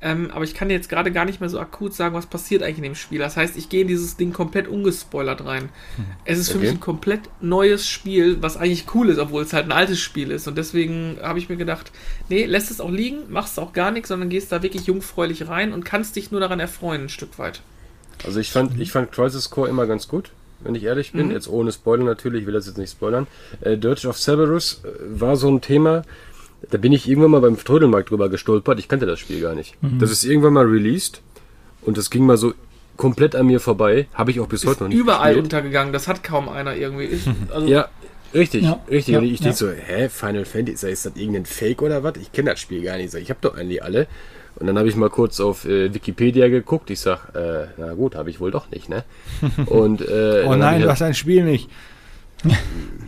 ähm, 0.00 0.30
aber 0.32 0.44
ich 0.44 0.54
kann 0.54 0.68
dir 0.68 0.74
jetzt 0.74 0.88
gerade 0.88 1.10
gar 1.10 1.24
nicht 1.24 1.40
mehr 1.40 1.48
so 1.48 1.58
akut 1.58 1.92
sagen, 1.92 2.14
was 2.14 2.26
passiert 2.26 2.62
eigentlich 2.62 2.76
in 2.78 2.84
dem 2.84 2.94
Spiel. 2.94 3.18
Das 3.18 3.36
heißt, 3.36 3.56
ich 3.56 3.68
gehe 3.68 3.80
in 3.82 3.88
dieses 3.88 4.16
Ding 4.16 4.32
komplett 4.32 4.68
ungespoilert 4.68 5.44
rein. 5.44 5.70
Es 6.24 6.38
ist 6.38 6.50
für 6.50 6.58
Okay. 6.58 6.66
mich 6.66 6.70
ein 6.70 6.78
komplett 6.80 7.22
neues 7.40 7.88
Spiel, 7.88 8.40
was 8.40 8.56
eigentlich 8.56 8.94
cool 8.94 9.08
ist, 9.08 9.18
obwohl 9.18 9.42
es 9.42 9.52
halt 9.52 9.66
ein 9.66 9.72
altes 9.72 9.98
Spiel 9.98 10.30
ist. 10.30 10.46
Und 10.46 10.56
deswegen 10.56 11.18
habe 11.20 11.40
ich 11.40 11.48
mir 11.48 11.56
gedacht, 11.56 11.90
nee, 12.28 12.44
lässt 12.44 12.70
es 12.70 12.80
auch 12.80 12.90
liegen, 12.92 13.28
machst 13.28 13.58
auch 13.58 13.72
gar 13.72 13.90
nichts, 13.90 14.08
sondern 14.08 14.28
gehst 14.28 14.52
da 14.52 14.62
wirklich 14.62 14.86
jungfräulich 14.86 15.48
rein 15.48 15.72
und 15.72 15.84
kannst 15.84 16.14
dich 16.14 16.30
nur 16.30 16.40
daran 16.40 16.60
erfreuen, 16.60 17.04
ein 17.04 17.08
Stück 17.08 17.36
weit. 17.40 17.62
Also 18.22 18.40
ich 18.40 18.50
fand, 18.50 18.78
ich 18.80 18.92
fand 18.92 19.12
Crisis 19.12 19.50
Core 19.50 19.68
immer 19.68 19.86
ganz 19.86 20.08
gut, 20.08 20.32
wenn 20.60 20.74
ich 20.74 20.84
ehrlich 20.84 21.12
bin. 21.12 21.26
Mhm. 21.26 21.32
Jetzt 21.32 21.48
ohne 21.48 21.72
Spoiler 21.72 22.04
natürlich, 22.04 22.42
ich 22.42 22.46
will 22.46 22.54
das 22.54 22.66
jetzt 22.66 22.78
nicht 22.78 22.90
spoilern. 22.90 23.26
Äh, 23.60 23.76
Dirge 23.76 24.08
of 24.08 24.18
Cerberus 24.18 24.82
äh, 24.84 24.88
war 25.20 25.36
so 25.36 25.48
ein 25.48 25.60
Thema, 25.60 26.02
da 26.70 26.78
bin 26.78 26.92
ich 26.92 27.08
irgendwann 27.08 27.30
mal 27.30 27.40
beim 27.40 27.56
Trödelmarkt 27.56 28.10
drüber 28.10 28.28
gestolpert. 28.28 28.78
Ich 28.78 28.88
kannte 28.88 29.06
das 29.06 29.20
Spiel 29.20 29.40
gar 29.40 29.54
nicht. 29.54 29.76
Das 29.98 30.10
ist 30.10 30.24
irgendwann 30.24 30.54
mal 30.54 30.64
released 30.66 31.22
und 31.82 31.96
das 31.96 32.10
ging 32.10 32.26
mal 32.26 32.36
so 32.36 32.52
komplett 32.96 33.36
an 33.36 33.46
mir 33.46 33.60
vorbei. 33.60 34.08
Habe 34.12 34.32
ich 34.32 34.40
auch 34.40 34.48
bis 34.48 34.64
Ist 34.64 34.70
heute 34.70 34.82
noch 34.82 34.88
nicht 34.88 34.98
überall 34.98 35.34
gespielt. 35.34 35.44
untergegangen, 35.44 35.92
das 35.92 36.08
hat 36.08 36.24
kaum 36.24 36.48
einer 36.48 36.74
irgendwie. 36.74 37.04
Ist, 37.04 37.28
also, 37.54 37.66
Ja, 37.68 37.88
richtig, 38.34 38.64
Ja, 38.64 38.80
richtig. 38.90 39.12
ja, 39.12 39.20
und 39.20 39.24
ich 39.26 39.38
ja. 39.38 39.44
denk 39.44 39.56
so, 39.56 39.70
hä, 39.70 40.08
Final 40.08 40.44
Fantasy, 40.44 40.90
ist 40.90 41.06
das 41.06 41.14
irgendein 41.14 41.46
Fake 41.46 41.80
oder 41.80 42.02
was? 42.02 42.14
Ich 42.20 42.32
kenne 42.32 42.50
das 42.50 42.58
Spiel 42.58 42.82
gar 42.82 42.96
nicht. 42.96 43.14
Ich 43.14 43.30
habe 43.30 43.38
doch 43.40 43.56
eigentlich 43.56 43.82
alle. 43.84 44.08
Und 44.58 44.66
dann 44.66 44.76
habe 44.78 44.88
ich 44.88 44.96
mal 44.96 45.08
kurz 45.10 45.38
auf 45.40 45.64
äh, 45.64 45.94
Wikipedia 45.94 46.48
geguckt. 46.48 46.90
Ich 46.90 47.00
sag, 47.00 47.34
äh, 47.36 47.66
na 47.76 47.94
gut, 47.94 48.14
habe 48.16 48.28
ich 48.30 48.40
wohl 48.40 48.50
doch 48.50 48.70
nicht, 48.70 48.88
ne? 48.88 49.04
Und, 49.66 50.00
äh, 50.00 50.44
Oh 50.46 50.54
nein, 50.56 50.80
du 50.80 50.86
halt- 50.86 50.88
hast 50.90 51.02
ein 51.02 51.14
Spiel 51.14 51.44
nicht. 51.44 51.68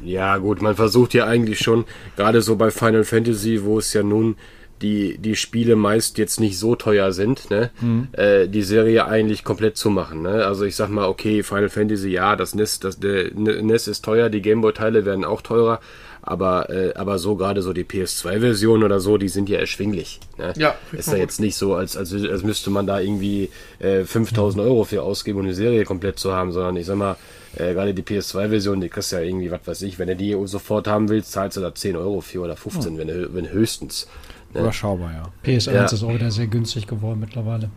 ja, 0.05 0.37
gut, 0.39 0.61
man 0.63 0.75
versucht 0.77 1.15
ja 1.15 1.27
eigentlich 1.27 1.59
schon, 1.61 1.85
gerade 2.17 2.43
so 2.43 2.57
bei 2.57 2.71
Final 2.71 3.05
Fantasy, 3.05 3.63
wo 3.65 3.79
es 3.79 3.93
ja 3.93 4.03
nun 4.03 4.37
die, 4.83 5.19
die 5.19 5.37
Spiele 5.37 5.77
meist 5.77 6.17
jetzt 6.19 6.41
nicht 6.41 6.59
so 6.59 6.75
teuer 6.75 7.13
sind, 7.13 7.51
ne, 7.51 7.71
äh, 8.13 8.49
die 8.49 8.63
Serie 8.63 9.07
eigentlich 9.07 9.45
komplett 9.45 9.77
zu 9.77 9.91
machen. 9.91 10.23
Ne? 10.23 10.47
Also 10.47 10.65
ich 10.65 10.75
sag 10.75 10.89
mal, 10.89 11.07
okay, 11.07 11.43
Final 11.43 11.69
Fantasy, 11.69 12.09
ja, 12.11 12.35
das 12.35 12.55
NES, 12.55 12.81
das 12.81 12.99
der 12.99 13.31
NES 13.35 13.89
ist 13.89 14.05
teuer, 14.05 14.31
die 14.31 14.41
Gameboy-Teile 14.41 15.05
werden 15.05 15.25
auch 15.27 15.43
teurer, 15.43 15.81
aber, 16.23 16.71
äh, 16.71 16.93
aber 16.95 17.19
so 17.19 17.37
gerade 17.37 17.63
so 17.63 17.73
die 17.73 17.85
PS2-Version 17.85 18.83
oder 18.83 19.01
so, 19.01 19.17
die 19.19 19.29
sind 19.29 19.49
ja 19.49 19.59
erschwinglich. 19.59 20.21
Ne? 20.39 20.53
Ja, 20.57 20.75
ist 20.93 21.07
ja 21.09 21.15
gut. 21.15 21.21
jetzt 21.23 21.41
nicht 21.41 21.57
so, 21.57 21.75
als, 21.75 21.97
als, 21.97 22.13
als 22.13 22.43
müsste 22.43 22.71
man 22.71 22.87
da 22.87 23.01
irgendwie 23.01 23.51
äh, 23.79 24.05
5000 24.05 24.63
Euro 24.65 24.85
für 24.85 25.03
ausgeben, 25.03 25.39
um 25.41 25.45
eine 25.47 25.55
Serie 25.55 25.85
komplett 25.85 26.19
zu 26.19 26.33
haben, 26.33 26.53
sondern 26.53 26.77
ich 26.77 26.87
sag 26.87 26.97
mal, 26.97 27.17
äh, 27.57 27.73
gerade 27.75 27.95
die 27.95 28.03
PS2-Version, 28.03 28.81
die 28.81 28.89
kriegst 28.89 29.13
du 29.13 29.17
ja 29.17 29.23
irgendwie, 29.23 29.51
was 29.51 29.61
weiß 29.65 29.83
ich, 29.83 29.99
wenn 29.99 30.09
du 30.09 30.17
die 30.17 30.37
sofort 30.45 30.87
haben 30.87 31.09
willst, 31.09 31.33
zahlst 31.33 31.57
du 31.57 31.61
da 31.61 31.75
10 31.75 31.97
Euro 31.97 32.21
für 32.21 32.41
oder 32.41 32.57
15, 32.57 32.99
wenn, 32.99 33.09
du- 33.09 33.35
wenn 33.35 33.51
höchstens. 33.51 34.07
Ne? 34.55 34.61
Überschaubar, 34.61 35.13
ja. 35.13 35.23
PS1 35.45 35.73
Ja. 35.73 35.85
ist 35.85 36.03
auch 36.03 36.13
wieder 36.15 36.31
sehr 36.31 36.47
günstig 36.49 36.87
geworden 36.87 37.21
mittlerweile. 37.21 37.71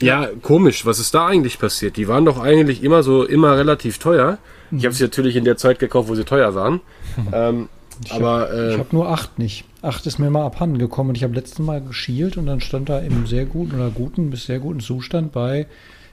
Ja, 0.00 0.28
komisch, 0.42 0.86
was 0.86 1.00
ist 1.00 1.12
da 1.14 1.26
eigentlich 1.26 1.58
passiert? 1.58 1.96
Die 1.96 2.06
waren 2.06 2.24
doch 2.24 2.38
eigentlich 2.38 2.84
immer 2.84 3.02
so, 3.02 3.24
immer 3.24 3.56
relativ 3.58 3.98
teuer. 3.98 4.38
Ich 4.70 4.84
habe 4.84 4.94
sie 4.94 5.02
natürlich 5.02 5.34
in 5.34 5.44
der 5.44 5.56
Zeit 5.56 5.78
gekauft, 5.80 6.08
wo 6.08 6.14
sie 6.14 6.24
teuer 6.24 6.54
waren. 6.54 6.80
Ähm, 7.32 7.68
aber 8.10 8.52
Ich 8.52 8.74
äh, 8.76 8.78
habe 8.78 8.88
nur 8.92 9.08
8 9.08 9.38
nicht. 9.38 9.64
8 9.82 10.06
ist 10.06 10.18
mir 10.18 10.30
mal 10.30 10.44
abhanden 10.44 10.78
gekommen 10.78 11.10
und 11.10 11.16
ich 11.16 11.22
habe 11.24 11.34
letztes 11.34 11.58
Mal 11.58 11.80
geschielt 11.80 12.36
und 12.36 12.46
dann 12.46 12.60
stand 12.60 12.88
da 12.88 12.98
im 12.98 13.26
sehr 13.26 13.44
guten 13.44 13.74
oder 13.76 13.90
guten 13.90 14.30
bis 14.30 14.46
sehr 14.46 14.58
guten 14.58 14.80
Zustand 14.80 15.32
bei, 15.32 15.66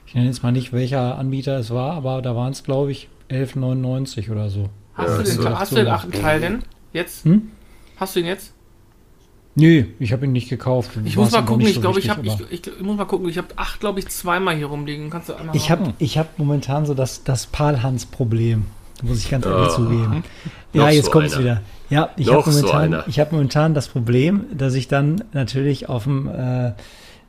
ich 0.06 0.14
nenne 0.14 0.26
jetzt 0.26 0.42
mal 0.42 0.52
nicht, 0.52 0.72
welcher 0.72 1.18
Anbieter 1.18 1.58
es 1.58 1.70
war, 1.70 1.92
aber 1.94 2.22
da 2.22 2.36
waren 2.36 2.52
es, 2.52 2.62
glaube 2.62 2.92
ich, 2.92 3.08
11,99 3.30 4.30
oder 4.30 4.50
so. 4.50 4.68
Hast, 4.94 5.08
Ja, 5.08 5.16
du, 5.18 5.22
den, 5.24 5.32
so. 5.42 5.58
hast 5.58 5.72
du 5.72 5.76
den 5.76 5.88
achten 5.88 6.12
Teil 6.12 6.40
denn? 6.40 6.58
Jetzt? 6.92 7.24
Hm? 7.24 7.50
Hast 7.96 8.14
du 8.16 8.20
ihn 8.20 8.26
jetzt? 8.26 8.52
Nee, 9.58 9.86
ich 9.98 10.12
habe 10.12 10.26
ihn 10.26 10.32
nicht 10.32 10.50
gekauft. 10.50 10.90
Ich 11.04 11.16
muss 11.16 11.32
mal 11.32 11.38
aber 11.38 11.46
gucken, 11.46 11.66
ich 11.66 11.74
so 11.74 11.80
glaube, 11.80 11.98
ich 11.98 12.10
habe 12.10 12.20
aber- 12.30 12.40
ich, 12.50 12.66
ich, 12.66 12.74
ich 12.76 12.82
muss 12.82 12.96
mal 12.96 13.06
gucken, 13.06 13.26
ich 13.28 13.38
habe 13.38 13.48
acht, 13.56 13.80
glaube 13.80 13.98
ich, 14.00 14.08
zweimal 14.08 14.54
hier 14.54 14.66
rumliegen. 14.66 15.08
Kannst 15.08 15.30
du 15.30 15.34
einmal 15.34 15.56
Ich 15.56 15.70
habe 15.70 15.94
ich 15.98 16.18
hab 16.18 16.38
momentan 16.38 16.84
so 16.84 16.92
das, 16.92 17.24
das 17.24 17.46
Palhans-Problem, 17.46 18.66
muss 19.02 19.18
ich 19.18 19.30
ganz 19.30 19.44
ehrlich 19.46 19.68
Oh. 19.70 19.74
zugeben. 19.76 20.24
Ja, 20.72 20.84
Noch 20.84 20.90
jetzt 20.90 21.06
so 21.06 21.10
kommt 21.10 21.26
es 21.26 21.34
einer. 21.34 21.42
wieder. 21.44 21.60
Ja, 21.88 22.10
ich 22.16 22.32
habe 22.32 22.50
so 22.50 22.66
momentan, 22.66 23.02
ich 23.06 23.20
hab 23.20 23.32
momentan 23.32 23.74
das 23.74 23.88
Problem, 23.88 24.44
dass 24.56 24.74
ich 24.74 24.88
dann 24.88 25.22
natürlich 25.32 25.88
auf 25.88 26.04
dem, 26.04 26.28
äh, 26.28 26.72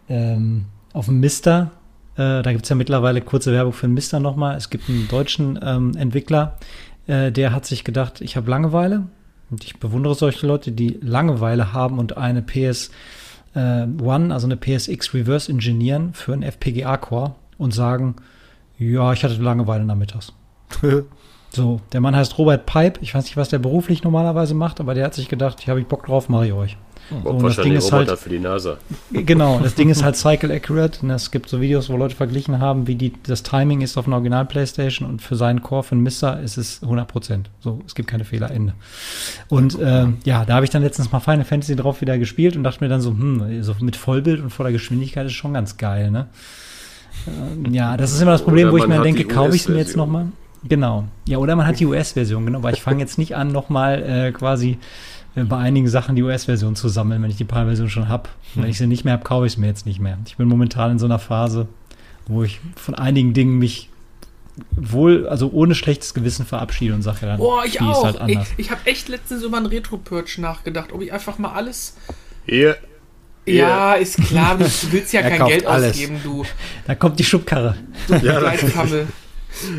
ähm, 0.10 0.65
auf 0.93 1.06
dem 1.06 1.19
Mister, 1.19 1.71
äh, 2.15 2.41
da 2.41 2.51
gibt 2.51 2.63
es 2.65 2.69
ja 2.69 2.75
mittlerweile 2.75 3.21
kurze 3.21 3.51
Werbung 3.51 3.73
für 3.73 3.88
den 3.88 3.93
Mister 3.93 4.19
nochmal. 4.19 4.58
Es 4.58 4.69
gibt 4.69 4.89
einen 4.89 5.08
deutschen 5.08 5.60
ähm, 5.62 5.95
Entwickler, 5.95 6.58
äh, 7.06 7.32
der 7.32 7.53
hat 7.53 7.65
sich 7.65 7.84
gedacht, 7.84 8.21
ich 8.21 8.36
habe 8.36 8.49
Langeweile. 8.49 9.03
Und 9.49 9.63
ich 9.63 9.80
bewundere 9.80 10.13
solche 10.15 10.45
Leute, 10.45 10.71
die 10.73 10.97
Langeweile 11.01 11.71
haben 11.71 11.99
und 11.99 12.17
eine 12.17 12.41
PS 12.41 12.89
äh, 13.56 13.86
One, 14.01 14.34
also 14.34 14.45
eine 14.45 14.58
PSX 14.58 15.13
Reverse 15.13 15.49
ingenieren 15.49 16.13
für 16.13 16.34
einen 16.34 16.43
FPGA-Core 16.43 17.36
und 17.58 17.73
sagen, 17.73 18.15
ja, 18.77 19.13
ich 19.13 19.23
hatte 19.23 19.36
Langeweile 19.41 19.86
nachmittags. 19.86 20.34
So, 21.58 21.82
der 21.91 22.02
Mann 22.02 22.15
heißt 22.15 22.38
Robert 22.38 22.67
Pipe. 22.67 23.00
Ich 23.02 23.15
weiß 23.15 23.24
nicht, 23.24 23.36
was 23.36 23.50
der 23.50 23.58
beruflich 23.58 24.04
normalerweise 24.04 24.54
macht, 24.54 24.80
aber 24.80 24.93
der 24.93 25.06
hat 25.06 25.15
sich 25.15 25.28
gedacht, 25.28 25.60
hier 25.60 25.72
habe 25.72 25.82
ich 25.82 25.88
Bock 25.88 26.06
drauf, 26.06 26.30
mache 26.30 26.46
ich 26.46 26.54
euch. 26.54 26.78
Bob 27.24 27.38
und 27.38 27.43
das 27.43 27.56
Ding 27.56 27.74
ist 27.74 27.91
Roboter 27.91 28.10
halt- 28.12 28.20
für 28.20 28.30
die 28.30 28.38
NASA. 28.38 28.78
Genau, 29.12 29.60
das 29.63 29.74
Ding 29.74 29.89
ist 29.89 30.04
halt 30.04 30.15
cycle 30.17 30.52
accurate. 30.52 31.00
Und 31.02 31.10
es 31.10 31.32
gibt 31.32 31.50
so 31.50 31.60
Videos, 31.60 31.89
wo 31.89 31.98
Leute 31.98 32.15
verglichen 32.15 32.60
haben, 32.60 32.86
wie 32.86 32.93
die, 32.93 33.12
das 33.26 33.41
Timing 33.41 33.82
ist 33.82 33.98
auf 33.98 34.06
einer 34.06 34.17
Original 34.17 34.46
Playstation 34.46 35.10
und 35.10 35.20
für 35.24 35.36
seinen 35.36 35.63
Core, 35.63 35.82
für 35.82 35.93
einen 35.93 36.04
Mister, 36.04 36.39
ist 36.41 36.58
es 36.58 36.84
100 36.84 37.08
Prozent. 37.08 37.50
So, 37.60 37.82
es 37.88 37.96
gibt 37.96 38.08
keine 38.08 38.24
Fehler, 38.24 38.52
Ende. 38.52 38.74
Und 39.48 39.80
ähm, 39.82 40.17
ja, 40.26 40.46
da 40.46 40.54
habe 40.54 40.65
ich 40.65 40.70
dann 40.70 40.84
letztens 40.84 41.12
mal 41.12 41.22
Final 41.22 41.43
Fantasy 41.46 41.76
drauf 41.76 42.02
wieder 42.02 42.20
gespielt 42.20 42.56
und 42.56 42.63
dachte 42.63 42.84
mir 42.84 42.89
dann 42.89 43.02
so, 43.02 43.10
hm, 43.10 43.63
so 43.63 43.74
mit 43.80 43.96
Vollbild 43.96 44.41
und 44.43 44.52
voller 44.52 44.72
Geschwindigkeit 44.72 45.26
ist 45.26 45.34
schon 45.34 45.54
ganz 45.54 45.78
geil, 45.78 46.12
ne? 46.12 46.28
Ähm, 47.28 47.74
ja, 47.74 47.98
das 47.98 48.12
ist 48.13 48.22
immer 48.22 48.32
das 48.34 48.43
Problem, 48.43 48.67
Oder 48.67 48.74
wo 48.74 48.78
ich 48.78 48.88
mir 48.88 49.02
denke, 49.02 49.24
kaufe 49.26 49.56
ich 49.56 49.63
es 49.63 49.70
mir 49.70 49.78
jetzt 49.78 49.98
nochmal? 49.98 50.28
Genau. 50.63 51.06
Ja, 51.28 51.38
oder 51.38 51.56
man 51.56 51.65
hat 51.67 51.80
die 51.80 51.86
US-Version, 51.86 52.46
genau, 52.46 52.63
weil 52.63 52.74
ich 52.74 52.82
fange 52.82 53.00
jetzt 53.00 53.17
nicht 53.17 53.36
an, 53.36 53.52
nochmal 53.52 54.04
äh, 54.04 54.32
quasi 54.32 54.78
äh, 55.36 55.43
bei 55.43 55.58
einigen 55.58 55.88
Sachen 55.88 56.15
die 56.15 56.24
US-Version 56.24 56.76
zu 56.76 56.89
sammeln, 56.89 57.22
wenn 57.22 57.30
ich 57.30 57.38
die 57.38 57.43
PAL-Version 57.46 57.89
schon 57.89 58.08
habe. 58.08 58.30
Wenn 58.56 58.70
ich 58.70 58.78
sie 58.78 58.88
nicht 58.88 59.04
mehr 59.06 59.13
habe, 59.13 59.24
kaufe 59.24 59.46
ich 59.46 59.54
es 59.54 59.58
mir 59.58 59.67
jetzt 59.67 59.86
nicht 59.86 60.00
mehr. 60.00 60.17
Ich 60.26 60.38
bin 60.38 60.48
momentan 60.48 60.91
in 60.91 61.00
so 61.00 61.06
einer 61.06 61.20
Phase, 61.20 61.67
wo 62.28 62.43
ich 62.43 62.60
von 62.76 62.96
einigen 62.96 63.34
Dingen 63.34 63.58
mich 63.60 63.89
wohl, 64.72 65.28
also 65.28 65.52
ohne 65.52 65.76
schlechtes 65.76 66.13
Gewissen 66.15 66.46
verabschiede 66.46 66.93
und 66.96 67.04
sage 67.04 67.20
dann, 67.28 67.38
Boah, 67.38 67.63
ich 67.65 67.80
auch. 67.80 68.00
ist 68.00 68.04
halt 68.04 68.15
ich 68.30 68.38
anders. 68.38 68.48
ich 68.58 68.72
habe 68.72 68.82
echt 68.86 69.08
letztens 69.08 69.43
über 69.43 69.58
einen 69.58 69.67
Retro-Purge 69.67 70.41
nachgedacht, 70.41 70.91
ob 70.91 71.02
ich 71.02 71.13
einfach 71.13 71.38
mal 71.38 71.52
alles. 71.54 71.96
Hier. 72.46 72.78
Ja, 73.46 73.93
ist 73.93 74.17
klar, 74.17 74.58
du 74.58 74.65
willst 74.91 75.13
ja 75.13 75.22
kein 75.30 75.46
Geld 75.46 75.65
alles. 75.65 75.91
ausgeben, 75.91 76.20
du, 76.24 76.43
Da 76.86 76.96
kommt 76.96 77.20
die 77.20 77.24
Schubkarre. 77.24 77.76
du 78.08 78.15
Ja. 78.15 78.41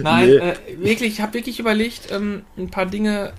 Nein, 0.03 0.29
Nee. 0.29 0.37
äh, 0.37 0.55
wirklich, 0.79 1.13
ich 1.15 1.21
habe 1.21 1.35
wirklich 1.35 1.59
überlegt, 1.61 2.11
ähm, 2.13 2.43
ein 2.57 2.71
paar 2.71 2.87
Dinge 2.87 3.33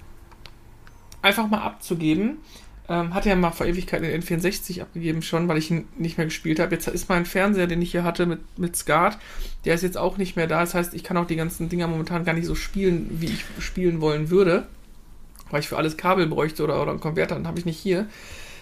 einfach 1.22 1.48
mal 1.48 1.62
abzugeben. 1.62 2.38
Ähm, 2.88 3.14
hatte 3.14 3.30
ja 3.30 3.36
mal 3.36 3.52
vor 3.52 3.68
Ewigkeiten 3.68 4.04
den 4.04 4.20
N64 4.24 4.82
abgegeben 4.82 5.22
schon, 5.22 5.48
weil 5.48 5.60
ich 5.60 5.70
ihn 5.70 5.88
nicht 5.98 6.18
mehr 6.18 6.26
gespielt 6.26 6.60
habe. 6.60 6.74
Jetzt 6.74 6.88
ist 6.88 7.08
mein 7.08 7.26
Fernseher, 7.28 7.68
den 7.68 7.82
ich 7.84 7.92
hier 7.92 8.04
hatte 8.04 8.26
mit, 8.26 8.40
mit 8.58 8.76
Skat, 8.76 9.20
der 9.64 9.76
ist 9.76 9.84
jetzt 9.84 9.98
auch 9.98 10.18
nicht 10.18 10.36
mehr 10.36 10.48
da. 10.48 10.62
Das 10.62 10.74
heißt, 10.74 10.96
ich 10.96 11.04
kann 11.04 11.16
auch 11.18 11.28
die 11.28 11.36
ganzen 11.36 11.70
Dinger 11.70 11.88
momentan 11.88 12.26
gar 12.26 12.34
nicht 12.34 12.48
so 12.48 12.56
spielen, 12.56 13.08
wie 13.20 13.28
ich 13.28 13.46
spielen 13.60 14.02
wollen 14.02 14.32
würde. 14.32 14.66
Weil 15.52 15.60
ich 15.60 15.68
für 15.68 15.78
alles 15.78 15.98
Kabel 15.98 16.26
bräuchte 16.26 16.64
oder, 16.64 16.82
oder 16.82 16.92
einen 16.92 17.00
Konverter, 17.00 17.36
dann 17.36 17.48
habe 17.48 17.60
ich 17.60 17.66
nicht 17.66 17.78
hier. 17.80 18.08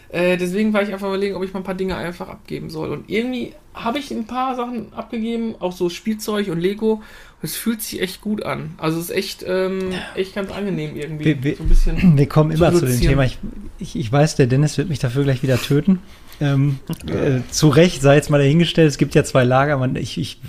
Äh, 0.09 0.37
deswegen 0.37 0.73
war 0.73 0.81
ich 0.81 0.91
einfach 0.93 1.07
überlegen, 1.07 1.35
ob 1.35 1.43
ich 1.43 1.53
mal 1.53 1.59
ein 1.61 1.65
paar 1.65 1.75
Dinge 1.75 1.95
einfach 1.95 2.27
abgeben 2.29 2.69
soll. 2.69 2.91
Und 2.91 3.09
irgendwie 3.09 3.53
habe 3.73 3.99
ich 3.99 4.11
ein 4.11 4.25
paar 4.25 4.55
Sachen 4.55 4.93
abgegeben, 4.93 5.55
auch 5.59 5.71
so 5.73 5.89
Spielzeug 5.89 6.47
und 6.49 6.59
Lego. 6.59 7.01
Es 7.41 7.55
fühlt 7.55 7.81
sich 7.83 8.01
echt 8.01 8.21
gut 8.21 8.43
an. 8.43 8.71
Also 8.77 8.97
es 8.99 9.05
ist 9.11 9.15
echt, 9.15 9.45
ähm, 9.47 9.89
echt 10.15 10.33
ganz 10.33 10.51
angenehm 10.51 10.95
irgendwie. 10.95 11.25
Wir- 11.25 11.43
wir- 11.43 11.55
so 11.55 11.63
ein 11.63 11.69
bisschen. 11.69 12.17
Wir 12.17 12.27
kommen 12.27 12.49
immer 12.51 12.71
zu 12.73 12.79
dem 12.79 12.87
reduzieren. 12.87 13.09
Thema. 13.11 13.25
Ich, 13.25 13.37
ich, 13.77 13.95
ich 13.95 14.11
weiß, 14.11 14.35
der 14.37 14.47
Dennis 14.47 14.77
wird 14.77 14.89
mich 14.89 14.99
dafür 14.99 15.23
gleich 15.23 15.43
wieder 15.43 15.61
töten. 15.61 15.99
Ähm, 16.41 16.79
äh, 17.07 17.41
zu 17.51 17.69
Recht 17.69 18.01
sei 18.01 18.15
jetzt 18.15 18.29
mal 18.29 18.37
dahingestellt, 18.39 18.87
es 18.89 18.97
gibt 18.97 19.13
ja 19.15 19.23
zwei 19.23 19.43
Lager. 19.43 19.77
Man, 19.77 19.95
ich 19.95 20.17
ich 20.19 20.39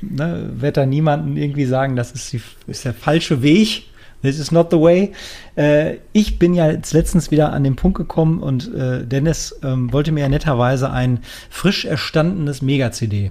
ne, 0.00 0.50
werde 0.54 0.80
da 0.80 0.86
niemanden 0.86 1.36
irgendwie 1.36 1.66
sagen, 1.66 1.94
das 1.96 2.12
ist, 2.12 2.32
die, 2.32 2.40
ist 2.66 2.84
der 2.84 2.94
falsche 2.94 3.42
Weg. 3.42 3.84
This 4.22 4.40
is 4.40 4.50
not 4.50 4.72
the 4.72 4.76
way. 4.80 5.12
Äh, 5.54 5.98
ich 6.12 6.40
bin 6.40 6.52
ja 6.52 6.68
jetzt 6.68 6.92
letztens 6.92 7.30
wieder 7.30 7.52
an 7.52 7.62
den 7.62 7.76
Punkt 7.76 7.96
gekommen 7.96 8.40
und 8.42 8.74
äh, 8.74 9.06
Dennis 9.06 9.54
ähm, 9.62 9.92
wollte 9.92 10.10
mir 10.10 10.20
ja 10.22 10.28
netterweise 10.28 10.90
ein 10.90 11.20
frisch 11.50 11.84
erstandenes 11.84 12.60
Mega-CD 12.60 13.30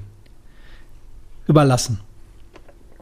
überlassen. 1.47 1.99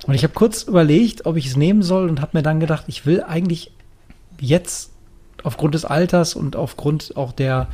Und 0.08 0.14
ich 0.14 0.24
habe 0.24 0.34
kurz 0.34 0.64
überlegt, 0.64 1.26
ob 1.26 1.36
ich 1.36 1.48
es 1.48 1.56
nehmen 1.56 1.82
soll 1.82 2.10
und 2.10 2.22
habe 2.22 2.38
mir 2.38 2.44
dann 2.44 2.60
gedacht, 2.60 2.86
ich 2.88 3.06
will 3.06 3.24
eigentlich 3.24 3.72
jetzt 4.40 4.92
aufgrund 5.44 5.76
des 5.76 5.86
Alters 5.86 6.36
und 6.36 6.56
aufgrund 6.56 7.16
auch 7.18 7.32
der, 7.32 7.68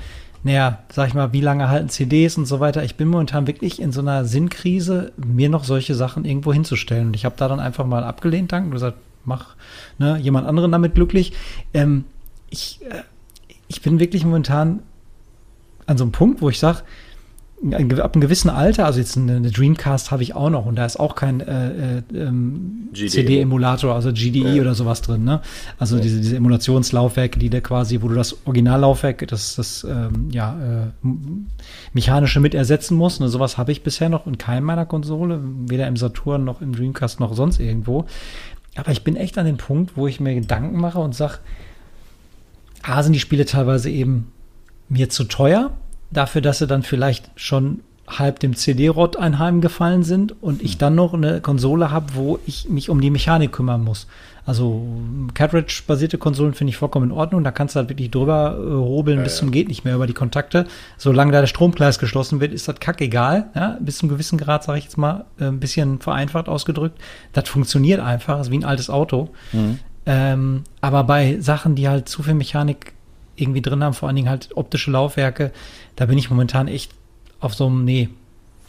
naja, 0.43 0.79
sag 0.91 1.09
ich 1.09 1.13
mal, 1.13 1.33
wie 1.33 1.41
lange 1.41 1.69
halten 1.69 1.89
CDs 1.89 2.37
und 2.37 2.45
so 2.45 2.59
weiter, 2.59 2.83
ich 2.83 2.95
bin 2.95 3.07
momentan 3.09 3.47
wirklich 3.47 3.81
in 3.81 3.91
so 3.91 4.01
einer 4.01 4.25
Sinnkrise, 4.25 5.11
mir 5.17 5.49
noch 5.49 5.63
solche 5.63 5.95
Sachen 5.95 6.25
irgendwo 6.25 6.53
hinzustellen. 6.53 7.07
Und 7.07 7.15
ich 7.15 7.25
habe 7.25 7.35
da 7.37 7.47
dann 7.47 7.59
einfach 7.59 7.85
mal 7.85 8.03
abgelehnt, 8.03 8.51
danke, 8.51 8.67
und 8.67 8.73
gesagt, 8.73 8.97
mach 9.25 9.55
ne, 9.97 10.17
jemand 10.17 10.47
anderen 10.47 10.71
damit 10.71 10.95
glücklich. 10.95 11.33
Ähm, 11.73 12.05
ich, 12.49 12.79
äh, 12.89 13.03
ich 13.67 13.81
bin 13.81 13.99
wirklich 13.99 14.23
momentan 14.23 14.81
an 15.85 15.97
so 15.97 16.03
einem 16.03 16.11
Punkt, 16.11 16.41
wo 16.41 16.49
ich 16.49 16.59
sage, 16.59 16.83
ab 17.63 18.13
einem 18.15 18.21
gewissen 18.21 18.49
Alter, 18.49 18.85
also 18.85 18.99
jetzt 18.99 19.17
eine, 19.17 19.35
eine 19.35 19.51
Dreamcast 19.51 20.09
habe 20.09 20.23
ich 20.23 20.33
auch 20.35 20.49
noch 20.49 20.65
und 20.65 20.75
da 20.75 20.85
ist 20.85 20.99
auch 20.99 21.15
kein 21.15 21.41
äh, 21.41 21.97
äh, 21.97 22.01
ähm, 22.13 22.89
GDE. 22.91 23.09
CD-Emulator, 23.09 23.93
also 23.93 24.11
GDE 24.11 24.55
Ja. 24.55 24.61
oder 24.61 24.73
sowas 24.73 25.01
drin, 25.01 25.23
ne? 25.23 25.41
Also 25.77 25.99
diese, 25.99 26.19
diese 26.21 26.37
Emulationslaufwerke, 26.37 27.37
die 27.37 27.51
da 27.51 27.61
quasi, 27.61 28.01
wo 28.01 28.07
du 28.07 28.15
das 28.15 28.35
Originallaufwerk, 28.47 29.27
das, 29.27 29.55
das 29.55 29.85
ähm, 29.87 30.29
ja, 30.31 30.57
äh, 31.03 31.07
mechanische 31.93 32.39
mit 32.39 32.55
ersetzen 32.55 32.97
musst. 32.97 33.21
Ne? 33.21 33.29
Sowas 33.29 33.59
habe 33.59 33.71
ich 33.71 33.83
bisher 33.83 34.09
noch 34.09 34.25
in 34.25 34.39
keinem 34.39 34.65
meiner 34.65 34.87
Konsole, 34.87 35.39
weder 35.67 35.87
im 35.87 35.97
Saturn 35.97 36.43
noch 36.43 36.61
im 36.61 36.75
Dreamcast 36.75 37.19
noch 37.19 37.35
sonst 37.35 37.59
irgendwo. 37.59 38.05
Aber 38.75 38.91
ich 38.91 39.03
bin 39.03 39.15
echt 39.15 39.37
an 39.37 39.45
dem 39.45 39.57
Punkt, 39.57 39.95
wo 39.95 40.07
ich 40.07 40.19
mir 40.19 40.33
Gedanken 40.33 40.79
mache 40.79 40.99
und 40.99 41.13
sage, 41.13 41.35
A, 42.81 43.03
sind 43.03 43.13
die 43.13 43.19
Spiele 43.19 43.45
teilweise 43.45 43.89
eben 43.91 44.31
mir 44.89 45.09
zu 45.09 45.25
teuer, 45.25 45.71
dafür, 46.11 46.41
dass 46.41 46.59
sie 46.59 46.67
dann 46.67 46.83
vielleicht 46.83 47.31
schon 47.35 47.81
halb 48.07 48.39
dem 48.39 48.55
CD-Rot 48.55 49.17
einheimgefallen 49.17 50.03
sind 50.03 50.41
und 50.41 50.61
ich 50.61 50.77
dann 50.77 50.95
noch 50.95 51.13
eine 51.13 51.41
Konsole 51.41 51.91
habe, 51.91 52.15
wo 52.15 52.39
ich 52.45 52.67
mich 52.69 52.89
um 52.89 52.99
die 52.99 53.09
Mechanik 53.09 53.51
kümmern 53.51 53.83
muss. 53.83 54.07
Also 54.45 54.85
Cartridge-basierte 55.33 56.17
Konsolen 56.17 56.53
finde 56.53 56.69
ich 56.71 56.77
vollkommen 56.77 57.11
in 57.11 57.15
Ordnung. 57.15 57.43
Da 57.43 57.51
kannst 57.51 57.75
du 57.75 57.79
halt 57.79 57.89
wirklich 57.89 58.09
drüber 58.09 58.57
äh, 58.59 58.71
hobeln 58.71 59.19
Ja, 59.19 59.23
bis 59.23 59.35
ja. 59.35 59.39
zum 59.39 59.51
geht 59.51 59.67
nicht 59.67 59.85
mehr 59.85 59.95
über 59.95 60.07
die 60.07 60.13
Kontakte. 60.13 60.65
Solange 60.97 61.31
da 61.31 61.41
der 61.41 61.47
Stromkreis 61.47 61.99
geschlossen 61.99 62.41
wird, 62.41 62.51
ist 62.51 62.67
das 62.67 62.79
kackegal. 62.79 63.51
Ja? 63.55 63.77
Bis 63.79 63.99
zum 63.99 64.09
gewissen 64.09 64.39
Grad, 64.39 64.63
sage 64.63 64.79
ich 64.79 64.85
jetzt 64.85 64.97
mal, 64.97 65.25
äh, 65.39 65.45
ein 65.45 65.59
bisschen 65.59 65.99
vereinfacht 65.99 66.49
ausgedrückt. 66.49 66.99
Das 67.33 67.47
funktioniert 67.47 67.99
einfach, 67.99 68.41
ist 68.41 68.51
wie 68.51 68.57
ein 68.57 68.65
altes 68.65 68.89
Auto. 68.89 69.29
Ähm, 70.07 70.63
aber 70.81 71.03
bei 71.03 71.37
Sachen, 71.39 71.75
die 71.75 71.87
halt 71.87 72.09
zu 72.09 72.23
viel 72.23 72.33
Mechanik 72.33 72.93
irgendwie 73.41 73.61
drin 73.61 73.83
haben, 73.83 73.93
vor 73.93 74.07
allen 74.07 74.15
Dingen 74.15 74.29
halt 74.29 74.49
optische 74.55 74.91
Laufwerke, 74.91 75.51
da 75.95 76.05
bin 76.05 76.17
ich 76.17 76.29
momentan 76.29 76.67
echt 76.67 76.91
auf 77.39 77.53
so 77.53 77.67
einem, 77.67 77.85
nee, 77.85 78.09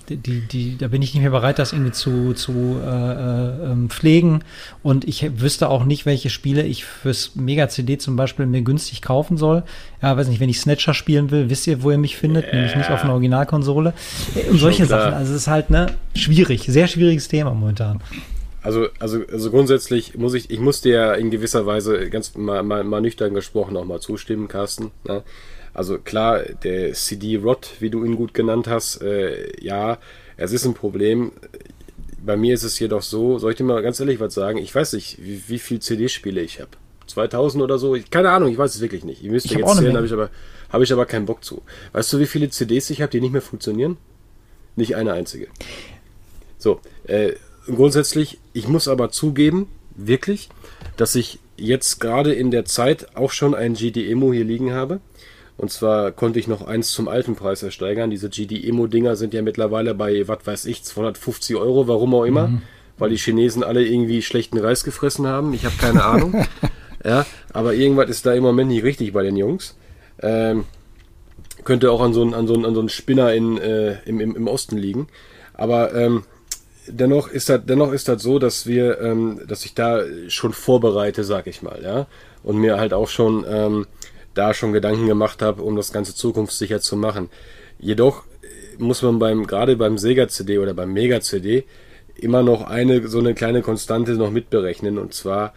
die, 0.09 0.41
die, 0.41 0.77
da 0.77 0.89
bin 0.89 1.03
ich 1.03 1.15
nicht 1.15 1.23
mehr 1.23 1.31
bereit, 1.31 1.59
das 1.59 1.73
irgendwie 1.73 1.93
zu, 1.93 2.35
zu 2.35 2.81
äh, 2.83 2.87
äh, 2.87 3.71
ähm, 3.71 3.89
pflegen. 3.89 4.43
Und 4.83 5.07
ich 5.07 5.41
wüsste 5.41 5.69
auch 5.69 5.85
nicht, 5.85 6.07
welche 6.07 6.31
Spiele 6.31 6.65
ich 6.65 6.85
fürs 6.85 7.35
Mega-CD 7.35 7.99
zum 7.99 8.17
Beispiel 8.17 8.47
mir 8.47 8.63
günstig 8.63 9.03
kaufen 9.03 9.37
soll. 9.37 9.63
Ja, 10.01 10.17
weiß 10.17 10.29
nicht, 10.29 10.41
wenn 10.41 10.49
ich 10.49 10.61
Snatcher 10.61 10.95
spielen 10.95 11.31
will, 11.31 11.51
wisst 11.51 11.67
ihr, 11.67 11.83
wo 11.83 11.91
ihr 11.91 11.99
mich 11.99 12.17
findet, 12.17 12.53
nämlich 12.53 12.75
nicht 12.75 12.91
auf 12.91 13.05
einer 13.05 13.13
Originalkonsole. 13.13 13.95
Äh, 14.35 14.51
Und 14.51 14.59
solche. 14.59 14.87
Sachen. 14.87 15.15
Also 15.15 15.33
es 15.33 15.43
ist 15.43 15.49
halt, 15.49 15.71
ne, 15.71 15.87
schwierig, 16.15 16.65
sehr 16.67 16.89
schwieriges 16.89 17.29
Thema 17.29 17.55
momentan. 17.55 18.01
Also, 18.63 18.89
also, 19.01 19.23
also 19.31 19.51
grundsätzlich 19.51 20.17
muss 20.17 20.35
ich, 20.35 20.51
ich 20.51 20.61
muss 20.61 20.81
dir 20.81 20.95
ja 20.95 21.15
in 21.15 21.31
gewisser 21.31 21.67
Weise 21.67 22.09
ganz 22.11 22.37
mal, 22.37 22.63
mal, 22.63 22.85
mal 22.85 23.01
nüchtern 23.01 23.35
gesprochen 23.35 23.77
auch 23.77 23.85
mal 23.85 24.01
zustimmen, 24.01 24.47
Carsten. 24.49 24.93
Ne? 25.05 25.23
Also 25.75 25.99
klar, 25.99 26.43
der 26.63 26.93
CD-Rot, 26.93 27.71
wie 27.81 27.91
du 27.91 28.05
ihn 28.05 28.17
gut 28.17 28.35
genannt 28.35 28.69
hast, 28.69 29.03
äh, 29.03 29.53
ja, 29.61 29.99
es 30.37 30.53
ist 30.53 30.65
ein 30.65 30.75
Problem. 30.75 31.33
Bei 32.25 32.37
mir 32.37 32.55
ist 32.55 32.63
es 32.63 32.79
jedoch 32.79 33.03
so, 33.03 33.39
soll 33.39 33.53
ich 33.53 33.57
dir 33.57 33.65
mal 33.65 33.83
ganz 33.83 33.99
ehrlich 33.99 34.21
was 34.21 34.35
sagen? 34.35 34.59
Ich 34.59 34.75
weiß 34.75 34.93
nicht, 34.93 35.19
wie, 35.21 35.43
wie 35.49 35.59
viel 35.59 35.81
CD-Spiele 35.81 36.41
ich 36.41 36.61
habe. 36.61 36.71
2000 37.07 37.63
oder 37.63 37.79
so? 37.79 37.97
Ich, 37.97 38.11
keine 38.11 38.31
Ahnung, 38.31 38.51
ich 38.51 38.59
weiß 38.59 38.75
es 38.75 38.81
wirklich 38.81 39.05
nicht. 39.05 39.23
Ihr 39.23 39.33
müsst 39.33 39.47
Ich 39.47 39.55
hab 39.55 39.61
jetzt 39.61 39.77
zählen, 39.77 39.97
habe 39.97 40.07
ich, 40.07 40.13
aber, 40.13 40.31
habe 40.71 40.85
ich 40.85 40.93
aber 40.93 41.07
keinen 41.07 41.27
Bock 41.27 41.43
zu. 41.43 41.63
Weißt 41.93 42.13
du, 42.13 42.19
wie 42.21 42.27
viele 42.27 42.49
CDs 42.51 42.91
ich 42.91 43.03
habe, 43.03 43.11
die 43.11 43.21
nicht 43.21 43.33
mehr 43.33 43.43
funktionieren? 43.43 43.97
Nicht 44.77 44.95
eine 44.95 45.13
einzige. 45.13 45.49
So, 46.59 46.81
äh, 47.05 47.33
grundsätzlich, 47.67 48.39
ich 48.53 48.69
muss 48.69 48.89
aber 48.89 49.11
zugeben, 49.11 49.69
wirklich, 49.95 50.49
dass 50.97 51.15
ich 51.15 51.39
jetzt 51.57 52.01
gerade 52.01 52.33
in 52.33 52.51
der 52.51 52.65
Zeit 52.65 53.17
auch 53.17 53.31
schon 53.31 53.55
ein 53.55 53.75
GD-Emo 53.75 54.33
hier 54.33 54.45
liegen 54.45 54.73
habe. 54.73 55.01
Und 55.57 55.71
zwar 55.71 56.13
konnte 56.13 56.39
ich 56.39 56.49
noch 56.49 56.67
eins 56.67 56.93
zum 56.93 57.09
alten 57.09 57.37
Preis 57.37 57.63
ersteigern. 57.63 58.11
Diese 58.11 58.29
GD-Emo-Dinger 58.29 59.17
sind 59.17 59.35
ja 59.35 59.43
mittlerweile 59.43 59.95
bei, 59.95 60.27
was 60.27 60.39
weiß 60.45 60.65
ich, 60.67 60.83
250 60.83 61.57
Euro, 61.57 61.87
warum 61.89 62.15
auch 62.15 62.25
immer. 62.25 62.61
Weil 62.99 63.11
die 63.11 63.17
Chinesen 63.17 63.63
alle 63.63 63.85
irgendwie 63.85 64.23
schlechten 64.23 64.59
Reis 64.59 64.85
gefressen 64.85 65.27
haben. 65.27 65.55
Ich 65.55 65.65
habe 65.65 65.77
keine 65.77 66.05
Ahnung. 66.05 66.47
ja, 67.05 67.27
aber 67.53 67.75
irgendwas 67.75 68.11
ist 68.11 68.27
da 68.27 68.33
im 68.33 68.43
Moment 68.43 68.71
nicht 68.71 68.83
richtig 68.83 69.13
bei 69.13 69.23
den 69.23 69.37
Jungs. 69.37 69.77
Ähm, 70.21 70.65
könnte 71.65 71.91
auch 71.91 72.01
an 72.01 72.13
so 72.13 72.23
einen, 72.23 72.35
an 72.35 72.47
so 72.47 72.55
einen, 72.55 72.65
an 72.65 72.75
so 72.75 72.81
einen 72.81 72.89
Spinner 72.89 73.33
in, 73.33 73.59
äh, 73.59 73.97
im, 74.05 74.21
im, 74.21 74.37
im 74.37 74.47
Osten 74.49 74.77
liegen. 74.77 75.09
Aber 75.55 75.95
ähm, 75.95 76.25
dennoch 76.87 77.29
ist 77.29 77.49
das, 77.49 77.61
dennoch 77.65 77.93
ist 77.93 78.09
das 78.09 78.23
so, 78.23 78.39
dass 78.39 78.67
wir, 78.67 79.01
ähm, 79.01 79.41
dass 79.47 79.65
ich 79.65 79.75
da 79.75 80.03
schon 80.29 80.53
vorbereite, 80.53 81.25
sag 81.25 81.47
ich 81.47 81.63
mal, 81.63 81.81
ja. 81.83 82.07
Und 82.43 82.59
mir 82.59 82.79
halt 82.79 82.93
auch 82.93 83.09
schon 83.09 83.45
ähm, 83.49 83.87
da 84.35 84.55
schon 84.55 84.73
Gedanken 84.73 85.07
gemacht 85.07 85.43
habe, 85.43 85.63
um 85.63 85.77
das 85.77 85.93
Ganze 85.93 86.15
zukunftssicher 86.15 86.81
zu 86.81 86.97
machen. 86.97 87.29
Jedoch 87.79 88.25
äh, 88.43 88.83
muss 88.83 89.03
man 89.03 89.19
beim, 89.19 89.47
gerade 89.47 89.77
beim 89.77 89.99
Sega 89.99 90.29
CD 90.29 90.59
oder 90.59 90.75
beim 90.75 90.93
Mega 90.93 91.21
CD 91.21 91.65
immer 92.17 92.43
noch 92.43 92.63
eine, 92.63 93.07
so 93.09 93.19
eine 93.19 93.35
kleine 93.35 93.63
Konstante 93.63 94.13
noch 94.13 94.31
mitberechnen. 94.31 94.99
Und 94.99 95.15
zwar, 95.15 95.55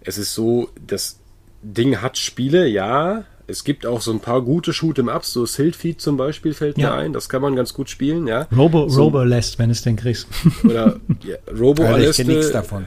es 0.00 0.18
ist 0.18 0.34
so, 0.34 0.68
das 0.86 1.20
Ding 1.62 2.00
hat 2.02 2.18
Spiele, 2.18 2.66
ja. 2.66 3.24
Es 3.48 3.62
gibt 3.62 3.86
auch 3.86 4.00
so 4.00 4.10
ein 4.10 4.18
paar 4.20 4.42
gute 4.42 4.72
Shoot'em-Ups, 4.72 5.32
so 5.32 5.46
Siltfeed 5.46 6.00
zum 6.00 6.16
Beispiel 6.16 6.52
fällt 6.52 6.78
Ja. 6.78 6.90
mir 6.90 6.96
ein. 6.96 7.12
Das 7.12 7.28
kann 7.28 7.42
man 7.42 7.54
ganz 7.54 7.72
gut 7.74 7.88
spielen, 7.88 8.26
ja. 8.26 8.48
Robo, 8.56 8.88
So- 8.88 9.04
Robo 9.04 9.22
lässt, 9.22 9.58
wenn 9.60 9.70
es 9.70 9.82
denn 9.82 9.94
kriegst. 9.96 10.26
Oder 10.64 10.98
ja, 11.24 11.36
Robo 11.56 11.84
Alter, 11.84 12.10
ich 12.10 12.26
nichts 12.26 12.50
davon. 12.50 12.86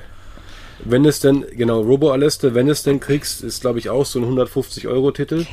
wenn 0.84 1.06
es 1.06 1.22
denn, 1.22 1.46
genau, 1.56 1.80
Robo 1.82 2.12
Aleste, 2.12 2.56
wenn 2.56 2.68
es 2.70 2.84
denn 2.84 3.00
kriegst, 3.00 3.42
ist 3.42 3.62
glaube 3.62 3.80
ich 3.80 3.90
auch 3.90 4.06
so 4.06 4.20
ein 4.20 4.26
150-Euro-Titel. 4.26 5.46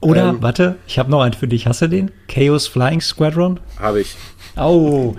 Oder, 0.00 0.28
Ähm, 0.30 0.38
warte, 0.42 0.76
ich 0.86 0.98
habe 0.98 1.10
noch 1.10 1.22
einen 1.22 1.34
für 1.34 1.48
dich. 1.48 1.66
Hast 1.66 1.82
du 1.82 1.88
den? 1.88 2.10
Chaos 2.28 2.66
Flying 2.68 3.00
Squadron? 3.00 3.58
Habe 3.78 4.00
ich, 4.00 4.14
Oh, 4.56 5.16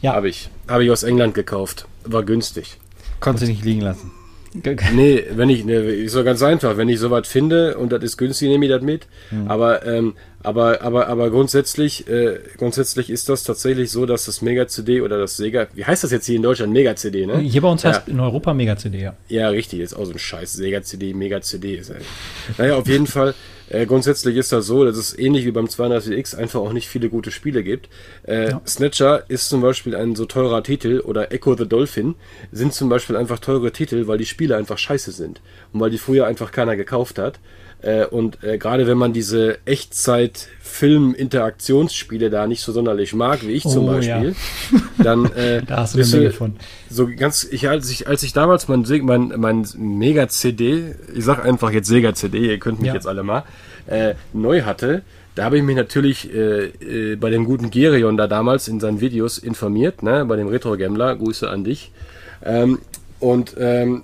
ja. 0.00 0.14
habe 0.14 0.28
ich. 0.30 0.48
Habe 0.68 0.84
ich 0.84 0.90
aus 0.90 1.02
England 1.02 1.34
gekauft. 1.34 1.86
War 2.04 2.22
günstig. 2.22 2.78
Konntest 3.20 3.46
du 3.46 3.50
nicht 3.50 3.64
liegen 3.64 3.80
lassen. 3.82 4.10
Nee, 4.94 5.24
wenn 5.34 5.48
ich, 5.50 5.64
ne, 5.64 5.74
ist 5.74 6.14
doch 6.16 6.24
ganz 6.24 6.42
einfach. 6.42 6.76
Wenn 6.76 6.88
ich 6.88 6.98
sowas 7.00 7.26
finde 7.28 7.76
und 7.78 7.92
das 7.92 8.02
ist 8.02 8.16
günstig, 8.16 8.48
nehme 8.48 8.66
ich 8.66 8.70
das 8.72 8.82
mit. 8.82 9.06
Aber, 9.48 9.84
ähm, 9.86 10.14
aber, 10.42 10.82
aber, 10.82 11.08
aber 11.08 11.30
grundsätzlich, 11.30 12.08
äh, 12.08 12.38
grundsätzlich 12.56 13.10
ist 13.10 13.28
das 13.28 13.42
tatsächlich 13.44 13.90
so, 13.90 14.06
dass 14.06 14.26
das 14.26 14.42
Mega 14.42 14.66
CD 14.68 15.00
oder 15.00 15.18
das 15.18 15.36
Sega, 15.36 15.66
wie 15.74 15.84
heißt 15.84 16.04
das 16.04 16.10
jetzt 16.12 16.26
hier 16.26 16.36
in 16.36 16.42
Deutschland? 16.42 16.72
Mega 16.72 16.94
CD, 16.94 17.26
ne? 17.26 17.38
Hier 17.38 17.60
bei 17.62 17.68
uns 17.68 17.82
Ja. 17.82 17.90
heißt 17.90 18.08
in 18.08 18.20
Europa 18.20 18.54
Mega-CD, 18.54 19.00
ja. 19.00 19.16
Ja, 19.28 19.48
richtig, 19.48 19.80
ist 19.80 19.94
auch 19.94 20.04
so 20.04 20.12
ein 20.12 20.18
scheiß 20.18 20.52
Sega-CD, 20.54 21.14
Mega-CD. 21.14 21.74
ist 21.76 21.88
ja- 21.90 21.96
Naja, 22.58 22.76
auf 22.76 22.86
jeden 22.86 23.06
Fall, 23.08 23.34
äh, 23.68 23.86
grundsätzlich 23.86 24.36
ist 24.36 24.52
das 24.52 24.66
so, 24.66 24.84
dass 24.84 24.96
es 24.96 25.18
ähnlich 25.18 25.44
wie 25.44 25.50
beim 25.50 25.66
32X 25.66 26.36
einfach 26.36 26.60
auch 26.60 26.72
nicht 26.72 26.88
viele 26.88 27.08
gute 27.08 27.30
Spiele 27.30 27.62
gibt. 27.62 27.88
Äh, 28.26 28.50
Ja. 28.50 28.60
Snatcher 28.66 29.24
ist 29.28 29.48
zum 29.48 29.60
Beispiel 29.60 29.94
ein 29.96 30.14
so 30.14 30.24
teurer 30.24 30.62
Titel 30.62 31.00
oder 31.00 31.32
Echo 31.32 31.56
the 31.56 31.68
Dolphin 31.68 32.14
sind 32.52 32.72
zum 32.72 32.88
Beispiel 32.88 33.16
einfach 33.16 33.38
teure 33.40 33.72
Titel, 33.72 34.06
weil 34.06 34.18
die 34.18 34.26
Spiele 34.26 34.56
einfach 34.56 34.78
scheiße 34.78 35.12
sind 35.12 35.40
und 35.72 35.80
weil 35.80 35.90
die 35.90 35.98
früher 35.98 36.26
einfach 36.26 36.52
keiner 36.52 36.76
gekauft 36.76 37.18
hat. 37.18 37.40
Äh, 37.82 38.06
und 38.06 38.42
äh, 38.42 38.56
gerade 38.58 38.86
wenn 38.86 38.96
man 38.98 39.12
diese 39.12 39.58
Echtzeit-Film-Interaktionsspiele 39.66 42.30
da 42.30 42.46
nicht 42.46 42.62
so 42.62 42.72
sonderlich 42.72 43.12
mag, 43.14 43.46
wie 43.46 43.52
ich 43.52 43.62
zum 43.64 43.84
Oh, 43.84 43.88
Beispiel, 43.92 44.34
dann 45.02 45.26
äh, 45.32 45.62
Da 45.62 45.78
hast 45.78 45.94
du 45.94 46.00
eine 46.00 46.08
Menge 46.08 46.30
von. 46.32 46.56
so 46.90 47.06
ganz, 47.16 47.44
ich, 47.44 47.68
als 47.68 47.90
ich, 47.90 48.08
als 48.08 48.22
ich 48.22 48.32
damals 48.32 48.66
mein, 48.68 48.84
mein, 49.02 49.32
mein 49.36 49.66
Mega-CD, 49.76 50.94
ich 51.14 51.24
sag 51.24 51.44
einfach 51.44 51.70
jetzt 51.70 51.88
Sega-CD, 51.88 52.38
ihr 52.50 52.58
könnt 52.58 52.80
mich 52.80 52.88
Ja. 52.88 52.94
jetzt 52.94 53.06
alle 53.06 53.22
mal, 53.22 53.44
äh, 53.86 54.14
neu 54.32 54.62
hatte, 54.62 55.02
da 55.34 55.44
habe 55.44 55.58
ich 55.58 55.62
mich 55.62 55.76
natürlich 55.76 56.32
äh, 56.34 57.12
äh, 57.12 57.16
bei 57.16 57.28
dem 57.30 57.44
guten 57.44 57.70
Gerion 57.70 58.16
da 58.16 58.26
damals 58.26 58.68
in 58.68 58.80
seinen 58.80 59.00
Videos 59.02 59.36
informiert, 59.38 60.02
ne, 60.02 60.24
bei 60.24 60.36
dem 60.36 60.48
Retro-Gambler, 60.48 61.14
Grüße 61.16 61.48
an 61.48 61.62
dich. 61.62 61.92
Ähm, 62.44 62.78
und 63.20 63.54
ähm, 63.58 64.02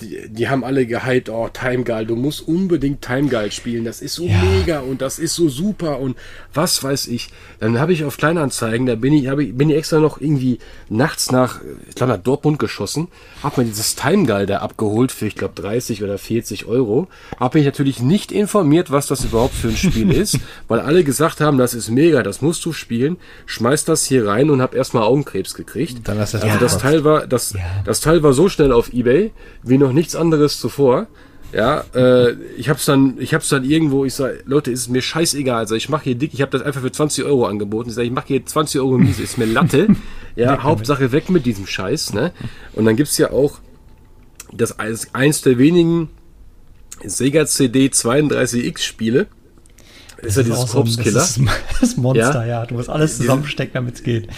die, 0.00 0.28
die 0.28 0.48
haben 0.48 0.64
alle 0.64 0.86
gehypt, 0.86 1.28
oh, 1.28 1.48
Time 1.52 1.84
Guide, 1.84 2.06
du 2.06 2.16
musst 2.16 2.46
unbedingt 2.46 3.02
Time 3.02 3.28
Guide 3.28 3.50
spielen, 3.52 3.84
das 3.84 4.00
ist 4.02 4.14
so 4.14 4.26
Ja. 4.26 4.42
mega 4.42 4.80
und 4.80 5.00
das 5.02 5.18
ist 5.18 5.34
so 5.34 5.48
super 5.48 5.98
und 6.00 6.16
was 6.54 6.82
weiß 6.82 7.06
ich. 7.08 7.30
Dann 7.60 7.78
habe 7.78 7.92
ich 7.92 8.04
auf 8.04 8.16
Kleinanzeigen, 8.16 8.86
da 8.86 8.94
bin 8.94 9.12
ich, 9.12 9.24
ich, 9.26 9.54
bin 9.56 9.70
ich 9.70 9.76
extra 9.76 9.98
noch 9.98 10.20
irgendwie 10.20 10.58
nachts 10.88 11.30
nach, 11.32 11.60
ich 11.88 11.94
glaube, 11.94 12.12
nach 12.12 12.22
Dortmund 12.22 12.58
geschossen, 12.58 13.08
habe 13.42 13.62
mir 13.62 13.66
dieses 13.68 13.94
Time 13.96 14.26
Guide 14.26 14.46
da 14.46 14.58
abgeholt 14.58 15.12
für, 15.12 15.26
ich 15.26 15.34
glaube, 15.36 15.54
30 15.60 16.02
oder 16.02 16.18
40 16.18 16.66
Euro. 16.66 17.08
Habe 17.40 17.58
mich 17.58 17.66
natürlich 17.66 18.00
nicht 18.00 18.32
informiert, 18.32 18.90
was 18.90 19.06
das 19.06 19.24
überhaupt 19.24 19.54
für 19.54 19.68
ein 19.68 19.76
Spiel 19.76 20.10
ist, 20.16 20.38
weil 20.68 20.80
alle 20.80 21.04
gesagt 21.04 21.40
haben, 21.40 21.58
das 21.58 21.74
ist 21.74 21.90
mega, 21.90 22.22
das 22.22 22.40
musst 22.42 22.64
du 22.64 22.72
spielen. 22.72 23.16
Schmeiß 23.46 23.84
das 23.84 24.04
hier 24.04 24.26
rein 24.26 24.50
und 24.50 24.60
habe 24.62 24.76
erstmal 24.76 25.02
Augenkrebs 25.04 25.54
gekriegt. 25.54 26.06
Dann 26.08 26.16
du 26.16 26.20
das 26.20 26.34
also 26.34 26.58
das. 26.58 26.78
Teil 26.78 27.04
war, 27.04 27.26
das, 27.26 27.52
Ja. 27.52 27.60
das 27.84 28.00
Teil 28.00 28.22
war 28.22 28.32
so 28.32 28.48
schnell 28.48 28.72
auf 28.72 28.92
Ebay 28.92 29.30
wie 29.62 29.78
noch 29.78 29.92
nichts 29.92 30.14
anderes 30.16 30.58
zuvor. 30.58 31.06
Ja, 31.52 31.84
äh, 31.94 32.32
ich 32.56 32.70
hab's 32.70 32.86
dann, 32.86 33.16
ich 33.20 33.34
hab's 33.34 33.50
dann 33.50 33.62
irgendwo, 33.64 34.06
ich 34.06 34.14
sag, 34.14 34.36
Leute, 34.46 34.70
ist 34.70 34.88
mir 34.88 35.02
scheißegal, 35.02 35.58
also 35.58 35.74
ich 35.74 35.90
mache 35.90 36.04
hier 36.04 36.14
dick, 36.14 36.32
ich 36.32 36.40
habe 36.40 36.50
das 36.50 36.62
einfach 36.62 36.80
für 36.80 36.90
20 36.90 37.26
Euro 37.26 37.44
angeboten. 37.46 37.90
Ich 37.90 37.94
sag, 37.94 38.04
ich 38.04 38.10
mache 38.10 38.28
hier 38.28 38.46
20 38.46 38.80
Euro 38.80 38.96
miese, 38.96 39.22
ist 39.22 39.36
mir 39.36 39.44
Latte. 39.44 39.88
ja, 40.36 40.62
Hauptsache 40.62 41.12
weg 41.12 41.28
mit 41.28 41.44
diesem 41.44 41.66
Scheiß, 41.66 42.14
ne? 42.14 42.32
Und 42.72 42.86
dann 42.86 42.96
gibt's 42.96 43.18
ja 43.18 43.32
auch 43.32 43.58
das 44.50 44.78
eins, 44.78 45.08
eins 45.12 45.42
der 45.42 45.58
wenigen 45.58 46.08
Sega 47.04 47.44
CD 47.44 47.86
32X 47.88 48.78
Spiele. 48.80 49.26
Ist 50.22 50.36
ja 50.36 50.42
Das 50.44 50.52
dieses 50.52 50.60
so 50.70 50.78
Corpse 50.78 51.02
Killer. 51.02 51.20
Das 51.20 51.36
ist 51.36 51.82
das 51.82 51.96
Monster, 51.96 52.46
Ja. 52.46 52.60
ja. 52.60 52.66
Du 52.66 52.76
musst 52.76 52.88
alles 52.88 53.18
zusammenstecken, 53.18 53.74
damit 53.74 53.96
es 53.96 54.02
geht. 54.02 54.28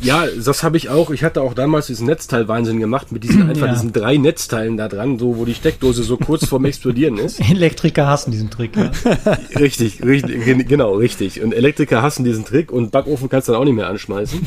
Ja, 0.00 0.26
das 0.26 0.62
habe 0.62 0.76
ich 0.76 0.88
auch. 0.90 1.10
Ich 1.10 1.24
hatte 1.24 1.42
auch 1.42 1.54
damals 1.54 1.88
diesen 1.88 2.06
Netzteil-Wahnsinn 2.06 2.78
gemacht 2.78 3.10
mit 3.10 3.24
diesen 3.24 3.48
einfach 3.48 3.66
Ja. 3.66 3.72
diesen 3.72 3.92
drei 3.92 4.16
Netzteilen 4.16 4.76
da 4.76 4.86
dran, 4.88 5.18
so 5.18 5.36
wo 5.36 5.44
die 5.44 5.54
Steckdose 5.54 6.02
so 6.04 6.16
kurz 6.16 6.46
vorm 6.46 6.64
Explodieren 6.66 7.18
ist. 7.18 7.40
Elektriker 7.50 8.06
hassen 8.06 8.30
diesen 8.30 8.48
Trick. 8.50 8.76
Ja. 8.76 8.90
Richtig, 9.58 10.02
richtig, 10.04 10.44
gen- 10.44 10.66
genau, 10.68 10.94
richtig. 10.94 11.42
Und 11.42 11.52
Elektriker 11.52 12.00
hassen 12.02 12.24
diesen 12.24 12.44
Trick 12.44 12.70
und 12.70 12.90
Backofen 12.92 13.28
kannst 13.28 13.48
du 13.48 13.52
dann 13.52 13.60
auch 13.60 13.64
nicht 13.64 13.74
mehr 13.74 13.88
anschmeißen. 13.88 14.40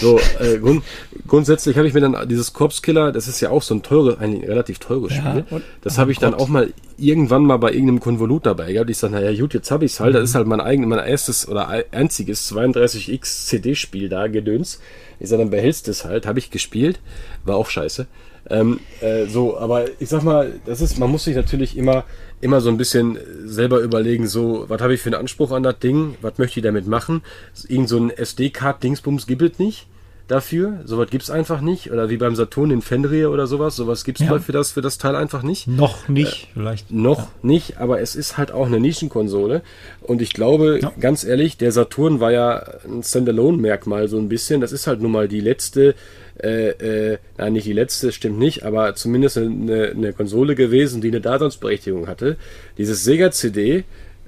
So, 0.00 0.20
äh, 0.38 0.58
grund, 0.58 0.84
grundsätzlich 1.26 1.76
habe 1.76 1.88
ich 1.88 1.94
mir 1.94 2.00
dann 2.00 2.16
dieses 2.28 2.52
Corpse 2.52 2.80
Killer, 2.82 3.10
das 3.12 3.26
ist 3.28 3.40
ja 3.40 3.50
auch 3.50 3.62
so 3.62 3.74
ein 3.74 3.82
teures, 3.82 4.18
ein 4.20 4.34
relativ 4.44 4.78
teures 4.78 5.12
Ja, 5.16 5.30
Spiel. 5.30 5.44
und- 5.50 5.62
das 5.82 5.98
habe 5.98 6.12
ich 6.12 6.18
dann 6.18 6.34
auch 6.34 6.48
mal 6.48 6.72
irgendwann 7.02 7.44
mal 7.44 7.56
bei 7.56 7.72
irgendeinem 7.72 8.00
Konvolut 8.00 8.46
dabei 8.46 8.72
gehabt. 8.72 8.90
Ich 8.90 8.98
sage, 8.98 9.14
naja, 9.14 9.38
gut, 9.38 9.54
jetzt 9.54 9.70
habe 9.70 9.84
ich 9.84 9.92
es 9.92 10.00
halt. 10.00 10.14
Das 10.14 10.24
ist 10.24 10.34
halt 10.34 10.46
mein 10.46 10.60
eigenes, 10.60 10.88
mein 10.88 11.06
erstes 11.06 11.48
oder 11.48 11.68
einziges 11.90 12.50
32x 12.52 13.46
CD-Spiel 13.46 14.08
da, 14.08 14.28
Gedöns. 14.28 14.80
Ich 15.18 15.28
sage, 15.28 15.42
dann 15.42 15.50
behältst 15.50 15.86
du 15.86 15.90
es 15.90 16.04
halt. 16.04 16.26
Habe 16.26 16.38
ich 16.38 16.50
gespielt. 16.50 17.00
War 17.44 17.56
auch 17.56 17.68
scheiße. 17.68 18.06
Ähm, 18.50 18.80
äh, 19.00 19.26
so, 19.26 19.58
aber 19.58 19.84
ich 20.00 20.08
sag 20.08 20.22
mal, 20.22 20.60
das 20.66 20.80
ist, 20.80 20.98
man 20.98 21.10
muss 21.10 21.24
sich 21.24 21.36
natürlich 21.36 21.76
immer, 21.76 22.04
immer 22.40 22.60
so 22.60 22.70
ein 22.70 22.76
bisschen 22.76 23.18
selber 23.44 23.80
überlegen, 23.80 24.26
so, 24.26 24.64
was 24.68 24.80
habe 24.80 24.94
ich 24.94 25.00
für 25.00 25.10
einen 25.10 25.20
Anspruch 25.20 25.52
an 25.52 25.62
das 25.62 25.78
Ding? 25.78 26.16
Was 26.22 26.38
möchte 26.38 26.60
ich 26.60 26.64
damit 26.64 26.86
machen? 26.86 27.22
Irgend 27.68 27.88
so 27.88 27.98
ein 27.98 28.10
SD-Card-Dingsbums 28.10 29.26
gibt 29.26 29.42
es 29.42 29.58
nicht 29.58 29.86
dafür. 30.32 30.80
Sowas 30.84 31.08
gibt 31.10 31.22
es 31.22 31.30
einfach 31.30 31.60
nicht. 31.60 31.92
Oder 31.92 32.10
wie 32.10 32.16
beim 32.16 32.34
Saturn 32.34 32.70
in 32.70 32.82
Fenrir 32.82 33.30
oder 33.30 33.46
sowas. 33.46 33.76
Sowas 33.76 34.02
gibt 34.04 34.20
es 34.20 34.26
Ja. 34.26 34.38
für, 34.40 34.52
das, 34.52 34.72
für 34.72 34.80
das 34.80 34.98
Teil 34.98 35.14
einfach 35.14 35.42
nicht. 35.42 35.68
Noch 35.68 36.08
nicht, 36.08 36.48
vielleicht. 36.54 36.90
Noch 36.90 37.28
nicht, 37.42 37.78
aber 37.78 38.00
es 38.00 38.16
ist 38.16 38.38
halt 38.38 38.50
auch 38.50 38.66
eine 38.66 38.80
Nischenkonsole. 38.80 39.62
Und 40.00 40.20
ich 40.22 40.32
glaube, 40.32 40.80
Ja. 40.82 40.92
ganz 40.98 41.22
ehrlich, 41.24 41.56
der 41.56 41.70
Saturn 41.72 42.18
war 42.20 42.32
ja 42.32 42.64
ein 42.84 43.02
Standalone-Merkmal 43.02 44.08
so 44.08 44.18
ein 44.18 44.28
bisschen. 44.28 44.60
Das 44.60 44.72
ist 44.72 44.86
halt 44.86 45.00
nun 45.00 45.12
mal 45.12 45.28
die 45.28 45.40
letzte, 45.40 45.94
äh, 46.42 46.70
äh, 47.12 47.18
nein, 47.38 47.52
nicht 47.52 47.66
die 47.66 47.72
letzte, 47.72 48.10
stimmt 48.12 48.38
nicht, 48.38 48.64
aber 48.64 48.94
zumindest 48.94 49.38
eine, 49.38 49.90
eine 49.94 50.12
Konsole 50.12 50.54
gewesen, 50.54 51.00
die 51.00 51.08
eine 51.08 51.20
Daseinsberechtigung 51.20 52.06
hatte. 52.08 52.36
Dieses 52.78 53.04
Sega-CD 53.04 53.84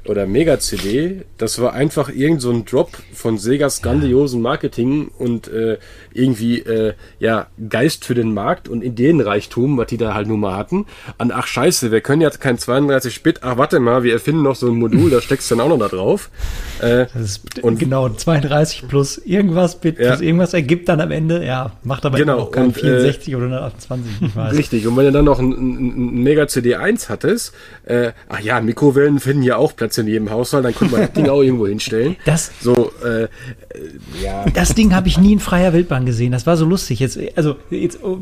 oder 0.07 0.27
Mega-CD, 0.27 1.23
das 1.39 1.61
war 1.61 1.73
einfach 1.73 2.09
irgend 2.09 2.43
so 2.43 2.51
ein 2.51 2.65
Drop 2.65 2.91
von 3.13 3.39
Segas 3.39 3.83
grandiosen 3.83 4.43
Marketing 4.43 5.09
und 5.19 5.49
äh, 5.49 5.79
irgendwie 6.15 6.61
äh, 6.61 6.95
ja 7.19 7.47
Geist 7.69 8.05
für 8.05 8.15
den 8.15 8.33
Markt 8.35 8.69
und 8.69 8.83
Ideenreichtum, 8.83 9.77
was 9.77 9.87
die 9.89 9.97
da 9.97 10.15
halt 10.15 10.29
nun 10.29 10.41
mal 10.41 10.57
hatten. 10.57 10.87
An 11.19 11.31
ach 11.35 11.47
scheiße, 11.47 11.91
wir 11.91 12.01
können 12.01 12.23
jetzt 12.23 12.41
kein 12.41 12.57
32-Bit, 12.59 13.41
ach 13.43 13.57
warte 13.59 13.81
mal, 13.81 14.03
wir 14.03 14.13
erfinden 14.15 14.43
noch 14.43 14.55
so 14.57 14.69
ein 14.69 14.77
Modul, 14.77 15.11
da 15.11 15.21
steckst 15.21 15.51
du 15.51 15.57
dann 15.57 15.65
auch 15.65 15.69
noch 15.77 15.79
da 15.79 15.89
drauf. 15.89 16.31
Äh, 16.81 17.07
Und- 17.63 17.79
genau 17.79 18.09
32 18.09 18.89
plus 18.89 19.19
irgendwas 19.19 19.81
Bit 19.81 19.99
Ja. 19.99 20.09
plus 20.11 20.21
irgendwas 20.21 20.55
ergibt 20.55 20.89
dann 20.89 21.01
am 21.01 21.11
Ende, 21.11 21.45
ja, 21.45 21.73
macht 21.83 22.05
aber 22.07 22.17
Genau, 22.19 22.39
noch 22.39 22.51
kein 22.51 22.67
und, 22.67 22.77
äh, 22.79 22.81
64 22.81 23.37
oder 23.37 23.45
128, 23.47 24.13
ich 24.23 24.37
weiß. 24.37 24.55
Richtig, 24.57 24.87
und 24.87 24.97
wenn 24.97 25.07
du 25.07 25.13
dann 25.13 25.25
noch 25.25 25.39
ein, 25.39 25.51
ein, 25.53 26.17
ein 26.19 26.23
Mega 26.23 26.47
CD 26.49 26.77
1 26.77 27.09
hattest, 27.09 27.53
äh, 27.85 28.13
ach 28.29 28.41
ja, 28.41 28.61
Mikrowellen 28.61 29.19
finden 29.21 29.43
ja 29.43 29.57
auch 29.57 29.75
Platz 29.77 29.99
in 29.99 30.07
jedem 30.07 30.31
Haushalt, 30.31 30.65
dann 30.65 30.75
konnte 30.75 30.93
man 30.95 31.03
das 31.03 31.13
Ding 31.13 31.29
auch 31.29 31.43
irgendwo 31.43 31.67
hinstellen. 31.67 32.17
Das, 32.25 32.51
So, 32.61 32.93
äh, 33.05 33.25
äh, 33.25 33.29
ja, 34.23 34.45
das 34.55 34.75
Ding 34.75 34.95
habe 34.95 35.09
ich 35.09 35.19
nie 35.19 35.33
in 35.33 35.41
freier 35.41 35.73
Wildbahn 35.73 36.04
gesehen. 36.07 36.33
Das 36.33 36.47
war 36.47 36.57
so 36.57 36.65
lustig. 36.65 37.01
Jetzt, 37.01 37.19
also 37.37 37.57
jetzt, 37.71 38.03
oh, 38.03 38.19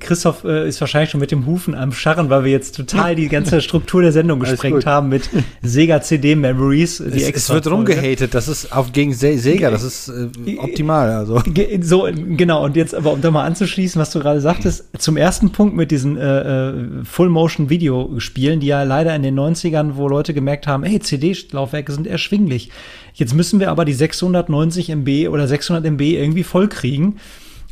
Christoph 0.00 0.44
äh, 0.44 0.68
ist 0.68 0.80
wahrscheinlich 0.80 1.10
schon 1.10 1.20
mit 1.20 1.30
dem 1.30 1.46
Hufen 1.46 1.74
am 1.74 1.92
Scharren, 1.92 2.30
weil 2.30 2.44
wir 2.44 2.50
jetzt 2.52 2.76
total 2.76 3.14
die 3.14 3.28
ganze 3.28 3.60
Struktur 3.62 4.02
der 4.02 4.12
Sendung 4.12 4.40
gesprengt 4.40 4.86
haben 4.86 5.08
mit 5.08 5.28
Sega 5.62 6.00
CD 6.00 6.34
Memories. 6.34 6.98
Die 6.98 7.22
Es, 7.22 7.30
es 7.30 7.50
wird 7.50 7.66
rumgehatet, 7.66 8.34
das 8.34 8.48
ist 8.48 8.72
auf 8.72 8.92
gegen 8.92 9.12
Se 9.12 9.38
Sega, 9.38 9.70
das 9.70 9.82
ist 9.82 10.08
äh, 10.08 10.58
optimal. 10.58 11.10
Also 11.10 11.42
So, 11.80 12.08
genau, 12.12 12.64
und 12.64 12.76
jetzt 12.76 12.94
aber, 12.94 13.12
um 13.12 13.20
da 13.20 13.30
mal 13.30 13.44
anzuschließen, 13.44 14.00
was 14.00 14.10
du 14.10 14.20
gerade 14.20 14.40
sagtest, 14.40 14.84
zum 14.98 15.16
ersten 15.16 15.50
Punkt 15.50 15.76
mit 15.76 15.90
diesen 15.90 16.16
äh, 16.16 16.70
äh, 16.70 16.74
Full-Motion-Video-Spielen, 17.04 18.60
die 18.60 18.68
ja 18.68 18.82
leider 18.82 19.14
in 19.14 19.22
den 19.22 19.38
90ern, 19.38 19.92
wo 19.94 20.08
Leute 20.08 20.34
gemerkt 20.34 20.66
haben, 20.66 20.82
hey, 20.84 21.00
CD-Laufwerke 21.00 21.92
sind 21.92 22.06
erschwinglich. 22.06 22.70
Jetzt 23.14 23.34
müssen 23.34 23.60
wir 23.60 23.70
aber 23.70 23.84
die 23.84 23.92
690 23.92 24.90
MB 24.90 25.28
oder 25.28 25.46
600 25.46 25.84
MB 25.84 26.00
irgendwie 26.00 26.44
vollkriegen. 26.44 27.18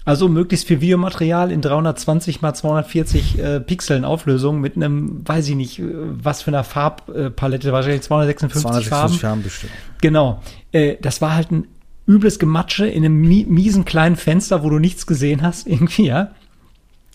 Also 0.05 0.28
möglichst 0.28 0.66
viel 0.66 0.80
Videomaterial 0.80 1.53
in 1.53 1.61
320 1.61 2.41
mal 2.41 2.55
240 2.55 3.38
äh, 3.38 3.61
Pixeln 3.61 4.05
Auflösung 4.05 4.61
mit 4.61 4.76
einem, 4.76 5.26
weiß 5.28 5.49
ich 5.49 5.57
nicht, 5.57 5.78
äh, 5.78 5.84
was 5.91 6.43
für 6.43 6.51
einer 6.51 6.64
Farbpalette, 6.64 7.72
wahrscheinlich 7.72 8.03
256, 8.03 8.62
256 8.62 8.88
Farben. 8.88 9.14
Farben 9.14 9.43
bestimmt. 9.43 9.72
Genau. 10.01 10.43
Äh, 10.72 10.97
das 11.03 11.20
war 11.20 11.34
halt 11.34 11.51
ein 11.51 11.66
übles 12.09 12.38
Gematsche 12.38 12.86
in 12.86 13.05
einem 13.05 13.20
mi 13.20 13.47
miesen 13.49 13.84
kleinen 13.84 14.16
Fenster, 14.16 14.62
wo 14.64 14.70
du 14.70 14.78
nichts 14.78 15.07
gesehen 15.07 15.43
hast, 15.43 15.66
irgendwie, 15.66 16.07
ja. 16.07 16.32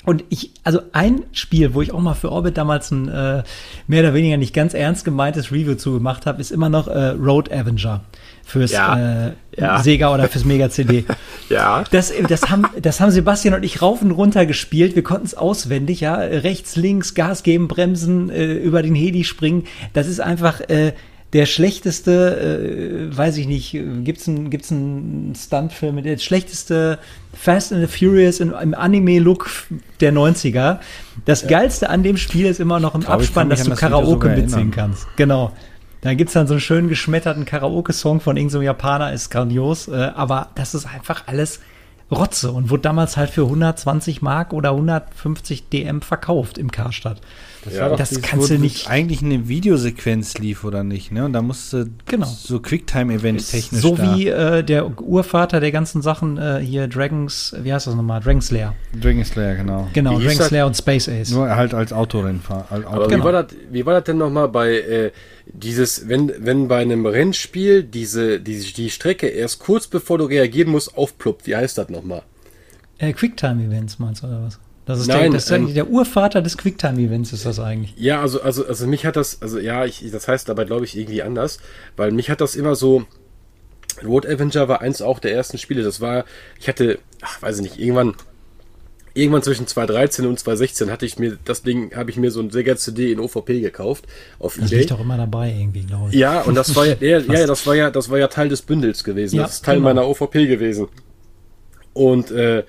Und 0.06 0.24
ich, 0.30 0.52
also 0.64 0.80
ein 0.94 1.24
Spiel, 1.32 1.74
wo 1.74 1.82
ich 1.82 1.92
auch 1.94 2.00
mal 2.00 2.14
für 2.14 2.32
Orbit 2.32 2.58
damals 2.58 2.92
ein 2.92 3.08
äh, 3.08 3.44
mehr 3.88 4.02
oder 4.04 4.14
weniger 4.14 4.38
nicht 4.38 4.54
ganz 4.54 4.74
ernst 4.74 5.06
gemeintes 5.06 5.52
Review 5.52 5.76
zu 5.76 5.94
gemacht 5.94 6.26
habe, 6.26 6.40
ist 6.40 6.52
immer 6.52 6.70
noch 6.70 6.88
äh, 6.88 7.10
Road 7.10 7.52
Avenger 7.52 8.02
fürs 8.44 8.72
Ja. 8.72 9.28
äh, 9.28 9.32
Ja. 9.58 9.80
Sega 9.82 10.14
oder 10.14 10.28
fürs 10.28 10.46
Mega 10.46 10.70
CD. 10.70 11.06
ja. 11.50 11.84
Das, 11.92 12.14
das, 12.28 12.50
haben, 12.50 12.66
das 12.82 13.00
haben 13.00 13.12
Sebastian 13.12 13.56
und 13.56 13.64
ich 13.64 13.82
rauf 13.82 14.02
und 14.02 14.12
runter 14.12 14.46
gespielt. 14.46 14.96
Wir 14.96 15.04
konnten 15.04 15.26
es 15.26 15.36
auswendig, 15.36 16.02
ja. 16.02 16.16
Rechts, 16.16 16.76
links, 16.76 17.16
Gas 17.16 17.42
geben, 17.44 17.68
bremsen, 17.68 18.30
äh, 18.30 18.54
über 18.54 18.84
den 18.84 18.96
Heli 18.96 19.24
springen. 19.24 19.64
Das 19.94 20.08
ist 20.08 20.20
einfach 20.20 20.62
äh, 20.70 20.94
der 21.34 21.46
schlechteste, 21.46 23.10
äh, 23.12 23.18
weiß 23.18 23.38
ich 23.38 23.48
nicht, 23.48 23.74
äh, 23.74 23.84
gibt's 24.04 24.28
einen 24.28 24.50
gibt's 24.50 24.72
einen 24.72 25.34
Stuntfilm, 25.36 26.02
der 26.02 26.18
schlechteste 26.18 27.00
Fast 27.34 27.74
and 27.74 27.82
the 27.82 27.88
Furious 27.88 28.40
in, 28.40 28.52
im 28.52 28.74
Anime-Look 28.74 29.50
der 30.00 30.14
90er. 30.14 30.80
Das 31.26 31.48
Geilste 31.48 31.90
an 31.90 32.04
dem 32.04 32.18
Spiel 32.18 32.46
ist 32.46 32.60
immer 32.60 32.80
noch 32.80 32.96
im 32.96 33.02
glaube, 33.02 33.16
Abspann, 33.16 33.50
dass 33.50 33.64
du 33.64 33.72
das 33.72 33.80
Karaoke 33.80 34.30
mitsingen 34.30 34.72
kannst. 34.72 35.08
Genau. 35.18 35.52
Da 36.02 36.14
gibt's 36.14 36.34
dann 36.34 36.46
so 36.46 36.54
einen 36.54 36.62
schön 36.62 36.88
geschmetterten 36.88 37.46
Karaoke-Song 37.46 38.20
von 38.22 38.38
irgendeinem 38.38 38.62
Japaner, 38.62 39.12
ist 39.12 39.32
grandios. 39.32 39.88
Äh, 39.88 40.12
aber 40.16 40.50
das 40.54 40.76
ist 40.76 40.86
einfach 40.86 41.24
alles 41.26 41.60
Rotze 42.12 42.52
und 42.52 42.70
wurde 42.70 42.84
damals 42.84 43.18
halt 43.18 43.32
für 43.32 43.44
120 43.44 44.22
Mark 44.22 44.54
oder 44.54 44.72
150 44.72 45.70
DM 45.70 46.02
verkauft 46.02 46.58
im 46.58 46.72
Karstadt. 46.72 47.20
Ja, 47.74 47.82
war 47.82 47.90
doch 47.90 47.98
das 47.98 48.10
dieses, 48.10 48.24
kannst 48.24 48.50
du 48.50 48.60
nicht- 48.60 48.90
Eigentlich 48.90 49.22
eine 49.24 49.48
Videosequenz 49.48 50.38
lief 50.38 50.64
oder 50.64 50.84
nicht, 50.84 51.12
ne? 51.12 51.26
Und 51.26 51.34
da 51.34 51.42
musste 51.42 51.90
Genau. 52.06 52.26
so 52.28 52.60
Quicktime-Event 52.60 53.50
technisch 53.50 53.82
so 53.82 53.96
da. 53.96 54.16
wie 54.18 54.28
äh, 54.28 54.64
der 54.64 55.00
Urvater 55.02 55.60
der 55.60 55.72
ganzen 55.72 56.02
Sachen 56.02 56.38
äh, 56.38 56.60
hier 56.60 56.88
Dragons, 56.88 57.56
wie 57.62 57.74
heißt 57.74 57.88
das 57.88 57.96
nochmal? 57.96 58.22
Dragon 58.22 58.42
Slayer. 58.42 58.76
Dragon 59.00 59.24
Slayer, 59.26 59.56
genau. 59.56 59.88
Genau, 59.94 60.12
Wie 60.12 60.16
hieß 60.16 60.24
Dragon 60.26 60.38
das? 60.38 60.48
Slayer 60.50 60.66
und 60.68 60.78
Space 60.78 61.10
Ace. 61.10 61.32
Nur 61.32 61.56
halt 61.56 61.74
als 61.74 61.92
Autorennfahrer. 61.94 62.66
Als 62.70 62.86
Aber 62.86 62.98
Auto 62.98 63.06
wie, 63.10 63.14
Genau. 63.14 63.26
war 63.26 63.32
das, 63.32 63.46
wie 63.72 63.86
war 63.86 63.94
das 63.96 64.04
denn 64.04 64.18
nochmal 64.18 64.48
bei 64.50 64.74
äh, 64.80 65.12
dieses, 65.48 66.08
wenn, 66.10 66.32
wenn 66.40 66.68
bei 66.68 66.78
einem 66.82 67.06
Rennspiel 67.06 67.84
diese, 67.84 68.40
die, 68.40 68.60
die 68.74 68.90
Strecke 68.90 69.28
erst 69.28 69.60
kurz 69.60 69.88
bevor 69.88 70.18
du 70.18 70.26
reagieren 70.26 70.70
musst, 70.72 70.98
aufploppt? 70.98 71.48
Wie 71.48 71.56
heißt 71.56 71.78
das 71.78 71.90
nochmal? 71.90 72.24
Äh, 72.98 73.12
Quicktime-Events 73.14 74.00
meinst 74.00 74.24
du 74.24 74.28
oder 74.28 74.44
was? 74.44 74.60
Das 74.86 75.00
ist, 75.00 75.08
Nein, 75.08 75.24
der, 75.24 75.30
das 75.32 75.46
ist 75.46 75.52
ähm, 75.52 75.74
der 75.74 75.90
Urvater 75.90 76.42
des 76.42 76.58
Quicktime-Events 76.58 77.34
ist 77.34 77.46
das 77.46 77.60
eigentlich. 77.60 77.94
Ja, 77.98 78.22
also, 78.22 78.42
also, 78.42 78.66
also 78.68 78.86
mich 78.86 79.06
hat 79.06 79.16
das, 79.16 79.42
also 79.42 79.58
ja, 79.60 79.86
ich, 79.86 80.04
das 80.12 80.28
heißt 80.28 80.48
dabei 80.48 80.66
glaube 80.66 80.86
ich 80.86 80.96
irgendwie 80.96 81.24
anders, 81.24 81.60
weil 81.98 82.12
mich 82.12 82.30
hat 82.30 82.40
das 82.40 82.56
immer 82.56 82.76
so, 82.76 83.06
Road 84.04 84.28
Avenger 84.28 84.68
war 84.68 84.82
eins 84.82 85.02
auch 85.02 85.20
der 85.20 85.34
ersten 85.34 85.58
Spiele, 85.58 85.82
das 85.82 86.02
war, 86.02 86.26
ich 86.60 86.68
hatte, 86.68 87.00
ach, 87.22 87.42
weiß 87.42 87.58
ich 87.58 87.64
nicht, 87.64 87.80
irgendwann, 87.80 88.14
irgendwann 89.16 89.42
zwischen 89.42 89.66
2013 89.66 90.28
und 90.28 90.38
2016 90.38 90.92
hatte 90.92 91.08
ich 91.08 91.18
mir, 91.18 91.40
das 91.44 91.64
Ding, 91.64 91.96
habe 91.96 92.12
ich 92.12 92.18
mir 92.18 92.30
so 92.30 92.42
ein 92.42 92.52
Sega 92.52 92.76
CD 92.76 93.12
in 93.12 93.20
OVP 93.20 93.62
gekauft, 93.62 94.06
auf 94.38 94.56
Das 94.56 94.68
Ebay. 94.68 94.80
liegt 94.82 94.92
doch 94.92 95.00
immer 95.00 95.18
dabei 95.18 95.50
irgendwie, 95.50 95.82
glaube 95.82 96.10
ich. 96.10 96.16
Ja, 96.16 96.42
und 96.42 96.54
das 96.54 96.76
war 96.76 96.86
ja, 96.86 96.96
ja, 97.00 97.20
ja, 97.20 97.48
das 97.48 97.66
war 97.66 97.76
ja, 97.76 97.90
das 97.90 98.12
war 98.12 98.20
ja 98.20 98.28
Teil 98.28 98.50
des 98.50 98.62
Bündels 98.62 99.04
gewesen. 99.04 99.38
Ja, 99.38 99.44
das 99.44 99.56
ist 99.56 99.66
Teil 99.66 99.78
genau. 99.78 99.86
meiner 99.86 100.08
OVP 100.08 100.46
gewesen. 100.46 100.90
Und 101.94 102.30
äh, 102.30 102.66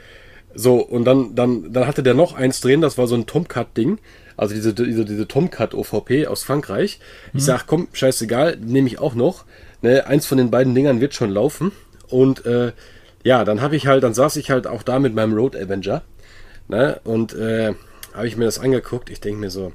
so, 0.56 0.76
und 0.76 1.04
dann, 1.04 1.34
dann, 1.34 1.72
dann 1.72 1.86
hatte 1.86 2.02
der 2.02 2.14
noch 2.14 2.34
eins 2.34 2.60
drin, 2.60 2.80
das 2.80 2.96
war 2.98 3.06
so 3.06 3.14
ein 3.14 3.26
Tomcat-Ding. 3.26 3.98
Also 4.36 4.54
diese, 4.54 4.74
diese, 4.74 5.04
diese 5.04 5.28
Tomcat 5.28 5.74
OVP 5.74 6.26
aus 6.26 6.42
Frankreich. 6.42 6.98
Ich 7.32 7.44
sag, 7.44 7.66
komm, 7.66 7.88
scheißegal, 7.92 8.58
nehme 8.60 8.86
ich 8.88 8.98
auch 8.98 9.14
noch. 9.14 9.44
Ne, 9.82 10.06
eins 10.06 10.26
von 10.26 10.38
den 10.38 10.50
beiden 10.50 10.74
Dingern 10.74 11.00
wird 11.00 11.14
schon 11.14 11.30
laufen. 11.30 11.72
Und 12.08 12.44
äh, 12.44 12.72
ja, 13.22 13.44
dann 13.44 13.60
habe 13.60 13.76
ich 13.76 13.86
halt, 13.86 14.02
dann 14.02 14.14
saß 14.14 14.36
ich 14.36 14.50
halt 14.50 14.66
auch 14.66 14.82
da 14.82 14.98
mit 14.98 15.14
meinem 15.14 15.34
Road 15.34 15.56
Avenger. 15.56 16.02
Ne, 16.68 17.00
und 17.04 17.34
äh, 17.34 17.74
habe 18.12 18.26
ich 18.26 18.36
mir 18.36 18.44
das 18.44 18.58
angeguckt. 18.58 19.10
Ich 19.10 19.20
denke 19.20 19.40
mir 19.40 19.50
so, 19.50 19.72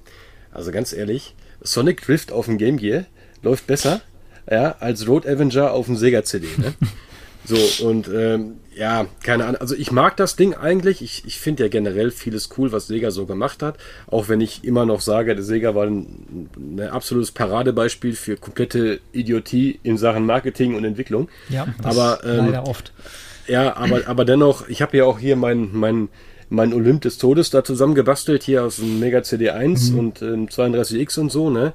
also 0.52 0.72
ganz 0.72 0.94
ehrlich, 0.94 1.36
Sonic 1.62 2.02
Drift 2.02 2.32
auf 2.32 2.46
dem 2.46 2.58
Game 2.58 2.78
Gear 2.78 3.06
läuft 3.42 3.66
besser 3.66 4.02
ja, 4.50 4.76
als 4.80 5.08
Road 5.08 5.28
Avenger 5.28 5.74
auf 5.74 5.86
dem 5.86 5.96
Sega 5.96 6.24
CD. 6.24 6.48
Ne? 6.58 6.74
So, 7.52 7.86
und 7.86 8.08
ähm, 8.08 8.54
ja, 8.74 9.08
keine 9.24 9.44
Ahnung. 9.44 9.60
Also 9.60 9.76
ich 9.76 9.92
mag 9.92 10.16
das 10.16 10.38
Ding 10.38 10.54
eigentlich. 10.54 11.02
Ich, 11.02 11.24
ich 11.26 11.38
finde 11.38 11.64
ja 11.64 11.70
generell 11.70 12.10
vieles 12.10 12.50
cool, 12.58 12.72
was 12.72 12.88
Sega 12.88 13.12
so 13.12 13.26
gemacht 13.26 13.62
hat. 13.62 13.76
Auch 14.08 14.30
wenn 14.30 14.40
ich 14.40 14.64
immer 14.64 14.86
noch 14.86 15.02
sage, 15.02 15.36
der 15.36 15.44
Sega 15.44 15.76
war 15.76 15.86
ein, 15.86 16.50
ein 16.56 16.80
absolutes 16.80 17.34
Paradebeispiel 17.34 18.14
für 18.14 18.38
komplette 18.38 19.02
Idiotie 19.12 19.82
in 19.84 19.98
Sachen 19.98 20.26
Marketing 20.26 20.76
und 20.76 20.86
Entwicklung. 20.86 21.28
Ja, 21.50 21.68
das 21.84 21.98
aber 21.98 22.24
ähm, 22.24 22.46
leider 22.46 22.66
oft. 22.66 22.94
ja, 23.48 23.76
aber, 23.76 24.08
aber 24.08 24.24
dennoch, 24.24 24.70
ich 24.70 24.82
habe 24.82 24.96
ja 24.96 25.04
auch 25.04 25.20
hier 25.20 25.36
mein, 25.36 25.72
mein, 25.74 26.08
mein 26.48 26.74
Olymp 26.74 27.02
des 27.02 27.18
Todes 27.18 27.50
da 27.50 27.66
zusammengebastelt, 27.66 28.44
hier 28.44 28.64
aus 28.64 28.78
dem 28.78 29.02
Mega 29.02 29.20
CD1 29.20 29.94
und 29.94 30.22
ähm, 30.22 30.48
32X 30.48 31.20
und 31.20 31.34
so, 31.34 31.50
ne? 31.50 31.74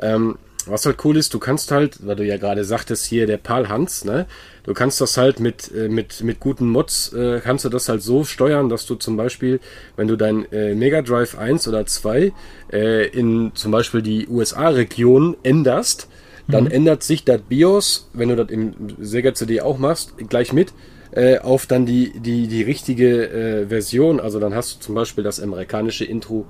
Ähm, 0.00 0.36
was 0.68 0.86
halt 0.86 1.04
cool 1.04 1.16
ist, 1.16 1.32
du 1.34 1.38
kannst 1.38 1.70
halt, 1.70 2.06
weil 2.06 2.16
du 2.16 2.24
ja 2.24 2.36
gerade 2.36 2.64
sagtest, 2.64 3.06
hier 3.06 3.26
der 3.26 3.36
Paul 3.38 3.68
Hans, 3.68 4.04
ne? 4.04 4.26
Du 4.64 4.74
kannst 4.74 5.00
das 5.00 5.16
halt 5.16 5.38
mit, 5.38 5.70
äh, 5.74 5.88
mit, 5.88 6.22
mit 6.22 6.40
guten 6.40 6.66
Mods, 6.68 7.12
äh, 7.12 7.40
kannst 7.42 7.64
du 7.64 7.68
das 7.68 7.88
halt 7.88 8.02
so 8.02 8.24
steuern, 8.24 8.68
dass 8.68 8.84
du 8.86 8.96
zum 8.96 9.16
Beispiel, 9.16 9.60
wenn 9.96 10.08
du 10.08 10.16
dein 10.16 10.50
äh, 10.52 10.74
Mega 10.74 11.02
Drive 11.02 11.38
1 11.38 11.68
oder 11.68 11.86
2 11.86 12.32
äh, 12.72 13.06
in 13.08 13.52
zum 13.54 13.70
Beispiel 13.70 14.02
die 14.02 14.26
USA-Region 14.28 15.36
änderst, 15.42 16.08
dann 16.48 16.64
Mhm. 16.64 16.70
ändert 16.70 17.02
sich 17.02 17.24
das 17.24 17.40
BIOS, 17.42 18.08
wenn 18.12 18.28
du 18.28 18.36
das 18.36 18.50
im 18.50 18.74
Sega 19.00 19.34
CD 19.34 19.60
auch 19.60 19.78
machst, 19.78 20.14
gleich 20.28 20.52
mit, 20.52 20.72
äh, 21.12 21.38
auf 21.38 21.66
dann 21.66 21.86
die, 21.86 22.12
die, 22.20 22.46
die 22.48 22.62
richtige 22.62 23.28
äh, 23.30 23.66
Version. 23.66 24.20
Also 24.20 24.38
dann 24.40 24.54
hast 24.54 24.76
du 24.76 24.80
zum 24.80 24.94
Beispiel 24.94 25.24
das 25.24 25.40
amerikanische 25.40 26.04
Intro 26.04 26.44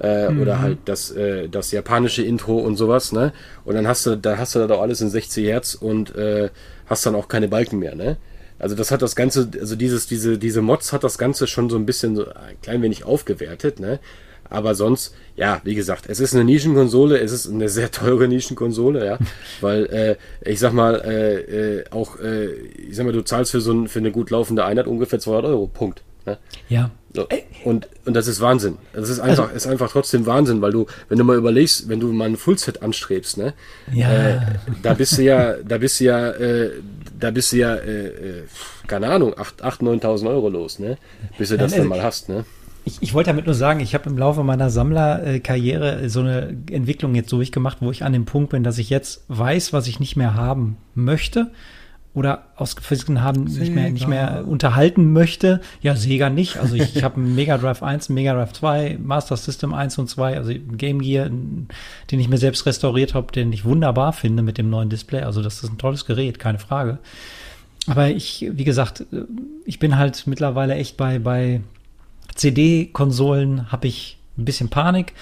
äh, 0.00 0.28
Mhm. 0.30 0.42
oder 0.42 0.60
halt 0.60 0.78
das, 0.84 1.10
äh, 1.10 1.48
das 1.48 1.70
japanische 1.72 2.22
Intro 2.22 2.58
und 2.58 2.76
sowas, 2.76 3.12
ne? 3.12 3.32
Und 3.64 3.74
dann 3.74 3.86
hast 3.86 4.06
du, 4.06 4.16
da 4.16 4.36
hast 4.38 4.54
du 4.54 4.58
das 4.60 4.70
auch 4.70 4.82
alles 4.82 5.00
in 5.00 5.10
60 5.10 5.46
Hertz 5.46 5.74
und 5.74 6.14
äh, 6.16 6.50
hast 6.86 7.06
dann 7.06 7.14
auch 7.14 7.28
keine 7.28 7.48
Balken 7.48 7.78
mehr, 7.78 7.94
ne? 7.94 8.16
Also 8.58 8.74
das 8.74 8.90
hat 8.90 9.02
das 9.02 9.16
Ganze, 9.16 9.48
also 9.60 9.76
dieses, 9.76 10.06
diese, 10.06 10.38
diese 10.38 10.62
Mods 10.62 10.92
hat 10.92 11.04
das 11.04 11.18
Ganze 11.18 11.46
schon 11.46 11.68
so 11.68 11.76
ein 11.76 11.84
bisschen 11.86 12.16
so 12.16 12.24
ein 12.26 12.60
klein 12.62 12.80
wenig 12.82 13.04
aufgewertet, 13.04 13.80
ne? 13.80 13.98
Aber 14.48 14.76
sonst, 14.76 15.12
ja, 15.34 15.60
wie 15.64 15.74
gesagt, 15.74 16.04
es 16.08 16.20
ist 16.20 16.32
eine 16.32 16.44
Nischenkonsole, 16.44 17.18
es 17.18 17.32
ist 17.32 17.50
eine 17.50 17.68
sehr 17.68 17.90
teure 17.90 18.28
Nischenkonsole, 18.28 19.04
ja, 19.04 19.18
weil 19.60 19.86
äh, 19.86 20.16
ich 20.48 20.60
sag 20.60 20.72
mal, 20.72 21.00
äh, 21.04 21.78
äh, 21.80 21.84
auch, 21.90 22.20
äh, 22.20 22.46
ich 22.52 22.94
sag 22.96 23.06
mal, 23.06 23.12
du 23.12 23.22
zahlst 23.24 23.50
für 23.50 23.60
so 23.60 23.72
ein, 23.72 23.88
für 23.88 23.98
eine 23.98 24.12
gut 24.12 24.30
laufende 24.30 24.64
Einheit 24.64 24.86
ungefähr 24.86 25.18
200 25.18 25.46
Euro, 25.50 25.66
Punkt. 25.66 26.02
Ne? 26.26 26.38
Ja. 26.68 26.90
So. 27.16 27.28
Und, 27.64 27.88
und 28.04 28.14
das 28.14 28.28
ist 28.28 28.40
Wahnsinn. 28.40 28.76
Das 28.92 29.08
ist 29.08 29.18
einfach, 29.20 29.52
ist 29.52 29.66
einfach 29.66 29.90
trotzdem 29.90 30.26
Wahnsinn, 30.26 30.60
weil 30.62 30.70
du, 30.72 30.86
wenn 31.08 31.18
du 31.18 31.24
mal 31.24 31.36
überlegst, 31.36 31.88
wenn 31.88 31.98
du 31.98 32.12
mal 32.12 32.26
ein 32.28 32.36
Fullset 32.36 32.82
anstrebst, 32.82 33.38
ne, 33.38 33.54
Ja. 33.92 34.12
äh, 34.12 34.40
da 34.82 34.94
bist 34.94 35.18
du 35.18 35.22
ja, 35.22 35.54
da 35.66 35.78
bist 35.78 35.98
du 36.00 36.04
ja, 36.04 36.30
äh, 36.30 36.70
da 37.18 37.30
bist 37.30 37.52
du 37.52 37.56
ja, 37.56 37.74
äh, 37.74 38.06
äh, 38.06 38.42
keine 38.86 39.08
Ahnung, 39.08 39.34
8.000, 39.34 39.62
8.000, 39.62 40.02
9.000 40.02 40.28
Euro 40.28 40.48
los, 40.48 40.78
ne, 40.78 40.98
bis 41.38 41.48
du 41.48 41.56
das 41.56 41.72
also 41.72 41.78
dann 41.78 41.88
mal 41.88 42.02
hast, 42.02 42.28
ne. 42.28 42.44
Ich, 42.84 42.98
ich 43.02 43.14
wollte 43.14 43.30
damit 43.30 43.46
nur 43.46 43.54
sagen, 43.56 43.80
ich 43.80 43.94
habe 43.94 44.08
im 44.08 44.16
Laufe 44.16 44.44
meiner 44.44 44.70
Sammlerkarriere 44.70 46.08
so 46.08 46.20
eine 46.20 46.56
Entwicklung 46.70 47.16
jetzt 47.16 47.32
durchgemacht, 47.32 47.78
wo 47.80 47.90
ich 47.90 48.04
an 48.04 48.12
dem 48.12 48.26
Punkt 48.26 48.50
bin, 48.50 48.62
dass 48.62 48.78
ich 48.78 48.90
jetzt 48.90 49.24
weiß, 49.26 49.72
was 49.72 49.88
ich 49.88 49.98
nicht 49.98 50.16
mehr 50.16 50.34
haben 50.34 50.76
möchte 50.94 51.50
oder 52.16 52.44
aus 52.56 52.76
Gründen 52.76 53.22
haben 53.22 53.44
nicht 53.44 53.74
mehr, 53.74 53.90
nicht 53.90 54.08
mehr 54.08 54.44
unterhalten 54.48 55.12
möchte. 55.12 55.60
Ja, 55.82 55.94
Sega 55.96 56.30
nicht. 56.30 56.56
Also 56.56 56.74
ich, 56.74 56.96
ich 56.96 57.04
habe 57.04 57.16
einen 57.16 57.34
Mega 57.34 57.58
Drive 57.58 57.82
1, 57.82 58.08
einen 58.08 58.14
Mega 58.14 58.32
Drive 58.32 58.54
2, 58.54 58.96
Master 59.02 59.36
System 59.36 59.74
1 59.74 59.98
und 59.98 60.08
2, 60.08 60.38
also 60.38 60.50
Game 60.78 61.02
Gear, 61.02 61.28
den 61.28 61.68
ich 62.10 62.28
mir 62.30 62.38
selbst 62.38 62.64
restauriert 62.64 63.12
habe, 63.12 63.30
den 63.32 63.52
ich 63.52 63.66
wunderbar 63.66 64.14
finde 64.14 64.42
mit 64.42 64.56
dem 64.56 64.70
neuen 64.70 64.88
Display. 64.88 65.20
Also 65.20 65.42
das 65.42 65.62
ist 65.62 65.70
ein 65.70 65.76
tolles 65.76 66.06
Gerät, 66.06 66.38
keine 66.38 66.58
Frage. 66.58 66.98
Aber 67.86 68.08
ich, 68.08 68.46
wie 68.50 68.64
gesagt, 68.64 69.04
ich 69.66 69.78
bin 69.78 69.98
halt 69.98 70.26
mittlerweile 70.26 70.74
echt 70.74 70.96
bei, 70.96 71.18
bei 71.18 71.60
CD-Konsolen 72.34 73.70
habe 73.70 73.88
ich 73.88 74.16
ein 74.38 74.46
bisschen 74.46 74.70
Panik. 74.70 75.12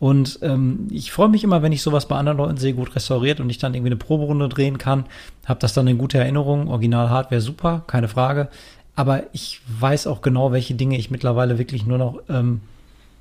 Und 0.00 0.38
ähm, 0.42 0.86
ich 0.90 1.10
freue 1.10 1.28
mich 1.28 1.42
immer, 1.42 1.62
wenn 1.62 1.72
ich 1.72 1.82
sowas 1.82 2.06
bei 2.06 2.16
anderen 2.16 2.38
Leuten 2.38 2.56
sehe, 2.56 2.74
gut 2.74 2.94
restauriert 2.94 3.40
und 3.40 3.50
ich 3.50 3.58
dann 3.58 3.74
irgendwie 3.74 3.90
eine 3.90 3.96
Proberunde 3.96 4.48
drehen 4.48 4.78
kann. 4.78 5.06
Habe 5.44 5.60
das 5.60 5.72
dann 5.72 5.88
in 5.88 5.98
guter 5.98 6.20
Erinnerung. 6.20 6.68
Original-Hardware 6.68 7.40
super, 7.40 7.82
keine 7.86 8.08
Frage. 8.08 8.48
Aber 8.94 9.24
ich 9.32 9.60
weiß 9.78 10.06
auch 10.06 10.22
genau, 10.22 10.52
welche 10.52 10.74
Dinge 10.74 10.98
ich 10.98 11.10
mittlerweile 11.10 11.58
wirklich 11.58 11.86
nur 11.86 11.98
noch, 11.98 12.20
ähm, 12.28 12.60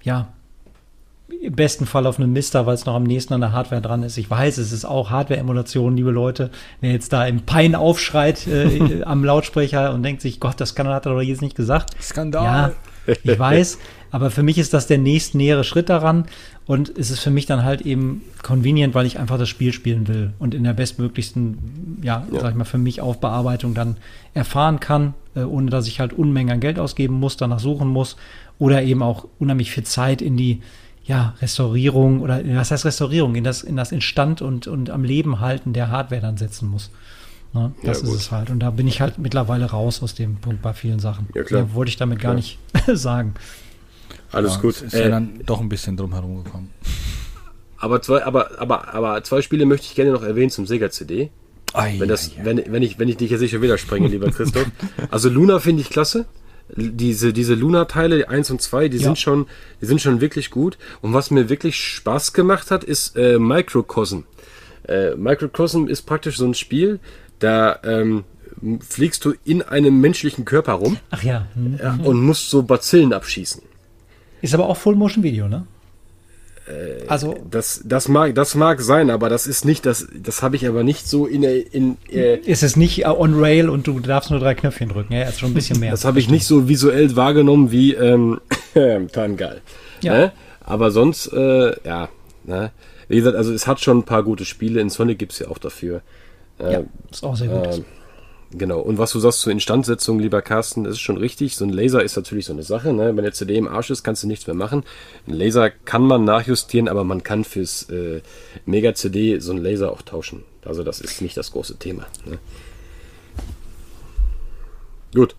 ja, 0.03 0.28
im 1.41 1.55
besten 1.55 1.86
Fall 1.86 2.07
auf 2.07 2.19
einem 2.19 2.32
Mister, 2.32 2.65
weil 2.65 2.75
es 2.75 2.86
noch 2.86 2.95
am 2.95 3.03
nächsten 3.03 3.34
an 3.34 3.41
der 3.41 3.51
Hardware 3.51 3.82
dran 3.82 4.01
ist. 4.03 4.17
Ich 4.17 4.30
weiß, 4.30 4.57
es 4.57 4.71
ist 4.71 4.86
auch 4.86 5.09
Hardware-Emulation, 5.09 5.95
liebe 5.95 6.11
Leute. 6.11 6.51
Wer 6.80 6.91
jetzt 6.91 7.11
da 7.11 7.25
im 7.25 7.41
Pein 7.41 7.75
aufschreit 7.75 8.47
äh, 8.47 9.03
am 9.05 9.23
Lautsprecher 9.23 9.93
und 9.93 10.03
denkt 10.03 10.21
sich, 10.21 10.39
Gott, 10.39 10.59
das 10.59 10.73
kann 10.73 10.88
hat 10.88 11.05
er 11.05 11.13
doch 11.13 11.21
jetzt 11.21 11.41
nicht 11.41 11.55
gesagt. 11.55 12.01
Skandal. 12.01 12.73
Ja, 13.05 13.15
ich 13.23 13.39
weiß, 13.39 13.78
aber 14.11 14.32
für 14.32 14.43
mich 14.43 14.57
ist 14.57 14.73
das 14.73 14.88
der 14.88 14.99
nächstnähere 14.99 15.63
Schritt 15.63 15.89
daran 15.89 16.25
und 16.68 16.95
es 16.97 17.09
ist 17.11 17.20
für 17.20 17.32
mich 17.32 17.45
dann 17.45 17.63
halt 17.63 17.82
eben 17.82 18.22
convenient, 18.43 18.93
weil 18.93 19.05
ich 19.05 19.18
einfach 19.20 19.38
das 19.39 19.49
Spiel 19.49 19.74
spielen 19.74 20.07
will 20.07 20.34
und 20.38 20.53
in 20.53 20.63
der 20.63 20.74
bestmöglichsten, 20.74 21.99
ja, 22.03 22.26
Ja. 22.32 22.41
sag 22.41 22.51
ich 22.51 22.55
mal, 22.57 22.65
für 22.65 22.78
mich 22.78 23.01
Aufbearbeitung 23.01 23.74
dann 23.74 23.95
erfahren 24.34 24.80
kann, 24.80 25.13
äh, 25.36 25.41
ohne 25.43 25.70
dass 25.72 25.88
ich 25.88 25.99
halt 25.99 26.13
Unmengen 26.13 26.51
an 26.53 26.59
Geld 26.59 26.78
ausgeben 26.80 27.15
muss, 27.15 27.38
danach 27.38 27.59
suchen 27.59 27.88
muss 27.88 28.18
oder 28.59 28.84
eben 28.84 29.01
auch 29.01 29.26
unheimlich 29.39 29.72
viel 29.72 29.84
Zeit 29.84 30.22
in 30.22 30.36
die 30.38 30.61
ja, 31.05 31.36
Restaurierung 31.41 32.20
oder 32.22 32.41
was 32.57 32.72
heißt 32.72 32.84
Restaurierung, 32.84 33.36
in 33.36 33.45
das, 33.45 33.63
in 33.63 33.78
das 33.78 33.93
Instand 33.93 34.41
und, 34.41 34.68
und 34.68 34.89
am 34.89 35.05
Leben 35.05 35.39
halten 35.39 35.72
der 35.72 35.89
Hardware 35.89 36.20
dann 36.20 36.36
setzen 36.36 36.68
muss. 36.70 36.91
Ne? 37.53 37.72
Das 37.86 38.01
Ja, 38.01 38.07
ist 38.09 38.13
es 38.13 38.32
halt. 38.32 38.49
Und 38.49 38.59
da 38.59 38.72
bin 38.72 38.88
ich 38.89 38.99
halt 38.99 39.18
mittlerweile 39.18 39.68
raus 39.68 40.03
aus 40.03 40.15
dem 40.15 40.36
Punkt 40.36 40.61
bei 40.61 40.74
vielen 40.74 40.99
Sachen. 40.99 41.28
Ja, 41.34 41.43
klar. 41.43 41.63
Mehr 41.63 41.74
wollte 41.76 41.89
ich 41.91 41.95
damit 41.95 42.20
gar 42.20 42.34
Klar. 42.34 42.36
nicht 42.36 42.59
sagen. 42.93 43.36
Alles 44.32 44.55
Ja, 44.55 44.61
gut. 44.61 44.82
Ist 44.82 44.93
ja 44.93 44.99
Äh, 45.01 45.09
dann 45.09 45.39
doch 45.45 45.61
ein 45.61 45.69
bisschen 45.69 45.95
drum 45.97 46.13
herum 46.13 46.43
gekommen. 46.43 46.71
aber 47.78 48.01
zwei, 48.01 48.23
aber, 48.23 48.59
aber, 48.59 48.93
aber 48.93 49.23
zwei 49.23 49.41
Spiele 49.41 49.65
möchte 49.65 49.86
ich 49.88 49.95
gerne 49.95 50.11
noch 50.11 50.23
erwähnen 50.23 50.49
zum 50.49 50.65
Sega 50.65 50.89
CD. 50.89 51.30
Wenn, 51.99 52.09
das, 52.09 52.32
wenn, 52.43 52.63
wenn, 52.71 52.82
ich, 52.82 52.97
wenn 52.97 53.07
ich 53.07 53.17
dich 53.17 53.30
jetzt 53.30 53.39
sicher 53.41 53.61
widerspringe, 53.61 54.07
lieber 54.07 54.32
Christoph. 54.32 54.65
Also 55.11 55.30
Luna 55.30 55.59
finde 55.59 55.82
ich 55.82 55.89
klasse. 55.89 56.25
Diese, 56.75 57.32
diese 57.34 57.53
Luna-Teile 57.53 58.28
1 58.30 58.51
und 58.51 58.61
2, 58.61 58.89
die, 58.89 58.97
Ja. 58.97 59.03
sind 59.03 59.19
schon, 59.19 59.45
die 59.82 59.86
sind 59.86 60.01
schon 60.01 60.19
wirklich 60.21 60.49
gut. 60.49 60.78
Und 61.01 61.13
was 61.13 61.30
mir 61.32 61.49
wirklich 61.49 61.75
Spaß 61.78 62.34
gemacht 62.34 62.71
hat, 62.71 62.84
ist 62.84 63.15
äh, 63.15 63.38
Microcosm. 63.39 64.21
Äh, 64.88 65.15
Microcosm 65.15 65.88
ist 65.88 66.01
praktisch 66.03 66.38
so 66.38 66.45
ein 66.45 66.55
Spiel, 66.55 66.99
da 67.39 67.80
ähm, 67.84 68.23
fliegst 68.80 69.23
du 69.23 69.34
in 69.45 69.61
einem 69.61 70.01
menschlichen 70.01 70.43
Körper 70.45 70.73
rum 70.73 70.97
Ach 71.11 71.21
ja. 71.23 71.45
hm. 71.53 71.78
ja, 71.82 71.99
und 72.03 72.21
musst 72.21 72.49
so 72.49 72.63
Bazillen 72.63 73.13
abschießen. 73.13 73.61
Ist 74.41 74.53
aber 74.53 74.67
auch 74.69 74.77
Full-Motion-Video, 74.77 75.47
ne? 75.47 75.65
Äh, 76.67 77.07
also, 77.07 77.35
Das, 77.49 77.81
das, 77.85 78.07
mag, 78.07 78.35
das 78.35 78.55
mag 78.55 78.81
sein, 78.81 79.09
aber 79.09 79.29
das 79.29 79.47
ist 79.47 79.65
nicht, 79.65 79.85
das, 79.85 80.07
das 80.13 80.43
habe 80.43 80.55
ich 80.55 80.67
aber 80.67 80.83
nicht 80.83 81.07
so 81.07 81.25
in, 81.25 81.43
in 81.43 81.97
äh, 82.11 82.38
ist 82.38 82.63
es 82.63 82.75
nicht 82.75 83.03
äh, 83.03 83.07
on 83.07 83.39
Rail 83.39 83.69
und 83.69 83.88
du 83.88 83.99
darfst 83.99 84.31
nur 84.31 84.39
drei 84.39 84.53
Knöpfchen 84.53 84.89
drücken. 84.89 85.13
Ja, 85.13 85.23
ist 85.23 85.39
schon 85.39 85.51
ein 85.51 85.53
bisschen 85.53 85.79
mehr. 85.79 85.91
Das 85.91 86.05
habe 86.05 86.19
ich 86.19 86.29
nicht 86.29 86.45
so 86.45 86.67
visuell 86.67 87.15
wahrgenommen 87.15 87.71
wie 87.71 87.93
ähm, 87.93 88.39
Tangal. 89.11 89.61
Ja. 90.01 90.13
Ne? 90.13 90.31
Aber 90.61 90.91
sonst, 90.91 91.27
äh, 91.33 91.71
ja. 91.88 92.09
Ne? 92.43 92.71
Wie 93.07 93.15
gesagt, 93.17 93.38
also 93.38 93.53
es 93.53 93.67
hat 93.67 93.79
schon 93.79 93.99
ein 93.99 94.03
paar 94.03 94.23
gute 94.23 94.43
Spiele. 94.45 94.81
In 94.81 94.89
Sonic 94.89 95.17
gibt 95.17 95.31
es 95.31 95.39
ja 95.39 95.47
auch 95.47 95.57
dafür. 95.57 96.01
Äh, 96.59 96.73
ja, 96.73 96.81
ist 97.09 97.23
auch 97.23 97.35
sehr 97.35 97.47
gut. 97.47 97.75
ähm, 97.77 97.85
genau. 98.52 98.80
Und 98.80 98.98
was 98.98 99.12
du 99.12 99.20
sagst 99.20 99.41
zur 99.41 99.52
Instandsetzung, 99.52 100.20
lieber 100.20 100.41
Carsten, 100.41 100.84
das 100.84 100.93
ist 100.93 101.00
schon 101.02 101.18
richtig. 101.18 101.56
So 101.56 101.66
ein 101.66 101.70
Laser 101.70 102.04
ist 102.04 102.16
natürlich 102.16 102.45
so 102.45 102.54
eine 102.54 102.64
Sache. 102.64 102.93
Ne? 102.93 103.16
Wenn 103.16 103.24
der 103.24 103.34
CD 103.34 103.56
im 103.58 103.68
Arsch 103.68 103.89
ist, 103.89 104.04
kannst 104.04 104.24
du 104.24 104.28
nichts 104.28 104.48
mehr 104.48 104.56
machen. 104.56 104.84
Ein 105.28 105.34
Laser 105.34 105.70
kann 105.70 106.04
man 106.04 106.24
nachjustieren, 106.24 106.88
aber 106.88 107.04
man 107.04 107.24
kann 107.24 107.43
fürs 107.43 107.89
äh, 107.89 108.22
Mega-CD 108.66 109.39
so 109.39 109.52
ein 109.54 109.58
Laser 109.58 109.91
auch 109.91 110.02
tauschen. 110.02 110.43
Also 110.66 110.84
das 110.84 111.00
ist 111.02 111.22
nicht 111.22 111.38
das 111.38 111.52
große 111.52 111.78
Thema. 111.78 112.08
Ne? 112.26 112.38
Gut. 115.14 115.36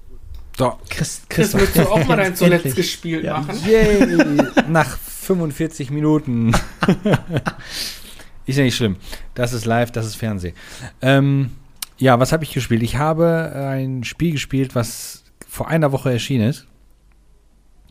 So, 0.56 0.76
Chris, 0.88 1.22
Chris, 1.28 1.52
Christoph, 1.52 1.60
willst 1.60 1.76
du 1.76 1.82
auch 1.88 2.04
mal 2.06 2.16
dein 2.16 2.34
zuletzt 2.36 2.74
gespielt 2.74 3.24
Ja. 3.24 3.38
machen? 3.40 3.56
Yay! 3.64 4.42
Nach 4.68 4.98
45 4.98 5.90
Minuten. 5.90 6.52
ist 8.46 8.56
ja 8.56 8.64
nicht 8.64 8.74
schlimm. 8.76 8.96
Das 9.34 9.52
ist 9.52 9.66
live, 9.66 9.92
das 9.92 10.06
ist 10.06 10.16
Fernsehen. 10.16 10.54
Ähm, 11.00 11.50
ja, 11.98 12.20
was 12.20 12.32
habe 12.32 12.44
ich 12.44 12.52
gespielt? 12.52 12.82
Ich 12.82 12.96
habe 12.96 13.52
ein 13.54 14.04
Spiel 14.04 14.32
gespielt, 14.32 14.74
was 14.74 15.24
vor 15.46 15.68
einer 15.68 15.92
Woche 15.92 16.12
erschienen 16.12 16.48
ist. 16.48 16.66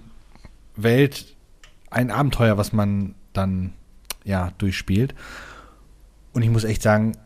Welt 0.76 1.36
ein 1.90 2.10
Abenteuer, 2.10 2.56
was 2.56 2.72
man 2.72 3.14
dann, 3.32 3.74
ja, 4.24 4.52
durchspielt. 4.58 5.14
Und 6.32 6.42
ich 6.42 6.50
muss 6.50 6.64
echt 6.64 6.82
sagen, 6.82 7.16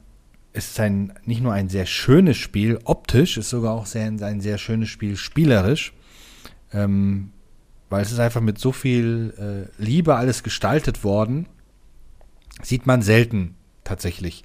es 0.53 0.71
ist 0.71 0.81
ein, 0.81 1.13
nicht 1.25 1.41
nur 1.41 1.53
ein 1.53 1.69
sehr 1.69 1.87
schönes 1.87 2.37
Spiel, 2.37 2.81
optisch, 2.85 3.37
ist 3.37 3.51
sogar 3.51 3.75
auch 3.75 3.87
sehr, 3.87 4.07
ein 4.07 4.41
sehr 4.41 4.59
schönes 4.59 4.89
Spiel, 4.89 5.17
spielerisch. 5.17 5.93
Ähm, 6.73 7.31
weil 7.91 8.03
es 8.03 8.12
ist 8.12 8.18
einfach 8.18 8.41
mit 8.41 8.59
so 8.59 8.72
viel 8.72 9.68
äh, 9.78 9.82
Liebe 9.82 10.16
alles 10.16 10.43
gestaltet 10.43 11.05
worden. 11.05 11.47
Sieht 12.62 12.86
man 12.86 13.03
selten 13.03 13.55
tatsächlich. 13.84 14.45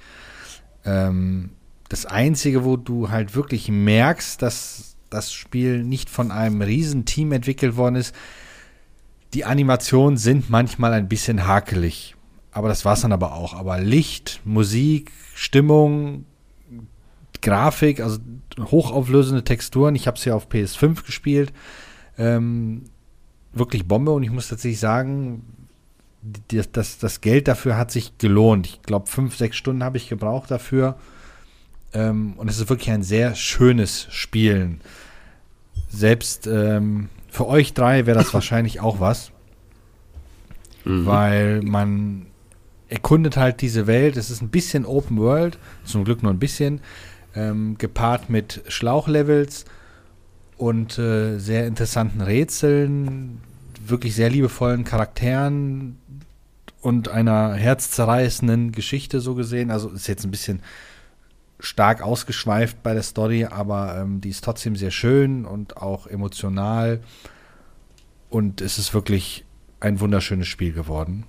Ähm, 0.86 1.52
das 1.90 2.06
Einzige, 2.06 2.64
wo 2.64 2.78
du 2.78 3.10
halt 3.10 3.36
wirklich 3.36 3.70
merkst, 3.70 4.42
dass 4.42 4.96
das 5.10 5.32
Spiel 5.34 5.84
nicht 5.84 6.10
von 6.10 6.32
einem 6.32 6.62
riesen 6.62 7.06
Team 7.06 7.32
entwickelt 7.32 7.76
worden 7.76 7.96
ist, 7.96 8.16
die 9.34 9.46
Animationen 9.46 10.18
sind 10.18 10.50
manchmal 10.50 10.94
ein 10.94 11.08
bisschen 11.08 11.48
hakelig. 11.48 12.16
Aber 12.52 12.68
das 12.68 12.86
war 12.86 12.94
es 12.94 13.02
dann 13.02 13.12
aber 13.12 13.34
auch. 13.34 13.54
Aber 13.54 13.80
Licht, 13.80 14.42
Musik, 14.46 15.12
Stimmung, 15.34 16.26
Grafik, 17.42 18.00
also 18.00 18.20
hochauflösende 18.60 19.44
Texturen. 19.44 19.96
Ich 19.96 20.08
habe 20.08 20.18
es 20.18 20.26
ja 20.26 20.36
auf 20.36 20.50
PS5 20.50 21.06
gespielt. 21.06 21.52
Ähm, 22.18 22.84
wirklich 23.54 23.88
Bombe 23.88 24.12
und 24.12 24.24
ich 24.24 24.32
muss 24.32 24.48
tatsächlich 24.48 24.80
sagen, 24.80 25.44
das, 26.50 26.72
das, 26.72 26.98
das 26.98 27.22
Geld 27.22 27.48
dafür 27.48 27.78
hat 27.78 27.92
sich 27.92 28.18
gelohnt. 28.18 28.68
Ich 28.68 28.82
glaube, 28.82 29.08
fünf, 29.08 29.36
sechs 29.36 29.58
Stunden 29.58 29.84
habe 29.84 29.98
ich 29.98 30.10
gebraucht 30.10 30.50
dafür. 30.52 30.96
Ähm, 31.94 32.34
und 32.38 32.50
es 32.50 32.60
ist 32.60 32.70
wirklich 32.70 32.92
ein 32.92 33.04
sehr 33.04 33.36
schönes 33.36 34.08
Spielen. 34.10 34.82
Selbst 35.90 36.48
ähm, 36.48 37.10
für 37.30 37.48
euch 37.48 37.74
drei 37.74 38.06
wäre 38.06 38.18
das 38.18 38.34
wahrscheinlich 38.34 38.80
auch 38.80 39.00
was. 39.00 39.32
Mhm. 40.86 41.06
Weil 41.06 41.62
man 41.62 42.28
erkundet 42.88 43.38
halt 43.38 43.62
diese 43.62 43.86
Welt. 43.88 44.18
Es 44.18 44.30
ist 44.30 44.42
ein 44.42 44.50
bisschen 44.50 44.86
Open 44.86 45.18
World, 45.18 45.58
zum 45.84 46.06
Glück 46.06 46.24
nur 46.24 46.32
ein 46.32 46.40
bisschen, 46.40 46.80
ähm, 47.36 47.78
gepaart 47.78 48.30
mit 48.30 48.64
Schlauchlevels 48.68 49.66
und 50.58 50.98
äh, 50.98 51.38
sehr 51.40 51.68
interessanten 51.68 52.22
Rätseln, 52.22 53.42
wirklich 53.86 54.16
sehr 54.16 54.30
liebevollen 54.30 54.84
Charakteren 54.84 55.98
und 56.82 57.10
einer 57.10 57.54
herzzerreißenden 57.54 58.72
Geschichte 58.72 59.20
so 59.20 59.36
gesehen. 59.36 59.72
Also 59.72 59.90
ist 59.90 60.08
jetzt 60.08 60.26
ein 60.26 60.32
bisschen 60.32 60.62
stark 61.60 62.02
ausgeschweift 62.02 62.84
bei 62.84 62.94
der 62.94 63.04
Story, 63.04 63.46
aber 63.46 63.98
ähm, 63.98 64.20
die 64.20 64.30
ist 64.30 64.44
trotzdem 64.44 64.76
sehr 64.76 64.92
schön 64.92 65.46
und 65.46 65.78
auch 65.78 66.08
emotional. 66.08 67.00
Und 68.30 68.62
es 68.62 68.78
ist 68.78 68.94
wirklich 68.94 69.46
ein 69.80 70.00
wunderschönes 70.00 70.48
Spiel 70.48 70.74
geworden. 70.74 71.26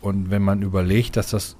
Und 0.00 0.30
wenn 0.30 0.42
man 0.42 0.62
überlegt, 0.62 1.16
dass 1.16 1.30
das 1.30 1.56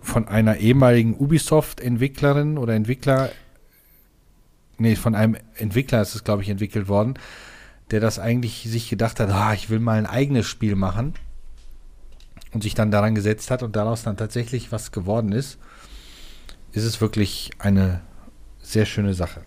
von 0.00 0.26
einer 0.26 0.56
ehemaligen 0.56 1.14
Ubisoft-Entwicklerin 1.14 2.56
oder 2.56 2.74
Entwickler, 2.74 3.30
nee, 4.78 4.96
von 4.96 5.14
einem 5.14 5.36
Entwickler 5.56 6.00
ist 6.00 6.14
es, 6.14 6.24
glaube 6.24 6.42
ich, 6.42 6.48
entwickelt 6.48 6.88
worden, 6.88 7.14
der 7.90 8.00
das 8.00 8.18
eigentlich 8.18 8.64
sich 8.64 8.88
gedacht 8.88 9.20
hat, 9.20 9.30
ah, 9.30 9.52
ich 9.54 9.70
will 9.70 9.80
mal 9.80 9.98
ein 9.98 10.06
eigenes 10.06 10.46
Spiel 10.46 10.76
machen 10.76 11.14
und 12.52 12.62
sich 12.62 12.74
dann 12.74 12.90
daran 12.90 13.14
gesetzt 13.14 13.50
hat 13.50 13.62
und 13.62 13.76
daraus 13.76 14.02
dann 14.02 14.16
tatsächlich 14.16 14.72
was 14.72 14.92
geworden 14.92 15.32
ist, 15.32 15.58
ist 16.72 16.84
es 16.84 17.00
wirklich 17.00 17.50
eine 17.58 18.00
sehr 18.60 18.86
schöne 18.86 19.14
Sache. 19.14 19.42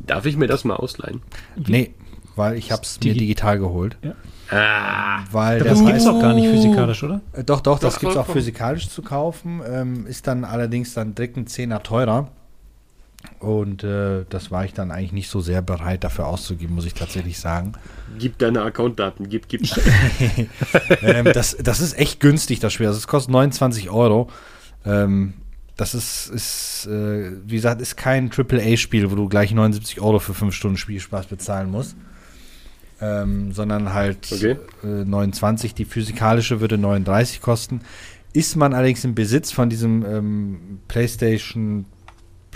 Darf 0.00 0.26
ich 0.26 0.36
mir 0.36 0.46
das 0.46 0.64
mal 0.64 0.76
ausleihen? 0.76 1.22
Nee, 1.56 1.94
weil 2.36 2.56
ich 2.56 2.70
habe 2.70 2.82
es 2.82 3.00
mir 3.02 3.14
digital 3.14 3.58
geholt. 3.58 3.98
Ja. 4.02 4.14
Ah, 4.50 5.24
weil 5.30 5.58
das 5.58 5.84
gibt 5.84 5.96
es 5.96 6.06
auch 6.06 6.20
gar 6.20 6.32
nicht 6.32 6.48
physikalisch, 6.48 7.02
oder? 7.02 7.20
Äh, 7.32 7.44
doch, 7.44 7.60
doch, 7.60 7.78
das 7.78 7.98
gibt 7.98 8.12
es 8.12 8.18
auch 8.18 8.26
physikalisch 8.26 8.88
zu 8.88 9.02
kaufen. 9.02 9.60
Ähm, 9.68 10.06
ist 10.06 10.26
dann 10.26 10.44
allerdings 10.44 10.94
dann 10.94 11.14
direkt 11.14 11.36
ein 11.36 11.46
Zehner 11.46 11.82
teurer. 11.82 12.30
Und 13.40 13.84
äh, 13.84 14.24
das 14.28 14.50
war 14.50 14.64
ich 14.64 14.72
dann 14.72 14.90
eigentlich 14.90 15.12
nicht 15.12 15.30
so 15.30 15.40
sehr 15.40 15.62
bereit 15.62 16.02
dafür 16.02 16.26
auszugeben, 16.26 16.74
muss 16.74 16.86
ich 16.86 16.94
tatsächlich 16.94 17.38
sagen. 17.38 17.72
Gib 18.18 18.36
deine 18.38 18.62
Accountdaten, 18.62 19.28
gib, 19.28 19.48
gib. 19.48 19.62
ähm, 21.02 21.28
das, 21.32 21.56
das 21.56 21.80
ist 21.80 21.96
echt 21.96 22.18
günstig, 22.18 22.58
das 22.58 22.72
Spiel. 22.72 22.88
Also 22.88 22.98
es 22.98 23.06
kostet 23.06 23.30
29 23.30 23.90
Euro. 23.90 24.28
Ähm, 24.84 25.34
das 25.76 25.94
ist, 25.94 26.28
ist 26.30 26.86
äh, 26.86 27.30
wie 27.46 27.54
gesagt, 27.54 27.80
ist 27.80 27.96
kein 27.96 28.30
AAA-Spiel, 28.32 29.08
wo 29.12 29.14
du 29.14 29.28
gleich 29.28 29.52
79 29.52 30.00
Euro 30.00 30.18
für 30.18 30.34
5 30.34 30.52
Stunden 30.52 30.76
Spielspaß 30.76 31.26
bezahlen 31.26 31.70
musst. 31.70 31.96
Ähm, 33.00 33.52
sondern 33.52 33.94
halt 33.94 34.32
okay. 34.32 34.56
äh, 34.82 35.04
29. 35.04 35.74
Die 35.74 35.84
physikalische 35.84 36.60
würde 36.60 36.76
39 36.76 37.40
kosten. 37.40 37.82
Ist 38.32 38.56
man 38.56 38.74
allerdings 38.74 39.04
im 39.04 39.14
Besitz 39.14 39.52
von 39.52 39.70
diesem 39.70 40.04
ähm, 40.04 40.80
PlayStation 40.88 41.84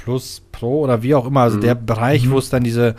Plus 0.02 0.42
Pro 0.50 0.80
oder 0.80 1.02
wie 1.02 1.14
auch 1.14 1.26
immer, 1.26 1.42
also 1.42 1.58
mhm. 1.58 1.62
der 1.62 1.74
Bereich, 1.76 2.26
mhm. 2.26 2.32
wo 2.32 2.38
es 2.38 2.50
dann 2.50 2.64
diese 2.64 2.96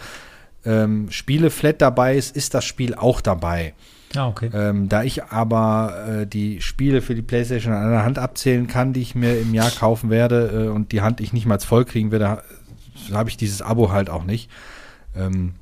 ähm, 0.66 1.12
Spiele-Flat 1.12 1.82
dabei 1.82 2.16
ist, 2.16 2.36
ist 2.36 2.54
das 2.54 2.64
Spiel 2.64 2.96
auch 2.96 3.20
dabei. 3.20 3.74
Ah, 4.16 4.28
okay. 4.28 4.50
Ähm, 4.54 4.90
da 4.90 5.04
ich 5.04 5.24
aber 5.26 6.22
äh, 6.22 6.28
die 6.28 6.62
Spiele 6.62 7.02
für 7.02 7.16
die 7.16 7.22
PlayStation 7.24 7.74
an 7.74 7.88
einer 7.88 8.06
Hand 8.06 8.20
abzählen 8.20 8.68
kann, 8.68 8.94
die 8.94 9.02
ich 9.02 9.16
mir 9.16 9.38
im 9.40 9.54
Jahr 9.54 9.72
kaufen 9.72 10.10
werde 10.10 10.68
äh, 10.68 10.70
und 10.70 10.92
die 10.92 11.02
Hand 11.02 11.20
ich 11.20 11.34
nicht 11.34 11.46
mal 11.46 11.60
voll 11.60 11.84
kriegen 11.84 12.12
werde, 12.12 12.44
habe 13.12 13.30
ich 13.30 13.38
dieses 13.38 13.62
Abo 13.62 13.92
halt 13.92 14.10
auch 14.10 14.24
nicht. 14.24 14.50
Ähm, 15.16 15.56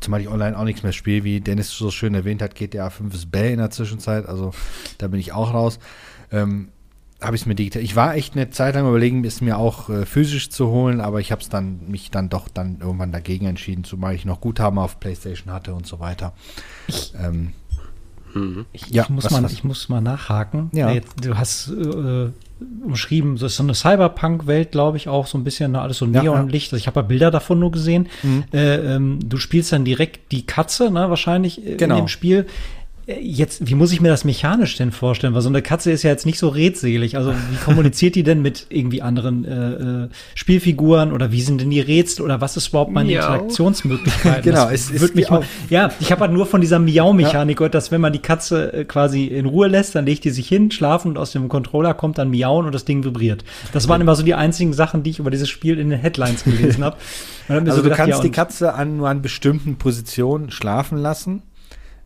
zumal 0.00 0.20
ich 0.20 0.28
online 0.28 0.58
auch 0.58 0.64
nichts 0.64 0.82
mehr 0.82 0.92
spiele, 0.92 1.24
wie 1.24 1.40
Dennis 1.40 1.70
so 1.70 1.90
schön 1.90 2.14
erwähnt 2.14 2.42
hat, 2.42 2.54
GTA 2.54 2.90
5 2.90 3.14
ist 3.14 3.30
Bell 3.30 3.52
in 3.52 3.58
der 3.58 3.70
Zwischenzeit, 3.70 4.26
also 4.26 4.52
da 4.98 5.08
bin 5.08 5.20
ich 5.20 5.32
auch 5.32 5.54
raus. 5.54 5.78
Ähm, 6.32 6.68
habe 7.20 7.34
ich 7.34 7.42
es 7.42 7.46
mir 7.46 7.54
digital. 7.54 7.82
Ich 7.82 7.96
war 7.96 8.14
echt 8.14 8.34
eine 8.34 8.50
Zeit 8.50 8.74
lang 8.74 8.88
überlegen, 8.88 9.24
es 9.24 9.40
mir 9.40 9.58
auch 9.58 9.88
äh, 9.88 10.06
physisch 10.06 10.50
zu 10.50 10.68
holen, 10.68 11.00
aber 11.00 11.20
ich 11.20 11.32
habe 11.32 11.42
es 11.42 11.48
dann 11.48 11.80
mich 11.88 12.10
dann 12.10 12.28
doch 12.28 12.48
dann 12.48 12.78
irgendwann 12.80 13.10
dagegen 13.10 13.46
entschieden, 13.46 13.84
zumal 13.84 14.14
ich 14.14 14.24
noch 14.24 14.40
Guthaben 14.40 14.78
auf 14.78 15.00
PlayStation 15.00 15.52
hatte 15.52 15.74
und 15.74 15.86
so 15.86 15.98
weiter. 15.98 16.32
Ich, 16.86 17.12
ähm, 17.20 17.54
mhm. 18.34 18.66
ich, 18.72 18.88
ja, 18.90 19.02
ich 19.02 19.08
muss 19.08 19.24
was, 19.24 19.32
mal, 19.32 19.42
was? 19.42 19.52
ich 19.52 19.64
muss 19.64 19.88
mal 19.88 20.00
nachhaken. 20.00 20.70
Ja. 20.72 20.92
Jetzt, 20.92 21.24
du 21.24 21.36
hast 21.36 21.70
äh, 21.70 22.30
umschrieben, 22.84 23.34
das 23.34 23.52
ist 23.52 23.56
so 23.56 23.64
eine 23.64 23.74
Cyberpunk-Welt, 23.74 24.70
glaube 24.70 24.96
ich, 24.96 25.08
auch 25.08 25.26
so 25.26 25.38
ein 25.38 25.44
bisschen 25.44 25.72
ne, 25.72 25.80
alles 25.80 25.98
so 25.98 26.06
Neonlicht. 26.06 26.70
Ja, 26.70 26.76
ja. 26.76 26.80
Ich 26.80 26.86
habe 26.86 27.00
ja 27.00 27.06
Bilder 27.06 27.30
davon 27.32 27.58
nur 27.58 27.72
gesehen. 27.72 28.08
Mhm. 28.22 28.44
Äh, 28.52 28.94
ähm, 28.94 29.18
du 29.24 29.38
spielst 29.38 29.72
dann 29.72 29.84
direkt 29.84 30.30
die 30.30 30.46
Katze, 30.46 30.90
ne, 30.90 31.10
wahrscheinlich 31.10 31.66
äh, 31.66 31.74
genau. 31.74 31.96
in 31.96 32.04
dem 32.04 32.08
Spiel. 32.08 32.46
Jetzt, 33.08 33.66
wie 33.66 33.74
muss 33.74 33.90
ich 33.90 34.02
mir 34.02 34.08
das 34.08 34.24
mechanisch 34.24 34.76
denn 34.76 34.92
vorstellen? 34.92 35.32
Weil 35.32 35.40
so 35.40 35.48
eine 35.48 35.62
Katze 35.62 35.90
ist 35.90 36.02
ja 36.02 36.10
jetzt 36.10 36.26
nicht 36.26 36.38
so 36.38 36.48
redselig. 36.48 37.16
Also 37.16 37.32
wie 37.32 37.56
kommuniziert 37.64 38.14
die 38.16 38.22
denn 38.22 38.42
mit 38.42 38.66
irgendwie 38.68 39.00
anderen 39.00 39.46
äh, 39.46 40.04
äh, 40.04 40.08
Spielfiguren 40.34 41.12
oder 41.14 41.32
wie 41.32 41.40
sind 41.40 41.62
denn 41.62 41.70
die 41.70 41.80
Rätsel 41.80 42.22
oder 42.22 42.42
was 42.42 42.58
ist 42.58 42.68
überhaupt 42.68 42.92
meine 42.92 43.08
Miau. 43.08 43.22
Interaktionsmöglichkeit? 43.22 44.42
genau, 44.44 44.68
es 44.68 44.90
ist 44.90 45.14
mich 45.14 45.30
mal, 45.30 45.42
ja, 45.70 45.90
ich 46.00 46.12
habe 46.12 46.20
halt 46.20 46.32
nur 46.32 46.44
von 46.44 46.60
dieser 46.60 46.78
Miau-Mechanik 46.80 47.56
gehört, 47.56 47.74
dass 47.74 47.90
wenn 47.90 48.02
man 48.02 48.12
die 48.12 48.18
Katze 48.18 48.74
äh, 48.74 48.84
quasi 48.84 49.24
in 49.24 49.46
Ruhe 49.46 49.68
lässt, 49.68 49.94
dann 49.94 50.04
legt 50.04 50.24
die 50.24 50.30
sich 50.30 50.46
hin, 50.46 50.70
schlafen 50.70 51.08
und 51.08 51.16
aus 51.16 51.32
dem 51.32 51.48
Controller 51.48 51.94
kommt 51.94 52.18
dann 52.18 52.28
Miauen 52.28 52.66
und 52.66 52.74
das 52.74 52.84
Ding 52.84 53.04
vibriert. 53.04 53.42
Das 53.72 53.88
waren 53.88 54.02
immer 54.02 54.16
so 54.16 54.22
die 54.22 54.34
einzigen 54.34 54.74
Sachen, 54.74 55.02
die 55.02 55.10
ich 55.10 55.18
über 55.18 55.30
dieses 55.30 55.48
Spiel 55.48 55.78
in 55.78 55.88
den 55.88 55.98
Headlines 55.98 56.44
gelesen 56.44 56.84
habe. 56.84 56.98
Also 57.48 57.70
so 57.70 57.76
du 57.78 57.82
gedacht, 57.84 57.96
kannst 57.96 58.18
ja, 58.18 58.22
die 58.22 58.30
Katze 58.30 58.74
an 58.74 58.98
nur 58.98 59.08
an 59.08 59.22
bestimmten 59.22 59.76
Positionen 59.76 60.50
schlafen 60.50 60.98
lassen. 60.98 61.42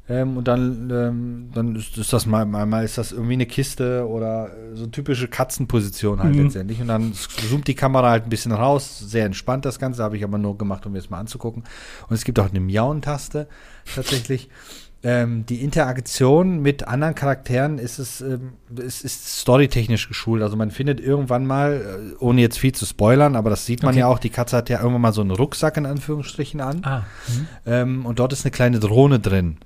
Ähm, 0.09 0.37
und 0.37 0.49
dann, 0.49 0.91
ähm, 0.91 1.51
dann 1.55 1.77
ist, 1.77 1.97
ist, 1.97 2.13
das 2.13 2.27
mal, 2.27 2.45
mal 2.45 2.85
ist 2.85 2.99
das 2.99 3.13
irgendwie 3.13 3.35
eine 3.35 3.47
Kiste 3.47 4.07
oder 4.09 4.51
so 4.75 4.87
typische 4.87 5.29
Katzenposition 5.29 6.21
halt 6.21 6.35
mhm. 6.35 6.45
letztendlich. 6.45 6.81
Und 6.81 6.89
dann 6.89 7.13
zoomt 7.13 7.69
die 7.69 7.75
Kamera 7.75 8.11
halt 8.11 8.25
ein 8.25 8.31
bisschen 8.31 8.53
raus. 8.53 8.99
Sehr 8.99 9.27
entspannt 9.27 9.65
das 9.65 9.79
Ganze, 9.79 10.03
habe 10.03 10.17
ich 10.17 10.25
aber 10.25 10.39
nur 10.39 10.59
gemacht, 10.59 10.87
um 10.87 10.93
mir 10.93 10.99
das 10.99 11.11
mal 11.11 11.21
anzugucken. 11.21 11.63
Und 12.09 12.15
es 12.15 12.25
gibt 12.25 12.41
auch 12.41 12.51
eine 12.51 12.61
Miauen-Taste 12.61 13.49
tatsächlich. 13.95 14.49
Ähm, 15.05 15.45
die 15.47 15.65
Interaktion 15.65 16.63
mit 16.63 16.87
anderen 16.87 17.17
Charakteren 17.17 17.79
ist 17.79 17.99
es 17.99 18.21
ähm, 18.21 18.53
ist, 18.77 19.05
ist 19.05 19.41
storytechnisch 19.41 20.07
geschult. 20.07 20.43
Also 20.43 20.57
man 20.57 20.71
findet 20.71 21.01
irgendwann 21.01 21.45
mal, 21.45 22.13
äh, 22.13 22.23
ohne 22.23 22.41
jetzt 22.41 22.61
viel 22.61 22.73
zu 22.73 22.87
spoilern, 22.87 23.35
aber 23.35 23.51
das 23.51 23.67
sieht 23.67 23.83
man 23.83 23.95
okay. 23.95 23.99
ja 23.99 24.07
auch, 24.07 24.21
die 24.21 24.31
Katze 24.31 24.57
hat 24.57 24.69
ja 24.71 24.79
irgendwann 24.79 25.01
mal 25.01 25.13
so 25.13 25.21
einen 25.21 25.33
Rucksack 25.33 25.77
in 25.77 25.87
Anführungsstrichen 25.87 26.61
an. 26.61 26.83
Ah. 26.85 26.99
Mhm. 27.27 27.47
Ähm, 27.67 28.07
und 28.07 28.21
dort 28.21 28.33
ist 28.33 28.45
eine 28.45 28.53
kleine 28.53 28.79
Drohne 28.79 29.19
drin. 29.19 29.57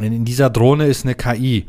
In 0.00 0.24
dieser 0.24 0.50
Drohne 0.50 0.86
ist 0.86 1.04
eine 1.04 1.14
KI. 1.14 1.66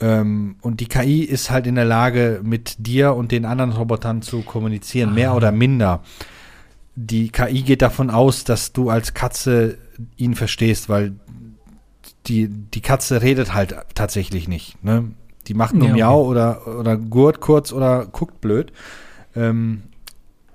Ähm, 0.00 0.56
und 0.60 0.80
die 0.80 0.86
KI 0.86 1.22
ist 1.22 1.50
halt 1.50 1.66
in 1.66 1.74
der 1.74 1.84
Lage, 1.84 2.40
mit 2.42 2.76
dir 2.78 3.14
und 3.14 3.32
den 3.32 3.44
anderen 3.44 3.72
Robotern 3.72 4.22
zu 4.22 4.42
kommunizieren, 4.42 5.10
ah. 5.10 5.14
mehr 5.14 5.34
oder 5.34 5.52
minder. 5.52 6.02
Die 6.94 7.30
KI 7.30 7.62
geht 7.62 7.82
davon 7.82 8.10
aus, 8.10 8.44
dass 8.44 8.72
du 8.72 8.90
als 8.90 9.14
Katze 9.14 9.78
ihn 10.16 10.34
verstehst, 10.34 10.88
weil 10.88 11.14
die, 12.26 12.48
die 12.48 12.80
Katze 12.80 13.22
redet 13.22 13.54
halt 13.54 13.76
tatsächlich 13.94 14.48
nicht. 14.48 14.82
Ne? 14.84 15.12
Die 15.46 15.54
macht 15.54 15.74
nur 15.74 15.88
ja, 15.88 15.92
okay. 15.92 16.02
Miau 16.02 16.26
oder, 16.26 16.78
oder 16.78 16.96
gurt 16.96 17.40
kurz 17.40 17.72
oder 17.72 18.06
guckt 18.06 18.40
blöd. 18.40 18.72
Ähm, 19.34 19.84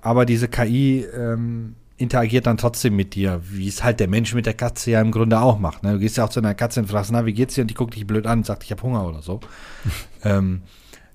aber 0.00 0.26
diese 0.26 0.48
KI 0.48 1.04
ähm, 1.04 1.76
interagiert 1.96 2.46
dann 2.46 2.56
trotzdem 2.56 2.96
mit 2.96 3.14
dir, 3.14 3.40
wie 3.50 3.68
es 3.68 3.84
halt 3.84 4.00
der 4.00 4.08
Mensch 4.08 4.34
mit 4.34 4.46
der 4.46 4.54
Katze 4.54 4.90
ja 4.90 5.00
im 5.00 5.12
Grunde 5.12 5.40
auch 5.40 5.58
macht. 5.58 5.82
Ne? 5.84 5.92
Du 5.92 5.98
gehst 6.00 6.16
ja 6.16 6.24
auch 6.24 6.28
zu 6.28 6.40
einer 6.40 6.54
Katze 6.54 6.80
und 6.80 6.86
fragst, 6.88 7.12
na, 7.12 7.24
wie 7.26 7.32
geht's 7.32 7.54
dir? 7.54 7.62
Und 7.62 7.68
die 7.68 7.74
guckt 7.74 7.94
dich 7.94 8.06
blöd 8.06 8.26
an 8.26 8.38
und 8.40 8.46
sagt, 8.46 8.64
ich 8.64 8.70
habe 8.72 8.82
Hunger 8.82 9.06
oder 9.06 9.22
so. 9.22 9.40
ähm, 10.24 10.62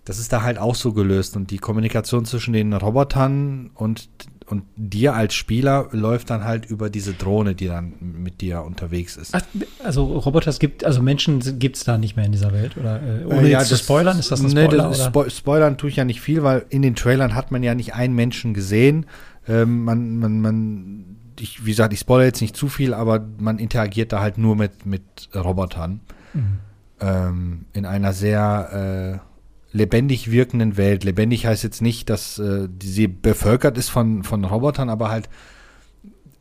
das 0.06 0.18
ist 0.20 0.32
da 0.34 0.42
halt 0.42 0.58
auch 0.58 0.76
so 0.76 0.94
gelöst. 0.94 1.36
Und 1.36 1.52
die 1.52 1.58
Kommunikation 1.58 2.24
zwischen 2.26 2.54
den 2.54 2.72
Robotern 2.74 3.72
und, 3.76 4.08
und 4.48 4.64
dir 4.78 5.14
als 5.14 5.34
Spieler 5.36 5.90
läuft 5.92 6.30
dann 6.30 6.46
halt 6.46 6.66
über 6.66 6.90
diese 6.90 7.14
Drohne, 7.14 7.54
die 7.56 7.68
dann 7.68 7.94
mit 8.00 8.40
dir 8.42 8.64
unterwegs 8.64 9.18
ist. 9.18 9.36
Ach, 9.36 9.42
also 9.84 10.06
Roboter 10.06 10.52
gibt, 10.54 10.86
also 10.86 11.02
Menschen 11.04 11.60
gibt 11.60 11.76
es 11.76 11.84
da 11.84 11.98
nicht 11.98 12.16
mehr 12.16 12.26
in 12.26 12.32
dieser 12.32 12.54
Welt 12.54 12.78
oder 12.78 13.02
äh, 13.04 13.26
ohne 13.26 13.42
Äh, 13.48 13.52
ja, 13.52 13.60
jetzt 13.60 13.68
zu 13.68 13.74
das- 13.76 13.84
spoilern, 13.84 14.18
ist 14.18 14.32
das 14.32 14.40
ein 14.40 14.48
Nee, 14.48 14.64
Spoiler? 14.66 14.84
das 14.90 15.00
oder? 15.02 15.10
Spo 15.10 15.30
Spoilern 15.30 15.78
tue 15.78 15.90
ich 15.90 15.98
ja 15.98 16.06
nicht 16.06 16.22
viel, 16.22 16.42
weil 16.42 16.66
in 16.70 16.82
den 16.82 16.96
Trailern 16.96 17.36
hat 17.36 17.52
man 17.52 17.62
ja 17.62 17.76
nicht 17.76 17.94
einen 17.94 18.16
Menschen 18.16 18.54
gesehen. 18.54 19.06
Ähm, 19.48 19.84
man, 19.84 20.18
man, 20.18 20.42
man, 20.42 21.16
ich, 21.40 21.66
wie 21.66 21.72
gesagt, 21.72 21.94
ich 21.94 22.00
spoilere 22.00 22.28
jetzt 22.28 22.42
nicht 22.42 22.56
zu 22.56 22.68
viel, 22.68 22.94
aber 22.94 23.26
man 23.38 23.60
interagiert 23.60 24.12
da 24.12 24.22
halt 24.22 24.38
nur 24.38 24.56
mit, 24.56 24.86
mit 24.86 25.04
Robotern. 25.34 26.02
Mhm. 26.34 26.60
Ähm, 27.02 27.66
in 27.74 27.86
einer 27.86 28.14
sehr 28.14 29.22
äh, 29.24 29.30
lebendig 29.72 30.32
wirkenden 30.32 30.78
Welt. 30.78 31.04
Lebendig 31.04 31.46
heißt 31.46 31.64
jetzt 31.64 31.82
nicht, 31.82 32.10
dass 32.10 32.40
äh, 32.40 32.68
die, 32.70 32.88
sie 32.88 33.08
bevölkert 33.08 33.78
ist 33.78 33.90
von, 33.90 34.24
von 34.24 34.44
Robotern, 34.44 34.90
aber 34.90 35.10
halt 35.10 35.30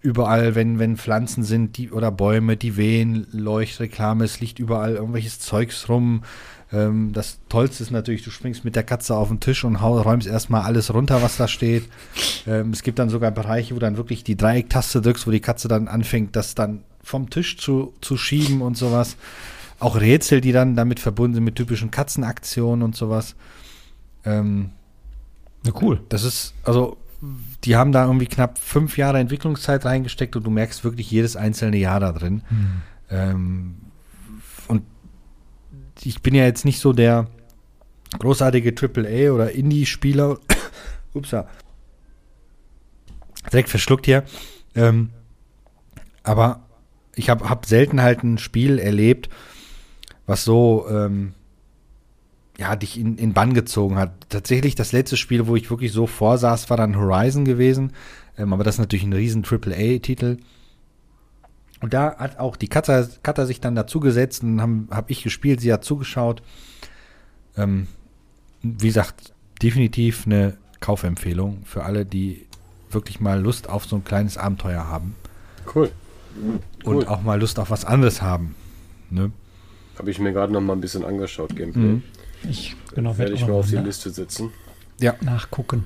überall, 0.01 0.55
wenn, 0.55 0.79
wenn 0.79 0.97
Pflanzen 0.97 1.43
sind 1.43 1.77
die, 1.77 1.91
oder 1.91 2.11
Bäume, 2.11 2.57
die 2.57 2.77
wehen, 2.77 3.27
Leuchtreklame, 3.33 4.25
es 4.25 4.41
liegt 4.41 4.59
überall 4.59 4.95
irgendwelches 4.95 5.41
Zeugs 5.41 5.89
rum. 5.89 6.23
Ähm, 6.73 7.12
das 7.12 7.39
Tollste 7.49 7.83
ist 7.83 7.91
natürlich, 7.91 8.23
du 8.23 8.31
springst 8.31 8.64
mit 8.64 8.77
der 8.77 8.83
Katze 8.83 9.14
auf 9.16 9.29
den 9.29 9.41
Tisch 9.41 9.64
und 9.64 9.81
hau, 9.81 9.99
räumst 10.01 10.27
erstmal 10.27 10.62
alles 10.62 10.93
runter, 10.93 11.23
was 11.23 11.37
da 11.37 11.49
steht. 11.49 11.89
Ähm, 12.47 12.71
es 12.71 12.83
gibt 12.83 12.99
dann 12.99 13.09
sogar 13.09 13.31
Bereiche, 13.31 13.75
wo 13.75 13.79
dann 13.79 13.97
wirklich 13.97 14.25
die 14.25 14.37
Dreiecktaste 14.37 15.01
drückst, 15.01 15.27
wo 15.27 15.31
die 15.31 15.41
Katze 15.41 15.69
dann 15.69 15.89
anfängt, 15.89 16.37
das 16.37 16.55
dann 16.55 16.83
vom 17.03 17.31
Tisch 17.31 17.57
zu, 17.57 17.95
zu 18.01 18.16
schieben 18.16 18.61
und 18.61 18.77
sowas. 18.77 19.16
Auch 19.81 20.01
Rätsel, 20.01 20.41
die 20.41 20.53
dann 20.53 20.77
damit 20.77 21.01
verbunden 21.01 21.37
sind 21.37 21.45
mit 21.45 21.57
typischen 21.57 21.91
Katzenaktionen 21.91 22.83
und 22.83 22.97
sowas. 22.97 23.35
Ähm, 24.25 24.71
Ja, 25.64 25.73
cool. 25.81 26.01
das 26.09 26.25
ist, 26.25 26.53
also, 26.64 26.97
die 27.64 27.77
haben 27.77 27.93
da 27.93 28.05
irgendwie 28.05 28.27
knapp 28.27 28.59
fünf 28.59 28.99
Jahre 28.99 29.19
Entwicklungszeit 29.19 29.85
reingesteckt 29.85 30.37
und 30.37 30.45
du 30.45 30.51
merkst 30.51 30.85
wirklich 30.85 31.11
jedes 31.11 31.35
einzelne 31.37 31.77
Jahr 31.79 32.01
da 32.01 32.12
drin. 32.12 32.43
Ähm, 33.11 33.77
und 33.81 33.88
ich 36.05 36.23
bin 36.23 36.35
ja 36.35 36.45
jetzt 36.45 36.65
nicht 36.65 36.81
so 36.81 36.93
der 36.93 37.27
großartige 38.19 38.75
AAA 38.75 39.33
oder 39.33 39.53
Indie-Spieler. 39.53 40.39
Upsa. 41.15 41.49
Direkt 43.53 43.69
verschluckt 43.69 44.07
hier. 44.07 44.25
Ähm, 44.75 45.11
aber 46.23 46.61
ich 47.15 47.31
habe 47.31 47.49
hab 47.49 47.67
selten 47.67 48.03
halt 48.03 48.23
ein 48.23 48.39
Spiel 48.39 48.79
erlebt, 48.79 49.29
was 50.27 50.45
so 50.45 50.87
ähm, 50.89 51.35
ja, 52.59 52.77
dich 52.77 52.99
in, 52.99 53.17
in 53.17 53.33
Bann 53.33 53.55
gezogen 53.55 53.97
hat. 53.97 54.29
Tatsächlich 54.29 54.75
das 54.75 54.93
letzte 54.93 55.17
Spiel, 55.17 55.47
wo 55.47 55.57
ich 55.57 55.71
wirklich 55.71 55.93
so 55.93 56.07
vorsaß, 56.07 56.69
war 56.71 56.77
dann 56.77 56.97
Horizon 56.97 57.45
gewesen. 57.45 57.93
Ähm, 58.37 58.53
aber 58.53 58.65
das 58.65 58.77
ist 58.77 58.81
natürlich 58.81 59.05
ein 59.05 59.13
riesen 59.13 59.45
AAA-Titel. 59.45 60.39
Und 61.81 61.95
da 61.95 62.16
hat 62.18 62.39
auch 62.39 62.57
die 62.57 62.68
Katze, 62.68 63.09
Katze 63.22 63.47
sich 63.47 63.61
dann 63.61 63.74
dazugesetzt 63.76 64.43
und 64.43 64.61
habe 64.61 64.72
hab 64.91 65.11
ich 65.11 65.22
gespielt, 65.22 65.61
sie 65.61 65.72
hat 65.72 65.85
zugeschaut. 65.85 66.43
Ähm, 67.57 67.87
wie 68.62 68.87
gesagt, 68.89 69.33
definitiv 69.62 70.26
eine 70.26 70.57
Kaufempfehlung 70.81 71.62
für 71.64 71.85
alle, 71.85 72.05
die 72.05 72.47
wirklich 72.91 73.20
mal 73.20 73.41
Lust 73.41 73.68
auf 73.68 73.85
so 73.85 73.97
ein 73.97 74.05
kleines 74.05 74.39
Abenteuer 74.39 74.87
haben 74.89 75.14
Cool. 75.74 75.91
und 76.85 76.97
Cool. 76.97 77.07
auch 77.07 77.22
mal 77.22 77.39
Lust 77.39 77.59
auf 77.59 77.70
was 77.70 77.85
anderes 77.85 78.22
haben. 78.22 78.55
Ne? 79.11 79.31
Habe 79.99 80.11
ich 80.11 80.18
mir 80.18 80.33
gerade 80.33 80.53
noch 80.53 80.61
mal 80.61 80.72
ein 80.74 80.81
bisschen 80.81 81.05
angeschaut, 81.05 81.55
Gameplay. 81.55 81.81
Mhm. 81.83 82.03
Ich 82.49 82.76
genau 82.95 83.16
Werde 83.18 83.35
ich 83.35 83.43
auch 83.45 83.49
mal 83.49 83.55
auf 83.55 83.68
die 83.68 83.76
Liste 83.76 84.11
setzen. 84.11 84.51
Ja, 85.01 85.14
nachgucken. 85.20 85.85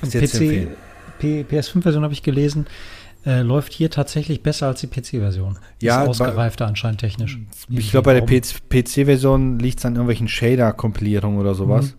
PC, 0.00 0.14
empfehlen. 0.14 0.68
P- 1.18 1.42
PS5-Version 1.48 2.02
habe 2.04 2.12
ich 2.14 2.22
gelesen, 2.22 2.66
äh, 3.24 3.42
läuft 3.42 3.72
hier 3.72 3.90
tatsächlich 3.90 4.42
besser 4.42 4.66
als 4.66 4.80
die 4.80 4.86
PC-Version. 4.88 5.58
Ja, 5.80 6.00
ist 6.02 6.18
bei- 6.18 6.26
ausgereifter 6.26 6.66
anscheinend 6.66 7.00
technisch. 7.00 7.38
Ich 7.68 7.90
glaube, 7.90 8.12
bei 8.12 8.20
der? 8.20 8.26
PC-Version 8.82 9.58
liegt 9.58 9.78
es 9.78 9.84
an 9.84 9.94
irgendwelchen 9.94 10.28
Shader-Kompilierungen 10.28 11.38
oder 11.38 11.54
sowas, 11.54 11.86
Mhm. 11.86 11.92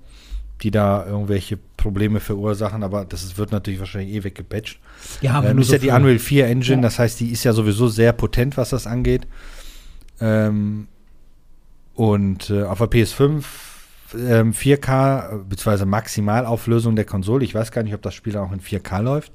die 0.61 0.71
da 0.71 1.05
irgendwelche 1.05 1.57
Probleme 1.77 2.19
verursachen, 2.19 2.83
aber 2.83 3.05
das 3.05 3.23
ist, 3.23 3.37
wird 3.37 3.51
natürlich 3.51 3.79
wahrscheinlich 3.79 4.13
eh 4.15 4.23
weggepatcht. 4.23 4.79
Ja, 5.21 5.33
aber 5.33 5.49
Ähm, 5.49 5.59
ist 5.59 5.67
so 5.67 5.73
ja 5.73 5.79
die 5.79 5.89
Unreal 5.89 6.19
4 6.19 6.47
Engine, 6.47 6.77
Ja. 6.77 6.81
das 6.83 6.99
heißt, 6.99 7.19
die 7.19 7.29
ist 7.31 7.43
ja 7.43 7.53
sowieso 7.53 7.87
sehr 7.87 8.13
potent, 8.13 8.55
was 8.57 8.69
das 8.71 8.87
angeht. 8.87 9.27
Ähm, 10.19 10.87
und 11.95 12.49
äh, 12.49 12.63
auf 12.63 12.79
der 12.79 12.87
PS5 12.89 13.43
ähm, 14.15 14.53
4K, 14.53 15.33
äh, 15.33 15.37
beziehungsweise 15.49 15.85
Maximalauflösung 15.85 16.95
der 16.95 17.05
Konsole. 17.05 17.43
Ich 17.43 17.55
weiß 17.55 17.71
gar 17.71 17.83
nicht, 17.83 17.93
ob 17.93 18.01
das 18.01 18.13
Spiel 18.13 18.37
auch 18.37 18.51
in 18.51 18.59
4K 18.61 18.99
läuft. 19.01 19.31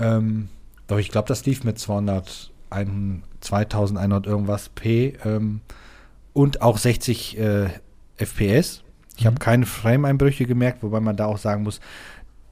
Ähm, 0.00 0.48
doch 0.92 0.98
ich 0.98 1.10
glaube, 1.10 1.28
das 1.28 1.44
lief 1.46 1.64
mit 1.64 1.78
200, 1.78 2.50
ein, 2.70 3.22
2100 3.40 4.26
irgendwas 4.26 4.68
P 4.68 5.14
ähm, 5.24 5.60
und 6.32 6.62
auch 6.62 6.78
60 6.78 7.38
äh, 7.38 7.68
FPS. 8.16 8.82
Ich 9.16 9.26
habe 9.26 9.34
Mhm. 9.34 9.38
keine 9.40 9.66
Frame-Einbrüche 9.66 10.46
gemerkt, 10.46 10.82
wobei 10.82 11.00
man 11.00 11.16
da 11.16 11.26
auch 11.26 11.38
sagen 11.38 11.62
muss, 11.62 11.80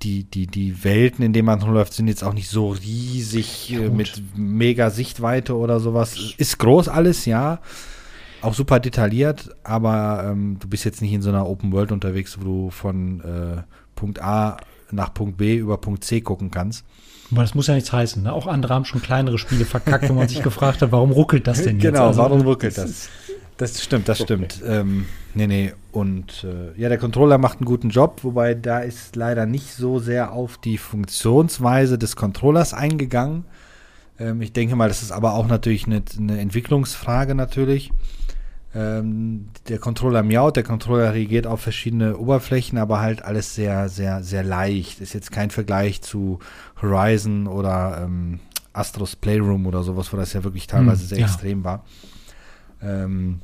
die, 0.03 0.25
die, 0.25 0.47
die 0.47 0.83
Welten, 0.85 1.23
in 1.25 1.33
denen 1.33 1.47
man 1.47 1.61
rumläuft, 1.61 1.93
sind 1.93 2.09
jetzt 2.09 2.25
auch 2.25 2.33
nicht 2.33 2.49
so 2.49 2.71
riesig 2.71 3.69
Ja, 3.69 3.81
äh, 3.81 3.91
mit 3.91 4.23
mega 4.35 4.91
Sichtweite 4.91 5.57
oder 5.57 5.79
sowas. 5.79 6.17
Ist 6.39 6.59
groß 6.59 6.89
alles, 6.89 7.27
ja. 7.27 7.61
Auch 8.41 8.55
super 8.55 8.81
detailliert, 8.81 9.55
aber 9.63 10.25
ähm, 10.27 10.57
du 10.59 10.69
bist 10.69 10.87
jetzt 10.87 11.03
nicht 11.03 11.13
in 11.13 11.21
so 11.21 11.29
einer 11.29 11.47
Open 11.47 11.73
World 11.73 11.93
unterwegs, 11.93 12.39
wo 12.41 12.45
du 12.45 12.71
von 12.71 13.21
äh, 13.21 13.63
Punkt 13.95 14.23
A 14.23 14.57
nach 14.91 15.13
Punkt 15.13 15.37
B 15.37 15.57
über 15.57 15.77
Punkt 15.77 16.05
C 16.05 16.23
gucken 16.23 16.51
kannst. 16.51 16.87
Aber 17.33 17.43
das 17.43 17.55
muss 17.55 17.67
ja 17.69 17.75
nichts 17.75 17.93
heißen. 17.93 18.23
Ne? 18.23 18.33
Auch 18.33 18.47
andere 18.47 18.75
haben 18.75 18.85
schon 18.85 19.03
kleinere 19.03 19.39
Spiele 19.39 19.65
verkackt, 19.65 20.09
wo 20.09 20.15
man 20.15 20.29
sich 20.29 20.43
gefragt 20.43 20.83
hat, 20.83 20.93
warum 20.93 21.13
ruckelt 21.13 21.47
das 21.47 21.63
denn 21.63 21.77
jetzt? 21.81 21.93
Genau, 21.93 22.09
Also, 22.09 22.23
warum 22.23 22.41
ruckelt 22.43 22.77
das? 22.77 23.09
Das 23.57 23.83
stimmt, 23.83 24.09
das 24.09 24.21
stimmt. 24.21 24.63
ähm, 24.67 25.05
nee, 25.35 25.47
nee. 25.47 25.73
Und 25.93 26.45
äh, 26.45 26.81
ja, 26.81 26.89
der 26.89 26.97
Controller 26.97 27.37
macht 27.37 27.59
einen 27.59 27.67
guten 27.67 27.91
Job, 27.91 28.21
wobei 28.23 28.55
da 28.55 28.79
ist 28.81 29.17
leider 29.17 29.45
nicht 29.45 29.75
so 29.75 29.99
sehr 29.99 30.33
auf 30.33 30.57
die 30.57 30.79
Funktionsweise 30.79 31.99
des 31.99 32.17
Controllers 32.17 32.73
eingegangen. 32.73 33.45
Ähm, 34.19 34.41
ich 34.41 34.53
denke 34.55 34.77
mal, 34.77 34.89
das 34.89 35.03
ist 35.03 35.13
aber 35.13 35.35
auch 35.35 35.47
natürlich 35.47 35.85
eine, 35.87 36.03
eine 36.19 36.41
Entwicklungsfrage 36.41 37.35
natürlich. 37.35 37.93
Ähm, 38.73 39.49
der 39.69 39.79
Controller 39.79 40.23
miaut, 40.23 40.55
der 40.57 40.63
Controller 40.63 41.13
reagiert 41.13 41.47
auf 41.47 41.61
verschiedene 41.61 42.17
Oberflächen, 42.17 42.79
aber 42.79 43.01
halt 43.01 43.23
alles 43.23 43.55
sehr, 43.55 43.89
sehr, 43.89 44.23
sehr 44.23 44.45
leicht. 44.45 45.01
Ist 45.01 45.13
jetzt 45.13 45.33
kein 45.33 45.51
Vergleich 45.51 46.03
zu 46.03 46.39
Horizon 46.81 47.49
oder 47.49 48.03
ähm, 48.05 48.39
Astros 48.73 49.17
Playroom 49.17 49.67
oder 49.67 49.83
sowas, 49.83 50.13
wo 50.13 50.17
das 50.17 50.33
ja 50.33 50.45
wirklich 50.45 50.69
teilweise 50.69 51.03
Hm, 51.03 51.09
sehr 51.09 51.19
ja. 51.19 51.27
extrem 51.27 51.65
war. 51.65 51.85
Ähm, 52.81 53.41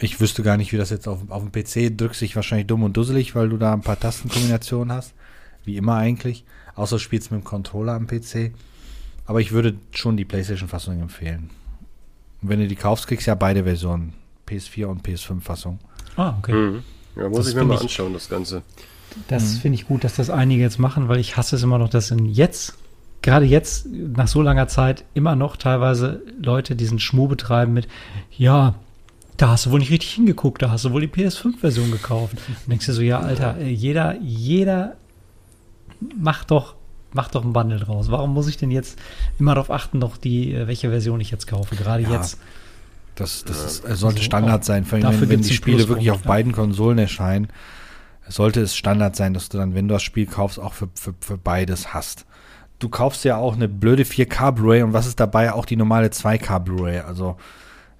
ich 0.00 0.20
wüsste 0.20 0.42
gar 0.42 0.56
nicht, 0.56 0.72
wie 0.72 0.78
das 0.78 0.90
jetzt 0.90 1.06
auf, 1.06 1.30
auf 1.30 1.42
dem 1.46 1.52
PC 1.52 1.96
drückst 1.96 2.22
dich 2.22 2.34
wahrscheinlich 2.34 2.66
dumm 2.66 2.82
und 2.82 2.96
dusselig, 2.96 3.34
weil 3.34 3.50
du 3.50 3.58
da 3.58 3.72
ein 3.72 3.82
paar 3.82 4.00
Tastenkombinationen 4.00 4.92
hast. 4.92 5.14
Wie 5.64 5.76
immer 5.76 5.96
eigentlich. 5.96 6.44
Außer 6.74 6.96
du 6.96 7.00
spielst 7.00 7.30
mit 7.30 7.42
dem 7.42 7.44
Controller 7.44 7.92
am 7.92 8.06
PC. 8.06 8.52
Aber 9.26 9.40
ich 9.40 9.52
würde 9.52 9.74
schon 9.92 10.16
die 10.16 10.24
PlayStation-Fassung 10.24 11.00
empfehlen. 11.00 11.50
Und 12.42 12.48
wenn 12.48 12.58
du 12.60 12.66
die 12.68 12.76
kaufst, 12.76 13.06
kriegst 13.06 13.26
du 13.26 13.30
ja 13.30 13.34
beide 13.34 13.64
Versionen. 13.64 14.14
PS4 14.48 14.86
und 14.86 15.06
PS5-Fassung. 15.06 15.78
Ah, 16.16 16.34
okay. 16.38 16.52
Mhm. 16.52 16.82
Ja, 17.16 17.28
muss 17.28 17.38
Das 17.38 17.48
ich 17.48 17.54
mir 17.54 17.64
mal 17.64 17.74
ich- 17.76 17.80
anschauen, 17.82 18.12
das 18.12 18.28
Ganze. 18.28 18.62
Das 19.28 19.58
finde 19.58 19.76
ich 19.76 19.86
gut, 19.86 20.04
dass 20.04 20.16
das 20.16 20.30
einige 20.30 20.62
jetzt 20.62 20.78
machen, 20.78 21.08
weil 21.08 21.18
ich 21.18 21.36
hasse 21.36 21.56
es 21.56 21.62
immer 21.62 21.76
noch, 21.78 21.90
dass 21.90 22.10
in 22.10 22.24
jetzt, 22.26 22.74
gerade 23.20 23.44
jetzt, 23.44 23.86
nach 23.86 24.26
so 24.26 24.40
langer 24.40 24.68
Zeit, 24.68 25.04
immer 25.14 25.36
noch 25.36 25.56
teilweise 25.58 26.22
Leute 26.40 26.74
diesen 26.76 26.98
Schmuh 26.98 27.28
betreiben 27.28 27.74
mit, 27.74 27.88
ja, 28.36 28.74
da 29.36 29.48
hast 29.50 29.66
du 29.66 29.70
wohl 29.70 29.80
nicht 29.80 29.90
richtig 29.90 30.12
hingeguckt, 30.12 30.62
da 30.62 30.70
hast 30.70 30.84
du 30.86 30.92
wohl 30.92 31.02
die 31.02 31.08
PS5-Version 31.08 31.90
gekauft. 31.90 32.36
Und 32.48 32.70
denkst 32.70 32.86
du 32.86 32.92
so, 32.94 33.02
ja, 33.02 33.20
Alter, 33.20 33.58
äh, 33.58 33.68
jeder, 33.70 34.16
jeder 34.20 34.96
macht 36.18 36.50
doch, 36.50 36.74
macht 37.14 37.34
doch 37.34 37.44
ein 37.44 37.52
Bundle 37.52 37.78
draus. 37.78 38.10
Warum 38.10 38.32
muss 38.32 38.48
ich 38.48 38.56
denn 38.56 38.70
jetzt 38.70 38.98
immer 39.38 39.54
darauf 39.54 39.70
achten, 39.70 39.98
noch 39.98 40.16
die, 40.16 40.54
äh, 40.54 40.66
welche 40.66 40.90
Version 40.90 41.20
ich 41.20 41.30
jetzt 41.30 41.46
kaufe? 41.46 41.76
Gerade 41.76 42.02
Ja, 42.02 42.12
jetzt. 42.12 42.38
Das, 43.14 43.44
das 43.44 43.64
ist, 43.64 43.84
äh, 43.84 43.94
sollte 43.94 44.16
Also 44.16 44.24
Standard 44.24 44.64
sein. 44.64 44.84
Vor 44.84 44.96
allem, 44.96 45.02
dafür 45.02 45.22
wenn, 45.22 45.40
wenn 45.40 45.42
die 45.42 45.54
Spiele 45.54 45.88
wirklich 45.88 46.10
auf 46.10 46.22
ja. 46.22 46.28
beiden 46.28 46.52
Konsolen 46.52 46.98
erscheinen, 46.98 47.48
sollte 48.28 48.60
es 48.60 48.76
Standard 48.76 49.16
sein, 49.16 49.34
dass 49.34 49.48
du 49.48 49.58
dann, 49.58 49.74
wenn 49.74 49.88
du 49.88 49.94
das 49.94 50.02
Spiel 50.02 50.26
kaufst, 50.26 50.58
auch 50.58 50.72
für, 50.72 50.88
für, 50.94 51.14
für 51.20 51.36
beides 51.36 51.92
hast. 51.92 52.24
Du 52.78 52.88
kaufst 52.88 53.24
ja 53.24 53.36
auch 53.36 53.54
eine 53.54 53.68
blöde 53.68 54.04
4K 54.04 54.52
Blu-ray 54.52 54.82
und 54.82 54.92
was 54.92 55.06
ist 55.06 55.20
dabei? 55.20 55.52
Auch 55.52 55.66
die 55.66 55.76
normale 55.76 56.08
2K 56.08 56.58
Blu-ray. 56.60 57.00
Also, 57.00 57.36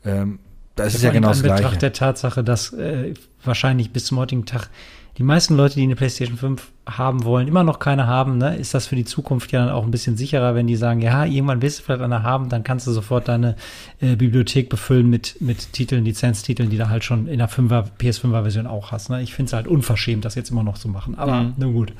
ähm, 0.04 0.38
das 0.74 0.94
ist 0.94 1.02
ja 1.02 1.10
Vor 1.10 1.10
allem 1.10 1.14
genau 1.14 1.28
das 1.28 1.40
in 1.40 1.50
Anbetracht 1.50 1.72
Gleiche. 1.72 1.78
der 1.78 1.92
Tatsache, 1.92 2.42
dass 2.42 2.72
äh, 2.72 3.14
wahrscheinlich 3.44 3.92
bis 3.92 4.06
zum 4.06 4.18
heutigen 4.18 4.46
Tag 4.46 4.70
die 5.18 5.22
meisten 5.24 5.56
Leute, 5.56 5.74
die 5.74 5.82
eine 5.82 5.94
PlayStation 5.94 6.38
5 6.38 6.72
haben 6.86 7.24
wollen, 7.24 7.46
immer 7.46 7.64
noch 7.64 7.78
keine 7.78 8.06
haben, 8.06 8.38
ne, 8.38 8.56
ist 8.56 8.72
das 8.72 8.86
für 8.86 8.96
die 8.96 9.04
Zukunft 9.04 9.52
ja 9.52 9.64
dann 9.64 9.74
auch 9.74 9.84
ein 9.84 9.90
bisschen 9.90 10.16
sicherer, 10.16 10.54
wenn 10.54 10.66
die 10.66 10.74
sagen, 10.76 11.00
ja, 11.02 11.24
irgendwann 11.26 11.60
willst 11.60 11.78
du 11.78 11.82
vielleicht 11.84 12.00
eine 12.02 12.22
haben, 12.22 12.48
dann 12.48 12.64
kannst 12.64 12.86
du 12.86 12.92
sofort 12.92 13.28
deine 13.28 13.56
äh, 14.00 14.16
Bibliothek 14.16 14.68
befüllen 14.70 15.08
mit, 15.10 15.36
mit 15.40 15.72
Titeln, 15.74 16.04
Lizenztiteln, 16.04 16.70
die 16.70 16.78
du 16.78 16.88
halt 16.88 17.04
schon 17.04 17.26
in 17.26 17.38
der 17.38 17.48
5er, 17.50 17.84
PS5er 18.00 18.42
Version 18.42 18.66
auch 18.66 18.90
hast. 18.90 19.10
Ne? 19.10 19.22
Ich 19.22 19.34
finde 19.34 19.48
es 19.50 19.52
halt 19.52 19.68
unverschämt, 19.68 20.24
das 20.24 20.34
jetzt 20.34 20.50
immer 20.50 20.62
noch 20.62 20.78
zu 20.78 20.88
machen. 20.88 21.14
Aber 21.16 21.42
Mhm. 21.42 21.52
na 21.58 21.66
gut. 21.66 21.92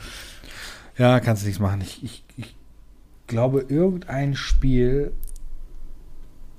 Ja, 0.96 1.20
kannst 1.20 1.42
du 1.42 1.46
nichts 1.46 1.60
machen. 1.60 1.80
Ich, 1.82 2.02
ich, 2.02 2.24
ich 2.36 2.54
glaube, 3.26 3.64
irgendein 3.68 4.34
Spiel 4.36 5.12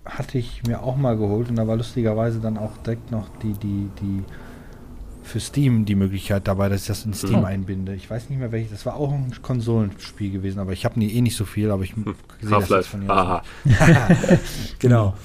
hatte 0.06 0.38
ich 0.38 0.64
mir 0.68 0.84
auch 0.84 0.98
mal 0.98 1.18
geholt 1.18 1.50
und 1.50 1.56
da 1.56 1.68
war 1.68 1.78
lustigerweise 1.78 2.40
dann 2.40 2.58
auch 2.58 2.78
direkt 2.86 3.12
noch 3.12 3.28
die, 3.42 3.54
die, 3.54 3.90
die 4.02 4.24
für 5.24 5.40
Steam 5.40 5.86
die 5.86 5.96
Möglichkeit 5.96 6.48
dabei, 6.48 6.70
dass 6.70 6.82
ich 6.82 6.88
das 6.88 7.06
in 7.06 7.14
Steam 7.14 7.40
Mhm. 7.40 7.46
einbinde. 7.46 7.96
Ich 7.96 8.10
weiß 8.10 8.30
nicht 8.30 8.40
mehr 8.40 8.52
welches. 8.52 8.72
Das 8.72 8.86
war 8.86 8.96
auch 8.96 9.12
ein 9.12 9.34
Konsolenspiel 9.42 10.32
gewesen, 10.32 10.60
aber 10.60 10.74
ich 10.74 10.86
habe 10.86 11.00
nie, 11.00 11.12
eh 11.12 11.22
nicht 11.22 11.36
so 11.36 11.46
viel, 11.46 11.72
aber 11.72 11.84
ich 11.84 11.94
sehe 12.42 12.50
das 12.50 12.70
jetzt 12.70 12.88
von 12.88 13.02
hier. 13.02 13.10
Aha. 13.12 13.44
genau. 14.80 15.16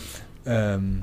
Ähm, 0.47 1.03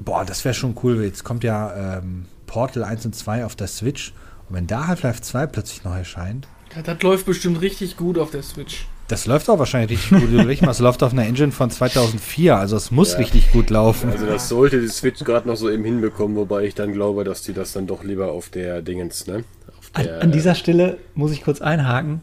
boah, 0.00 0.24
das 0.24 0.44
wäre 0.44 0.54
schon 0.54 0.76
cool. 0.82 1.02
Jetzt 1.04 1.24
kommt 1.24 1.44
ja 1.44 1.98
ähm, 1.98 2.26
Portal 2.46 2.84
1 2.84 3.06
und 3.06 3.14
2 3.14 3.44
auf 3.44 3.56
der 3.56 3.66
Switch. 3.68 4.12
Und 4.48 4.56
wenn 4.56 4.66
da 4.66 4.86
Half-Life 4.86 5.20
2 5.22 5.46
plötzlich 5.46 5.84
noch 5.84 5.94
erscheint, 5.94 6.46
Ja, 6.74 6.82
das 6.82 7.02
läuft 7.02 7.26
bestimmt 7.26 7.60
richtig 7.60 7.96
gut 7.96 8.18
auf 8.18 8.30
der 8.30 8.42
Switch. 8.42 8.86
Das 9.08 9.26
läuft 9.26 9.48
auch 9.48 9.58
wahrscheinlich 9.58 9.90
richtig 9.98 10.10
gut. 10.20 10.30
Überleg 10.30 10.62
mal, 10.62 10.70
es 10.72 10.80
läuft 10.80 11.02
auf 11.02 11.12
einer 11.12 11.24
Engine 11.26 11.52
von 11.52 11.70
2004, 11.70 12.56
also 12.56 12.76
es 12.76 12.90
muss 12.90 13.12
Ja. 13.12 13.18
richtig 13.18 13.52
gut 13.52 13.70
laufen. 13.70 14.10
Also 14.10 14.26
das 14.26 14.48
sollte 14.48 14.80
die 14.80 14.88
Switch 14.88 15.22
gerade 15.24 15.46
noch 15.48 15.56
so 15.56 15.70
eben 15.70 15.84
hinbekommen, 15.84 16.36
wobei 16.36 16.64
ich 16.64 16.74
dann 16.74 16.92
glaube, 16.92 17.24
dass 17.24 17.42
die 17.42 17.52
das 17.52 17.72
dann 17.72 17.86
doch 17.86 18.02
lieber 18.04 18.32
auf 18.32 18.48
der 18.48 18.82
Dingens, 18.82 19.26
ne? 19.26 19.44
Auf 19.78 19.90
An, 19.92 20.04
der, 20.04 20.22
an 20.22 20.32
dieser 20.32 20.54
Stelle 20.54 20.98
muss 21.14 21.32
ich 21.32 21.42
kurz 21.42 21.60
einhaken. 21.60 22.20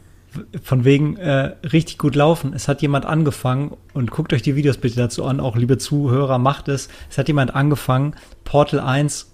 Von 0.64 0.84
wegen 0.84 1.16
äh, 1.16 1.52
richtig 1.64 1.96
gut 1.96 2.16
laufen. 2.16 2.54
Es 2.54 2.66
hat 2.66 2.82
jemand 2.82 3.06
angefangen 3.06 3.76
und 3.92 4.10
guckt 4.10 4.32
euch 4.32 4.42
die 4.42 4.56
Videos 4.56 4.78
bitte 4.78 4.96
dazu 4.96 5.24
an, 5.24 5.38
auch 5.38 5.54
liebe 5.54 5.78
Zuhörer, 5.78 6.38
macht 6.38 6.66
es. 6.66 6.88
Es 7.08 7.18
hat 7.18 7.28
jemand 7.28 7.54
angefangen, 7.54 8.16
Portal 8.42 8.80
1 8.80 9.30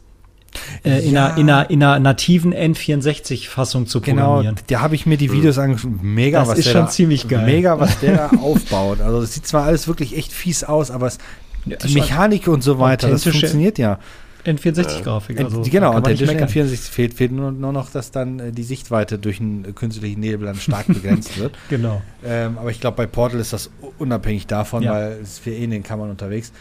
äh, 0.84 1.06
in, 1.06 1.12
Ja. 1.14 1.26
einer, 1.28 1.36
in, 1.38 1.48
einer, 1.50 1.70
in 1.70 1.82
einer 1.82 1.98
nativen 2.00 2.52
N64-Fassung 2.54 3.86
zu 3.86 4.00
Genau, 4.00 4.22
programmieren. 4.36 4.56
da 4.66 4.80
habe 4.80 4.94
ich 4.94 5.06
mir 5.06 5.16
die 5.16 5.32
Videos 5.32 5.58
angeschaut. 5.58 5.90
Mega, 6.02 6.40
Das 6.40 6.48
was 6.48 6.58
ist 6.58 6.64
der 6.66 6.72
schon 6.72 6.80
da, 6.82 6.88
ziemlich 6.88 7.28
geil. 7.28 7.44
Mega, 7.46 7.78
was 7.78 7.98
der 8.00 8.16
da 8.16 8.36
aufbaut. 8.40 9.00
Also 9.00 9.20
es 9.22 9.34
sieht 9.34 9.46
zwar 9.46 9.64
alles 9.64 9.86
wirklich 9.88 10.16
echt 10.16 10.32
fies 10.32 10.64
aus, 10.64 10.90
aber 10.90 11.06
es, 11.06 11.18
Ja, 11.66 11.76
die 11.76 11.94
Mechanik 11.94 12.48
und 12.48 12.62
so 12.62 12.78
weiter, 12.78 13.08
das 13.08 13.20
authentische 13.22 13.30
funktioniert 13.46 13.78
ja. 13.78 13.98
N64-Grafik. 14.46 15.38
Ent- 15.38 15.44
Also, 15.54 15.62
genau, 15.70 15.92
meckern. 16.00 16.14
N64 16.48 16.76
fehlt, 16.90 17.12
fehlt 17.14 17.32
nur, 17.32 17.52
nur 17.52 17.72
noch, 17.74 17.90
dass 17.90 18.10
dann 18.10 18.40
äh, 18.40 18.52
die 18.52 18.62
Sichtweite 18.62 19.18
durch 19.18 19.38
einen 19.38 19.66
äh, 19.66 19.72
künstlichen 19.72 20.20
Nebel 20.20 20.46
dann 20.46 20.56
stark 20.56 20.86
begrenzt 20.88 21.38
wird. 21.38 21.52
Genau. 21.68 22.00
Ähm, 22.24 22.56
aber 22.58 22.70
ich 22.70 22.80
glaube, 22.80 22.96
bei 22.96 23.06
Portal 23.06 23.38
ist 23.38 23.52
das 23.52 23.70
unabhängig 23.98 24.46
davon, 24.46 24.82
Ja. 24.82 24.92
weil 24.94 25.18
es 25.22 25.38
für 25.38 25.50
eh 25.50 25.62
in 25.64 25.70
den 25.70 25.82
Kammern 25.82 26.08
unterwegs. 26.10 26.52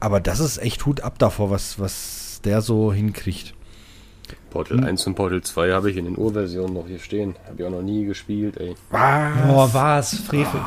Aber 0.00 0.18
das 0.20 0.40
ist 0.40 0.56
echt 0.62 0.86
Hut 0.86 1.02
ab 1.02 1.18
davor, 1.18 1.50
was, 1.50 1.78
was 1.78 2.29
der 2.44 2.60
so 2.60 2.92
hinkriegt. 2.92 3.54
Portal 4.50 4.84
1 4.84 5.06
und 5.06 5.14
Portal 5.14 5.42
2 5.42 5.72
habe 5.72 5.90
ich 5.90 5.96
in 5.96 6.04
den 6.06 6.18
Urversionen 6.18 6.74
noch 6.74 6.86
hier 6.86 6.98
stehen. 6.98 7.34
Habe 7.46 7.60
ich 7.62 7.64
auch 7.66 7.70
noch 7.70 7.82
nie 7.82 8.04
gespielt, 8.04 8.56
ey. 8.58 8.74
Oh, 8.92 9.68
was? 9.72 10.14
Frevel. 10.16 10.60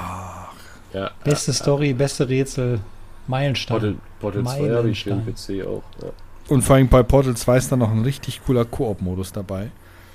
Ja, 0.93 1.11
Beste 1.23 1.51
Story, 1.53 1.93
beste 1.93 2.27
Rätsel, 2.29 2.79
Meilenstein. 3.27 3.75
Portal, 3.77 3.95
Portal 4.19 4.43
2 4.43 4.69
habe 4.75 4.89
ich 4.89 5.03
für 5.03 5.09
den 5.11 5.25
PC 5.25 5.65
auch. 5.67 5.83
Ja. 6.01 6.09
Und 6.49 6.61
vor 6.61 6.75
allem 6.75 6.87
bei 6.87 7.03
Portal 7.03 7.35
2 7.35 7.57
ist 7.57 7.71
dann 7.71 7.79
noch 7.79 7.91
ein 7.91 8.01
richtig 8.03 8.41
cooler 8.45 8.65
Koop-Modus 8.65 9.31
dabei, 9.31 9.71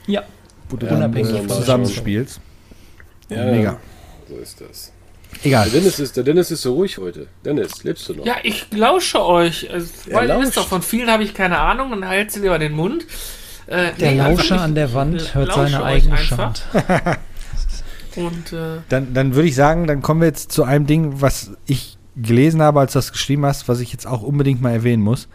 Ja, 0.07 0.23
wo 0.69 0.77
du 0.77 0.87
Ja, 0.87 0.93
dann 0.93 1.03
unabhängig 1.05 1.33
äh, 1.35 1.39
von- 1.39 1.49
zusammenspielst. 1.49 2.41
Ja, 3.29 3.45
Mega. 3.47 3.77
So 4.29 4.37
ist 4.37 4.61
das. 4.61 4.93
Egal. 5.45 5.71
Der 5.71 5.81
Dennis, 5.81 5.99
ist, 5.99 6.17
der 6.17 6.25
Dennis 6.25 6.51
ist 6.51 6.63
so 6.63 6.75
ruhig 6.75 6.99
heute. 6.99 7.27
Dennis, 7.45 7.85
lebst 7.85 8.09
du 8.09 8.15
noch? 8.15 8.27
Ja, 8.27 8.37
ich 8.43 8.67
lausche 8.73 9.25
euch. 9.25 9.71
Also, 9.73 9.89
Er 10.09 10.17
weil 10.17 10.29
ihr 10.29 10.35
wisst 10.41 10.57
lauscht. 10.57 10.57
doch, 10.57 10.69
von 10.69 10.83
vielen 10.83 11.11
habe 11.11 11.23
ich 11.23 11.35
keine 11.35 11.59
Ahnung 11.59 11.93
und 11.93 12.07
halt 12.07 12.31
sie 12.33 12.41
lieber 12.41 12.59
den 12.59 12.73
Mund. 12.73 13.07
Äh, 13.67 13.93
der 14.01 14.13
nee, 14.13 14.19
Lauscher 14.19 14.31
einfach, 14.31 14.45
ich 14.57 14.63
an 14.63 14.75
der 14.75 14.95
Wand 14.95 15.35
hört 15.35 15.49
lausche 15.49 15.61
seine 15.73 15.85
eigene. 15.85 16.17
Schand. 16.17 16.63
Und 18.17 18.53
äh, 18.53 18.81
Dann, 18.89 19.15
dann 19.15 19.35
würde 19.35 19.49
ich 19.49 19.55
sagen, 19.55 19.87
dann 19.87 20.03
kommen 20.03 20.21
wir 20.21 20.27
jetzt 20.27 20.51
zu 20.51 20.65
einem 20.65 20.87
Ding, 20.87 21.21
was 21.21 21.53
ich 21.67 21.99
gelesen 22.17 22.61
habe, 22.63 22.81
als 22.81 22.93
du 22.95 22.99
das 22.99 23.13
geschrieben 23.13 23.47
hast, 23.47 23.69
was 23.69 23.79
ich 23.81 23.93
jetzt 23.93 24.07
auch 24.07 24.23
unbedingt 24.23 24.61
mal 24.61 24.73
erwähnen 24.73 25.03
muss. 25.03 25.29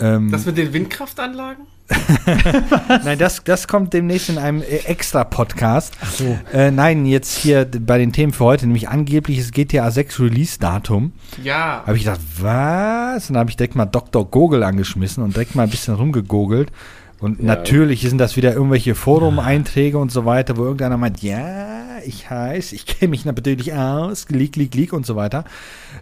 Ähm, 0.00 0.30
das 0.30 0.46
mit 0.46 0.56
den 0.58 0.72
Windkraftanlagen? 0.72 1.66
nein, 3.04 3.18
das, 3.18 3.44
das 3.44 3.68
kommt 3.68 3.92
demnächst 3.92 4.30
in 4.30 4.38
einem 4.38 4.62
äh, 4.62 4.78
extra 4.86 5.22
Podcast. 5.24 5.92
Ach 6.00 6.10
so. 6.10 6.38
Äh, 6.52 6.70
nein, 6.70 7.04
jetzt 7.04 7.36
hier 7.36 7.66
bei 7.66 7.98
den 7.98 8.12
Themen 8.12 8.32
für 8.32 8.44
heute, 8.44 8.66
nämlich 8.66 8.88
angebliches 8.88 9.52
GTA 9.52 9.90
6 9.90 10.20
Release-Datum. 10.20 11.12
Ja. 11.42 11.82
Habe 11.86 11.96
ich 11.96 12.04
gedacht, 12.04 12.20
was? 12.40 13.28
Und 13.28 13.34
dann 13.34 13.40
habe 13.40 13.50
ich 13.50 13.56
direkt 13.56 13.74
mal 13.76 13.84
Dr. 13.84 14.24
Google 14.28 14.62
angeschmissen 14.62 15.22
und 15.22 15.34
direkt 15.34 15.54
mal 15.54 15.64
ein 15.64 15.70
bisschen 15.70 15.94
rumgegogelt. 15.94 16.72
Und 17.20 17.38
Ja. 17.40 17.44
natürlich 17.46 18.00
sind 18.02 18.18
das 18.18 18.36
wieder 18.36 18.54
irgendwelche 18.54 18.94
Forum-Einträge 18.94 19.98
und 19.98 20.10
so 20.10 20.24
weiter, 20.24 20.56
wo 20.56 20.64
irgendeiner 20.64 20.96
meint, 20.96 21.22
ja, 21.22 21.98
ich 22.04 22.28
heiß, 22.30 22.72
ich 22.72 22.86
kenne 22.86 23.10
mich 23.10 23.24
natürlich 23.24 23.72
aus, 23.74 24.26
leak, 24.30 24.56
leak, 24.56 24.74
leak 24.74 24.92
und 24.92 25.06
so 25.06 25.16
weiter. 25.16 25.44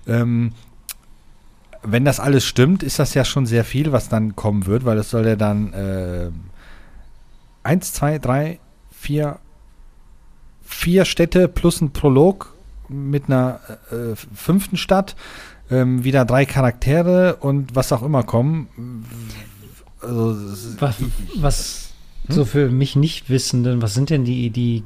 Ähm, 0.07 0.53
wenn 1.83 2.05
das 2.05 2.21
alles 2.21 2.45
stimmt, 2.45 2.83
ist 2.83 2.99
das 2.99 3.15
ja 3.15 3.25
schon 3.25 3.47
sehr 3.47 3.65
viel, 3.65 3.93
was 3.93 4.09
dann 4.09 4.37
kommen 4.37 4.67
wird, 4.67 4.85
weil 4.85 4.99
es 4.99 5.11
soll 5.11 5.27
ja 5.27 5.37
dann 5.37 5.73
äh, 5.73 6.31
eins, 7.63 7.93
zwei, 7.93 8.19
drei, 8.19 8.59
vier, 8.91 9.39
vier 10.65 11.05
Städte 11.05 11.49
plus 11.49 11.81
ein 11.81 11.93
Prolog 11.93 12.55
mit 12.89 13.27
einer 13.27 13.61
äh, 13.91 14.15
fünften 14.35 14.77
Stadt, 14.77 15.17
ähm, 15.71 16.05
wieder 16.05 16.25
drei 16.25 16.45
Charaktere 16.45 17.37
und 17.37 17.75
was 17.75 17.93
auch 17.93 18.03
immer 18.03 18.23
kommen. 18.23 19.05
Also, 20.01 20.53
ist- 20.53 20.81
Was, 21.41 21.92
was 22.29 22.37
so 22.37 22.45
für 22.45 22.69
mich 22.71 22.95
Nichtwissenden, 22.97 23.83
was 23.83 23.95
sind 23.95 24.11
denn 24.11 24.25
die, 24.25 24.51
die 24.51 24.83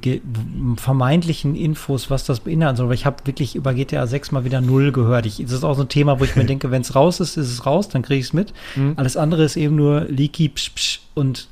vermeintlichen 0.77 1.55
Infos, 1.55 2.11
was 2.11 2.25
das 2.25 2.41
beinhalten 2.41 2.77
soll? 2.77 2.89
Weil 2.89 2.95
ich 2.95 3.07
habe 3.07 3.27
wirklich 3.27 3.57
über 3.57 3.75
GTA 3.75 4.07
6 4.07 4.33
mal 4.33 4.45
wieder 4.45 4.61
null 4.61 4.93
gehört. 4.93 5.27
Ich, 5.27 5.37
das 5.39 5.53
ist 5.53 5.65
auch 5.65 5.75
so 5.75 5.83
ein 5.83 5.89
Thema, 5.89 6.19
wo 6.21 6.25
ich 6.25 6.37
mir 6.37 6.45
denke, 6.47 6.71
wenn 6.71 6.83
es 6.83 6.95
raus 6.95 7.21
ist, 7.21 7.37
ist 7.37 7.51
es 7.51 7.67
raus, 7.67 7.89
dann 7.89 8.03
kriege 8.03 8.21
ich 8.21 8.27
es 8.27 8.33
mit. 8.33 8.53
Mhm. 8.75 8.95
Alles 8.97 9.17
andere 9.17 9.45
ist 9.45 9.57
eben 9.57 9.77
nur 9.77 10.03
leaky 10.09 10.49
psch, 10.49 10.71
psch, 10.75 11.01
und 11.15 11.49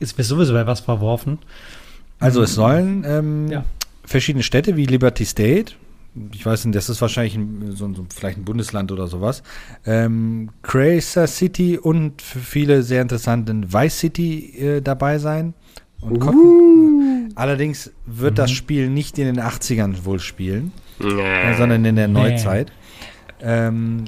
es 0.00 0.16
wird 0.18 0.26
sowieso 0.26 0.52
bei 0.52 0.66
was 0.66 0.80
verworfen. 0.80 1.38
Also 2.20 2.42
es 2.42 2.54
sollen 2.54 3.04
ähm, 3.06 3.48
Ja. 3.48 3.64
verschiedene 4.04 4.42
Städte 4.42 4.76
wie 4.76 4.86
Liberty 4.86 5.24
State, 5.24 5.74
ich 6.34 6.44
weiß 6.44 6.64
nicht, 6.64 6.74
das 6.74 6.88
ist 6.88 7.00
wahrscheinlich 7.00 7.36
ein, 7.36 7.72
so, 7.72 7.92
so, 7.94 8.06
vielleicht 8.14 8.38
ein 8.38 8.44
Bundesland 8.44 8.92
oder 8.92 9.06
sowas, 9.06 9.42
ähm, 9.86 10.50
Cracer 10.62 11.26
City 11.26 11.78
und 11.78 12.22
für 12.22 12.38
viele 12.38 12.82
sehr 12.82 13.02
interessanten 13.02 13.72
Vice 13.72 13.98
City 13.98 14.54
äh, 14.58 14.80
dabei 14.80 15.18
sein. 15.18 15.54
Und 16.00 16.20
Cotton. 16.20 17.32
Allerdings 17.34 17.92
wird 18.06 18.38
das 18.38 18.50
Spiel 18.50 18.88
nicht 18.88 19.18
in 19.18 19.26
den 19.26 19.40
80ern 19.40 20.04
wohl 20.04 20.20
spielen, 20.20 20.72
äh, 21.00 21.56
sondern 21.56 21.84
in 21.84 21.96
der 21.96 22.08
Nee. 22.08 22.30
Neuzeit. 22.30 22.72
Ähm, 23.40 24.04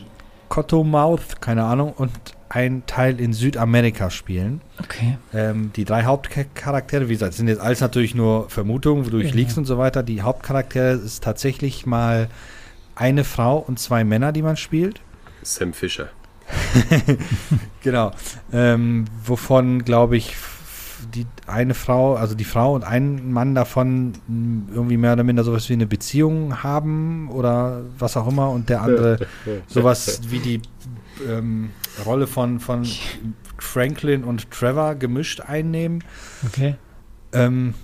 Cottonmouth, 0.48 1.40
keine 1.40 1.64
Ahnung, 1.64 1.92
und 1.96 2.10
ein 2.50 2.82
Teil 2.86 3.20
in 3.20 3.32
Südamerika 3.32 4.10
spielen. 4.10 4.60
Okay. 4.80 5.16
Ähm, 5.32 5.70
die 5.76 5.84
drei 5.84 6.02
Hauptcharaktere, 6.04 7.08
wie 7.08 7.12
gesagt, 7.12 7.34
sind 7.34 7.46
jetzt 7.48 7.60
alles 7.60 7.80
natürlich 7.80 8.14
nur 8.14 8.50
Vermutungen 8.50 9.08
durch 9.08 9.28
Ja. 9.28 9.34
Leaks 9.34 9.56
und 9.56 9.64
so 9.66 9.78
weiter. 9.78 10.02
Die 10.02 10.20
Hauptcharaktere 10.22 10.94
ist 10.94 11.22
tatsächlich 11.22 11.86
mal 11.86 12.28
eine 12.96 13.22
Frau 13.24 13.56
und 13.58 13.78
zwei 13.78 14.04
Männer, 14.04 14.32
die 14.32 14.42
man 14.42 14.56
spielt. 14.56 15.00
Sam 15.42 15.72
Fisher. 15.72 16.08
Genau. 17.82 18.10
Ähm, 18.52 19.06
wovon, 19.24 19.84
glaube 19.84 20.16
ich, 20.16 20.36
die 21.14 21.26
eine 21.46 21.74
Frau, 21.74 22.16
also 22.16 22.34
die 22.34 22.44
Frau 22.44 22.74
und 22.74 22.84
ein 22.84 23.32
Mann 23.32 23.54
davon 23.54 24.12
irgendwie 24.28 24.96
mehr 24.98 25.14
oder 25.14 25.22
minder 25.24 25.44
sowas 25.44 25.68
wie 25.68 25.72
eine 25.72 25.86
Beziehung 25.86 26.62
haben 26.62 27.30
oder 27.30 27.82
was 27.98 28.16
auch 28.18 28.28
immer 28.28 28.50
und 28.50 28.68
der 28.68 28.82
andere 28.82 29.26
sowas 29.66 30.20
wie 30.28 30.40
die 30.40 30.60
ähm, 31.28 31.70
Rolle 32.04 32.26
von, 32.26 32.60
von 32.60 32.86
Franklin 33.58 34.24
und 34.24 34.50
Trevor 34.50 34.94
gemischt 34.94 35.40
einnehmen. 35.40 36.04
Okay. 36.46 36.76
Ähm, 37.32 37.74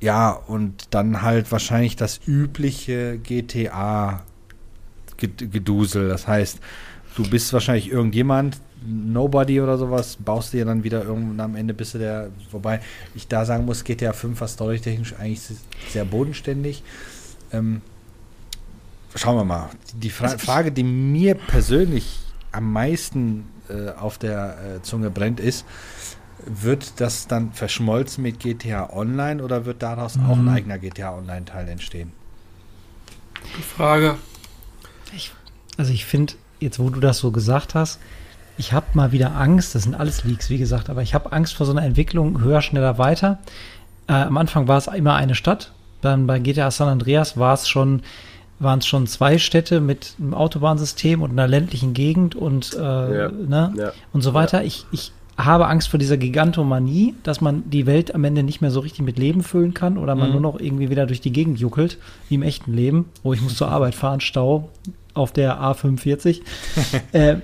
ja, 0.00 0.30
und 0.30 0.94
dann 0.94 1.20
halt 1.22 1.50
wahrscheinlich 1.50 1.96
das 1.96 2.20
übliche 2.26 3.18
GTA-Gedusel. 3.18 6.08
Das 6.08 6.28
heißt, 6.28 6.60
du 7.16 7.28
bist 7.28 7.52
wahrscheinlich 7.52 7.90
irgendjemand, 7.90 8.60
Nobody 8.88 9.60
oder 9.60 9.78
sowas, 9.78 10.16
baust 10.16 10.52
dir 10.52 10.64
dann 10.64 10.84
wieder 10.84 11.02
irgendwann 11.02 11.40
am 11.40 11.56
Ende 11.56 11.74
bist 11.74 11.94
du 11.94 11.98
der, 11.98 12.30
wobei 12.52 12.80
ich 13.16 13.26
da 13.26 13.44
sagen 13.44 13.64
muss, 13.64 13.82
GTA 13.82 14.12
5 14.12 14.40
war 14.40 14.46
storytechnisch 14.46 15.14
eigentlich 15.18 15.42
sehr 15.90 16.04
bodenständig. 16.04 16.84
Ähm, 17.52 17.80
schauen 19.14 19.38
wir 19.38 19.44
mal. 19.44 19.70
Die 19.94 20.10
Fra 20.10 20.38
Frage, 20.38 20.70
die 20.70 20.84
mir 20.84 21.34
persönlich 21.34 22.25
am 22.56 22.72
meisten 22.72 23.44
äh, 23.68 23.90
auf 23.90 24.18
der 24.18 24.76
äh, 24.78 24.82
Zunge 24.82 25.10
brennt, 25.10 25.40
ist, 25.40 25.66
wird 26.44 27.00
das 27.00 27.26
dann 27.28 27.52
verschmolzen 27.52 28.22
mit 28.22 28.40
GTA 28.40 28.90
Online 28.92 29.42
oder 29.42 29.64
wird 29.66 29.82
daraus 29.82 30.18
auch 30.18 30.38
ein 30.38 30.44
Mhm. 30.44 30.48
eigener 30.48 30.78
GTA 30.78 31.16
Online-Teil 31.16 31.68
entstehen? 31.68 32.12
Die 33.56 33.62
Frage. 33.62 34.16
Also 35.78 35.92
ich 35.92 36.04
finde, 36.06 36.34
jetzt 36.60 36.78
wo 36.78 36.90
du 36.90 37.00
das 37.00 37.18
so 37.18 37.30
gesagt 37.30 37.74
hast, 37.74 38.00
ich 38.58 38.72
habe 38.72 38.86
mal 38.94 39.12
wieder 39.12 39.34
Angst, 39.36 39.74
das 39.74 39.82
sind 39.82 39.94
alles 39.94 40.24
Leaks, 40.24 40.48
wie 40.48 40.58
gesagt, 40.58 40.88
aber 40.88 41.02
ich 41.02 41.14
habe 41.14 41.32
Angst 41.32 41.54
vor 41.54 41.66
so 41.66 41.72
einer 41.72 41.84
Entwicklung 41.84 42.40
höher, 42.40 42.62
schneller, 42.62 42.96
weiter. 42.98 43.38
äh, 44.08 44.12
am 44.14 44.36
Anfang 44.38 44.68
war 44.68 44.78
es 44.78 44.86
immer 44.86 45.14
eine 45.14 45.34
Stadt. 45.34 45.72
Dann 46.00 46.26
bei 46.26 46.38
GTA 46.38 46.70
San 46.70 46.88
Andreas 46.88 47.36
war 47.36 47.54
es 47.54 47.68
schon, 47.68 48.02
waren 48.58 48.78
es 48.78 48.86
schon 48.86 49.06
zwei 49.06 49.38
Städte 49.38 49.80
mit 49.80 50.14
einem 50.18 50.34
Autobahnsystem 50.34 51.22
und 51.22 51.30
einer 51.30 51.46
ländlichen 51.46 51.92
Gegend 51.94 52.34
und, 52.34 52.74
äh, 52.74 52.80
Ja. 52.80 53.28
ne? 53.30 53.72
Ja. 53.76 53.92
und 54.12 54.22
so 54.22 54.32
weiter. 54.34 54.64
Ich, 54.64 54.86
ich 54.92 55.12
habe 55.36 55.66
Angst 55.66 55.88
vor 55.88 55.98
dieser 55.98 56.16
Gigantomanie, 56.16 57.14
dass 57.22 57.42
man 57.42 57.68
die 57.68 57.84
Welt 57.84 58.14
am 58.14 58.24
Ende 58.24 58.42
nicht 58.42 58.62
mehr 58.62 58.70
so 58.70 58.80
richtig 58.80 59.02
mit 59.04 59.18
Leben 59.18 59.42
füllen 59.42 59.74
kann 59.74 59.98
oder 59.98 60.14
man 60.14 60.32
nur 60.32 60.40
noch 60.40 60.58
irgendwie 60.58 60.88
wieder 60.88 61.04
durch 61.04 61.20
die 61.20 61.32
Gegend 61.32 61.58
juckelt, 61.60 61.98
wie 62.30 62.36
im 62.36 62.42
echten 62.42 62.72
Leben. 62.72 63.10
Oh, 63.22 63.34
ich 63.34 63.42
muss 63.42 63.56
zur 63.56 63.68
Arbeit 63.70 63.94
fahren, 63.94 64.20
Stau 64.20 64.70
auf 65.12 65.32
der 65.32 65.60
A45. 65.60 66.40
äh, 67.12 67.36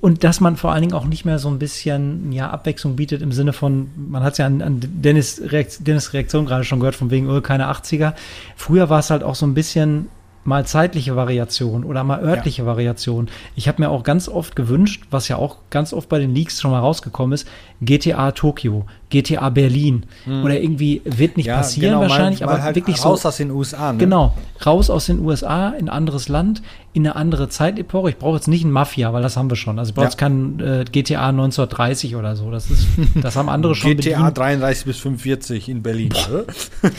und 0.00 0.24
dass 0.24 0.40
man 0.40 0.56
vor 0.56 0.72
allen 0.72 0.82
Dingen 0.82 0.92
auch 0.92 1.06
nicht 1.06 1.24
mehr 1.24 1.38
so 1.38 1.48
ein 1.48 1.58
bisschen 1.58 2.30
ja, 2.32 2.50
Abwechslung 2.50 2.96
bietet 2.96 3.22
im 3.22 3.32
Sinne 3.32 3.52
von, 3.52 3.88
man 3.96 4.22
hat 4.22 4.32
es 4.32 4.38
ja 4.38 4.46
an, 4.46 4.60
an 4.60 4.80
Dennis, 4.80 5.40
Reakt, 5.46 5.86
Dennis 5.86 6.12
Reaktion 6.12 6.44
gerade 6.46 6.64
schon 6.64 6.80
gehört, 6.80 6.94
von 6.94 7.10
wegen, 7.10 7.30
oh, 7.30 7.40
keine 7.40 7.70
80er. 7.70 8.14
Früher 8.56 8.90
war 8.90 8.98
es 8.98 9.10
halt 9.10 9.22
auch 9.22 9.34
so 9.34 9.46
ein 9.46 9.54
bisschen 9.54 10.08
mal 10.44 10.64
zeitliche 10.64 11.16
Variation 11.16 11.84
oder 11.84 12.02
mal 12.02 12.22
örtliche 12.22 12.64
Variation. 12.64 13.28
Ich 13.56 13.68
habe 13.68 13.82
mir 13.82 13.90
auch 13.90 14.02
ganz 14.02 14.26
oft 14.28 14.56
gewünscht, 14.56 15.04
was 15.10 15.28
ja 15.28 15.36
auch 15.36 15.56
ganz 15.68 15.92
oft 15.92 16.08
bei 16.08 16.18
den 16.18 16.34
Leaks 16.34 16.60
schon 16.60 16.70
mal 16.70 16.80
rausgekommen 16.80 17.34
ist, 17.34 17.46
GTA 17.82 18.32
Tokio, 18.32 18.86
GTA 19.10 19.50
Berlin 19.50 20.04
oder 20.26 20.58
irgendwie 20.58 21.02
wird 21.04 21.36
nicht 21.36 21.48
passieren 21.48 21.90
genau, 21.90 22.00
mal- 22.00 22.08
wahrscheinlich, 22.10 22.40
mal 22.40 22.48
aber 22.54 22.62
halt 22.62 22.76
wirklich 22.76 23.04
raus 23.04 23.22
so 23.22 23.28
aus 23.28 23.36
den 23.36 23.50
USA. 23.50 23.92
Ne? 23.92 23.98
Genau, 23.98 24.34
raus 24.64 24.88
aus 24.88 25.06
den 25.06 25.20
USA, 25.20 25.70
in 25.70 25.86
ein 25.86 25.88
anderes 25.90 26.28
Land, 26.28 26.62
in 26.92 27.06
eine 27.06 27.14
andere 27.14 27.48
Zeitepoche. 27.48 28.10
Ich 28.10 28.16
brauche 28.16 28.36
jetzt 28.36 28.48
nicht 28.48 28.64
ein 28.64 28.70
Mafia, 28.72 29.12
weil 29.12 29.22
das 29.22 29.36
haben 29.36 29.48
wir 29.48 29.56
schon. 29.56 29.78
Also 29.78 29.90
ich 29.90 29.94
brauche 29.94 30.06
Ja. 30.06 30.10
jetzt 30.10 30.18
kein 30.18 30.58
äh, 30.60 30.84
GTA 30.90 31.28
1930 31.28 32.16
oder 32.16 32.34
so. 32.34 32.50
Das 32.50 32.68
ist, 32.70 32.86
das 33.22 33.36
haben 33.36 33.48
andere 33.48 33.74
schon 33.76 33.96
GTA 33.96 34.18
bedient. 34.18 34.38
33 34.38 34.84
bis 34.86 34.98
45 34.98 35.68
in 35.68 35.82
Berlin. 35.82 36.08
Ne? 36.30 36.44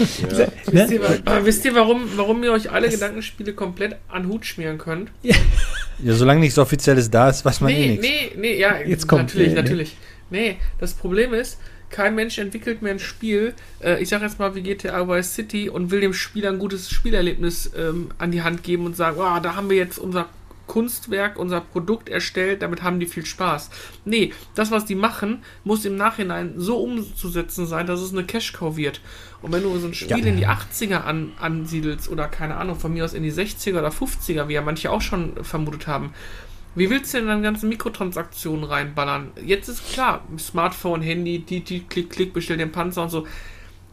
Wisst 0.72 0.92
ihr, 0.92 1.02
wa- 1.02 1.06
aber 1.26 1.46
wisst 1.46 1.66
ihr, 1.66 1.76
warum, 1.76 2.04
warum 2.16 2.44
ihr 2.44 2.52
euch 2.54 2.72
alle 2.72 2.90
Gedankenspiele 2.90 3.54
komplett 3.54 3.96
an 4.08 4.28
Hut 4.28 4.46
schmieren 4.46 4.78
könnt? 4.78 5.12
Ja, 5.22 6.14
solange 6.14 6.40
nichts 6.40 6.58
Offizielles 6.58 7.10
da 7.12 7.30
ist, 7.30 7.44
weiß 7.46 7.62
man 7.62 7.72
eh 7.72 7.76
Nee, 7.76 7.88
nichts. 7.90 8.06
nee, 8.08 8.32
nee, 8.38 8.60
ja, 8.60 8.78
Jetzt 8.86 9.08
kommt- 9.08 9.24
natürlich, 9.24 9.50
nee, 9.50 9.54
nee. 9.56 9.62
natürlich. 9.62 9.98
Nee, 10.30 10.56
das 10.80 10.94
Problem 10.94 11.34
ist, 11.34 11.58
kein 11.92 12.16
Mensch 12.16 12.38
entwickelt 12.38 12.82
mehr 12.82 12.94
ein 12.94 13.00
Spiel, 13.00 13.54
äh, 13.82 14.02
ich 14.02 14.10
sag 14.10 14.22
jetzt 14.22 14.40
mal 14.40 14.56
wie 14.56 14.62
GTA 14.62 15.08
Vice 15.08 15.36
City 15.36 15.70
und 15.70 15.92
will 15.92 16.02
dem 16.02 16.14
Spieler 16.14 16.50
ein 16.50 16.60
gutes 16.60 16.90
Spielerlebnis 16.90 17.72
ähm, 17.78 18.10
an 18.18 18.32
die 18.32 18.42
Hand 18.42 18.64
geben 18.64 18.86
und 18.86 18.96
sagen, 18.96 19.18
oh, 19.20 19.40
da 19.42 19.56
haben 19.56 19.70
wir 19.70 19.78
jetzt 19.78 20.00
unser 20.00 20.28
Kunstwerk, 20.72 21.38
unser 21.38 21.60
Produkt 21.60 22.08
erstellt, 22.08 22.62
damit 22.62 22.82
haben 22.82 23.02
die 23.02 23.06
viel 23.06 23.26
Spaß. 23.26 23.70
Nee, 24.06 24.34
das, 24.56 24.72
was 24.72 24.86
die 24.86 24.96
machen, 24.96 25.44
muss 25.66 25.84
im 25.84 25.98
Nachhinein 25.98 26.54
so 26.56 26.78
umzusetzen 26.78 27.66
sein, 27.66 27.88
dass 27.88 28.00
es 28.00 28.14
eine 28.14 28.24
Cash-Cow 28.24 28.78
wird. 28.78 29.02
Und 29.42 29.52
wenn 29.52 29.64
du 29.64 29.78
so 29.80 29.88
ein 29.88 29.94
Spiel 29.94 30.26
in 30.26 30.38
die 30.38 30.48
80er 30.48 31.02
an, 31.02 31.34
ansiedelst 31.42 32.08
oder 32.10 32.30
keine 32.30 32.56
Ahnung, 32.56 32.80
von 32.80 32.94
mir 32.94 33.04
aus 33.04 33.14
in 33.14 33.24
die 33.24 33.34
60er 33.34 33.80
oder 33.80 33.90
50er, 33.90 34.48
wie 34.48 34.54
ja 34.54 34.62
manche 34.62 34.92
auch 34.92 35.02
schon 35.02 35.44
vermutet 35.44 35.88
haben, 35.88 36.14
wie 36.76 36.90
willst 36.90 37.14
du 37.14 37.18
denn 37.18 37.28
dann 37.28 37.44
ganze 37.44 37.66
Mikrotransaktionen 37.68 38.64
reinballern? 38.64 39.32
Jetzt 39.46 39.68
ist 39.68 39.92
klar, 39.94 40.24
Smartphone, 40.40 41.02
Handy, 41.02 41.40
die, 41.40 41.62
die, 41.62 41.82
klick, 41.82 42.10
klick, 42.10 42.34
bestell 42.34 42.58
den 42.58 42.72
Panzer 42.72 43.04
und 43.04 43.10
so. 43.10 43.28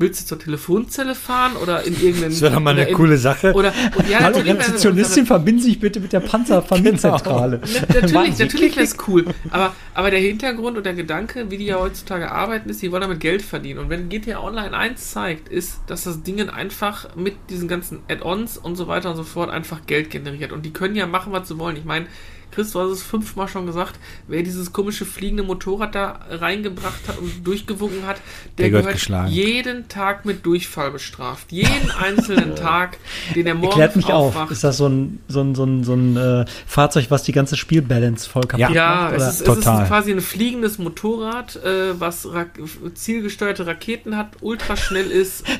Willst 0.00 0.20
du 0.20 0.26
zur 0.26 0.38
Telefonzelle 0.38 1.16
fahren 1.16 1.56
oder 1.60 1.82
in 1.82 1.92
irgendeinen. 1.94 2.30
Das 2.30 2.40
wäre 2.40 2.54
doch 2.54 2.60
mal 2.60 2.70
eine 2.70 2.84
in- 2.88 2.94
coole 2.94 3.18
Sache. 3.18 3.52
Oder, 3.52 3.72
und 3.96 4.08
ja, 4.08 4.20
Hallo 4.20 4.26
natürlich 4.38 4.46
wäre- 4.46 4.58
Rezeptionistin, 4.60 5.26
verbinden 5.26 5.60
Sie 5.60 5.70
sich 5.70 5.80
bitte 5.80 5.98
mit 5.98 6.12
der 6.12 6.20
Panzervermitzenzentrale. 6.20 7.60
Na- 7.90 8.00
Natürlich, 8.00 8.38
natürlich 8.38 8.76
wäre 8.76 8.84
es 8.84 8.96
cool. 9.08 9.24
Aber, 9.50 9.74
aber 9.94 10.10
der 10.12 10.20
Hintergrund 10.20 10.76
und 10.76 10.86
der 10.86 10.94
Gedanke, 10.94 11.50
wie 11.50 11.58
die 11.58 11.64
ja 11.66 11.80
heutzutage 11.80 12.30
arbeiten, 12.30 12.70
ist, 12.70 12.80
die 12.80 12.92
wollen 12.92 13.02
damit 13.02 13.18
Geld 13.18 13.42
verdienen. 13.42 13.80
Und 13.80 13.90
wenn 13.90 14.08
GTA 14.08 14.40
Online 14.40 14.76
1 14.76 15.10
zeigt, 15.10 15.48
ist, 15.48 15.80
dass 15.88 16.04
das 16.04 16.22
Ding 16.22 16.48
einfach 16.48 17.16
mit 17.16 17.34
diesen 17.50 17.66
ganzen 17.66 17.98
Add-ons 18.08 18.56
und 18.56 18.76
so 18.76 18.86
weiter 18.86 19.10
und 19.10 19.16
so 19.16 19.24
fort 19.24 19.50
einfach 19.50 19.84
Geld 19.86 20.10
generiert. 20.10 20.52
Und 20.52 20.64
die 20.64 20.72
können 20.72 20.94
ja 20.94 21.08
machen, 21.08 21.32
was 21.32 21.48
sie 21.48 21.58
wollen. 21.58 21.76
Ich 21.76 21.84
meine, 21.84 22.06
Chris, 22.50 22.72
du 22.72 22.80
hast 22.80 22.90
es 22.90 23.02
fünfmal 23.02 23.46
schon 23.48 23.66
gesagt, 23.66 23.98
wer 24.26 24.42
dieses 24.42 24.72
komische 24.72 25.04
fliegende 25.04 25.42
Motorrad 25.42 25.94
da 25.94 26.20
reingebracht 26.30 27.00
hat 27.06 27.18
und 27.18 27.46
durchgewunken 27.46 28.06
hat, 28.06 28.16
der, 28.58 28.64
Der 28.64 28.70
gehört 28.70 28.84
gehört 28.86 28.98
geschlagen. 28.98 29.30
jeden 29.30 29.88
Tag 29.88 30.24
mit 30.24 30.44
Durchfall 30.46 30.90
bestraft. 30.90 31.52
Jeden 31.52 31.90
einzelnen 31.98 32.56
Tag, 32.56 32.96
den 33.34 33.46
er 33.46 33.54
morgens 33.54 33.74
Klärt 33.76 33.96
mich 33.96 34.06
auf. 34.06 34.34
aufwacht. 34.34 34.50
Ist 34.50 34.64
das 34.64 34.76
so 34.78 34.88
ein, 34.88 35.20
so 35.28 35.40
ein, 35.42 35.54
so 35.54 35.64
ein, 35.64 35.84
so 35.84 35.94
ein 35.94 36.16
äh, 36.16 36.44
Fahrzeug, 36.66 37.06
was 37.10 37.22
die 37.22 37.32
ganze 37.32 37.56
Spielbalance 37.56 38.28
voll 38.28 38.42
kaputt 38.42 38.74
Ja, 38.74 39.10
macht? 39.12 39.12
es 39.14 39.18
Oder? 39.18 39.28
ist, 39.28 39.40
es 39.40 39.56
ist 39.58 39.64
quasi 39.88 40.10
ein 40.12 40.20
fliegendes 40.20 40.78
Motorrad, 40.78 41.56
äh, 41.56 42.00
was 42.00 42.32
ra 42.32 42.46
zielgesteuerte 42.94 43.66
Raketen 43.66 44.16
hat, 44.16 44.28
ultraschnell 44.40 45.10
ist. 45.10 45.44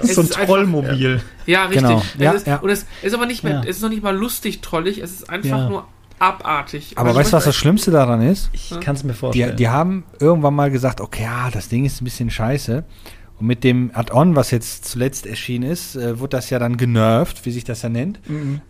Das 0.00 0.10
ist 0.10 0.14
so 0.16 0.20
ein 0.22 0.26
einfach- 0.26 0.44
Trollmobil. 0.46 1.20
Ja, 1.46 1.64
richtig. 1.66 1.82
Genau. 1.82 1.98
Es 1.98 2.20
Ja, 2.20 2.32
ist, 2.32 2.46
ja. 2.46 2.56
Und 2.56 2.70
es 2.70 2.84
ist 3.02 3.14
aber 3.14 3.26
nicht 3.26 3.44
mehr, 3.44 3.54
Ja. 3.54 3.60
es 3.62 3.76
ist 3.76 3.82
noch 3.82 3.88
nicht 3.90 4.02
mal 4.02 4.16
lustig 4.16 4.60
trollig, 4.60 4.98
es 4.98 5.12
ist 5.12 5.30
einfach 5.30 5.58
Ja. 5.58 5.68
nur 5.68 5.86
abartig. 6.18 6.92
Aber 6.96 7.08
Also 7.08 7.20
weißt 7.20 7.32
du, 7.32 7.36
was 7.36 7.44
das 7.44 7.56
Schlimmste 7.56 7.90
daran 7.90 8.22
ist? 8.22 8.50
Ich 8.52 8.78
kann 8.80 8.96
es 8.96 9.04
mir 9.04 9.12
Die, 9.12 9.18
vorstellen. 9.18 9.56
die 9.56 9.68
haben 9.68 10.04
irgendwann 10.20 10.54
mal 10.54 10.70
gesagt, 10.70 11.00
okay, 11.00 11.22
ja, 11.24 11.50
das 11.50 11.68
Ding 11.68 11.84
ist 11.84 12.00
ein 12.00 12.04
bisschen 12.04 12.30
scheiße. 12.30 12.84
Und 13.40 13.46
mit 13.46 13.64
dem 13.64 13.90
Add-on, 13.94 14.36
was 14.36 14.50
jetzt 14.52 14.84
zuletzt 14.84 15.26
erschienen 15.26 15.68
ist, 15.68 15.96
äh, 15.96 16.20
wird 16.20 16.32
das 16.32 16.50
ja 16.50 16.58
dann 16.60 16.76
genervt, 16.76 17.44
wie 17.44 17.50
sich 17.50 17.64
das 17.64 17.82
ja 17.82 17.88
nennt. 17.88 18.20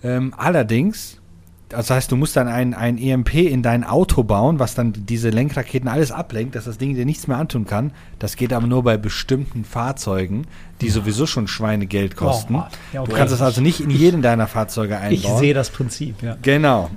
Ähm, 0.02 0.32
allerdings, 0.36 1.20
das 1.76 1.90
heißt, 1.90 2.10
du 2.10 2.16
musst 2.16 2.36
dann 2.36 2.48
ein, 2.48 2.74
ein 2.74 2.98
EMP 2.98 3.34
in 3.34 3.62
dein 3.62 3.84
Auto 3.84 4.22
bauen, 4.22 4.58
was 4.58 4.74
dann 4.74 4.92
diese 4.92 5.30
Lenkraketen 5.30 5.88
alles 5.88 6.12
ablenkt, 6.12 6.54
dass 6.54 6.64
das 6.64 6.78
Ding 6.78 6.94
dir 6.94 7.04
nichts 7.04 7.26
mehr 7.26 7.38
antun 7.38 7.66
kann. 7.66 7.92
Das 8.18 8.36
geht 8.36 8.52
aber 8.52 8.66
nur 8.66 8.82
bei 8.82 8.96
bestimmten 8.96 9.64
Fahrzeugen, 9.64 10.46
die 10.80 10.90
sowieso 10.90 11.26
schon 11.26 11.46
Schweinegeld 11.48 12.16
kosten. 12.16 12.56
Oh, 12.56 12.64
ja, 12.92 13.00
okay. 13.02 13.10
Du 13.10 13.16
kannst 13.16 13.32
das 13.32 13.42
also 13.42 13.60
nicht 13.60 13.80
in 13.80 13.90
jedem 13.90 14.22
deiner 14.22 14.46
Fahrzeuge 14.46 14.94
ich 15.10 15.24
einbauen. 15.24 15.38
sehe 15.40 15.54
das 15.54 15.70
Prinzip, 15.70 16.22
ja. 16.22 16.36
Genau. 16.42 16.90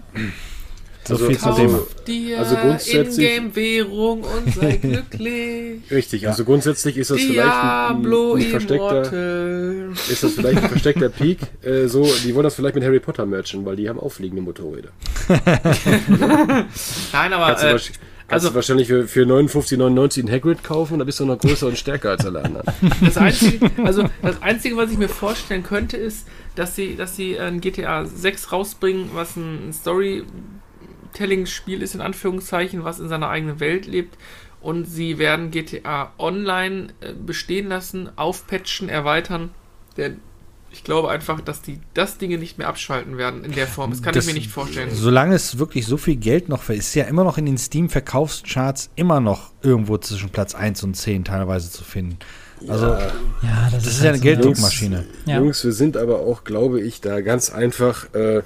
So 1.08 1.14
Also- 1.16 1.26
viel 1.28 1.38
zum 1.38 1.48
also- 1.52 1.62
Thema. 1.62 1.80
Dir 2.08 2.40
Also 2.40 2.56
grundsätzlich- 2.56 3.30
Ingame-Währung 3.38 4.22
und 4.24 4.54
sei 4.54 4.78
glücklich. 4.82 5.82
Richtig, 5.92 6.28
also 6.28 6.44
grundsätzlich 6.46 6.98
ist 6.98 7.12
das 7.12 7.18
vielleicht 7.20 7.40
ein, 7.40 8.02
Diablo 8.02 8.34
ein, 8.36 8.42
versteckter, 8.44 9.12
Immortal. 9.14 9.90
ist 10.10 10.24
das 10.24 10.34
vielleicht 10.34 10.64
ein 10.64 10.70
versteckter 10.70 11.10
Peak. 11.18 11.40
Äh, 11.64 11.88
so, 11.88 12.04
die 12.24 12.34
wollen 12.36 12.44
das 12.44 12.56
vielleicht 12.56 12.76
mit 12.76 12.84
Harry 12.84 13.00
Potter 13.00 13.26
merchen, 13.26 13.66
weil 13.66 13.76
die 13.76 13.88
haben 13.90 14.00
aufliegende 14.00 14.42
Motorräder. 14.42 14.90
Nein, 17.14 17.34
aber 17.34 17.48
Kannst, 17.48 17.64
du, 17.64 17.68
äh, 17.68 17.72
kannst 17.72 17.92
also- 18.30 18.50
du 18.50 18.56
wahrscheinlich 18.56 18.88
für, 18.88 19.08
für 19.08 19.26
59,99 19.26 20.20
einen 20.20 20.32
Hagrid 20.32 20.64
kaufen, 20.64 21.00
da 21.00 21.06
bist 21.06 21.20
du 21.20 21.26
noch 21.26 21.40
größer 21.40 21.68
und 21.68 21.78
stärker 21.78 22.12
als 22.12 22.26
alle 22.26 22.44
anderen. 22.44 22.66
Das 23.02 23.18
Einzige, 23.18 23.70
also 23.84 24.04
das 24.22 24.42
Einzige, 24.42 24.78
was 24.78 24.92
ich 24.92 24.98
mir 24.98 25.10
vorstellen 25.10 25.64
könnte, 25.64 25.98
ist, 25.98 26.28
dass 26.56 26.76
sie, 26.76 26.96
dass 26.96 27.16
sie 27.16 27.40
ein 27.40 27.62
GTA 27.62 28.06
6 28.06 28.52
rausbringen, 28.52 29.10
was 29.14 29.36
ein 29.36 29.72
Storytelling-Spiel 31.12 31.82
ist, 31.82 31.96
in 31.96 32.02
Anführungszeichen, 32.02 32.84
was 32.84 33.00
in 33.00 33.10
seiner 33.10 33.30
eigenen 33.30 33.60
Welt 33.60 33.86
lebt. 33.86 34.18
Und 34.62 34.86
sie 34.86 35.18
werden 35.18 35.52
GTA 35.52 36.12
Online 36.18 36.88
äh, 37.02 37.14
bestehen 37.14 37.70
lassen, 37.70 38.10
aufpatchen, 38.18 38.90
erweitern. 38.90 39.52
Denn 39.98 40.20
ich 40.72 40.84
glaube 40.84 41.10
einfach, 41.10 41.40
dass 41.42 41.62
die 41.62 41.80
das 41.94 42.18
Dinge 42.18 42.38
nicht 42.38 42.58
mehr 42.58 42.68
abschalten 42.68 43.18
werden 43.18 43.44
in 43.46 43.52
der 43.54 43.68
Form. 43.68 43.92
Das 43.92 44.02
kann 44.02 44.14
Das- 44.14 44.28
ich 44.28 44.34
mir 44.34 44.40
nicht 44.40 44.52
vorstellen. 44.52 44.90
Solange 44.92 45.36
es 45.36 45.58
wirklich 45.60 45.86
so 45.86 45.98
viel 45.98 46.16
Geld 46.18 46.50
noch 46.50 46.68
ist, 46.70 46.80
ist 46.80 46.96
ja 46.96 47.06
immer 47.06 47.24
noch 47.24 47.38
in 47.38 47.46
den 47.46 47.58
Steam-Verkaufscharts 47.58 48.90
immer 48.96 49.20
noch 49.20 49.52
irgendwo 49.62 49.98
zwischen 49.98 50.30
Platz 50.30 50.56
1 50.56 50.84
und 50.84 50.96
10 50.96 51.24
teilweise 51.24 51.72
zu 51.72 51.84
finden. 51.84 52.18
Also, 52.68 52.88
Ja, 52.88 53.00
Ja, 53.44 53.70
das 53.72 53.86
ist 53.86 54.02
ja 54.02 54.10
eine 54.10 54.18
so 54.18 54.24
Gelddruckmaschine. 54.24 55.06
Ja. 55.28 55.38
Jungs, 55.38 55.64
wir 55.64 55.72
sind 55.72 55.96
aber 55.96 56.20
auch, 56.22 56.44
glaube 56.44 56.82
ich, 56.82 57.00
da 57.00 57.22
ganz 57.22 57.52
einfach. 57.52 58.14
Äh, 58.16 58.42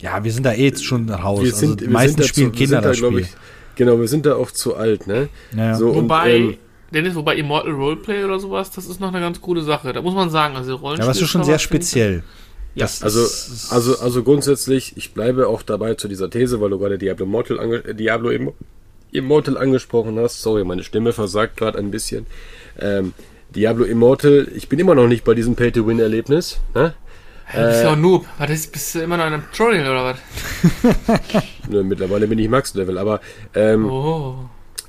Ja, 0.00 0.22
wir 0.24 0.32
sind 0.32 0.44
da 0.46 0.52
eh 0.52 0.64
jetzt 0.64 0.84
schon 0.84 1.08
raus. 1.10 1.40
wir 1.40 1.46
also 1.46 1.56
sind, 1.56 1.80
die 1.80 1.84
wir 1.86 1.92
meisten 1.92 2.08
sind 2.16 2.20
da 2.20 2.24
spielen 2.28 2.52
zu, 2.52 2.58
Kinder 2.58 2.80
da, 2.80 2.88
das 2.88 2.98
glaub 2.98 3.12
Spiel. 3.12 3.22
ich, 3.24 3.28
Genau, 3.76 3.98
wir 4.00 4.08
sind 4.08 4.26
da 4.26 4.34
auch 4.36 4.50
zu 4.50 4.74
alt, 4.76 5.06
ne? 5.06 5.28
Ja. 5.56 5.74
So, 5.74 5.94
Wobei, 5.94 6.36
und, 6.36 6.42
ähm, 6.52 6.56
Dennis, 6.92 7.14
wobei 7.14 7.36
Immortal 7.36 7.72
Roleplay 7.72 8.24
oder 8.24 8.38
sowas, 8.40 8.70
das 8.70 8.86
ist 8.86 9.00
noch 9.00 9.08
eine 9.08 9.20
ganz 9.20 9.40
coole 9.40 9.62
Sache. 9.62 9.92
Da 9.92 10.02
muss 10.02 10.14
man 10.14 10.28
sagen, 10.30 10.56
also 10.56 10.74
Rollenspiel. 10.76 10.98
ja, 10.98 11.04
aber 11.04 11.12
es 11.16 11.22
ist 11.22 11.28
schon 11.28 11.44
sehr 11.44 11.58
speziell. 11.58 12.22
Ja, 12.74 12.84
Das 12.84 13.02
Also, 13.02 13.20
also, 13.74 13.98
also 13.98 14.22
grundsätzlich, 14.22 14.96
ich 14.96 15.12
bleibe 15.14 15.48
auch 15.48 15.62
dabei 15.62 15.94
zu 15.94 16.08
dieser 16.08 16.28
These, 16.30 16.60
weil 16.60 16.70
du 16.70 16.78
gerade 16.78 16.98
Diablo 16.98 17.24
Immortal, 17.26 17.58
ange 17.58 17.76
äh, 17.84 17.94
Diablo 17.94 18.30
Immo- 18.30 18.54
Immortal 19.12 19.56
angesprochen 19.58 20.18
hast. 20.18 20.40
Sorry, 20.42 20.64
meine 20.64 20.84
Stimme 20.84 21.12
versagt 21.12 21.56
gerade 21.56 21.78
ein 21.78 21.90
bisschen. 21.90 22.26
Ähm, 22.78 23.12
Diablo 23.54 23.84
Immortal, 23.84 24.46
ich 24.54 24.68
bin 24.68 24.78
immer 24.78 24.94
noch 24.94 25.08
nicht 25.08 25.24
bei 25.24 25.34
diesem 25.34 25.56
Pay-to-Win-Erlebnis. 25.56 26.58
Ne? 26.74 26.94
Du 27.54 27.66
bist 27.66 27.82
ja 27.82 27.92
auch 27.92 27.96
Noob. 27.96 28.26
Was 28.38 28.50
ist, 28.50 28.72
bist 28.72 28.94
du 28.94 29.00
immer 29.00 29.16
noch 29.16 29.26
in 29.26 29.32
einem 29.34 29.44
Tutorial 29.50 29.88
oder 29.90 30.04
was? 30.04 31.42
Nö, 31.68 31.82
Mittlerweile 31.82 32.26
bin 32.28 32.38
ich 32.38 32.48
Max-Level, 32.48 32.96
aber 32.98 33.20
ähm, 33.54 33.88
Oh. 33.90 34.34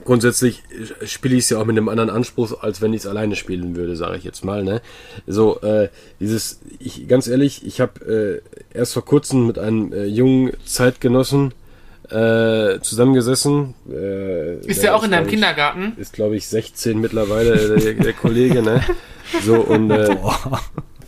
grundsätzlich 0.05 0.63
äh, 1.01 1.07
spiele 1.07 1.35
ich 1.35 1.45
es 1.45 1.49
ja 1.49 1.57
auch 1.59 1.65
mit 1.65 1.77
einem 1.77 1.89
anderen 1.89 2.09
Anspruch, 2.09 2.61
als 2.61 2.81
wenn 2.81 2.93
ich 2.93 3.01
es 3.01 3.07
alleine 3.07 3.35
spielen 3.35 3.75
würde, 3.75 3.95
sage 3.95 4.17
ich 4.17 4.23
jetzt 4.23 4.43
mal. 4.45 4.63
Ne? 4.63 4.81
So, 5.27 5.59
äh, 5.61 5.89
dieses, 6.19 6.59
ich, 6.79 7.07
ganz 7.07 7.27
ehrlich, 7.27 7.65
ich 7.65 7.81
habe 7.81 8.41
äh, 8.73 8.77
erst 8.77 8.93
vor 8.93 9.05
kurzem 9.05 9.47
mit 9.47 9.57
einem 9.57 9.91
äh, 9.93 10.05
jungen 10.05 10.51
Zeitgenossen 10.65 11.53
äh, 12.09 12.79
zusammengesessen. 12.81 13.73
Äh, 13.89 14.57
Ist 14.65 14.83
der 14.83 14.95
auch 14.95 15.03
in 15.03 15.11
deinem 15.11 15.25
ich, 15.25 15.31
Kindergarten? 15.31 15.93
Ist, 15.97 16.13
glaube 16.13 16.35
ich, 16.35 16.45
16 16.47 16.99
mittlerweile, 16.99 17.79
der, 17.79 17.93
der 17.93 18.13
Kollege, 18.13 18.61
ne? 18.61 18.83
So, 19.45 19.55
und 19.61 19.89
äh, 19.91 20.13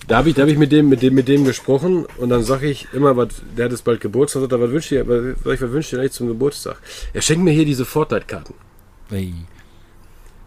da 0.08 0.18
habe 0.18 0.30
ich, 0.30 0.36
da 0.36 0.42
hab 0.44 0.50
ich 0.50 0.58
mit, 0.58 0.72
dem, 0.72 0.90
mit, 0.90 1.02
dem, 1.02 1.14
mit 1.16 1.28
dem 1.28 1.46
gesprochen 1.46 2.06
und 2.18 2.30
dann 2.30 2.44
sage 2.44 2.68
ich 2.70 2.88
immer, 2.94 3.16
was, 3.16 3.30
der 3.58 3.66
hat 3.66 3.72
jetzt 3.72 3.84
bald 3.84 4.02
Geburtstag, 4.02 4.42
sagt 4.42 4.52
er, 4.52 4.60
was 4.62 4.72
wünscht 4.72 4.92
ihr, 4.92 5.08
was, 5.08 5.62
was 5.62 5.72
wünscht 5.72 5.94
ihr 5.94 6.00
eigentlich 6.00 6.12
zum 6.14 6.28
Geburtstag? 6.28 6.78
Er 7.14 7.22
schenkt 7.22 7.44
mir 7.44 7.52
hier 7.52 7.66
diese 7.66 7.86
Fortnite-Karten. 7.86 8.54
Ey. 9.12 9.34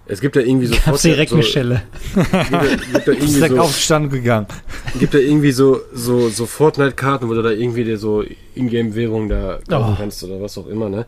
Es 0.09 0.21
gibt 0.21 0.37
da 0.37 0.41
irgendwie 0.41 0.67
so 0.67 0.75
Ich 0.77 0.87
hab's 0.87 1.03
direkt 1.03 1.31
so, 1.31 1.37
eine 1.37 1.45
Stelle. 1.45 1.83
gibt 2.15 2.33
da, 2.33 2.43
gibt 2.43 2.53
da 2.53 2.99
Ist 3.01 3.07
irgendwie 3.09 3.33
direkt 3.35 3.55
so, 3.57 3.61
aufgestanden 3.61 4.11
gegangen. 4.11 4.47
gibt 5.01 5.15
da 5.15 5.19
irgendwie 5.19 5.53
so, 5.53 5.81
so, 5.93 6.29
so 6.29 6.47
Fortnite-Karten, 6.47 7.29
wo 7.29 7.35
du 7.35 7.43
da 7.43 7.51
irgendwie 7.51 7.85
dir 7.85 7.99
so 7.99 8.25
Ingame-Währung 8.55 9.29
da 9.29 9.59
kaufen 9.69 9.93
Oh. 9.95 9.97
kannst 9.97 10.23
oder 10.23 10.41
was 10.41 10.57
auch 10.59 10.67
immer, 10.69 10.89
ne? 10.89 11.07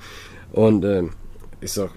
Und 0.53 0.85
ähm, 0.85 1.11
ich 1.61 1.73
sag, 1.73 1.91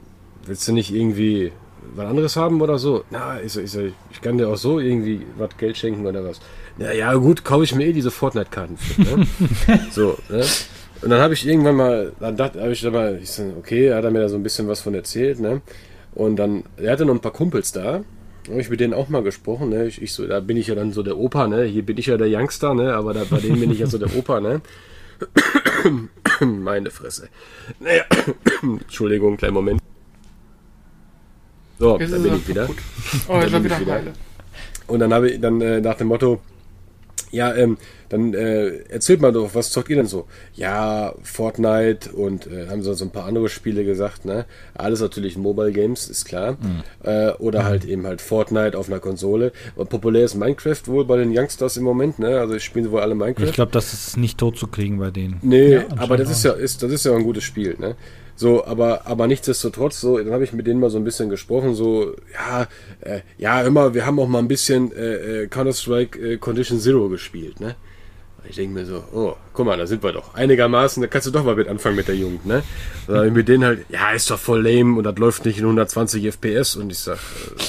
willst 0.45 0.67
du 0.67 0.73
nicht 0.73 0.93
irgendwie 0.93 1.51
was 1.95 2.05
anderes 2.05 2.35
haben 2.35 2.61
oder 2.61 2.77
so? 2.77 3.03
Na, 3.09 3.41
ich 3.41 3.53
sag, 3.53 3.63
ich, 3.63 3.71
sag, 3.71 3.83
ich 4.11 4.21
kann 4.21 4.37
dir 4.37 4.47
auch 4.47 4.57
so 4.57 4.79
irgendwie 4.79 5.21
was 5.37 5.55
Geld 5.57 5.77
schenken 5.77 6.05
oder 6.05 6.23
was. 6.23 6.39
Na 6.77 6.93
ja, 6.93 7.13
gut, 7.15 7.43
kaufe 7.43 7.63
ich 7.63 7.75
mir 7.75 7.87
eh 7.87 7.93
diese 7.93 8.11
Fortnite-Karten 8.11 8.77
ne? 8.97 9.27
so, 9.91 10.17
ne? 10.29 10.43
Und 11.01 11.09
dann 11.09 11.19
habe 11.19 11.33
ich 11.33 11.47
irgendwann 11.47 11.75
mal, 11.75 12.13
dann 12.19 12.37
dachte 12.37 12.61
habe 12.61 12.71
ich 12.71 12.81
dann 12.81 12.93
mal, 12.93 13.19
ich 13.21 13.31
so, 13.31 13.43
okay, 13.57 13.93
hat 13.93 14.03
er 14.03 14.11
mir 14.11 14.21
da 14.21 14.29
so 14.29 14.35
ein 14.35 14.43
bisschen 14.43 14.67
was 14.67 14.81
von 14.81 14.93
erzählt, 14.93 15.39
ne? 15.39 15.61
Und 16.13 16.35
dann, 16.35 16.63
er 16.77 16.91
hatte 16.91 17.05
noch 17.05 17.13
ein 17.13 17.21
paar 17.21 17.33
Kumpels 17.33 17.71
da. 17.71 18.03
Habe 18.49 18.61
ich 18.61 18.69
mit 18.69 18.79
denen 18.79 18.93
auch 18.93 19.09
mal 19.09 19.23
gesprochen, 19.23 19.69
ne? 19.69 19.85
Ich, 19.85 20.01
ich 20.01 20.13
so, 20.13 20.27
da 20.27 20.39
bin 20.39 20.57
ich 20.57 20.67
ja 20.67 20.75
dann 20.75 20.93
so 20.93 21.03
der 21.03 21.17
Opa, 21.17 21.47
ne? 21.47 21.63
Hier 21.63 21.83
bin 21.83 21.97
ich 21.97 22.07
ja 22.07 22.17
der 22.17 22.27
Youngster, 22.27 22.73
ne? 22.73 22.93
Aber 22.93 23.13
da, 23.13 23.23
bei 23.29 23.39
denen 23.39 23.59
bin 23.59 23.71
ich 23.71 23.79
ja 23.79 23.87
so 23.87 23.97
der 23.97 24.15
Opa, 24.15 24.39
ne? 24.39 24.61
Meine 26.45 26.91
Fresse. 26.91 27.29
Naja, 27.79 28.03
Entschuldigung, 28.61 29.37
kleinen 29.37 29.53
Moment. 29.53 29.80
So, 31.81 31.97
Jetzt 31.99 32.11
bin 32.11 32.35
ich 32.35 32.47
wieder. 32.47 32.61
kaputt. 32.67 32.77
Oh, 33.27 33.39
jetzt 33.39 33.51
Da 33.53 33.57
ist 33.57 33.63
bin 33.63 33.65
ich 33.65 33.69
wieder 33.71 33.79
wieder. 33.79 33.93
heile. 33.93 34.13
Und 34.85 34.99
dann 34.99 35.11
habe 35.15 35.31
ich 35.31 35.41
dann 35.41 35.59
äh, 35.61 35.81
nach 35.81 35.95
dem 35.95 36.07
Motto, 36.09 36.39
ja, 37.31 37.55
ähm, 37.55 37.77
dann 38.09 38.35
äh, 38.35 38.81
erzählt 38.89 39.19
mal 39.19 39.31
doch, 39.31 39.55
was 39.55 39.71
zockt 39.71 39.89
ihr 39.89 39.95
denn 39.95 40.05
so? 40.05 40.27
Ja, 40.53 41.15
Fortnite 41.23 42.11
und 42.11 42.45
äh, 42.45 42.67
haben 42.69 42.83
so, 42.83 42.93
so 42.93 43.05
ein 43.05 43.09
paar 43.09 43.25
andere 43.25 43.49
Spiele 43.49 43.83
gesagt, 43.83 44.25
ne? 44.25 44.45
Alles 44.75 44.99
natürlich 45.01 45.37
Mobile 45.37 45.71
Games, 45.71 46.07
ist 46.07 46.25
klar. 46.25 46.55
Äh, 47.03 47.31
oder 47.39 47.63
halt 47.63 47.85
eben 47.85 48.05
halt 48.05 48.21
Fortnite 48.21 48.77
auf 48.77 48.87
einer 48.87 48.99
Konsole. 48.99 49.51
Und 49.75 49.89
populär 49.89 50.25
ist 50.25 50.35
Minecraft 50.35 50.85
wohl 50.85 51.05
bei 51.05 51.17
den 51.17 51.35
Youngsters 51.35 51.77
im 51.77 51.83
Moment, 51.83 52.19
ne? 52.19 52.39
Also 52.39 52.59
spielen 52.59 52.85
sie 52.85 52.91
wohl 52.91 53.01
alle 53.01 53.15
Minecraft. 53.15 53.45
Ich 53.45 53.53
glaube, 53.53 53.71
das 53.71 53.91
ist 53.93 54.17
nicht 54.17 54.37
tot 54.37 54.55
zu 54.55 54.67
kriegen 54.67 54.99
bei 54.99 55.09
denen. 55.09 55.37
Nee, 55.41 55.75
Ja, 55.77 55.85
aber 55.97 56.17
das 56.17 56.29
ist 56.29 56.43
ja, 56.43 56.51
ist, 56.51 56.83
das 56.83 56.91
ist 56.91 57.05
ja 57.05 57.15
ein 57.15 57.23
gutes 57.23 57.43
Spiel, 57.43 57.75
ne? 57.79 57.95
So, 58.41 58.65
aber, 58.65 59.05
aber 59.05 59.27
nichtsdestotrotz, 59.27 60.01
so, 60.01 60.17
dann 60.17 60.33
habe 60.33 60.43
ich 60.43 60.51
mit 60.51 60.65
denen 60.65 60.79
mal 60.79 60.89
so 60.89 60.97
ein 60.97 61.03
bisschen 61.03 61.29
gesprochen, 61.29 61.75
so, 61.75 62.15
ja, 62.33 62.67
äh, 63.01 63.19
ja, 63.37 63.61
immer, 63.61 63.93
wir 63.93 64.07
haben 64.07 64.19
auch 64.19 64.27
mal 64.27 64.39
ein 64.39 64.47
bisschen 64.47 64.91
äh, 64.93 65.43
äh, 65.43 65.47
Counter-Strike 65.47 66.17
äh, 66.17 66.37
Condition 66.37 66.79
Zero 66.79 67.07
gespielt, 67.07 67.59
ne? 67.59 67.75
Ich 68.49 68.55
denke 68.55 68.73
mir 68.73 68.87
so, 68.87 69.03
oh, 69.13 69.35
guck 69.53 69.67
mal, 69.67 69.77
da 69.77 69.85
sind 69.85 70.01
wir 70.01 70.11
doch. 70.11 70.33
Einigermaßen, 70.33 71.03
da 71.03 71.07
kannst 71.07 71.27
du 71.27 71.31
doch 71.31 71.43
mal 71.43 71.55
mit 71.55 71.67
anfangen 71.67 71.95
mit 71.95 72.07
der 72.07 72.15
Jugend, 72.15 72.47
ne? 72.47 72.63
Ich 73.07 73.31
mit 73.31 73.47
denen 73.47 73.63
halt, 73.63 73.85
ja, 73.89 74.09
ist 74.09 74.31
doch 74.31 74.39
voll 74.39 74.67
lame 74.67 74.97
und 74.97 75.03
das 75.03 75.19
läuft 75.19 75.45
nicht 75.45 75.59
in 75.59 75.65
120 75.65 76.25
FPS 76.25 76.77
und 76.77 76.91
ich 76.91 76.97
sag, 76.97 77.17
äh, 77.17 77.61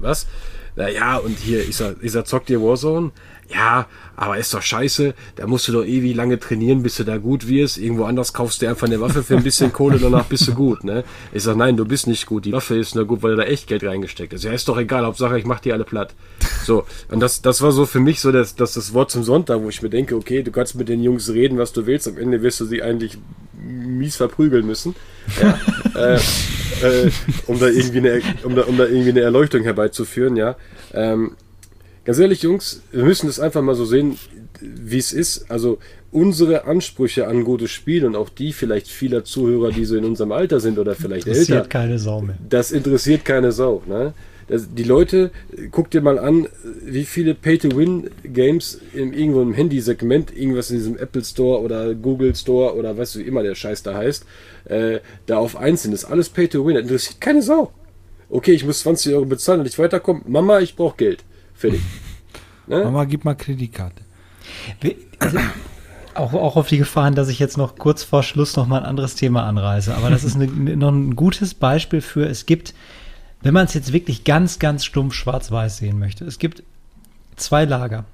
was? 0.00 0.28
Na 0.76 0.88
ja, 0.88 1.16
und 1.16 1.40
hier, 1.40 1.68
ich 1.68 1.74
sag, 1.74 1.96
ich 2.02 2.12
sag, 2.12 2.28
zockt 2.28 2.50
ihr 2.50 2.62
Warzone? 2.62 3.10
Ja, 3.52 3.86
aber 4.16 4.38
ist 4.38 4.54
doch 4.54 4.62
scheiße, 4.62 5.14
da 5.36 5.46
musst 5.46 5.66
du 5.66 5.72
doch 5.72 5.84
ewig 5.84 6.14
lange 6.14 6.38
trainieren, 6.38 6.82
bis 6.82 6.96
du 6.96 7.04
da 7.04 7.16
gut 7.16 7.48
wirst. 7.48 7.78
Irgendwo 7.78 8.04
anders 8.04 8.32
kaufst 8.32 8.60
du 8.60 8.66
dir 8.66 8.70
einfach 8.70 8.86
eine 8.86 9.00
Waffe 9.00 9.24
für 9.24 9.36
ein 9.36 9.42
bisschen 9.42 9.72
Kohle, 9.72 9.98
danach 9.98 10.26
bist 10.26 10.46
du 10.46 10.54
gut, 10.54 10.84
ne? 10.84 11.04
Ich 11.32 11.42
sag, 11.42 11.56
nein, 11.56 11.76
du 11.76 11.84
bist 11.84 12.06
nicht 12.06 12.26
gut. 12.26 12.44
Die 12.44 12.52
Waffe 12.52 12.76
ist 12.76 12.94
nur 12.94 13.06
gut, 13.06 13.22
weil 13.22 13.34
da 13.34 13.42
echt 13.42 13.66
Geld 13.66 13.82
reingesteckt 13.82 14.32
ist. 14.32 14.44
Ja, 14.44 14.52
ist 14.52 14.68
doch 14.68 14.78
egal, 14.78 15.04
Hauptsache 15.04 15.38
ich 15.38 15.46
mach 15.46 15.60
die 15.60 15.72
alle 15.72 15.84
platt. 15.84 16.14
So, 16.64 16.84
und 17.08 17.20
das, 17.20 17.42
das 17.42 17.60
war 17.62 17.72
so 17.72 17.86
für 17.86 18.00
mich 18.00 18.20
so 18.20 18.30
das, 18.30 18.54
das, 18.54 18.74
das 18.74 18.94
Wort 18.94 19.10
zum 19.10 19.24
Sonntag, 19.24 19.62
wo 19.62 19.68
ich 19.68 19.82
mir 19.82 19.90
denke, 19.90 20.14
okay, 20.14 20.42
du 20.42 20.52
kannst 20.52 20.76
mit 20.76 20.88
den 20.88 21.02
Jungs 21.02 21.30
reden, 21.30 21.58
was 21.58 21.72
du 21.72 21.86
willst, 21.86 22.06
am 22.06 22.18
Ende 22.18 22.42
wirst 22.42 22.60
du 22.60 22.66
sie 22.66 22.82
eigentlich 22.82 23.18
mies 23.60 24.16
verprügeln 24.16 24.66
müssen. 24.66 24.94
Ja, 25.40 25.58
äh, 26.00 26.16
äh, 26.16 27.10
um 27.46 27.58
da 27.58 27.66
irgendwie 27.66 27.98
eine, 27.98 28.22
um 28.44 28.54
da, 28.54 28.62
um 28.62 28.76
da 28.76 28.84
irgendwie 28.84 29.10
eine 29.10 29.20
Erleuchtung 29.20 29.62
herbeizuführen, 29.62 30.36
ja. 30.36 30.56
Ähm, 30.92 31.32
ganz 32.04 32.18
ehrlich, 32.18 32.42
Jungs, 32.42 32.82
wir 32.92 33.04
müssen 33.04 33.26
das 33.26 33.40
einfach 33.40 33.62
mal 33.62 33.74
so 33.74 33.84
sehen, 33.84 34.16
wie 34.60 34.98
es 34.98 35.12
ist. 35.12 35.50
Also 35.50 35.78
unsere 36.12 36.64
Ansprüche 36.64 37.26
an 37.28 37.44
gutes 37.44 37.70
Spiel 37.70 38.04
und 38.04 38.16
auch 38.16 38.28
die 38.28 38.52
vielleicht 38.52 38.88
vieler 38.88 39.24
Zuhörer, 39.24 39.70
die 39.70 39.84
so 39.84 39.96
in 39.96 40.04
unserem 40.04 40.32
Alter 40.32 40.60
sind 40.60 40.78
oder 40.78 40.94
vielleicht 40.94 41.26
älter, 41.26 41.40
Interessiert 41.40 41.70
keine 41.70 41.98
Sau 41.98 42.20
mehr. 42.20 42.36
das 42.48 42.72
interessiert 42.72 43.24
keine 43.24 43.52
Sau. 43.52 43.82
Ne? 43.86 44.12
Das, 44.48 44.74
die 44.74 44.82
Leute, 44.82 45.30
guck 45.70 45.90
dir 45.92 46.00
mal 46.00 46.18
an, 46.18 46.48
wie 46.84 47.04
viele 47.04 47.34
Pay-to-Win-Games 47.34 48.80
in 48.92 49.12
irgendwo 49.12 49.42
im 49.42 49.52
Handy-Segment, 49.54 50.36
irgendwas 50.36 50.72
in 50.72 50.78
diesem 50.78 50.98
Apple 50.98 51.22
Store 51.24 51.62
oder 51.62 51.94
Google 51.94 52.34
Store 52.34 52.74
oder 52.74 52.98
was 52.98 53.16
wie 53.16 53.22
immer 53.22 53.44
der 53.44 53.54
Scheiß 53.54 53.84
da 53.84 53.94
heißt, 53.94 54.24
äh, 54.64 54.98
da 55.26 55.38
auf 55.38 55.56
eins 55.56 55.82
sind. 55.82 55.92
Das 55.92 56.02
ist 56.02 56.10
alles 56.10 56.28
Pay-to-Win. 56.30 56.74
Das 56.74 56.82
interessiert 56.82 57.20
keine 57.20 57.42
Sau. 57.42 57.70
Okay, 58.28 58.52
ich 58.52 58.64
muss 58.64 58.80
20 58.80 59.14
Euro 59.14 59.24
bezahlen 59.24 59.60
und 59.60 59.66
ich 59.66 59.78
weiterkomme. 59.78 60.22
Mama, 60.26 60.58
ich 60.58 60.74
brauche 60.74 60.96
Geld. 60.96 61.22
Fertig. 61.60 61.82
Ne? 62.66 62.84
Mama, 62.84 63.04
gib 63.04 63.24
mal 63.24 63.34
Kreditkarte. 63.34 64.04
Also, 65.18 65.38
auch, 66.14 66.34
auch 66.34 66.56
auf 66.56 66.68
die 66.68 66.78
Gefahren, 66.78 67.16
dass 67.16 67.28
ich 67.28 67.40
jetzt 67.40 67.56
noch 67.56 67.74
kurz 67.74 68.04
vor 68.04 68.22
Schluss 68.22 68.54
noch 68.54 68.68
mal 68.68 68.78
ein 68.78 68.86
anderes 68.86 69.16
Thema 69.16 69.44
anreise. 69.44 69.96
Aber 69.96 70.08
das 70.08 70.22
ist 70.22 70.36
eine, 70.36 70.46
noch 70.76 70.92
ein 70.92 71.16
gutes 71.16 71.54
Beispiel 71.54 72.00
für, 72.00 72.28
es 72.28 72.46
gibt, 72.46 72.74
wenn 73.42 73.54
man 73.54 73.64
es 73.64 73.74
jetzt 73.74 73.92
wirklich 73.92 74.22
ganz, 74.22 74.60
ganz 74.60 74.84
stumpf 74.84 75.14
schwarz-weiß 75.14 75.78
sehen 75.78 75.98
möchte, 75.98 76.24
es 76.24 76.38
gibt 76.38 76.62
zwei 77.34 77.64
Lager. 77.64 78.04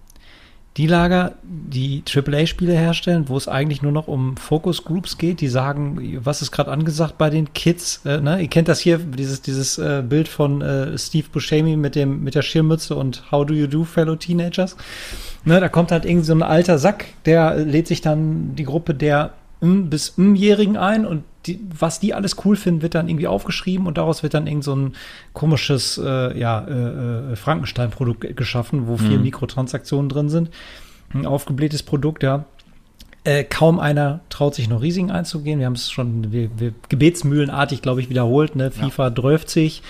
Die 0.77 0.87
Lager, 0.87 1.37
die 1.43 2.03
AAA-Spiele 2.07 2.75
herstellen, 2.75 3.29
wo 3.29 3.37
es 3.37 3.49
eigentlich 3.49 3.81
nur 3.81 3.93
noch 3.93 4.09
um 4.09 4.37
Focus 4.37 4.85
Groups 4.85 5.17
geht, 5.17 5.41
die 5.41 5.49
sagen, 5.49 6.21
was 6.23 6.43
ist 6.43 6.53
gerade 6.53 6.71
angesagt 6.71 7.17
bei 7.17 7.31
den 7.31 7.55
Kids. 7.55 8.03
Äh, 8.05 8.21
ne? 8.21 8.43
Ihr 8.43 8.49
kennt 8.49 8.69
das 8.69 8.81
hier, 8.81 8.99
dieses, 8.99 9.41
dieses 9.41 9.79
äh, 9.79 10.03
Bild 10.07 10.29
von 10.29 10.61
äh, 10.61 10.99
Steve 10.99 11.29
Buscemi 11.33 11.77
mit, 11.77 11.95
dem, 11.95 12.23
mit 12.23 12.35
der 12.35 12.43
Schirmmütze 12.43 12.95
und 12.95 13.31
How 13.33 13.47
do 13.47 13.55
you 13.55 13.67
do, 13.67 13.85
fellow 13.85 14.17
teenagers? 14.17 14.77
Ne, 15.45 15.61
da 15.61 15.69
kommt 15.69 15.93
halt 15.93 16.05
irgend 16.05 16.27
so 16.27 16.35
ein 16.35 16.43
alter 16.43 16.79
Sack, 16.79 17.07
der 17.25 17.57
lädt 17.57 17.87
sich 17.87 18.01
dann 18.03 18.55
die 18.57 18.65
Gruppe 18.65 18.95
der 18.95 19.33
M- 19.63 19.89
bis 19.89 20.19
M-Jährigen 20.19 20.77
ein 20.77 21.07
und 21.07 21.23
die, 21.47 21.61
was 21.79 22.01
die 22.01 22.15
alles 22.15 22.37
cool 22.45 22.57
finden, 22.57 22.83
wird 22.83 22.95
dann 22.95 23.09
irgendwie 23.09 23.27
aufgeschrieben 23.27 23.87
und 23.87 23.99
daraus 23.99 24.23
wird 24.23 24.35
dann 24.35 24.47
irgend 24.47 24.65
so 24.65 24.75
ein 24.75 24.95
komisches 25.33 25.99
äh, 26.03 26.39
ja, 26.39 26.61
äh, 26.67 27.33
äh, 27.33 27.37
Frankenstein-Produkt 27.37 28.37
geschaffen, 28.37 28.87
wo 28.87 28.97
vier 28.97 29.19
Mikrotransaktionen 29.19 30.09
drin 30.09 30.29
sind. 30.29 30.51
Ein 31.15 31.27
aufgeblähtes 31.27 31.83
Produkt, 31.83 32.23
ja. 32.23 32.45
Äh, 33.25 33.43
kaum 33.43 33.81
einer 33.81 34.21
traut 34.29 34.55
sich 34.55 34.69
noch 34.69 34.83
Risiken 34.83 35.11
einzugehen. 35.11 35.59
Wir 35.59 35.67
haben 35.67 35.73
es 35.73 35.91
schon 35.91 36.31
wir, 36.31 36.49
wir, 36.59 36.73
gebetsmühlenartig, 36.89 37.83
glaube 37.83 38.01
ich, 38.01 38.09
wiederholt. 38.09 38.55
Ne? 38.55 38.71
FIFA 38.71 39.13
12, 39.13 39.83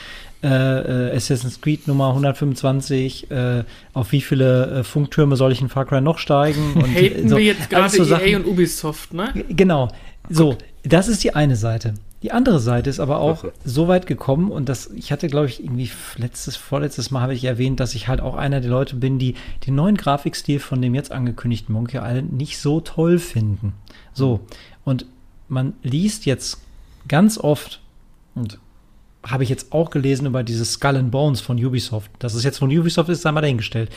äh, 0.42 0.48
äh, 0.48 1.16
Assassin's 1.16 1.60
Creed 1.60 1.86
Nummer 1.86 2.08
125. 2.08 3.30
Äh, 3.30 3.64
auf 3.92 4.12
wie 4.12 4.20
viele 4.20 4.78
äh, 4.80 4.84
Funktürme 4.84 5.36
soll 5.36 5.52
ich 5.52 5.60
in 5.60 5.68
Far 5.68 5.84
Cry 5.84 6.00
noch 6.00 6.18
steigen? 6.18 6.72
Und, 6.74 6.94
Haten 6.94 7.28
so, 7.28 7.36
wir 7.36 7.44
jetzt 7.44 7.68
gerade 7.68 7.90
so 7.90 8.04
EA 8.04 8.06
Sachen- 8.06 8.34
und 8.36 8.46
Ubisoft, 8.46 9.12
ne? 9.12 9.32
Genau. 9.50 9.88
So, 10.28 10.56
das 10.86 11.08
ist 11.08 11.24
die 11.24 11.34
eine 11.34 11.56
Seite. 11.56 11.94
Die 12.22 12.32
andere 12.32 12.58
Seite 12.60 12.88
ist 12.90 12.98
aber 12.98 13.18
auch 13.18 13.44
Okay. 13.44 13.52
so 13.64 13.88
weit 13.88 14.06
gekommen 14.06 14.50
und 14.50 14.68
das, 14.68 14.90
ich 14.94 15.12
hatte, 15.12 15.28
glaube 15.28 15.46
ich, 15.46 15.62
irgendwie 15.62 15.90
letztes, 16.16 16.56
vorletztes 16.56 17.10
Mal 17.10 17.20
habe 17.20 17.34
ich 17.34 17.44
erwähnt, 17.44 17.78
dass 17.78 17.94
ich 17.94 18.08
halt 18.08 18.20
auch 18.20 18.34
einer 18.36 18.60
der 18.60 18.70
Leute 18.70 18.96
bin, 18.96 19.18
die 19.18 19.34
den 19.66 19.74
neuen 19.74 19.96
Grafikstil 19.96 20.58
von 20.58 20.80
dem 20.80 20.94
jetzt 20.94 21.12
angekündigten 21.12 21.72
Monkey 21.72 21.98
Island 21.98 22.32
nicht 22.32 22.58
so 22.58 22.80
toll 22.80 23.18
finden. 23.18 23.74
So, 24.12 24.40
und 24.84 25.06
man 25.48 25.74
liest 25.82 26.26
jetzt 26.26 26.58
ganz 27.06 27.38
oft, 27.38 27.80
und 28.34 28.58
habe 29.24 29.42
ich 29.44 29.50
jetzt 29.50 29.72
auch 29.72 29.90
gelesen 29.90 30.26
über 30.26 30.42
dieses 30.42 30.72
Skull 30.72 30.96
and 30.96 31.10
Bones 31.10 31.40
von 31.40 31.62
Ubisoft. 31.62 32.10
Dass 32.18 32.34
es 32.34 32.44
jetzt 32.44 32.58
von 32.58 32.70
Ubisoft 32.76 33.08
ist, 33.08 33.22
sei 33.22 33.32
mal 33.32 33.40
dahingestellt. 33.40 33.90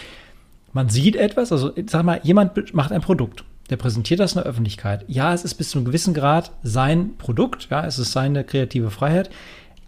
Man 0.74 0.90
sieht 0.90 1.16
etwas, 1.16 1.52
also 1.52 1.72
sag 1.88 2.04
mal, 2.04 2.20
jemand 2.24 2.74
macht 2.74 2.92
ein 2.92 3.02
Produkt, 3.02 3.44
der 3.70 3.78
präsentiert 3.78 4.20
das 4.20 4.34
in 4.34 4.42
der 4.42 4.46
Öffentlichkeit. 4.46 5.06
Ja, 5.08 5.34
es 5.34 5.44
ist 5.44 5.56
bis 5.56 5.70
zu 5.70 5.78
einem 5.78 5.86
gewissen 5.86 6.14
Grad 6.14 6.52
sein 6.64 7.12
Produkt, 7.18 7.68
ja, 7.70 7.86
es 7.86 8.00
ist 8.00 8.12
seine 8.12 8.44
kreative 8.44 8.92
Freiheit. 8.92 9.30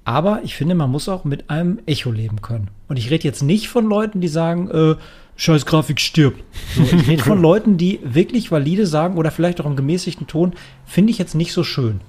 Aber 0.03 0.41
ich 0.43 0.55
finde, 0.55 0.75
man 0.75 0.89
muss 0.89 1.09
auch 1.09 1.25
mit 1.25 1.49
einem 1.49 1.79
Echo 1.85 2.11
leben 2.11 2.41
können. 2.41 2.69
Und 2.87 2.97
ich 2.97 3.11
rede 3.11 3.23
jetzt 3.23 3.43
nicht 3.43 3.69
von 3.69 3.85
Leuten, 3.85 4.19
die 4.19 4.27
sagen, 4.27 4.69
äh, 4.69 4.95
scheiß 5.35 5.65
Grafik 5.65 5.99
stirbt. 5.99 6.43
So, 6.75 6.83
ich 6.83 7.07
rede 7.07 7.23
von 7.23 7.41
Leuten, 7.41 7.77
die 7.77 7.99
wirklich 8.03 8.51
valide 8.51 8.87
sagen 8.87 9.17
oder 9.17 9.31
vielleicht 9.31 9.61
auch 9.61 9.65
im 9.65 9.75
gemäßigten 9.75 10.27
Ton, 10.27 10.53
finde 10.85 11.11
ich 11.11 11.19
jetzt 11.19 11.35
nicht 11.35 11.53
so 11.53 11.63
schön. 11.63 12.01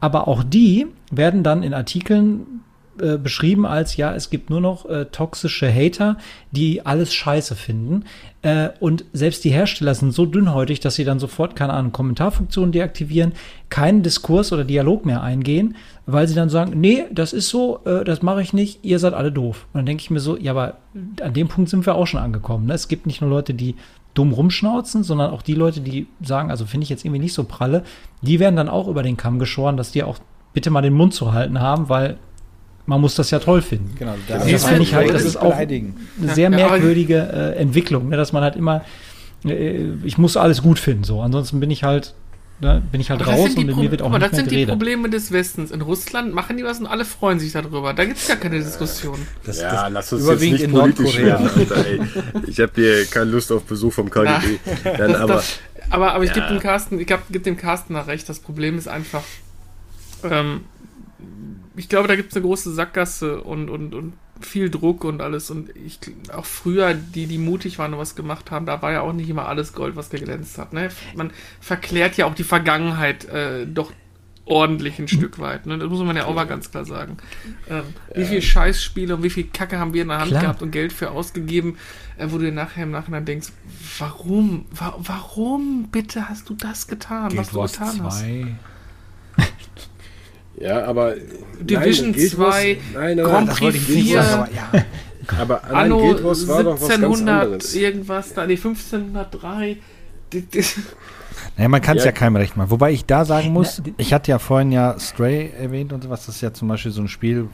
Aber 0.00 0.26
auch 0.28 0.42
die 0.42 0.86
werden 1.10 1.42
dann 1.42 1.62
in 1.62 1.74
Artikeln 1.74 2.62
äh, 3.00 3.16
beschrieben 3.16 3.64
als, 3.64 3.96
ja, 3.96 4.14
es 4.14 4.30
gibt 4.30 4.50
nur 4.50 4.60
noch 4.60 4.84
äh, 4.86 5.06
toxische 5.06 5.72
Hater, 5.72 6.18
die 6.50 6.84
alles 6.84 7.14
scheiße 7.14 7.54
finden. 7.54 8.04
Äh, 8.42 8.70
und 8.80 9.04
selbst 9.12 9.44
die 9.44 9.50
Hersteller 9.50 9.94
sind 9.94 10.12
so 10.12 10.26
dünnhäutig, 10.26 10.80
dass 10.80 10.96
sie 10.96 11.04
dann 11.04 11.18
sofort, 11.18 11.56
keine 11.56 11.72
Ahnung, 11.72 11.92
Kommentarfunktionen 11.92 12.72
deaktivieren, 12.72 13.32
keinen 13.68 14.02
Diskurs 14.02 14.52
oder 14.52 14.64
Dialog 14.64 15.06
mehr 15.06 15.22
eingehen, 15.22 15.76
weil 16.06 16.28
sie 16.28 16.34
dann 16.34 16.50
sagen, 16.50 16.80
nee, 16.80 17.04
das 17.10 17.32
ist 17.32 17.48
so, 17.48 17.80
äh, 17.84 18.04
das 18.04 18.22
mache 18.22 18.42
ich 18.42 18.52
nicht, 18.52 18.84
ihr 18.84 18.98
seid 18.98 19.14
alle 19.14 19.32
doof. 19.32 19.66
Und 19.72 19.78
dann 19.78 19.86
denke 19.86 20.02
ich 20.02 20.10
mir 20.10 20.20
so, 20.20 20.36
ja, 20.36 20.50
aber 20.50 20.78
an 21.22 21.32
dem 21.32 21.48
Punkt 21.48 21.70
sind 21.70 21.86
wir 21.86 21.94
auch 21.94 22.06
schon 22.06 22.20
angekommen. 22.20 22.66
Ne? 22.66 22.74
Es 22.74 22.88
gibt 22.88 23.06
nicht 23.06 23.20
nur 23.20 23.30
Leute, 23.30 23.54
die 23.54 23.76
dumm 24.14 24.32
rumschnauzen, 24.32 25.04
sondern 25.04 25.30
auch 25.30 25.42
die 25.42 25.54
Leute, 25.54 25.80
die 25.80 26.06
sagen, 26.20 26.50
also 26.50 26.66
finde 26.66 26.84
ich 26.84 26.90
jetzt 26.90 27.04
irgendwie 27.04 27.20
nicht 27.20 27.34
so 27.34 27.44
pralle, 27.44 27.82
die 28.20 28.40
werden 28.40 28.56
dann 28.56 28.68
auch 28.68 28.88
über 28.88 29.02
den 29.02 29.16
Kamm 29.16 29.38
geschoren, 29.38 29.76
dass 29.76 29.92
die 29.92 30.02
auch 30.02 30.18
bitte 30.52 30.70
mal 30.70 30.82
den 30.82 30.92
Mund 30.92 31.14
zu 31.14 31.32
halten 31.32 31.60
haben, 31.60 31.88
weil 31.88 32.18
man 32.86 33.00
muss 33.00 33.14
das 33.14 33.30
ja 33.30 33.38
toll 33.38 33.62
finden. 33.62 33.94
Genau, 33.98 34.14
da 34.28 34.38
das 34.38 34.64
finde 34.64 34.82
ich 34.82 34.94
halt, 34.94 35.12
das 35.14 35.22
ist 35.24 35.36
auch 35.36 35.54
eine 35.56 35.92
sehr 36.34 36.44
Ja, 36.44 36.50
merkwürdige 36.50 37.16
äh, 37.56 37.58
Entwicklung, 37.60 38.08
ne, 38.08 38.16
dass 38.16 38.32
man 38.32 38.42
halt 38.42 38.56
immer, 38.56 38.84
äh, 39.44 39.84
ich 40.04 40.18
muss 40.18 40.36
alles 40.36 40.62
gut 40.62 40.78
finden, 40.78 41.04
so. 41.04 41.20
Ansonsten 41.20 41.60
bin 41.60 41.70
ich 41.70 41.84
halt, 41.84 42.14
ne, 42.60 42.82
bin 42.90 43.00
ich 43.00 43.10
halt 43.10 43.20
Aber 43.22 43.30
das 43.30 43.38
raus 43.40 43.50
die 43.54 43.60
und 43.60 43.66
mit 43.66 43.74
Pro- 43.76 43.82
mir 43.82 43.90
wird 43.92 44.02
auch 44.02 44.06
aber 44.06 44.18
nicht 44.18 44.24
das 44.26 44.32
mehr 44.32 44.40
sind 44.40 44.50
die 44.50 44.54
geredet. 44.56 44.70
Probleme 44.74 45.08
des 45.10 45.30
Westens. 45.30 45.70
In 45.70 45.80
Russland 45.80 46.34
machen 46.34 46.56
die 46.56 46.64
was 46.64 46.80
und 46.80 46.86
alle 46.86 47.04
freuen 47.04 47.38
sich 47.38 47.52
darüber. 47.52 47.92
Da 47.94 48.04
gibt 48.04 48.18
es 48.18 48.26
ja 48.26 48.34
keine 48.36 48.58
Diskussion. 48.58 49.18
Das, 49.44 49.60
Ja, 49.60 49.70
das 49.84 49.92
lass 49.92 50.12
uns 50.14 50.22
überwiegend 50.24 50.58
jetzt 50.60 50.68
in 50.68 50.72
nicht 50.72 50.80
politisch 50.96 51.18
Nordkorea. 51.20 51.40
werden, 51.40 51.72
Alter, 51.72 51.86
ey. 51.86 52.00
Ich 52.48 52.58
habe 52.60 52.72
hier 52.74 53.04
keine 53.06 53.30
Lust 53.30 53.52
auf 53.52 53.62
Besuch 53.62 53.92
vom 53.92 54.10
KGB. 54.10 54.58
Dann 54.98 55.14
aber, 55.14 55.34
Das, 55.34 55.58
aber, 55.90 56.14
aber 56.14 56.24
ich 56.24 56.30
Ja. 56.30 56.34
gebe 56.34 56.48
dem 56.48 56.58
Carsten, 56.60 56.98
ich 56.98 57.06
geb, 57.06 57.20
geb 57.30 57.44
dem 57.44 57.56
Carsten 57.56 57.92
nach 57.92 58.08
recht. 58.08 58.28
Das 58.28 58.40
Problem 58.40 58.76
ist 58.76 58.88
einfach, 58.88 59.22
ähm, 60.24 60.62
ich 61.76 61.88
glaube, 61.88 62.08
da 62.08 62.16
gibt 62.16 62.30
es 62.30 62.36
eine 62.36 62.44
große 62.44 62.72
Sackgasse 62.72 63.40
und, 63.42 63.70
und, 63.70 63.94
und 63.94 64.14
viel 64.40 64.70
Druck 64.70 65.04
und 65.04 65.20
alles. 65.22 65.50
Und 65.50 65.70
ich 65.76 65.98
auch 66.32 66.44
früher, 66.44 66.94
die, 66.94 67.26
die 67.26 67.38
mutig 67.38 67.78
waren 67.78 67.94
und 67.94 68.00
was 68.00 68.14
gemacht 68.14 68.50
haben, 68.50 68.66
da 68.66 68.82
war 68.82 68.92
ja 68.92 69.00
auch 69.00 69.12
nicht 69.12 69.28
immer 69.28 69.46
alles 69.48 69.72
Gold, 69.72 69.96
was 69.96 70.10
geglänzt 70.10 70.58
hat. 70.58 70.72
Ne? 70.72 70.90
Man 71.14 71.30
verklärt 71.60 72.16
ja 72.16 72.26
auch 72.26 72.34
die 72.34 72.44
Vergangenheit 72.44 73.24
äh, 73.26 73.66
doch 73.66 73.92
ordentlich 74.44 74.98
ein 74.98 75.08
Stück 75.08 75.38
weit. 75.38 75.66
Ne? 75.66 75.78
Das 75.78 75.88
muss 75.88 76.00
man 76.00 76.16
ja 76.16 76.26
auch 76.26 76.34
mal 76.34 76.44
ganz 76.44 76.70
klar 76.70 76.84
sagen. 76.84 77.16
Ähm, 77.70 77.84
Wie 78.14 78.24
viel 78.24 78.42
Scheißspiele 78.42 79.14
und 79.14 79.22
wie 79.22 79.30
viel 79.30 79.44
Kacke 79.44 79.78
haben 79.78 79.94
wir 79.94 80.02
in 80.02 80.08
der 80.08 80.18
Hand 80.18 80.30
Klar. 80.30 80.42
gehabt 80.42 80.62
und 80.62 80.72
Geld 80.72 80.92
für 80.92 81.12
ausgegeben, 81.12 81.78
äh, 82.18 82.26
wo 82.28 82.38
du 82.38 82.46
dir 82.46 82.52
nachher 82.52 82.82
im 82.82 82.90
Nachhinein 82.90 83.24
denkst, 83.24 83.48
warum, 83.98 84.66
wa 84.72 84.94
warum 84.98 85.88
bitte 85.92 86.28
hast 86.28 86.48
du 86.48 86.54
das 86.54 86.88
getan, 86.88 87.36
was 87.36 87.50
Guild 87.50 87.52
du 87.52 87.56
Wars 87.56 87.72
getan 87.72 88.02
hast? 88.02 88.24
2. 90.62 90.68
ja, 90.68 90.84
aber. 90.84 91.14
Division 91.60 92.06
nein, 92.10 92.14
Guild 92.18 92.38
Wars- 92.38 92.54
2, 92.54 92.78
nein, 92.94 93.16
nein, 93.16 93.24
Grand 93.26 93.50
Prix 93.50 93.86
Guild 93.86 94.00
4, 94.04 94.18
Wars- 94.18 94.32
aber 94.32 94.48
ja. 94.52 94.84
Aber 95.40 95.64
Anno 95.64 95.98
Guild 96.00 96.24
Wars 96.24 96.48
war 96.48 96.64
doch 96.64 96.72
was 96.74 96.88
ganz 96.88 96.92
1700 97.02 97.42
anderes. 97.44 97.74
irgendwas, 97.74 98.34
da, 98.34 98.46
nee, 98.46 98.56
1503. 98.56 99.76
Die- 100.32 100.42
die- 100.42 100.64
Naja, 101.56 101.68
man 101.68 101.80
kann 101.80 101.96
es 101.96 102.04
Ja. 102.04 102.10
ja. 102.10 102.12
keinem 102.16 102.36
recht 102.36 102.56
machen. 102.56 102.70
Wobei 102.70 102.92
ich 102.92 103.04
da 103.04 103.24
sagen 103.24 103.52
muss, 103.52 103.82
ich 103.98 104.12
hatte 104.12 104.30
ja 104.30 104.38
vorhin 104.38 104.72
ja 104.72 104.98
Stray 104.98 105.50
erwähnt 105.58 105.92
und 105.92 106.02
sowas. 106.02 106.26
Das 106.26 106.36
ist 106.36 106.40
ja 106.40 106.52
zum 106.52 106.68
Beispiel 106.68 106.90
so 106.92 107.02
ein 107.02 107.08
Spiel, 107.08 107.48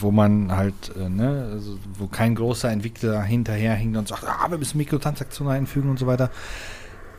wo 0.00 0.10
man 0.10 0.50
halt, 0.54 0.74
äh, 0.98 1.08
ne, 1.08 1.48
also 1.52 1.78
wo 1.98 2.06
kein 2.06 2.34
großer 2.34 2.70
Entwickler 2.70 3.22
hinterherhinkt 3.22 3.96
und 3.96 4.08
sagt, 4.08 4.24
ah, 4.26 4.50
wir 4.50 4.58
müssen 4.58 4.78
Mikrotransaktionen 4.78 5.52
einfügen 5.54 5.90
und 5.90 5.98
so 5.98 6.06
weiter. 6.06 6.30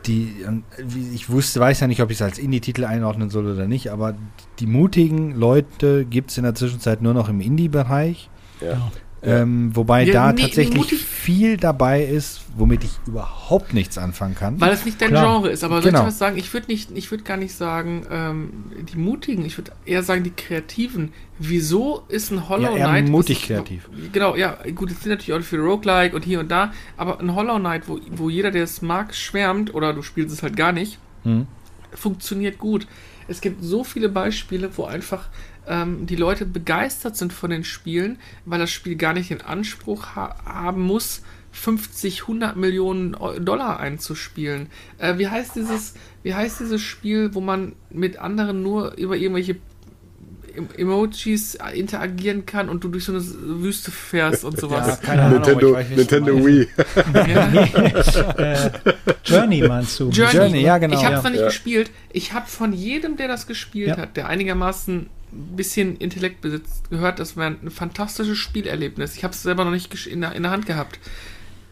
Die, 0.06 0.34
ähm, 0.46 0.62
wie- 0.78 1.14
ich 1.14 1.28
wusste, 1.30 1.58
weiß 1.60 1.80
ja 1.80 1.86
nicht, 1.86 2.00
ob 2.02 2.10
ich 2.10 2.18
es 2.18 2.22
als 2.22 2.38
Indie-Titel 2.38 2.84
einordnen 2.84 3.30
soll 3.30 3.46
oder 3.46 3.66
nicht, 3.66 3.90
aber 3.90 4.14
die 4.60 4.66
mutigen 4.66 5.34
Leute 5.34 6.04
gibt 6.04 6.30
es 6.30 6.38
in 6.38 6.44
der 6.44 6.54
Zwischenzeit 6.54 7.02
nur 7.02 7.14
noch 7.14 7.28
im 7.28 7.40
Indie-Bereich. 7.40 8.30
Ja. 8.60 8.90
Ja. 9.26 9.38
Ähm, 9.42 9.74
wobei 9.74 10.04
Ja, 10.04 10.12
da 10.12 10.32
nee, 10.32 10.42
tatsächlich 10.42 10.78
mutig- 10.78 11.04
viel 11.04 11.56
dabei 11.56 12.04
ist, 12.04 12.42
womit 12.56 12.84
ich 12.84 12.92
überhaupt 13.06 13.74
nichts 13.74 13.98
anfangen 13.98 14.36
kann. 14.36 14.60
Weil 14.60 14.72
es 14.72 14.84
nicht 14.84 15.02
dein 15.02 15.08
Klar. 15.08 15.24
Genre 15.40 15.50
ist. 15.50 15.64
Aber 15.64 15.82
soll 15.82 15.90
Genau. 15.90 16.02
ich 16.02 16.06
was 16.08 16.18
sagen? 16.18 16.36
Ich 16.38 16.52
würde 16.54 16.68
nicht, 16.68 16.90
ich 16.94 17.10
würde 17.10 17.24
gar 17.24 17.36
nicht 17.36 17.52
sagen, 17.54 18.06
ähm, 18.10 18.50
die 18.92 18.96
Mutigen, 18.96 19.44
ich 19.44 19.58
würde 19.58 19.72
eher 19.84 20.02
sagen, 20.04 20.22
die 20.22 20.30
Kreativen. 20.30 21.12
Wieso 21.40 22.04
ist 22.08 22.30
ein 22.30 22.48
Hollow 22.48 22.70
Ja, 22.70 22.76
eher 22.76 22.86
Knight. 22.88 23.08
mutig 23.08 23.38
ich- 23.40 23.46
kreativ. 23.48 23.88
Genau, 24.12 24.36
ja, 24.36 24.56
gut, 24.74 24.90
es 24.92 25.00
sind 25.02 25.10
natürlich 25.10 25.32
auch 25.38 25.44
viel 25.44 25.60
Roguelike 25.60 26.14
und 26.14 26.24
hier 26.24 26.38
und 26.40 26.48
da, 26.50 26.72
aber 26.96 27.18
ein 27.20 27.34
Hollow 27.34 27.58
Knight, 27.58 27.88
wo, 27.88 27.98
wo 28.12 28.30
jeder, 28.30 28.52
der 28.52 28.62
es 28.62 28.80
mag, 28.80 29.14
schwärmt, 29.14 29.74
oder 29.74 29.92
du 29.92 30.02
spielst 30.02 30.32
es 30.32 30.42
halt 30.44 30.56
gar 30.56 30.70
nicht, 30.72 30.98
Hm. 31.24 31.46
funktioniert 31.92 32.58
gut. 32.58 32.86
Es 33.28 33.40
gibt 33.40 33.62
so 33.64 33.82
viele 33.82 34.08
Beispiele, 34.08 34.70
wo 34.76 34.84
einfach 34.84 35.28
ähm, 35.68 36.06
die 36.06 36.16
Leute 36.16 36.44
begeistert 36.46 37.16
sind 37.16 37.32
von 37.32 37.50
den 37.50 37.64
Spielen, 37.64 38.18
weil 38.44 38.58
das 38.58 38.70
Spiel 38.70 38.96
gar 38.96 39.12
nicht 39.12 39.30
den 39.30 39.40
Anspruch 39.42 40.14
ha 40.16 40.36
haben 40.44 40.82
muss, 40.82 41.22
50, 41.52 42.22
100 42.22 42.56
Millionen 42.56 43.16
Dollar 43.40 43.80
einzuspielen. 43.80 44.66
Äh, 44.98 45.18
wie 45.18 45.28
heißt 45.28 45.56
dieses, 45.56 45.94
wie 46.22 46.34
heißt 46.34 46.60
dieses 46.60 46.82
Spiel, 46.82 47.34
wo 47.34 47.40
man 47.40 47.72
mit 47.90 48.18
anderen 48.18 48.62
nur 48.62 48.94
über 48.96 49.16
irgendwelche 49.16 49.56
Em- 50.54 50.68
Emojis 50.74 51.58
interagieren 51.74 52.46
kann 52.46 52.70
und 52.70 52.82
du 52.82 52.88
durch 52.88 53.04
so 53.04 53.12
eine 53.12 53.22
Wüste 53.62 53.90
fährst 53.90 54.42
und 54.42 54.58
sowas. 54.58 55.02
keine 55.02 55.22
Ahnung, 55.22 55.40
Nintendo, 55.42 55.68
ich 55.78 55.90
weiß, 55.90 55.96
Nintendo 55.98 56.38
es 56.38 56.46
Wii. 56.46 56.68
Ja. 57.14 58.54
äh, 58.54 58.70
Journey 59.24 59.62
meinst 59.68 60.00
du? 60.00 60.08
Journey, 60.10 60.34
Journey, 60.36 60.60
ja, 60.62 60.78
genau. 60.78 60.96
Ich 60.98 61.04
habe 61.04 61.14
Ja. 61.16 61.20
zwar 61.20 61.30
nicht 61.30 61.40
Ja. 61.40 61.46
gespielt, 61.48 61.90
ich 62.10 62.32
habe 62.32 62.46
von 62.46 62.72
jedem, 62.72 63.16
der 63.18 63.28
das 63.28 63.46
gespielt 63.46 63.88
Ja. 63.88 63.96
hat, 63.98 64.16
der 64.16 64.28
einigermaßen 64.28 65.08
ein 65.36 65.56
bisschen 65.56 65.96
Intellekt 65.96 66.40
besitzt, 66.40 66.90
gehört, 66.90 67.18
das 67.18 67.36
wäre 67.36 67.56
ein 67.62 67.70
fantastisches 67.70 68.38
Spielerlebnis. 68.38 69.16
Ich 69.16 69.24
habe 69.24 69.34
es 69.34 69.42
selber 69.42 69.64
noch 69.64 69.70
nicht 69.70 70.06
in 70.06 70.20
der, 70.20 70.32
in 70.32 70.42
der 70.42 70.52
Hand 70.52 70.66
gehabt. 70.66 70.98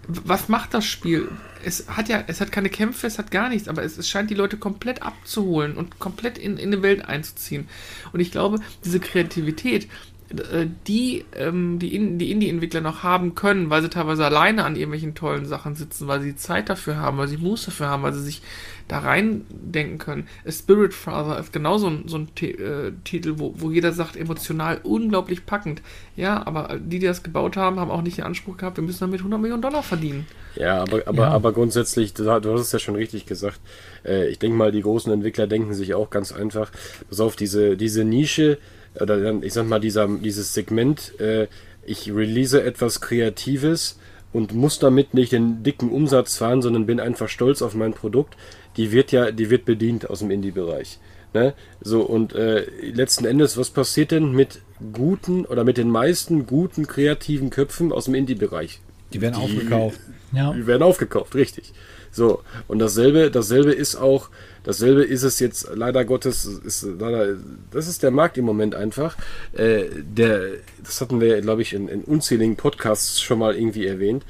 Was 0.06 0.48
macht 0.48 0.74
das 0.74 0.84
Spiel? 0.84 1.30
Es 1.64 1.88
hat 1.88 2.10
ja, 2.10 2.22
es 2.26 2.42
hat 2.42 2.52
keine 2.52 2.68
Kämpfe, 2.68 3.06
es 3.06 3.18
hat 3.18 3.30
gar 3.30 3.48
nichts, 3.48 3.68
aber 3.68 3.82
es, 3.82 3.96
es 3.96 4.08
scheint 4.08 4.28
die 4.28 4.34
Leute 4.34 4.58
komplett 4.58 5.02
abzuholen 5.02 5.76
und 5.76 5.98
komplett 5.98 6.36
in, 6.36 6.58
in 6.58 6.72
eine 6.72 6.82
Welt 6.82 7.06
einzuziehen. 7.06 7.68
Und 8.12 8.20
ich 8.20 8.30
glaube, 8.30 8.58
diese 8.84 9.00
Kreativität, 9.00 9.88
äh, 10.30 10.66
die 10.86 11.24
ähm, 11.36 11.78
die 11.78 11.94
Indie-Entwickler 11.94 12.80
noch 12.80 13.02
haben 13.02 13.34
können, 13.34 13.70
weil 13.70 13.82
sie 13.82 13.88
teilweise 13.88 14.24
alleine 14.24 14.64
an 14.64 14.76
irgendwelchen 14.76 15.14
tollen 15.14 15.46
Sachen 15.46 15.74
sitzen, 15.74 16.06
weil 16.06 16.20
sie 16.20 16.36
Zeit 16.36 16.68
dafür 16.68 16.96
haben, 16.96 17.18
weil 17.18 17.28
sie 17.28 17.36
Muße 17.38 17.66
dafür 17.66 17.88
haben, 17.88 18.02
weil 18.02 18.14
sie 18.14 18.22
sich 18.22 18.42
da 18.88 18.98
reindenken 18.98 19.98
können. 19.98 20.28
A 20.46 20.52
Spirit 20.52 20.92
Father 20.92 21.38
ist 21.38 21.52
genau 21.52 21.78
so 21.78 21.88
ein, 21.88 22.04
so 22.06 22.18
ein 22.18 22.28
äh, 22.42 22.92
Titel, 23.04 23.34
wo, 23.38 23.54
wo 23.56 23.70
jeder 23.70 23.92
sagt, 23.92 24.16
emotional 24.16 24.80
unglaublich 24.82 25.46
packend. 25.46 25.82
Ja, 26.16 26.46
aber 26.46 26.78
die, 26.78 26.98
die 26.98 27.06
das 27.06 27.22
gebaut 27.22 27.56
haben, 27.56 27.80
haben 27.80 27.90
auch 27.90 28.02
nicht 28.02 28.18
den 28.18 28.24
Anspruch 28.24 28.56
gehabt, 28.56 28.76
wir 28.76 28.84
müssen 28.84 29.00
damit 29.00 29.20
100 29.20 29.40
Millionen 29.40 29.62
Dollar 29.62 29.82
verdienen. 29.82 30.26
Ja, 30.54 30.82
aber, 30.82 31.02
aber, 31.06 31.24
Ja. 31.24 31.30
aber 31.30 31.52
grundsätzlich, 31.52 32.14
du 32.14 32.30
hast 32.30 32.44
du 32.44 32.52
hast 32.52 32.60
es 32.60 32.72
ja 32.72 32.78
schon 32.78 32.94
richtig 32.94 33.26
gesagt. 33.26 33.60
Äh, 34.04 34.28
ich 34.28 34.38
denke 34.38 34.56
mal, 34.56 34.70
die 34.70 34.82
großen 34.82 35.12
Entwickler 35.12 35.46
denken 35.46 35.74
sich 35.74 35.94
auch 35.94 36.10
ganz 36.10 36.32
einfach, 36.32 36.70
pass 37.08 37.20
auf, 37.20 37.36
diese, 37.36 37.76
diese 37.76 38.04
Nische, 38.04 38.58
oder 39.00 39.20
dann, 39.20 39.42
ich 39.42 39.52
sag 39.52 39.66
mal, 39.66 39.80
dieser, 39.80 40.06
dieses 40.06 40.54
Segment, 40.54 41.18
äh, 41.20 41.48
ich 41.84 42.12
release 42.14 42.62
etwas 42.62 43.00
Kreatives 43.00 43.98
und 44.32 44.54
muss 44.54 44.78
damit 44.78 45.14
nicht 45.14 45.32
den 45.32 45.62
dicken 45.62 45.90
Umsatz 45.90 46.36
fahren, 46.36 46.62
sondern 46.62 46.86
bin 46.86 47.00
einfach 47.00 47.28
stolz 47.28 47.62
auf 47.62 47.74
mein 47.74 47.92
Produkt. 47.94 48.36
Die 48.76 48.92
wird 48.92 49.12
ja, 49.12 49.30
die 49.30 49.50
wird 49.50 49.64
bedient 49.64 50.10
aus 50.10 50.20
dem 50.20 50.30
Indie-Bereich. 50.30 50.98
Ne? 51.32 51.54
So, 51.80 52.02
und 52.02 52.32
äh, 52.34 52.66
letzten 52.80 53.24
Endes, 53.24 53.56
was 53.56 53.70
passiert 53.70 54.12
denn 54.12 54.32
mit 54.32 54.60
guten 54.92 55.44
oder 55.44 55.64
mit 55.64 55.76
den 55.76 55.90
meisten 55.90 56.46
guten 56.46 56.86
kreativen 56.86 57.50
Köpfen 57.50 57.92
aus 57.92 58.04
dem 58.04 58.14
Indie-Bereich? 58.14 58.80
Die 59.12 59.20
werden 59.20 59.34
aufgekauft. 59.34 60.00
Ja. 60.32 60.52
Die 60.52 60.66
werden 60.66 60.82
aufgekauft, 60.82 61.34
richtig. 61.34 61.72
So, 62.14 62.42
und 62.68 62.78
dasselbe, 62.78 63.32
dasselbe 63.32 63.72
ist 63.72 63.96
auch, 63.96 64.30
dasselbe 64.62 65.02
ist 65.02 65.24
es 65.24 65.40
jetzt 65.40 65.68
leider 65.74 66.04
Gottes, 66.04 66.44
ist 66.44 66.86
leider, 66.98 67.36
das 67.72 67.88
ist 67.88 68.04
der 68.04 68.12
Markt 68.12 68.38
im 68.38 68.44
Moment 68.44 68.76
einfach. 68.76 69.16
Äh, 69.52 69.86
der, 70.00 70.50
das 70.84 71.00
hatten 71.00 71.20
wir, 71.20 71.40
glaube 71.40 71.62
ich, 71.62 71.72
in, 71.72 71.88
in 71.88 72.02
unzähligen 72.02 72.54
Podcasts 72.54 73.20
schon 73.20 73.40
mal 73.40 73.56
irgendwie 73.56 73.86
erwähnt. 73.86 74.24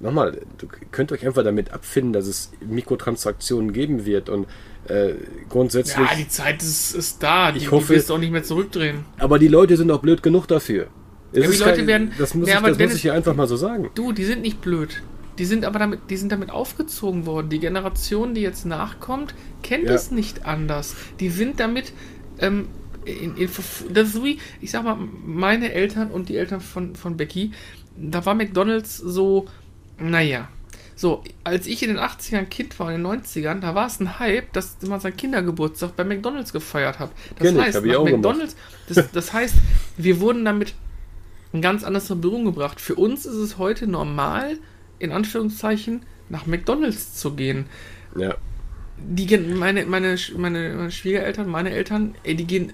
Nochmal, 0.00 0.40
du 0.58 0.68
könnt 0.92 1.10
euch 1.12 1.26
einfach 1.26 1.42
damit 1.42 1.72
abfinden, 1.72 2.12
dass 2.12 2.26
es 2.26 2.52
Mikrotransaktionen 2.66 3.72
geben 3.72 4.06
wird 4.06 4.28
und 4.28 4.46
äh, 4.86 5.14
grundsätzlich. 5.48 5.96
Ja, 6.08 6.14
die 6.16 6.28
Zeit 6.28 6.62
ist, 6.62 6.94
ist 6.94 7.22
da, 7.22 7.50
die, 7.52 7.58
Ich 7.58 7.70
hoffe- 7.70 7.92
die 7.92 7.98
wirst 7.98 8.10
du 8.10 8.14
auch 8.14 8.18
nicht 8.18 8.30
mehr 8.32 8.42
zurückdrehen. 8.44 9.04
aber 9.18 9.38
die 9.38 9.48
Leute 9.48 9.76
sind 9.76 9.90
auch 9.90 10.00
blöd 10.00 10.22
genug 10.22 10.46
dafür. 10.46 10.86
Ja, 11.32 11.46
die 11.48 11.56
Leute 11.58 11.86
werden- 11.86 12.12
das 12.16 12.34
muss, 12.34 12.48
Ja, 12.48 12.58
ich, 12.60 12.64
das 12.64 12.78
muss 12.78 12.94
ich 12.94 13.02
hier 13.02 13.12
einfach 13.12 13.34
mal 13.34 13.46
so 13.48 13.56
sagen. 13.56 13.90
Du, 13.94 14.12
die 14.12 14.24
sind 14.24 14.40
nicht 14.42 14.60
blöd. 14.60 15.02
Die 15.38 15.44
sind 15.44 15.64
aber 15.64 15.78
damit, 15.78 16.00
die 16.10 16.16
sind 16.16 16.32
damit 16.32 16.50
aufgezogen 16.50 17.26
worden. 17.26 17.48
Die 17.48 17.60
Generation, 17.60 18.34
die 18.34 18.40
jetzt 18.40 18.66
nachkommt, 18.66 19.34
kennt 19.62 19.84
Ja. 19.84 19.94
es 19.94 20.10
nicht 20.10 20.46
anders. 20.46 20.96
Die 21.20 21.28
sind 21.28 21.60
damit, 21.60 21.92
ähm, 22.38 22.68
in, 23.04 23.36
in, 23.36 23.48
das 23.92 24.08
ist 24.08 24.24
wie, 24.24 24.38
ich 24.60 24.70
sag 24.70 24.84
mal, 24.84 24.96
meine 25.24 25.72
Eltern 25.72 26.10
und 26.10 26.28
die 26.28 26.36
Eltern 26.36 26.60
von, 26.60 26.94
von 26.96 27.16
Becky, 27.16 27.52
da 27.96 28.24
war 28.26 28.34
McDonalds 28.34 28.96
so, 28.96 29.46
naja, 29.98 30.48
So, 30.96 31.22
als 31.44 31.66
ich 31.68 31.82
in 31.84 31.90
den 31.90 31.98
80ern 31.98 32.46
Kind 32.46 32.78
war, 32.80 32.92
in 32.92 33.04
den 33.04 33.22
90ern, 33.22 33.60
da 33.60 33.74
war 33.74 33.86
es 33.86 34.00
ein 34.00 34.18
Hype, 34.18 34.52
dass 34.52 34.78
man 34.82 34.98
seinen 34.98 35.16
Kindergeburtstag 35.16 35.94
bei 35.94 36.02
McDonalds 36.02 36.52
gefeiert 36.52 36.98
hat. 36.98 37.12
Das 37.36 37.46
Kenn 37.46 37.56
ich, 37.56 37.62
heißt, 37.62 37.76
ich 37.78 37.82
gemacht. 37.84 38.12
McDonalds, 38.12 38.56
das, 38.88 39.10
das 39.12 39.32
heißt, 39.32 39.54
wir 39.96 40.20
wurden 40.20 40.44
damit 40.44 40.74
in 41.52 41.62
ganz 41.62 41.84
anders 41.84 42.08
in 42.08 42.16
Berührung 42.16 42.44
gebracht. 42.44 42.80
Für 42.80 42.96
uns 42.96 43.26
ist 43.26 43.36
es 43.36 43.58
heute 43.58 43.86
normal, 43.86 44.58
in 44.98 45.12
Anführungszeichen, 45.12 46.04
nach 46.28 46.46
McDonalds 46.46 47.14
zu 47.14 47.34
gehen. 47.34 47.66
Ja. 48.16 48.36
Die 48.98 49.26
gehen, 49.26 49.56
meine, 49.56 49.86
meine, 49.86 50.16
meine, 50.36 50.74
meine 50.74 50.90
Schwiegereltern, 50.90 51.48
meine 51.48 51.70
Eltern, 51.70 52.16
ey, 52.24 52.34
die 52.34 52.46
gehen, 52.46 52.72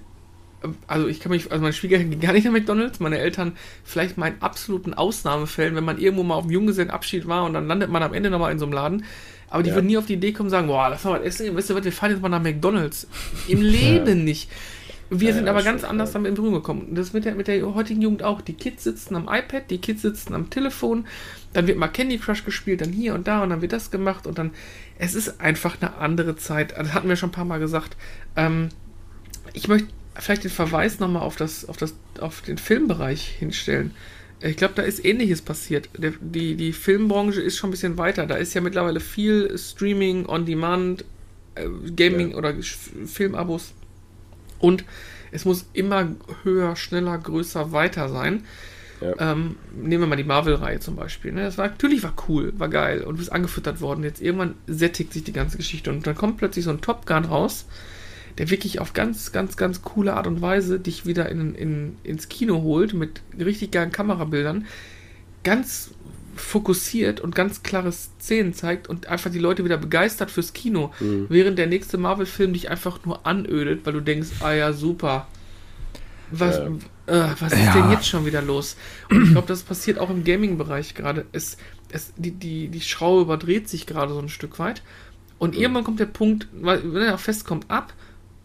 also 0.87 1.07
ich 1.07 1.19
kann 1.19 1.31
mich, 1.31 1.51
also 1.51 1.61
meine 1.61 1.73
Schwiegereltern 1.73 2.11
gehen 2.11 2.19
gar 2.21 2.33
nicht 2.33 2.45
nach 2.45 2.51
McDonalds, 2.51 2.99
meine 2.99 3.19
Eltern 3.19 3.53
vielleicht 3.83 4.17
mal 4.17 4.27
in 4.27 4.41
absoluten 4.41 4.93
Ausnahmefällen, 4.93 5.75
wenn 5.75 5.83
man 5.85 5.97
irgendwo 5.97 6.23
mal 6.23 6.35
auf 6.35 6.43
dem 6.45 6.51
Junggesellenabschied 6.51 7.27
war 7.27 7.45
und 7.45 7.53
dann 7.53 7.67
landet 7.67 7.89
man 7.89 8.03
am 8.03 8.13
Ende 8.13 8.29
nochmal 8.29 8.51
in 8.51 8.59
so 8.59 8.65
einem 8.65 8.73
Laden. 8.73 9.05
Aber 9.49 9.63
die 9.63 9.69
Ja. 9.69 9.75
würden 9.75 9.87
nie 9.87 9.97
auf 9.97 10.05
die 10.07 10.13
Idee 10.13 10.33
kommen 10.33 10.47
und 10.47 10.51
sagen, 10.51 10.67
boah, 10.67 10.89
lass 10.89 11.03
mal 11.03 11.19
was 11.19 11.25
essen, 11.25 11.55
weißt 11.55 11.69
du 11.69 11.75
was, 11.75 11.83
wir 11.85 11.91
fahren 11.91 12.11
jetzt 12.11 12.21
mal 12.21 12.29
nach 12.29 12.41
McDonalds. 12.41 13.07
Im 13.47 13.61
Leben 13.63 14.23
nicht. 14.23 14.49
Wir 15.11 15.29
Ja, 15.29 15.35
sind 15.35 15.45
ja, 15.45 15.51
aber 15.51 15.61
ganz 15.61 15.83
anders 15.83 16.09
ja. 16.09 16.13
damit 16.13 16.29
in 16.29 16.35
Berührung 16.35 16.55
gekommen. 16.55 16.87
Und 16.89 16.95
Das 16.95 17.13
mit 17.13 17.25
der, 17.25 17.35
mit 17.35 17.47
der 17.47 17.75
heutigen 17.75 18.01
Jugend 18.01 18.23
auch. 18.23 18.41
Die 18.41 18.53
Kids 18.53 18.83
sitzen 18.83 19.15
am 19.15 19.29
iPad, 19.31 19.69
die 19.69 19.77
Kids 19.77 20.01
sitzen 20.01 20.33
am 20.33 20.49
Telefon, 20.49 21.05
dann 21.53 21.67
wird 21.67 21.77
mal 21.77 21.87
Candy 21.89 22.17
Crush 22.17 22.43
gespielt, 22.43 22.81
dann 22.81 22.91
hier 22.91 23.13
und 23.13 23.27
da 23.27 23.43
und 23.43 23.51
dann 23.51 23.61
wird 23.61 23.71
das 23.71 23.91
gemacht 23.91 24.25
und 24.25 24.39
dann. 24.39 24.51
Es 24.97 25.13
ist 25.13 25.39
einfach 25.39 25.77
eine 25.79 25.97
andere 25.97 26.35
Zeit. 26.37 26.73
Das 26.75 26.93
hatten 26.93 27.07
wir 27.07 27.17
schon 27.17 27.29
ein 27.29 27.33
paar 27.33 27.45
Mal 27.45 27.59
gesagt. 27.59 27.95
Ähm, 28.35 28.69
ich 29.53 29.67
möchte 29.67 29.89
vielleicht 30.19 30.43
den 30.43 30.51
Verweis 30.51 30.99
nochmal 30.99 31.21
auf, 31.23 31.35
das, 31.35 31.65
auf, 31.67 31.77
das, 31.77 31.93
auf 32.19 32.41
den 32.41 32.57
Filmbereich 32.57 33.27
hinstellen. 33.39 33.91
Ich 34.41 34.57
glaube, 34.57 34.73
da 34.75 34.81
ist 34.83 35.03
Ähnliches 35.03 35.41
passiert. 35.41 35.89
Der, 35.97 36.13
die, 36.19 36.55
die 36.55 36.73
Filmbranche 36.73 37.41
ist 37.41 37.57
schon 37.57 37.69
ein 37.69 37.71
bisschen 37.71 37.97
weiter. 37.97 38.25
Da 38.27 38.35
ist 38.35 38.53
ja 38.53 38.61
mittlerweile 38.61 38.99
viel 38.99 39.57
Streaming, 39.57 40.25
On-Demand, 40.25 41.05
äh, 41.55 41.67
Gaming 41.95 42.31
Ja. 42.31 42.37
oder 42.37 42.53
Filmabos. 43.05 43.73
Und 44.59 44.83
es 45.31 45.45
muss 45.45 45.65
immer 45.73 46.09
höher, 46.43 46.75
schneller, 46.75 47.17
größer, 47.17 47.71
weiter 47.71 48.09
sein. 48.09 48.43
Ja. 49.01 49.31
Ähm, 49.33 49.57
nehmen 49.75 50.03
wir 50.03 50.07
mal 50.07 50.15
die 50.15 50.23
Marvel-Reihe 50.23 50.79
zum 50.79 50.95
Beispiel. 50.95 51.31
Ne? 51.33 51.43
Das 51.43 51.57
war 51.57 51.67
natürlich 51.67 52.03
war 52.03 52.13
cool, 52.29 52.53
war 52.57 52.69
geil 52.69 53.01
und 53.01 53.15
du 53.15 53.17
bist 53.19 53.31
angefüttert 53.31 53.81
worden. 53.81 54.03
Jetzt 54.03 54.21
irgendwann 54.21 54.55
sättigt 54.67 55.11
sich 55.11 55.23
die 55.23 55.33
ganze 55.33 55.57
Geschichte 55.57 55.89
und 55.91 56.07
dann 56.07 56.15
kommt 56.15 56.37
plötzlich 56.37 56.63
so 56.63 56.71
ein 56.71 56.81
Top 56.81 57.05
Gun 57.05 57.25
raus, 57.25 57.65
der 58.37 58.49
wirklich 58.49 58.79
auf 58.79 58.93
ganz, 58.93 59.31
ganz, 59.31 59.55
ganz 59.57 59.81
coole 59.81 60.13
Art 60.13 60.27
und 60.27 60.41
Weise 60.41 60.79
dich 60.79 61.05
wieder 61.05 61.29
in, 61.29 61.55
in, 61.55 61.95
ins 62.03 62.27
Kino 62.29 62.61
holt 62.63 62.93
mit 62.93 63.21
richtig 63.39 63.71
geilen 63.71 63.91
Kamerabildern, 63.91 64.65
ganz 65.43 65.91
fokussiert 66.35 67.21
und 67.21 67.33
ganz 67.33 67.63
klare 67.63 67.91
Szenen 67.93 68.53
zeigt 68.53 68.89
und 68.89 69.07
einfach 69.07 69.31
die 69.31 69.39
Leute 69.39 69.63
wieder 69.63 69.77
begeistert 69.77 70.31
fürs 70.31 70.51
Kino, 70.51 70.91
während 71.29 71.57
der 71.57 71.67
nächste 71.67 71.97
Marvel-Film 71.97 72.51
dich 72.51 72.69
einfach 72.69 73.05
nur 73.05 73.25
anödet, 73.25 73.85
weil 73.85 73.93
du 73.93 74.01
denkst, 74.01 74.29
ah 74.41 74.51
ja, 74.51 74.73
super. 74.73 75.27
Was, 76.31 76.57
Ja. 76.57 76.65
äh, 77.29 77.35
was 77.39 77.53
ist 77.53 77.59
Ja. 77.59 77.73
denn 77.73 77.91
jetzt 77.91 78.07
schon 78.07 78.25
wieder 78.25 78.41
los? 78.41 78.75
Und 79.09 79.23
ich 79.23 79.31
glaube, 79.31 79.47
das 79.47 79.63
passiert 79.63 79.97
auch 79.99 80.09
im 80.09 80.25
Gaming-Bereich 80.25 80.93
gerade. 80.95 81.25
Es, 81.31 81.57
es, 81.89 82.11
die, 82.17 82.31
die, 82.31 82.67
die 82.67 82.81
Schraube 82.81 83.21
überdreht 83.21 83.69
sich 83.69 83.85
gerade 83.85 84.11
so 84.13 84.19
ein 84.19 84.27
Stück 84.27 84.59
weit. 84.59 84.81
Und 85.37 85.55
irgendwann 85.55 85.83
kommt 85.85 85.99
der 86.01 86.05
Punkt, 86.07 86.47
weil, 86.51 86.81
wenn 86.93 87.03
er 87.03 87.15
auch 87.15 87.19
festkommt, 87.19 87.65
ab. 87.69 87.93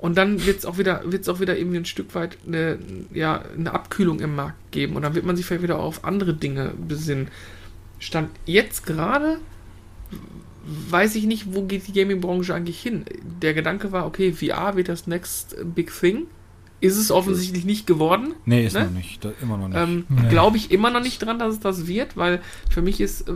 Und 0.01 0.16
dann 0.16 0.44
wird 0.47 0.59
es 0.60 0.66
auch 0.66 0.78
wieder, 0.78 1.02
wird's 1.05 1.28
auch 1.28 1.40
wieder 1.40 1.59
irgendwie 1.59 1.77
ein 1.78 1.85
Stück 1.85 2.14
weit 2.14 2.39
eine, 2.47 2.78
ja, 3.12 3.43
eine 3.56 3.72
Abkühlung 3.74 4.20
im 4.20 4.35
Markt 4.35 4.72
geben. 4.72 4.97
Und 4.97 5.02
dann 5.02 5.14
wird 5.14 5.27
man 5.27 5.36
sich 5.36 5.44
vielleicht 5.44 5.62
wieder 5.62 5.78
auf 5.78 6.05
andere 6.05 6.32
Dinge 6.35 6.72
besinnen. 6.89 7.28
Stand 7.98 8.31
jetzt 8.47 8.86
gerade 8.86 9.39
weiß 10.90 11.14
ich 11.14 11.24
nicht, 11.24 11.55
wo 11.55 11.62
geht 11.64 11.86
die 11.89 11.93
Gaming-Branche 11.93 12.55
eigentlich 12.55 12.81
hin. 12.81 13.05
Der 13.40 13.55
Gedanke 13.55 13.93
war, 13.93 14.06
okay, 14.06 14.32
VR 14.32 14.77
wird 14.77 14.89
das 14.89 15.06
next 15.06 15.56
big 15.74 15.90
thing. 15.93 16.27
Ist 16.82 16.97
es 16.97 17.10
offensichtlich 17.10 17.64
nicht 17.64 17.86
geworden. 17.86 18.35
Nee, 18.47 18.66
ist 18.66 18.74
Ne? 18.74 18.85
noch 18.85 18.90
nicht. 18.93 19.24
Da, 19.24 19.32
immer 19.43 19.59
noch 19.59 19.68
nicht. 19.68 19.77
Ähm, 19.78 20.05
Nee. 20.09 20.28
Glaube 20.31 20.56
ich 20.56 20.70
immer 20.70 20.90
noch 20.90 21.02
nicht 21.02 21.18
dran, 21.18 21.39
dass 21.39 21.55
es 21.55 21.60
das 21.60 21.86
wird, 21.86 22.16
weil 22.16 22.40
für 22.70 22.82
mich 22.82 23.01
ist 23.01 23.28
äh, 23.28 23.32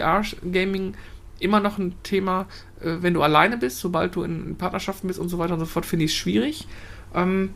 VR-Gaming 0.00 0.94
immer 1.40 1.60
noch 1.60 1.78
ein 1.78 1.94
Thema, 2.02 2.46
äh, 2.80 2.96
wenn 3.00 3.14
du 3.14 3.22
alleine 3.22 3.56
bist, 3.56 3.78
sobald 3.78 4.14
du 4.16 4.22
in, 4.22 4.46
in 4.46 4.56
Partnerschaften 4.56 5.08
bist 5.08 5.18
und 5.18 5.28
so 5.28 5.38
weiter 5.38 5.54
und 5.54 5.60
so 5.60 5.66
fort, 5.66 5.86
finde 5.86 6.04
ich 6.04 6.12
es 6.12 6.16
schwierig. 6.16 6.66
Ähm, 7.14 7.50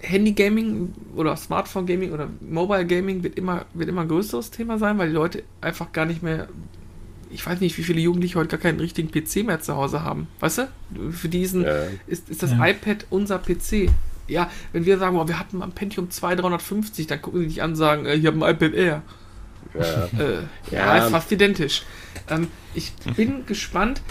Handy-Gaming 0.00 0.92
oder 1.16 1.36
Smartphone-Gaming 1.36 2.12
oder 2.12 2.28
Mobile-Gaming 2.40 3.22
wird 3.22 3.36
immer, 3.36 3.66
wird 3.74 3.88
immer 3.88 4.02
ein 4.02 4.08
größeres 4.08 4.50
Thema 4.50 4.78
sein, 4.78 4.98
weil 4.98 5.08
die 5.08 5.14
Leute 5.14 5.42
einfach 5.60 5.92
gar 5.92 6.06
nicht 6.06 6.22
mehr. 6.22 6.48
Ich 7.30 7.46
weiß 7.46 7.60
nicht, 7.60 7.78
wie 7.78 7.82
viele 7.82 8.00
Jugendliche 8.00 8.38
heute 8.38 8.50
gar 8.50 8.60
keinen 8.60 8.80
richtigen 8.80 9.10
PC 9.10 9.44
mehr 9.46 9.60
zu 9.60 9.74
Hause 9.76 10.02
haben. 10.04 10.28
Weißt 10.40 10.58
du? 10.58 11.12
Für 11.12 11.28
diesen 11.28 11.62
Ja. 11.62 11.84
ist, 12.06 12.28
ist 12.28 12.42
das 12.42 12.50
Ja. 12.52 12.66
iPad 12.66 13.06
unser 13.10 13.38
PC. 13.38 13.90
Ja, 14.28 14.50
wenn 14.72 14.84
wir 14.84 14.98
sagen, 14.98 15.16
oh, 15.16 15.26
wir 15.26 15.38
hatten 15.38 15.58
mal 15.58 15.64
ein 15.66 15.72
Pentium 15.72 16.10
2 16.10 16.36
350, 16.36 17.06
dann 17.06 17.22
gucken 17.22 17.40
sie 17.40 17.46
dich 17.48 17.62
an 17.62 17.70
und 17.70 17.76
sagen, 17.76 18.06
äh, 18.06 18.14
ich 18.14 18.26
habe 18.26 18.44
ein 18.44 18.54
iPad 18.54 18.74
Air. 18.74 19.02
Ja. 19.74 20.04
Äh, 20.18 20.34
Ja. 20.70 20.96
ja, 20.96 21.04
ist 21.04 21.10
fast 21.10 21.30
identisch. 21.32 21.82
Ähm, 22.28 22.48
ich 22.74 22.92
bin 23.16 23.46
gespannt, 23.46 24.02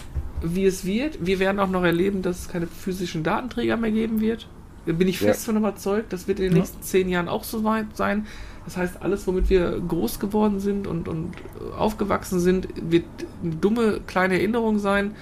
wie 0.41 0.65
es 0.65 0.85
wird. 0.85 1.25
Wir 1.25 1.39
werden 1.39 1.59
auch 1.59 1.69
noch 1.69 1.83
erleben, 1.83 2.21
dass 2.21 2.41
es 2.41 2.47
keine 2.49 2.67
physischen 2.67 3.23
Datenträger 3.23 3.77
mehr 3.77 3.91
geben 3.91 4.21
wird. 4.21 4.47
Da 4.87 4.93
bin 4.93 5.07
ich 5.07 5.21
Ja. 5.21 5.27
fest 5.27 5.45
von 5.45 5.57
überzeugt. 5.57 6.11
Das 6.13 6.27
wird 6.27 6.39
in 6.39 6.45
den 6.45 6.53
Ja. 6.53 6.59
nächsten 6.59 6.81
zehn 6.81 7.09
Jahren 7.09 7.27
auch 7.27 7.43
so 7.43 7.63
weit 7.63 7.95
sein. 7.95 8.25
Das 8.65 8.77
heißt, 8.77 9.01
alles, 9.01 9.25
womit 9.27 9.49
wir 9.49 9.79
groß 9.79 10.19
geworden 10.19 10.59
sind 10.59 10.87
und, 10.87 11.07
und 11.07 11.35
äh, 11.35 11.75
aufgewachsen 11.77 12.39
sind, 12.39 12.67
wird 12.81 13.05
eine 13.43 13.55
dumme 13.55 14.01
kleine 14.07 14.35
Erinnerung 14.35 14.79
sein. 14.79 15.15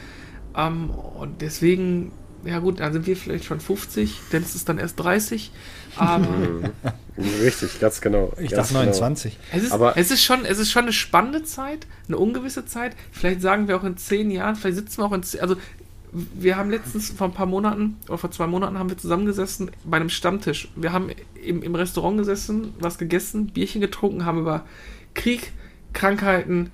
Ähm, 0.56 0.90
und 0.90 1.42
deswegen, 1.42 2.12
ja 2.46 2.60
gut, 2.60 2.80
dann 2.80 2.94
sind 2.94 3.06
wir 3.08 3.16
vielleicht 3.18 3.46
schon 3.46 3.60
50, 3.60 4.20
denn 4.32 4.44
es 4.44 4.56
ist 4.56 4.68
dann 4.70 4.78
erst 4.78 5.00
30. 5.00 5.52
Aber 5.96 6.28
Richtig, 7.18 7.80
ganz 7.80 8.00
genau. 8.02 8.32
ich 8.40 8.52
ganz 8.52 8.70
dachte 8.70 8.74
29. 8.86 9.38
Es 9.54 9.64
ist, 9.64 9.72
Aber- 9.72 9.98
es, 9.98 10.12
ist 10.12 10.24
schon, 10.24 10.46
es 10.46 10.58
ist 10.58 10.72
schon 10.72 10.84
eine 10.84 10.94
spannende 10.94 11.44
Zeit, 11.44 11.86
eine 12.08 12.18
ungewisse 12.18 12.66
Zeit. 12.66 12.96
Vielleicht 13.12 13.42
sagen 13.42 13.68
wir 13.68 13.76
auch 13.78 13.84
in 13.84 13.98
zehn 13.98 14.32
Jahren, 14.32 14.56
vielleicht 14.56 14.78
sitzen 14.78 14.98
wir 15.00 15.06
auch 15.06 15.12
in 15.14 15.24
zehn, 15.24 15.42
also 15.42 15.56
wir 16.12 16.56
haben 16.56 16.72
letztens 16.72 17.12
vor 17.12 17.28
ein 17.28 17.34
paar 17.34 17.46
Monaten 17.46 17.98
oder 18.08 18.18
vor 18.18 18.32
zwei 18.32 18.48
Monaten 18.48 18.80
haben 18.80 18.90
wir 18.90 18.98
zusammengesessen 18.98 19.70
bei 19.84 19.98
einem 19.98 20.10
Stammtisch. 20.10 20.70
Wir 20.76 20.92
haben 20.92 21.10
im, 21.44 21.62
im 21.62 21.76
Restaurant 21.76 22.18
gesessen, 22.18 22.74
was 22.80 22.98
gegessen, 22.98 23.48
Bierchen 23.48 23.82
getrunken, 23.82 24.26
haben 24.26 24.40
über 24.40 24.66
Krieg, 25.14 25.52
Krankheiten 25.94 26.72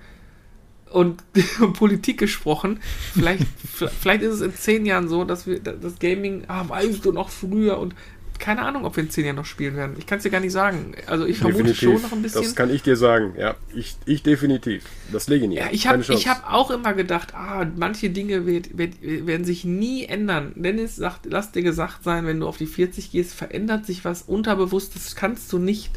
und 0.90 1.22
Politik 1.74 2.18
gesprochen. 2.20 2.80
Vielleicht, 3.14 3.44
vielleicht 4.00 4.22
ist 4.22 4.36
es 4.36 4.42
in 4.42 4.54
zehn 4.56 4.86
Jahren 4.86 5.10
so, 5.10 5.26
dass 5.26 5.48
wir 5.48 5.60
das 5.60 6.00
Gaming, 6.00 6.46
ah, 6.48 6.70
weißt 6.70 7.04
du 7.04 7.12
noch 7.12 7.30
früher 7.30 7.78
und 7.80 7.94
keine 8.40 8.64
Ahnung, 8.64 8.86
ob 8.86 8.96
wir 8.96 9.04
in 9.04 9.10
zehn 9.10 9.26
Jahren 9.26 9.36
noch 9.36 9.46
spielen 9.46 9.76
werden. 9.76 9.96
Ich 9.98 10.06
kann 10.06 10.18
es 10.18 10.24
dir 10.24 10.30
gar 10.30 10.40
nicht 10.40 10.52
sagen. 10.52 10.96
Also 11.08 11.26
ich 11.26 11.38
vermute 11.38 11.74
schon 11.74 12.02
noch 12.02 12.12
ein 12.12 12.22
bisschen. 12.22 12.44
Das 12.44 12.56
kann 12.56 12.74
ich 12.74 12.84
dir 12.84 12.96
sagen. 12.96 13.34
Ja, 13.38 13.56
ich, 13.74 13.96
ich 14.06 14.24
definitiv. 14.24 14.84
Das 15.12 15.28
lege 15.28 15.46
ich 15.46 15.50
nicht. 15.50 15.60
Ja, 15.60 15.68
ich 15.72 15.88
habe 15.88 16.02
ich 16.02 16.30
auch 16.30 16.72
immer 16.72 16.94
gedacht, 16.94 17.34
ah, 17.34 17.66
manche 17.76 18.10
Dinge 18.10 18.46
wird, 18.46 18.78
wird, 18.78 18.94
werden 19.02 19.46
sich 19.46 19.66
nie 19.66 20.06
ändern. 20.06 20.54
Dennis 20.56 20.96
sagt, 20.96 21.26
lass 21.26 21.52
dir 21.52 21.64
gesagt 21.64 22.04
sein, 22.04 22.26
wenn 22.26 22.40
du 22.40 22.48
auf 22.48 22.58
die 22.58 22.68
40 22.68 23.12
gehst, 23.12 23.34
verändert 23.34 23.86
sich 23.86 24.06
was 24.06 24.24
unterbewusst, 24.24 24.96
das 24.96 25.16
kannst 25.16 25.52
du 25.54 25.58
nicht 25.58 25.92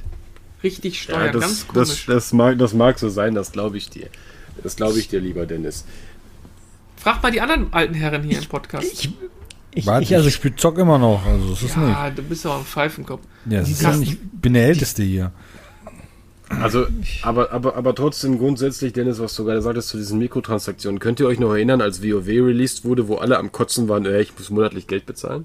richtig 0.63 1.01
steuern. 1.03 1.27
ja, 1.27 1.33
das, 1.33 1.43
Ganz 1.43 1.59
das, 1.59 1.69
komisch. 1.69 2.07
das, 2.07 2.33
mag, 2.33 2.59
das 2.59 2.75
mag 2.75 2.99
so 2.99 3.09
sein, 3.09 3.35
das 3.35 3.53
glaube 3.53 3.77
ich 3.77 3.91
dir. 3.91 4.09
Das 4.63 4.77
glaube 4.77 4.99
ich 4.99 5.09
dir, 5.09 5.21
lieber 5.21 5.47
Dennis. 5.47 5.85
Frag 6.97 7.23
mal 7.23 7.31
die 7.31 7.41
anderen 7.41 7.73
alten 7.73 7.95
Herren 7.95 8.23
hier 8.23 8.39
im 8.39 8.47
Podcast. 8.47 8.93
Ich, 8.93 9.11
ich, 9.79 9.87
Warte, 9.87 10.05
ich, 10.05 10.15
also 10.15 10.29
ich 10.29 10.35
spiel, 10.35 10.55
zock 10.57 10.79
immer 10.79 10.99
noch. 10.99 11.25
Also, 11.25 11.51
das 11.51 11.63
ist 11.63 11.77
ja, 11.77 12.11
du 12.11 12.23
bist 12.23 12.45
ja 12.45 12.51
auch 12.51 12.59
ein 12.59 12.65
Pfeifenkopf. 12.65 13.23
nicht. 13.45 13.55
Ja, 13.55 13.61
das 13.61 13.71
ist 13.71 13.83
ja 13.83 13.97
nicht, 13.97 14.13
ich 14.13 14.19
bin 14.41 14.55
der 14.55 14.67
Älteste 14.67 15.03
hier. 15.03 15.33
Also, 16.49 16.87
aber, 17.23 17.53
aber, 17.53 17.77
aber 17.77 17.95
trotzdem 17.95 18.39
grundsätzlich, 18.39 18.93
Dennis, 18.93 19.19
was 19.19 19.35
du 19.35 19.45
gerade 19.45 19.61
sagtest 19.61 19.89
zu 19.89 19.99
diesen 19.99 20.19
Mikrotransaktionen, 20.19 20.99
könnt 20.99 21.21
ihr 21.21 21.27
euch 21.27 21.39
noch 21.39 21.51
erinnern, 21.51 21.81
als 21.81 22.03
WoW 22.03 22.27
released 22.27 22.85
wurde, 22.85 23.07
wo 23.09 23.17
alle 23.17 23.39
am 23.39 23.53
Kotzen 23.53 23.89
waren, 23.89 24.07
äh, 24.07 24.21
ich 24.21 24.33
muss 24.37 24.51
monatlich 24.51 24.87
Geld 24.87 25.05
bezahlen? 25.05 25.45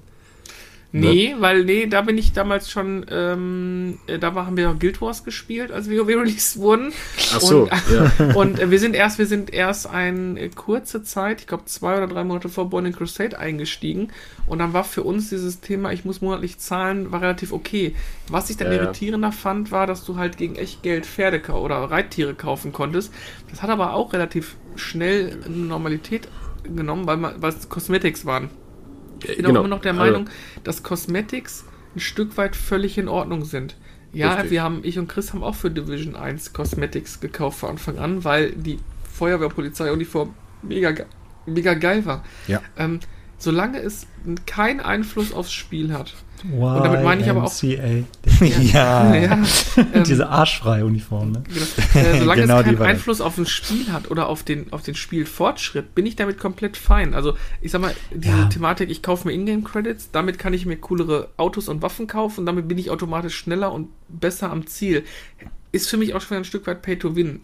Nee, 0.96 1.34
weil, 1.40 1.64
nee, 1.64 1.86
da 1.86 2.02
bin 2.02 2.16
ich 2.16 2.32
damals 2.32 2.70
schon, 2.70 3.04
ähm, 3.10 3.98
äh, 4.06 4.20
da 4.20 4.32
haben 4.32 4.56
wir 4.56 4.72
Guild 4.74 5.00
Wars 5.00 5.24
gespielt, 5.24 5.72
als 5.72 5.90
wir 5.90 6.06
released 6.06 6.58
wurden. 6.58 6.92
Ach 7.34 7.40
so, 7.40 7.62
und, 7.62 7.70
ja. 7.90 8.34
und 8.36 8.60
äh, 8.60 8.70
wir 8.70 8.78
sind 8.78 8.94
erst, 8.94 9.18
wir 9.18 9.26
sind 9.26 9.52
erst 9.52 9.88
eine 9.88 10.48
kurze 10.50 11.02
Zeit, 11.02 11.40
ich 11.40 11.46
glaube 11.48 11.64
zwei 11.64 11.96
oder 11.96 12.06
drei 12.06 12.22
Monate 12.22 12.48
vor 12.48 12.70
Burning 12.70 12.92
Crusade 12.92 13.36
eingestiegen. 13.36 14.10
Und 14.46 14.60
dann 14.60 14.72
war 14.72 14.84
für 14.84 15.02
uns 15.02 15.30
dieses 15.30 15.60
Thema, 15.60 15.92
ich 15.92 16.04
muss 16.04 16.20
monatlich 16.20 16.58
zahlen, 16.58 17.10
war 17.10 17.20
relativ 17.20 17.52
okay. 17.52 17.96
Was 18.28 18.48
ich 18.50 18.56
dann 18.56 18.68
Ja, 18.68 18.74
ja. 18.74 18.82
irritierender 18.84 19.32
fand, 19.32 19.72
war, 19.72 19.88
dass 19.88 20.04
du 20.04 20.16
halt 20.16 20.36
gegen 20.36 20.54
echt 20.54 20.84
Geld 20.84 21.06
Pferde 21.06 21.42
oder 21.52 21.76
Reittiere 21.90 22.34
kaufen 22.34 22.72
konntest. 22.72 23.12
Das 23.50 23.62
hat 23.62 23.70
aber 23.70 23.94
auch 23.94 24.12
relativ 24.12 24.54
schnell 24.76 25.40
eine 25.44 25.56
Normalität 25.56 26.28
genommen, 26.62 27.08
weil, 27.08 27.16
man, 27.16 27.42
weil 27.42 27.52
es 27.52 27.68
Cosmetics 27.68 28.24
waren. 28.26 28.50
Ich 29.20 29.26
bin 29.36 29.36
Genau. 29.46 29.50
auch 29.50 29.64
immer 29.64 29.68
noch 29.68 29.80
der 29.82 29.92
Also- 29.92 30.02
Meinung, 30.04 30.30
dass 30.64 30.82
Cosmetics 30.82 31.64
ein 31.94 32.00
Stück 32.00 32.36
weit 32.36 32.56
völlig 32.56 32.98
in 32.98 33.08
Ordnung 33.08 33.44
sind. 33.44 33.76
Ja, 34.12 34.34
Richtig. 34.34 34.50
wir 34.52 34.62
haben, 34.62 34.80
ich 34.82 34.98
und 34.98 35.08
Chris 35.08 35.32
haben 35.32 35.42
auch 35.42 35.54
für 35.54 35.70
Division 35.70 36.14
1 36.16 36.52
Cosmetics 36.52 37.20
gekauft 37.20 37.58
von 37.60 37.70
Anfang 37.70 37.98
an, 37.98 38.22
weil 38.24 38.52
die 38.52 38.78
Feuerwehrpolizeiuniform 39.12 40.34
mega, 40.62 40.94
mega 41.46 41.74
geil 41.74 42.04
war. 42.06 42.24
Ja. 42.46 42.62
Ähm, 42.78 43.00
solange 43.38 43.78
es 43.80 44.06
keinen 44.46 44.80
Einfluss 44.80 45.32
aufs 45.32 45.52
Spiel 45.52 45.92
hat. 45.92 46.14
Wow, 46.42 46.82
damit 46.82 47.02
meine 47.04 47.22
ich 47.22 47.30
aber 47.30 47.44
auch- 47.44 47.62
MCA. 47.62 48.04
Ja. 48.60 49.14
Ja, 49.14 49.38
ähm, 49.94 50.04
Diese 50.04 50.28
arschfreie 50.28 50.84
Uniform, 50.84 51.30
ne? 51.32 51.42
Genau. 51.48 52.06
Äh, 52.08 52.18
solange 52.18 52.42
Genau 52.42 52.58
es 52.58 52.64
keinen. 52.64 52.82
Einfluss 52.82 53.20
auf 53.20 53.38
ein 53.38 53.46
Spiel 53.46 53.90
hat 53.92 54.10
oder 54.10 54.28
auf 54.28 54.42
den, 54.42 54.72
auf 54.72 54.82
den 54.82 54.94
Spielfortschritt, 54.94 55.94
bin 55.94 56.04
ich 56.06 56.16
damit 56.16 56.38
komplett 56.38 56.76
fein. 56.76 57.14
Also, 57.14 57.34
ich 57.60 57.70
sag 57.70 57.80
mal, 57.80 57.94
diese 58.12 58.36
Ja. 58.36 58.44
Thematik, 58.46 58.90
ich 58.90 59.02
kaufe 59.02 59.28
mir 59.28 59.34
Ingame-Credits, 59.34 60.10
damit 60.10 60.38
kann 60.38 60.52
ich 60.52 60.66
mir 60.66 60.76
coolere 60.76 61.28
Autos 61.36 61.68
und 61.68 61.80
Waffen 61.82 62.06
kaufen 62.06 62.40
und 62.40 62.46
damit 62.46 62.68
bin 62.68 62.76
ich 62.78 62.90
automatisch 62.90 63.36
schneller 63.36 63.72
und 63.72 63.88
besser 64.20 64.50
am 64.50 64.66
Ziel. 64.66 65.04
Ist 65.72 65.90
für 65.90 65.96
mich 65.96 66.14
auch 66.14 66.20
schon 66.20 66.36
ein 66.36 66.44
Stück 66.44 66.68
weit 66.68 66.82
Pay 66.82 66.98
to 67.00 67.16
Win. 67.16 67.42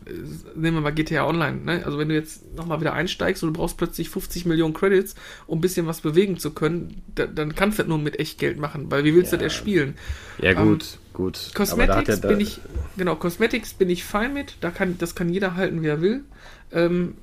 Nehmen 0.55 0.77
wir 0.77 0.81
mal 0.83 0.91
GTA 0.93 1.27
Online. 1.27 1.59
Ne? 1.65 1.83
Also, 1.85 1.99
wenn 1.99 2.09
du 2.09 2.15
jetzt 2.15 2.55
nochmal 2.55 2.81
wieder 2.81 2.93
einsteigst 2.93 3.43
und 3.43 3.49
du 3.49 3.61
brauchst 3.61 3.77
plötzlich 3.77 4.09
50 4.09 4.47
Millionen 4.47 4.73
Credits, 4.73 5.17
um 5.47 5.59
ein 5.59 5.61
bisschen 5.61 5.87
was 5.87 6.01
bewegen 6.01 6.39
zu 6.39 6.53
können, 6.53 7.03
da, 7.15 7.27
dann 7.27 7.57
kannst 7.57 7.79
du 7.79 7.83
das 7.83 7.89
nur 7.89 7.99
mit 7.99 8.21
Echtgeld 8.21 8.59
machen, 8.59 8.91
weil 8.91 9.03
wie 9.05 9.15
willst 9.15 9.33
du 9.33 9.37
das 9.37 9.43
erspielen? 9.45 9.97
Ja, 10.39 10.55
Ähm, 10.55 10.57
gut, 10.57 11.01
gut. 11.13 11.55
Da 11.65 11.97
hat 11.97 12.09
Cosmetics 12.09 12.21
bin 12.21 12.41
ich, 12.41 12.63
genau, 12.97 13.17
Cosmetics 13.17 13.75
bin 13.75 13.91
ich 13.91 14.05
fein 14.05 14.33
mit. 14.33 14.59
Da 14.61 14.71
kann, 14.71 14.97
das 14.99 15.15
kann 15.17 15.29
jeder 15.29 15.57
halten, 15.57 15.83
wie 15.83 15.89
er 15.89 16.01
will. 16.01 16.25
Ähm, 16.73 17.17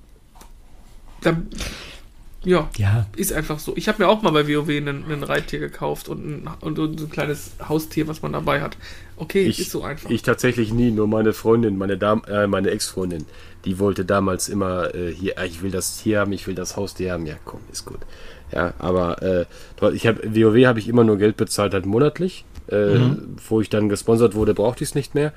da, 1.22 1.38
ja, 2.44 2.70
Ja, 2.78 3.08
ist 3.16 3.34
einfach 3.34 3.60
so. 3.60 3.76
Ich 3.76 3.88
habe 3.88 4.04
mir 4.04 4.10
auch 4.10 4.22
mal 4.22 4.32
bei 4.32 4.48
WoW 4.48 4.70
einen, 4.70 5.04
einen 5.06 5.24
Reittier 5.24 5.60
gekauft 5.60 6.08
und 6.08 6.26
ein, 6.26 6.50
und, 6.62 6.80
und 6.80 7.00
so 7.00 7.06
ein 7.06 7.10
kleines 7.12 7.52
Haustier, 7.68 8.08
was 8.08 8.22
man 8.22 8.34
dabei 8.34 8.62
hat. 8.62 8.78
Okay, 9.18 9.46
Ich, 9.46 9.60
ist 9.60 9.72
so 9.72 9.84
einfach. 9.84 10.10
ich 10.10 10.22
tatsächlich 10.22 10.72
nie, 10.72 10.92
nur 10.92 11.08
meine 11.08 11.34
Freundin, 11.34 11.78
meine, 11.78 11.98
Dam 11.98 12.24
äh, 12.28 12.48
meine 12.48 12.70
Ex-Freundin, 12.70 13.26
die 13.66 13.80
wollte 13.80 14.06
damals 14.06 14.50
immer 14.50 14.94
äh, 14.94 15.12
hier, 15.12 15.40
ah, 15.40 15.46
ich 15.46 15.62
will 15.62 15.72
das 15.72 15.98
Tier 15.98 16.20
haben, 16.20 16.32
ich 16.32 16.46
will 16.48 16.56
das 16.56 16.78
Haustier 16.78 17.14
haben. 17.14 17.26
Ja, 17.26 17.36
komm, 17.44 17.62
ist 17.72 17.86
gut. 17.86 18.00
Ja, 18.52 18.74
aber 18.80 19.22
äh, 19.22 19.46
ich 19.94 20.08
habe 20.08 20.22
WoW 20.24 20.66
habe 20.66 20.80
ich 20.80 20.88
immer 20.88 21.04
nur 21.04 21.18
Geld 21.18 21.38
bezahlt, 21.38 21.74
halt 21.74 21.86
monatlich. 21.86 22.46
Äh, 22.68 23.00
Wo 23.48 23.62
ich 23.62 23.70
dann 23.70 23.88
gesponsert 23.88 24.36
wurde, 24.36 24.54
brauchte 24.54 24.84
ich 24.84 24.90
es 24.90 24.96
nicht 24.96 25.16
mehr. 25.16 25.32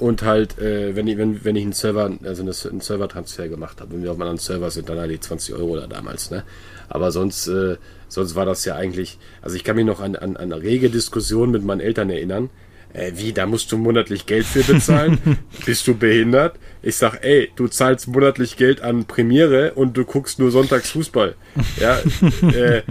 Und 0.00 0.22
halt, 0.22 0.58
äh, 0.58 0.96
wenn 0.96 1.06
ich, 1.06 1.18
wenn, 1.18 1.44
wenn 1.44 1.56
ich 1.56 1.62
einen 1.62 1.74
Server, 1.74 2.10
also 2.24 2.42
eine, 2.42 2.52
einen 2.70 2.80
Servertransfer 2.80 3.48
gemacht 3.48 3.82
habe, 3.82 3.92
wenn 3.92 4.02
wir 4.02 4.10
auf 4.10 4.16
einem 4.16 4.22
anderen 4.22 4.38
Server 4.38 4.70
sind, 4.70 4.88
dann 4.88 4.98
halt 4.98 5.10
die 5.10 5.20
20 5.20 5.54
Euro 5.54 5.76
da 5.76 5.86
damals, 5.86 6.30
ne? 6.30 6.42
Aber 6.88 7.12
sonst, 7.12 7.46
äh, 7.48 7.76
sonst 8.08 8.34
war 8.34 8.46
das 8.46 8.64
ja 8.64 8.76
eigentlich, 8.76 9.18
also 9.42 9.56
ich 9.56 9.62
kann 9.62 9.76
mich 9.76 9.84
noch 9.84 10.00
an, 10.00 10.16
an, 10.16 10.38
an 10.38 10.52
rege 10.52 10.88
Diskussionen 10.88 11.52
mit 11.52 11.64
meinen 11.64 11.80
Eltern 11.80 12.08
erinnern. 12.08 12.48
Äh, 12.94 13.12
wie, 13.16 13.34
da 13.34 13.44
musst 13.44 13.70
du 13.72 13.76
monatlich 13.76 14.24
Geld 14.24 14.46
für 14.46 14.64
bezahlen? 14.64 15.18
Bist 15.66 15.86
du 15.86 15.94
behindert? 15.94 16.56
Ich 16.82 16.96
sag, 16.96 17.22
ey, 17.22 17.50
du 17.54 17.68
zahlst 17.68 18.08
monatlich 18.08 18.56
Geld 18.56 18.80
an 18.80 19.04
Premiere 19.04 19.74
und 19.74 19.98
du 19.98 20.06
guckst 20.06 20.38
nur 20.38 20.50
sonntags 20.50 20.90
Fußball. 20.92 21.34
Ja, 21.78 21.98
äh, 22.48 22.78
äh, 22.78 22.82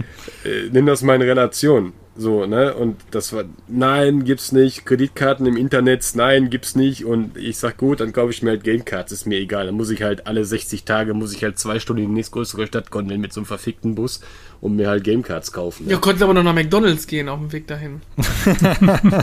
nimm 0.70 0.86
das 0.86 1.02
mal 1.02 1.16
in 1.16 1.22
Relation. 1.22 1.92
So, 2.20 2.44
ne? 2.44 2.74
Und 2.74 3.00
das 3.12 3.32
war, 3.32 3.44
nein, 3.66 4.24
gibt's 4.24 4.52
nicht. 4.52 4.84
Kreditkarten 4.84 5.46
im 5.46 5.56
Internet, 5.56 6.04
nein, 6.16 6.50
gibt's 6.50 6.76
nicht. 6.76 7.06
Und 7.06 7.38
ich 7.38 7.56
sag, 7.56 7.78
gut, 7.78 8.00
dann 8.00 8.12
kaufe 8.12 8.30
ich 8.30 8.42
mir 8.42 8.50
halt 8.50 8.62
Gamecards, 8.62 9.10
ist 9.10 9.24
mir 9.24 9.38
egal. 9.38 9.64
Dann 9.64 9.74
muss 9.74 9.88
ich 9.88 10.02
halt 10.02 10.26
alle 10.26 10.44
60 10.44 10.84
Tage, 10.84 11.14
muss 11.14 11.34
ich 11.34 11.42
halt 11.42 11.58
zwei 11.58 11.78
Stunden 11.78 12.02
in 12.02 12.08
die 12.10 12.14
nächstgrößere 12.16 12.66
Stadt 12.66 12.90
gondeln 12.90 13.22
mit 13.22 13.32
so 13.32 13.40
einem 13.40 13.46
verfickten 13.46 13.94
Bus 13.94 14.20
und 14.60 14.76
mir 14.76 14.90
halt 14.90 15.02
Gamecards 15.02 15.50
kaufen. 15.50 15.86
ne? 15.86 15.92
ja, 15.92 15.98
konntest 15.98 16.22
aber 16.22 16.34
noch 16.34 16.42
nach 16.42 16.52
McDonalds 16.52 17.06
gehen 17.06 17.30
auf 17.30 17.38
dem 17.38 17.52
Weg 17.52 17.66
dahin. 17.66 18.02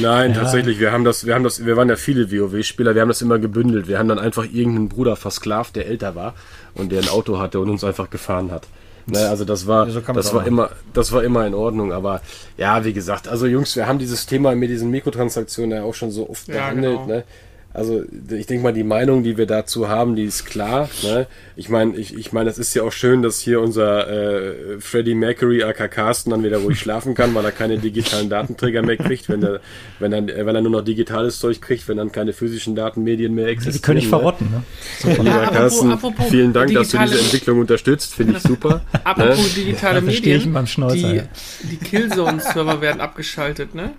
Nein, 0.00 0.32
tatsächlich, 0.32 0.80
wir 0.80 0.92
haben 0.92 1.04
das, 1.04 1.26
wir 1.26 1.34
haben 1.34 1.44
das, 1.44 1.66
wir 1.66 1.76
waren 1.76 1.90
ja 1.90 1.96
viele 1.96 2.32
WoW-Spieler, 2.32 2.94
wir 2.94 3.02
haben 3.02 3.10
das 3.10 3.20
immer 3.20 3.38
gebündelt. 3.38 3.88
Wir 3.88 3.98
haben 3.98 4.08
dann 4.08 4.18
einfach 4.18 4.44
irgendeinen 4.44 4.88
Bruder 4.88 5.16
versklavt, 5.16 5.76
der 5.76 5.86
älter 5.86 6.14
war 6.14 6.34
und 6.74 6.92
der 6.92 7.02
ein 7.02 7.08
Auto 7.10 7.38
hatte 7.38 7.60
und 7.60 7.68
uns 7.68 7.84
einfach 7.84 8.08
gefahren 8.08 8.50
hat. 8.50 8.66
Ne, 9.12 9.28
also 9.28 9.44
das 9.44 9.66
war, 9.66 9.86
Ja, 9.86 9.92
so 9.92 10.00
das 10.00 10.32
war 10.32 10.40
machen. 10.40 10.48
immer, 10.48 10.70
das 10.92 11.12
war 11.12 11.22
immer 11.24 11.46
in 11.46 11.54
Ordnung. 11.54 11.92
Aber 11.92 12.20
ja, 12.56 12.84
wie 12.84 12.92
gesagt, 12.92 13.28
also 13.28 13.46
Jungs, 13.46 13.74
wir 13.76 13.86
haben 13.86 13.98
dieses 13.98 14.26
Thema 14.26 14.54
mit 14.54 14.70
diesen 14.70 14.90
Mikrotransaktionen 14.90 15.78
ja 15.78 15.84
auch 15.84 15.94
schon 15.94 16.10
so 16.10 16.28
oft 16.28 16.48
Ja, 16.48 16.54
behandelt. 16.54 16.92
genau. 16.98 17.06
Ne? 17.06 17.24
Also 17.72 18.02
ich 18.30 18.46
denke 18.46 18.64
mal, 18.64 18.72
die 18.72 18.82
Meinung, 18.82 19.22
die 19.22 19.36
wir 19.36 19.46
dazu 19.46 19.88
haben, 19.88 20.16
die 20.16 20.24
ist 20.24 20.44
klar. 20.44 20.88
Ne? 21.04 21.26
Ich 21.60 21.68
meine, 21.68 21.94
ich, 21.98 22.14
ich 22.16 22.32
meine, 22.32 22.48
es 22.48 22.56
ist 22.56 22.72
ja 22.72 22.82
auch 22.84 22.90
schön, 22.90 23.20
dass 23.20 23.38
hier 23.38 23.60
unser 23.60 24.08
äh, 24.08 24.80
Freddie 24.80 25.14
Mercury 25.14 25.62
aka 25.62 25.88
Carsten 25.88 26.30
dann 26.30 26.42
wieder 26.42 26.56
ruhig 26.56 26.78
schlafen 26.80 27.14
kann, 27.14 27.34
weil 27.34 27.44
er 27.44 27.52
keine 27.52 27.76
digitalen 27.76 28.30
Datenträger 28.30 28.80
mehr 28.80 28.96
kriegt, 28.96 29.28
wenn 29.28 29.42
er, 29.42 29.60
wenn 29.98 30.10
er, 30.14 30.26
wenn 30.46 30.54
er 30.56 30.62
nur 30.62 30.70
noch 30.72 30.80
digitales 30.80 31.38
Zeug 31.38 31.60
kriegt, 31.60 31.86
wenn 31.86 31.98
dann 31.98 32.12
keine 32.12 32.32
physischen 32.32 32.74
Datenmedien 32.74 33.34
mehr 33.34 33.48
existieren. 33.48 33.74
die 33.74 33.82
können 33.82 33.96
nicht 33.96 34.06
ne? 34.06 34.08
verrotten, 34.10 34.48
ne? 34.50 34.62
Lieber 35.12 35.24
Ja, 35.24 35.34
apropos- 35.42 35.54
Carsten, 35.58 35.90
apropos 35.92 36.26
vielen 36.30 36.52
Dank, 36.54 36.72
dass 36.72 36.88
du 36.88 36.96
digitale- 36.96 37.10
diese 37.10 37.24
Entwicklung 37.24 37.58
unterstützt. 37.60 38.14
Finde 38.14 38.36
ich 38.38 38.42
super. 38.42 38.80
Apropos 39.04 39.36
ne? 39.36 39.62
digitale 39.62 39.94
Da 39.96 40.02
verstehe 40.06 40.36
ich 40.36 40.38
Medien, 40.46 40.54
beim 40.54 40.66
Schnäuzer, 40.66 40.94
die, 41.10 41.16
ja. 41.16 41.22
die 41.70 41.76
Killzone-Server 41.76 42.80
werden 42.80 43.02
abgeschaltet, 43.02 43.74
ne? 43.74 43.90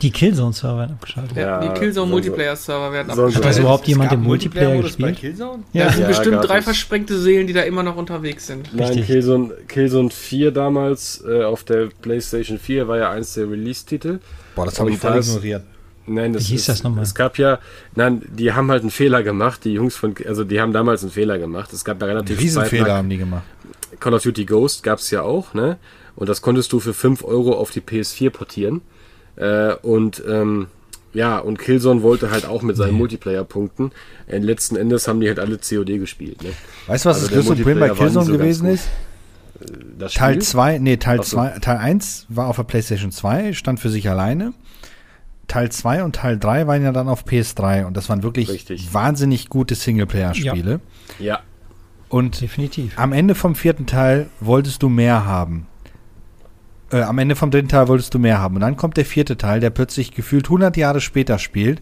Die 0.00 0.12
Killzone-Server 0.12 0.78
werden 0.78 0.92
abgeschaltet. 0.92 1.36
Ja, 1.36 1.42
Ja, 1.42 1.60
die 1.74 1.80
Killzone 1.80 2.06
so- 2.06 2.12
Multiplayer-Server 2.12 2.92
werden 2.92 3.08
so- 3.08 3.14
so- 3.16 3.22
abgeschaltet. 3.22 3.44
Hat 3.44 3.50
das 3.50 3.58
überhaupt 3.58 3.88
jemand 3.88 4.12
im 4.12 4.22
Multiplayer 4.22 4.80
gespielt? 4.80 5.18
Da 5.20 5.58
Ja, 5.72 5.90
sind 5.90 6.02
Ja, 6.02 6.06
bestimmt 6.06 6.44
drei 6.48 6.58
es. 6.58 6.64
Versprengte 7.06 7.18
Seelen, 7.18 7.46
die 7.46 7.52
da 7.52 7.62
immer 7.62 7.82
noch 7.82 7.96
unterwegs 7.96 8.46
sind. 8.46 8.74
Nein, 8.74 8.88
Richtig. 8.88 9.06
Killzone, 9.06 9.54
Killzone 9.68 10.10
4 10.10 10.50
damals 10.50 11.22
äh, 11.26 11.42
auf 11.44 11.64
der 11.64 11.88
PlayStation 12.02 12.58
4 12.58 12.88
war 12.88 12.98
ja 12.98 13.10
eins 13.10 13.34
der 13.34 13.50
Release-Titel. 13.50 14.18
Boah, 14.54 14.66
das 14.66 14.78
habe 14.78 14.90
ich 14.90 14.98
voll 14.98 15.18
ignoriert. 15.18 15.64
Nein, 16.06 16.32
das 16.32 16.44
Wie 16.44 16.52
hieß 16.52 16.60
ist, 16.62 16.68
das 16.68 16.82
nochmal? 16.82 17.04
Es 17.04 17.14
gab 17.14 17.38
ja, 17.38 17.58
nein, 17.94 18.22
die 18.28 18.52
haben 18.52 18.70
halt 18.70 18.82
einen 18.82 18.90
Fehler 18.90 19.22
gemacht. 19.22 19.64
Die 19.64 19.74
Jungs 19.74 19.96
von, 19.96 20.14
also 20.26 20.44
die 20.44 20.60
haben 20.60 20.72
damals 20.72 21.02
einen 21.02 21.12
Fehler 21.12 21.38
gemacht. 21.38 21.72
Es 21.72 21.84
gab 21.84 21.98
da 22.00 22.06
relativ 22.06 22.40
Riesenfehler 22.40 22.84
zeitnah- 22.86 22.96
haben 22.96 23.10
die 23.10 23.18
gemacht. 23.18 23.44
Call 24.00 24.14
of 24.14 24.22
Duty 24.22 24.44
Ghost 24.44 24.82
gab 24.82 24.98
es 24.98 25.10
ja 25.10 25.22
auch, 25.22 25.54
ne? 25.54 25.76
Und 26.16 26.28
das 26.28 26.42
konntest 26.42 26.72
du 26.72 26.80
für 26.80 26.94
5 26.94 27.22
Euro 27.24 27.52
auf 27.52 27.70
die 27.70 27.80
PS4 27.80 28.30
portieren. 28.30 28.80
Äh, 29.36 29.74
und 29.82 30.22
ähm, 30.28 30.66
ja, 31.12 31.38
und 31.38 31.58
Killzone 31.58 32.02
wollte 32.02 32.30
halt 32.30 32.46
auch 32.46 32.62
mit 32.62 32.76
seinen 32.76 32.94
Multiplayer-Punkten. 32.94 33.90
Äh, 34.26 34.38
letzten 34.38 34.76
Endes 34.76 35.08
haben 35.08 35.20
die 35.20 35.28
halt 35.28 35.38
alle 35.38 35.58
COD 35.58 35.98
gespielt, 35.98 36.42
ne? 36.42 36.50
Weißt 36.86 37.04
du, 37.04 37.08
was 37.10 37.16
Also 37.16 37.28
das 37.28 37.34
größte 37.34 37.54
Problem 37.56 37.80
bei 37.80 37.88
Killzone 37.90 38.26
so 38.26 38.32
gewesen 38.32 38.68
ist? 38.68 38.88
Das 39.98 40.14
Teil 40.14 40.34
Spiel? 40.34 40.42
2, 40.42 40.78
nee, 40.78 40.96
Teil 40.96 41.18
Ach 41.20 41.24
so. 41.24 41.36
2, 41.36 41.58
Teil 41.58 41.76
1 41.78 42.26
war 42.30 42.46
auf 42.46 42.56
der 42.56 42.62
PlayStation 42.62 43.12
2, 43.12 43.52
stand 43.52 43.78
für 43.80 43.90
sich 43.90 44.08
alleine. 44.08 44.54
Teil 45.48 45.70
2 45.70 46.04
und 46.04 46.14
Teil 46.14 46.38
3 46.38 46.66
waren 46.68 46.82
ja 46.82 46.92
dann 46.92 47.08
auf 47.08 47.24
PS3 47.26 47.84
und 47.84 47.96
das 47.96 48.08
waren 48.08 48.22
wirklich 48.22 48.48
Richtig. 48.48 48.94
wahnsinnig 48.94 49.48
gute 49.48 49.74
Singleplayer-Spiele. 49.74 50.80
Ja, 51.18 51.40
Und 52.08 52.40
Definitiv. 52.40 52.92
am 52.96 53.12
Ende 53.12 53.34
vom 53.34 53.56
vierten 53.56 53.86
Teil 53.86 54.28
wolltest 54.38 54.82
du 54.84 54.88
mehr 54.88 55.26
haben. 55.26 55.66
Äh, 56.92 57.02
am 57.02 57.18
Ende 57.18 57.36
vom 57.36 57.50
dritten 57.50 57.68
Teil 57.68 57.88
wolltest 57.88 58.12
du 58.14 58.18
mehr 58.18 58.38
haben. 58.40 58.56
Und 58.56 58.62
dann 58.62 58.76
kommt 58.76 58.96
der 58.96 59.04
vierte 59.04 59.36
Teil, 59.36 59.60
der 59.60 59.70
plötzlich 59.70 60.12
gefühlt 60.12 60.46
100 60.46 60.76
Jahre 60.76 61.00
später 61.00 61.38
spielt 61.38 61.80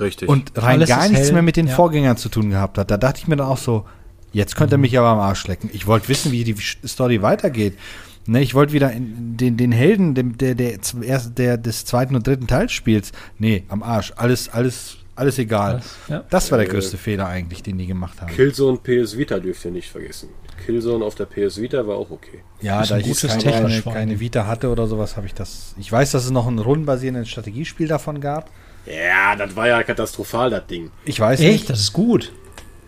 richtig. 0.00 0.28
und 0.28 0.52
rein 0.56 0.76
Alles 0.76 0.88
gar 0.88 1.08
nichts 1.08 1.26
hell, 1.26 1.34
mehr 1.34 1.42
mit 1.42 1.56
den 1.56 1.68
ja. 1.68 1.74
Vorgängern 1.74 2.16
zu 2.16 2.28
tun 2.28 2.50
gehabt 2.50 2.78
hat. 2.78 2.90
Da 2.90 2.96
dachte 2.96 3.20
ich 3.20 3.28
mir 3.28 3.36
dann 3.36 3.46
auch 3.46 3.58
so, 3.58 3.86
jetzt 4.32 4.56
könnte 4.56 4.74
er 4.76 4.78
mich 4.78 4.98
aber 4.98 5.08
am 5.08 5.18
Arsch 5.18 5.46
lecken. 5.46 5.70
Ich 5.72 5.86
wollte 5.86 6.08
wissen, 6.08 6.32
wie 6.32 6.44
die 6.44 6.56
Story 6.86 7.22
weitergeht. 7.22 7.78
Ne, 8.26 8.42
ich 8.42 8.54
wollte 8.54 8.72
wieder 8.72 8.92
in 8.92 9.36
den, 9.36 9.56
den 9.56 9.72
Helden 9.72 10.14
dem, 10.14 10.36
der, 10.36 10.54
der, 10.54 10.78
der 10.78 11.56
des 11.56 11.84
zweiten 11.84 12.14
und 12.14 12.26
dritten 12.26 12.46
Teils 12.46 12.72
spiels. 12.72 13.12
Nee, 13.38 13.64
am 13.68 13.82
Arsch. 13.82 14.12
Alles, 14.16 14.48
alles, 14.50 14.98
alles 15.14 15.38
egal. 15.38 15.74
Alles, 15.74 15.96
ja. 16.08 16.24
Das 16.28 16.50
war 16.50 16.58
der 16.58 16.68
Äh, 16.68 16.70
größte 16.70 16.98
Fehler 16.98 17.26
eigentlich, 17.26 17.62
den 17.62 17.78
die 17.78 17.86
gemacht 17.86 18.20
haben. 18.20 18.30
Killzone 18.30 18.78
PS 18.78 19.16
Vita 19.16 19.38
dürft 19.38 19.64
ihr 19.64 19.70
nicht 19.70 19.90
vergessen. 19.90 20.28
Killzone 20.60 21.04
auf 21.04 21.14
der 21.14 21.24
PS 21.26 21.60
Vita 21.60 21.86
war 21.86 21.96
auch 21.96 22.10
okay. 22.10 22.42
Ja, 22.60 22.84
da 22.84 22.98
ich 22.98 23.06
jetzt 23.06 23.26
keine, 23.26 23.42
technisch 23.42 23.84
keine. 23.84 24.20
Vita 24.20 24.46
hatte 24.46 24.68
oder 24.68 24.86
sowas, 24.86 25.16
habe 25.16 25.26
ich 25.26 25.34
das. 25.34 25.74
Ich 25.78 25.90
weiß, 25.90 26.12
dass 26.12 26.24
es 26.24 26.30
noch 26.30 26.46
ein 26.46 26.58
rundenbasierendes 26.58 27.28
Strategiespiel 27.28 27.88
davon 27.88 28.20
gab. 28.20 28.50
Ja, 28.86 29.36
das 29.36 29.56
war 29.56 29.68
ja 29.68 29.82
katastrophal, 29.82 30.50
das 30.50 30.66
Ding. 30.66 30.90
Ich 31.04 31.18
weiß 31.20 31.40
Echt? 31.40 31.52
nicht. 31.52 31.70
Das 31.70 31.80
ist 31.80 31.92
gut. 31.92 32.32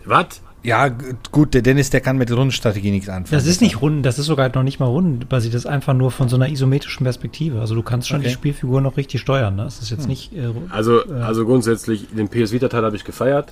Was? 0.05 0.41
Ja, 0.63 0.89
gut, 1.31 1.53
der 1.53 1.61
Dennis, 1.61 1.89
der 1.89 1.99
kann 1.99 2.17
mit 2.17 2.31
Rundenstrategie 2.31 2.89
nichts 2.91 3.09
anfangen. 3.09 3.37
Das 3.37 3.45
ist 3.45 3.59
nicht 3.59 3.81
rund, 3.81 4.05
das 4.05 4.17
ist 4.17 4.27
sogar 4.27 4.49
noch 4.55 4.63
nicht 4.63 4.79
mal 4.79 4.85
rundenbasiert, 4.85 5.53
das 5.53 5.63
ist 5.65 5.69
einfach 5.69 5.93
nur 5.93 6.09
von 6.09 6.29
so 6.29 6.37
einer 6.37 6.47
isometrischen 6.47 7.03
Perspektive. 7.03 7.59
Also 7.59 7.75
du 7.75 7.83
kannst 7.83 8.07
schon 8.07 8.19
Okay. 8.19 8.29
die 8.29 8.33
Spielfigur 8.33 8.79
noch 8.79 8.95
richtig 8.95 9.19
steuern. 9.19 9.57
Ne? 9.57 9.65
Das 9.65 9.79
ist 9.81 9.89
jetzt 9.91 10.07
nicht. 10.07 10.31
Äh, 10.33 10.53
Also, 10.69 11.03
also 11.05 11.45
grundsätzlich, 11.45 12.07
den 12.15 12.29
PS 12.29 12.53
Vita 12.53 12.69
Teil 12.69 12.83
habe 12.85 12.95
ich 12.95 13.03
gefeiert. 13.03 13.51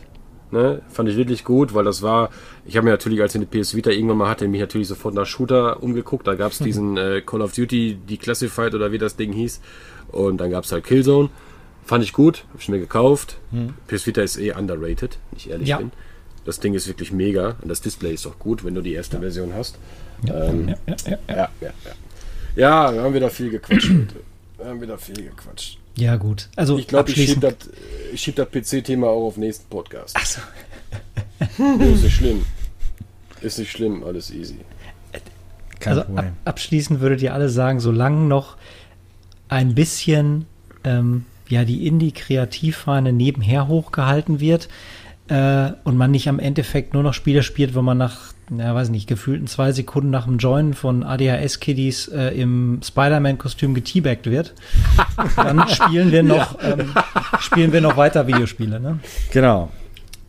Ne? 0.51 0.81
Fand 0.89 1.07
ich 1.09 1.15
wirklich 1.15 1.43
gut, 1.43 1.73
weil 1.73 1.85
das 1.85 2.01
war, 2.01 2.29
ich 2.65 2.75
habe 2.77 2.85
mir 2.85 2.91
natürlich, 2.91 3.21
als 3.21 3.33
ich 3.35 3.39
eine 3.41 3.45
PS 3.45 3.75
Vita 3.75 3.89
irgendwann 3.89 4.17
mal 4.17 4.29
hatte, 4.29 4.47
mich 4.47 4.59
natürlich 4.59 4.87
sofort 4.89 5.13
nach 5.15 5.25
Shooter 5.25 5.81
umgeguckt. 5.81 6.27
Da 6.27 6.35
gab 6.35 6.51
es 6.51 6.59
diesen 6.59 6.97
äh, 6.97 7.21
Call 7.25 7.41
of 7.41 7.53
Duty 7.53 7.95
Declassified 8.09 8.73
oder 8.75 8.91
wie 8.91 8.97
das 8.97 9.15
Ding 9.15 9.31
hieß. 9.33 9.61
Und 10.11 10.37
dann 10.41 10.51
gab 10.51 10.65
es 10.65 10.71
halt 10.71 10.83
Killzone. 10.83 11.29
Fand 11.85 12.03
ich 12.03 12.13
gut, 12.13 12.43
habe 12.49 12.59
ich 12.59 12.69
mir 12.69 12.79
gekauft. 12.79 13.37
PS 13.87 14.05
Vita 14.07 14.21
ist 14.21 14.37
eh 14.37 14.51
underrated, 14.53 15.17
wenn 15.31 15.37
ich 15.37 15.49
ehrlich 15.49 15.69
Ja. 15.69 15.77
bin. 15.77 15.91
Das 16.45 16.59
Ding 16.59 16.73
ist 16.73 16.87
wirklich 16.87 17.11
mega 17.11 17.55
und 17.61 17.69
das 17.69 17.81
Display 17.81 18.13
ist 18.13 18.25
auch 18.27 18.37
gut, 18.39 18.63
wenn 18.63 18.73
du 18.75 18.81
die 18.81 18.93
erste 18.93 19.19
Version 19.19 19.53
hast. 19.55 19.77
ja, 20.25 20.47
Ähm, 20.49 20.69
ja, 20.69 20.75
ja, 20.87 20.95
ja, 21.05 21.17
ja. 21.27 21.35
Ja, 21.35 21.49
ja, 21.61 21.67
ja. 21.85 21.91
Ja, 22.55 22.93
wir 22.93 23.01
haben 23.03 23.13
wieder 23.13 23.29
viel 23.29 23.49
gequatscht 23.51 23.89
heute. 23.89 24.15
Wir 24.57 24.65
haben 24.65 24.81
wieder 24.81 24.97
viel 24.97 25.15
gequatscht. 25.23 25.77
Ja, 25.95 26.15
gut. 26.15 26.49
Also 26.55 26.77
Ich 26.77 26.87
glaube, 26.87 27.11
ich 27.11 27.15
schiebe 27.15 27.39
das, 27.39 27.55
ich 28.13 28.21
schieb 28.21 28.35
das 28.35 28.49
PC-Thema 28.49 29.07
auch 29.07 29.27
auf 29.27 29.37
nächsten 29.37 29.69
Podcast. 29.69 30.15
Ach 30.17 30.25
so. 30.25 30.41
Nee, 31.57 31.93
ist 31.93 32.03
nicht 32.03 32.15
schlimm. 32.15 32.45
Ist 33.41 33.57
nicht 33.57 33.71
schlimm, 33.71 34.03
alles 34.03 34.31
easy. 34.31 34.57
Kein 35.79 35.93
also 35.93 36.01
ab, 36.01 36.07
Problem. 36.07 36.33
abschließend 36.45 36.99
würdet 36.99 37.21
ihr 37.21 37.33
alle 37.33 37.49
sagen, 37.49 37.79
solange 37.79 38.27
noch 38.27 38.57
ein 39.49 39.73
bisschen 39.73 40.45
ähm, 40.83 41.25
ja 41.49 41.65
die 41.65 41.87
Indie-Kreativfahne 41.87 43.11
nebenher 43.11 43.67
hochgehalten 43.67 44.39
wird 44.39 44.69
äh, 45.27 45.71
und 45.83 45.97
man 45.97 46.11
nicht 46.11 46.29
am 46.29 46.39
Endeffekt 46.39 46.93
nur 46.93 47.03
noch 47.03 47.13
Spiele 47.13 47.43
spielt, 47.43 47.75
wo 47.75 47.81
man 47.81 47.97
nach, 47.97 48.33
ja 48.57 48.73
weiß 48.75 48.89
nicht, 48.89 49.07
gefühlten 49.07 49.47
zwei 49.47 49.71
Sekunden 49.71 50.09
nach 50.09 50.25
dem 50.25 50.37
Joinen 50.37 50.73
von 50.73 51.03
ADHS-Kiddies 51.03 52.07
äh, 52.09 52.29
im 52.29 52.79
Spider-Man-Kostüm 52.83 53.73
geteabagt 53.73 54.29
wird, 54.29 54.53
dann 55.35 55.67
spielen 55.69 56.11
wir 56.11 56.23
noch 56.23 56.57
ähm, 56.61 56.93
spielen 57.39 57.71
wir 57.73 57.81
noch 57.81 57.97
weiter 57.97 58.27
Videospiele. 58.27 58.79
Ne? 58.79 58.99
Genau. 59.31 59.71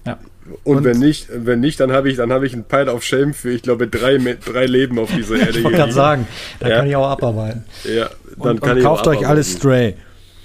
Ja. 0.07 0.19
Und, 0.65 0.79
Und- 0.79 0.85
wenn 0.85 0.99
nicht, 0.99 1.29
wenn 1.33 1.61
nicht, 1.61 1.79
dann 1.81 1.93
habe 1.93 2.11
ich, 2.11 2.17
dann 2.17 2.33
habe 2.33 2.47
ich 2.47 2.53
einen 2.53 2.65
Pile 2.65 2.93
of 2.93 3.03
Shame 3.05 3.33
für, 3.35 3.51
ich 3.51 3.63
glaube, 3.63 3.87
drei, 3.89 4.19
drei 4.19 4.67
Leben 4.67 4.99
auf 4.99 5.11
dieser 5.15 5.37
Erde. 5.41 5.59
Ich 5.59 5.65
wollte 5.65 5.79
gerade 5.79 5.93
sagen, 5.93 6.27
da 6.61 6.69
Ja. 6.69 6.77
kann 6.79 6.87
ich 6.89 6.97
auch 6.97 7.09
abarbeiten. 7.09 7.65
Ja, 7.85 8.09
dann 8.39 8.53
Und, 8.53 8.61
kann 8.61 8.71
und 8.73 8.79
ich 8.79 8.85
kauft 8.85 9.07
auch 9.07 9.13
euch 9.13 9.27
alles. 9.27 9.53
Stray, 9.53 9.95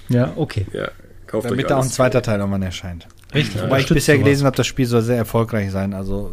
Ja, 0.08 0.32
okay. 0.36 0.66
Ja, 0.72 0.88
kauft 1.26 1.46
damit 1.46 1.58
euch 1.60 1.66
da 1.66 1.78
auch 1.78 1.82
ein 1.82 1.88
zweiter 1.88 2.22
Teil 2.22 2.38
irgendwann 2.38 2.62
erscheint. 2.62 3.06
Richtig. 3.34 3.60
Wobei 3.62 3.80
ich 3.80 3.88
bisher 3.88 4.16
gelesen 4.18 4.46
habe, 4.46 4.56
das 4.56 4.66
Spiel 4.66 4.86
soll 4.86 5.02
sehr 5.02 5.16
erfolgreich 5.16 5.70
sein. 5.70 5.92
Also 5.94 6.32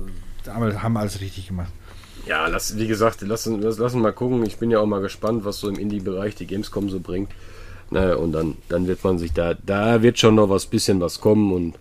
aber 0.50 0.82
haben 0.84 0.98
alles 0.98 1.22
richtig 1.22 1.48
gemacht. 1.48 1.72
Ja, 2.28 2.48
lass, 2.48 2.76
wie 2.78 2.88
gesagt, 2.88 3.22
lass, 3.22 3.46
uns- 3.48 3.64
lass, 3.64 3.78
lass 3.78 3.94
mal 3.94 4.12
gucken. 4.12 4.44
Ich 4.46 4.58
bin 4.58 4.72
ja 4.72 4.80
auch 4.80 4.86
mal 4.88 5.02
gespannt, 5.02 5.46
was 5.46 5.60
so 5.60 5.70
im 5.70 5.78
Indie-Bereich 5.78 6.36
die 6.36 6.48
Gamescom 6.48 6.90
so 6.90 7.00
bringt. 7.00 7.30
Naja, 7.92 8.16
und 8.16 8.32
dann, 8.32 8.58
dann 8.68 8.88
wird 8.88 9.04
man 9.04 9.20
sich 9.20 9.32
da, 9.32 9.54
da 9.54 10.02
wird 10.02 10.18
schon 10.18 10.36
noch 10.36 10.50
was 10.50 10.66
bisschen 10.66 11.00
was 11.02 11.22
kommen 11.22 11.54
und 11.54 11.76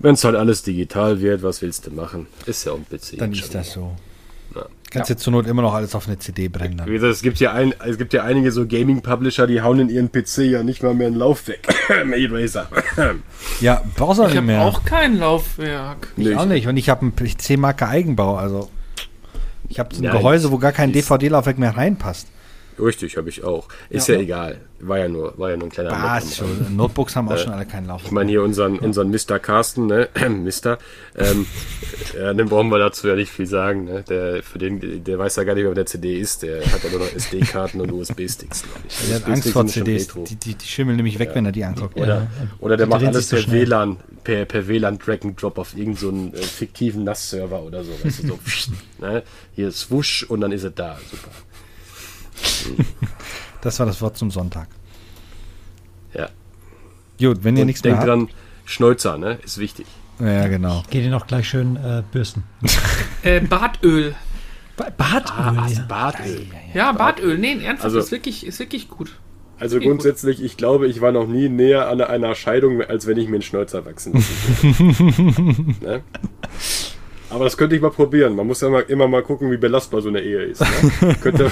wenn 0.00 0.14
es 0.14 0.24
halt 0.24 0.34
alles 0.36 0.62
digital 0.62 1.20
wird, 1.20 1.42
was 1.44 1.62
willst 1.62 1.86
du 1.86 1.90
machen? 1.92 2.26
Ist 2.46 2.64
ja 2.66 2.72
auch 2.72 2.78
ein 2.78 2.84
PC. 2.84 3.16
Dann 3.18 3.32
ist 3.32 3.54
das 3.54 3.72
so. 3.72 3.96
Ja. 4.86 5.00
Kannst 5.00 5.10
jetzt 5.10 5.22
zur 5.24 5.32
Not 5.32 5.46
immer 5.46 5.62
noch 5.62 5.74
alles 5.74 5.94
auf 5.94 6.06
eine 6.06 6.18
CD 6.18 6.48
brennen. 6.48 6.74
Wie 6.74 6.76
Dann. 6.84 6.92
gesagt, 6.92 7.12
es 7.12 7.22
gibt 7.22 7.38
ja 7.40 7.52
ein, 7.52 7.74
es 7.86 7.98
gibt 7.98 8.12
ja 8.14 8.22
einige 8.24 8.50
so 8.52 8.66
Gaming-Publisher, 8.66 9.46
die 9.46 9.60
hauen 9.60 9.78
in 9.80 9.88
ihren 9.90 10.10
PC 10.10 10.38
ja 10.50 10.62
nicht 10.62 10.82
mal 10.82 10.94
mehr 10.94 11.08
einen 11.08 11.16
Lauf 11.16 11.48
weg. 11.48 11.66
Eraser. 11.88 12.68
Ja, 13.60 13.82
brauchst 13.96 14.18
du 14.18 14.22
auch 14.22 14.26
Ich 14.28 14.32
nicht 14.34 14.36
habe 14.38 14.46
mehr. 14.46 14.62
auch 14.64 14.84
kein 14.84 15.18
Laufwerk. 15.18 16.08
ich 16.16 16.36
auch 16.36 16.46
nicht. 16.46 16.66
Und 16.66 16.76
ich 16.76 16.88
habe 16.88 17.02
einen 17.02 17.14
PC-Marke 17.16 17.88
Eigenbau. 17.88 18.36
Also 18.36 18.70
ich 19.68 19.78
habe 19.78 19.94
so 19.94 20.00
ein 20.00 20.04
Nein, 20.04 20.16
Gehäuse, 20.16 20.50
wo 20.52 20.58
gar 20.58 20.72
kein 20.72 20.92
DVD-Laufwerk 20.92 21.58
mehr 21.58 21.76
reinpasst. 21.76 22.28
Richtig, 22.78 23.16
habe 23.16 23.28
ich 23.28 23.42
auch. 23.44 23.68
Ist 23.90 24.08
ja, 24.08 24.16
Ja. 24.16 24.20
egal. 24.20 24.60
War 24.80 24.98
ja 24.98 25.08
nur, 25.08 25.38
war 25.38 25.48
ja 25.50 25.56
nur 25.56 25.68
ein 25.68 25.70
kleiner 25.70 25.90
Was? 25.92 26.36
Schon. 26.36 26.76
Notebooks 26.76 27.16
haben 27.16 27.28
auch 27.28 27.32
Äh, 27.34 27.38
schon 27.38 27.52
alle 27.54 27.64
keinen 27.64 27.84
Ich 27.84 27.88
Laufwerk. 27.88 28.12
meine 28.12 28.30
hier 28.30 28.42
unseren, 28.42 28.78
unseren 28.78 29.10
Mr. 29.10 29.38
Carsten, 29.38 29.86
ne? 29.86 30.08
Mister, 30.28 30.78
ähm, 31.16 31.46
äh, 32.14 32.34
den 32.34 32.46
brauchen 32.50 32.68
wir 32.68 32.78
dazu 32.78 33.08
ja 33.08 33.14
nicht 33.14 33.30
viel 33.32 33.46
sagen, 33.46 33.84
ne? 33.84 34.02
Der, 34.06 34.42
für 34.42 34.58
den, 34.58 35.02
der 35.02 35.18
weiß 35.18 35.36
ja 35.36 35.44
gar 35.44 35.54
nicht, 35.54 35.64
wer 35.64 35.74
der 35.74 35.86
CD 35.86 36.18
ist, 36.20 36.42
der 36.42 36.60
hat 36.70 36.84
ja 36.84 36.90
nur 36.90 36.98
noch 37.00 37.10
SD-Karten 37.14 37.80
und 37.80 37.90
USB-Sticks, 37.90 38.64
glaube 38.64 38.80
ich. 38.86 39.06
Der 39.08 39.16
hat 39.16 39.24
Angst 39.26 39.48
vor 39.48 39.66
CDs. 39.66 40.08
Die, 40.08 40.36
die, 40.36 40.54
die 40.54 40.66
schimmeln 40.66 40.96
nämlich 40.96 41.18
weg, 41.18 41.30
wenn 41.32 41.46
er 41.46 41.52
die 41.52 41.64
anguckt. 41.64 41.96
Oder, 41.96 42.06
Ja. 42.18 42.26
oder 42.60 42.76
der 42.76 42.84
Die 42.86 42.90
macht 42.90 43.04
alles 43.06 43.30
so 43.30 43.36
per 43.36 43.42
schnell. 43.44 43.62
WLAN, 43.66 43.96
per, 44.24 44.44
per 44.44 44.68
WLAN 44.68 44.98
Drag 44.98 45.22
and 45.24 45.40
Drop 45.40 45.56
auf 45.56 45.74
irgendeinen 45.74 46.32
so 46.34 46.38
äh, 46.38 46.42
fiktiven 46.42 47.04
NAS-Server 47.04 47.62
oder 47.62 47.82
so. 47.82 47.92
Weißt 48.04 48.24
du, 48.24 48.26
so 48.28 48.38
ne? 49.00 49.22
Hier 49.54 49.68
ist 49.68 49.90
Wusch 49.90 50.24
und 50.24 50.42
dann 50.42 50.52
ist 50.52 50.64
er 50.64 50.70
da. 50.70 50.98
Super. 51.10 51.30
Das 53.62 53.78
war 53.80 53.86
das 53.86 54.00
Wort 54.00 54.16
zum 54.16 54.30
Sonntag. 54.30 54.68
Ja. 56.14 56.28
Gut, 57.18 57.42
wenn 57.42 57.56
ihr 57.56 57.62
Und 57.62 57.66
nichts 57.66 57.82
mehr 57.82 57.94
denk 57.94 57.98
habt. 58.00 58.08
dran, 58.08 58.28
Schnäuzer, 58.64 59.18
ne? 59.18 59.38
Ist 59.44 59.58
wichtig. 59.58 59.86
Ja, 60.20 60.46
genau. 60.46 60.84
Geht 60.90 61.02
ihr 61.04 61.10
noch 61.10 61.26
gleich 61.26 61.48
schön 61.48 61.76
äh, 61.76 62.02
bürsten. 62.12 62.44
Äh, 63.22 63.40
Bartöl. 63.40 64.14
Ba 64.76 64.86
Bartöl, 64.96 65.34
Ah, 65.36 65.66
ja. 65.68 65.80
Bartöl. 65.88 66.46
Ja, 66.74 66.92
Bartöl. 66.92 67.38
Nee, 67.38 67.54
ernsthaft, 67.64 67.84
Also- 67.86 67.98
ist, 67.98 68.12
wirklich, 68.12 68.46
ist 68.46 68.58
wirklich 68.60 68.88
gut. 68.88 69.18
Also 69.58 69.80
grundsätzlich, 69.80 70.42
ich 70.44 70.56
glaube, 70.58 70.86
ich 70.86 71.00
war 71.00 71.12
noch 71.12 71.26
nie 71.26 71.48
näher 71.48 71.88
an 71.88 72.00
einer 72.02 72.34
Scheidung, 72.34 72.82
als 72.82 73.06
wenn 73.06 73.16
ich 73.16 73.26
mir 73.26 73.36
einen 73.36 73.42
Schnäuzer 73.42 73.84
wachsen 73.86 74.12
würde. 74.12 75.74
ne? 75.80 76.02
Aber 77.30 77.44
das 77.44 77.56
könnte 77.56 77.74
ich 77.74 77.80
mal 77.82 77.90
probieren. 77.90 78.36
Man 78.36 78.46
muss 78.46 78.60
ja 78.60 78.68
mal, 78.68 78.82
immer 78.82 79.08
mal 79.08 79.22
gucken, 79.22 79.50
wie 79.50 79.56
belastbar 79.56 80.02
so 80.02 80.08
eine 80.10 80.20
Ehe 80.20 80.42
ist. 80.42 80.60
Ne? 80.60 81.14
könnte, 81.22 81.50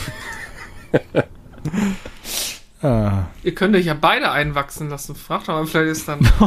Ah, 2.82 3.28
Ihr 3.42 3.54
könnt 3.54 3.74
euch 3.74 3.86
ja 3.86 3.94
beide 3.94 4.30
einwachsen 4.30 4.90
lassen. 4.90 5.14
Fragt 5.14 5.48
doch 5.48 5.54
mal, 5.54 5.66
vielleicht 5.66 5.92
ist 5.92 6.06
dann. 6.06 6.20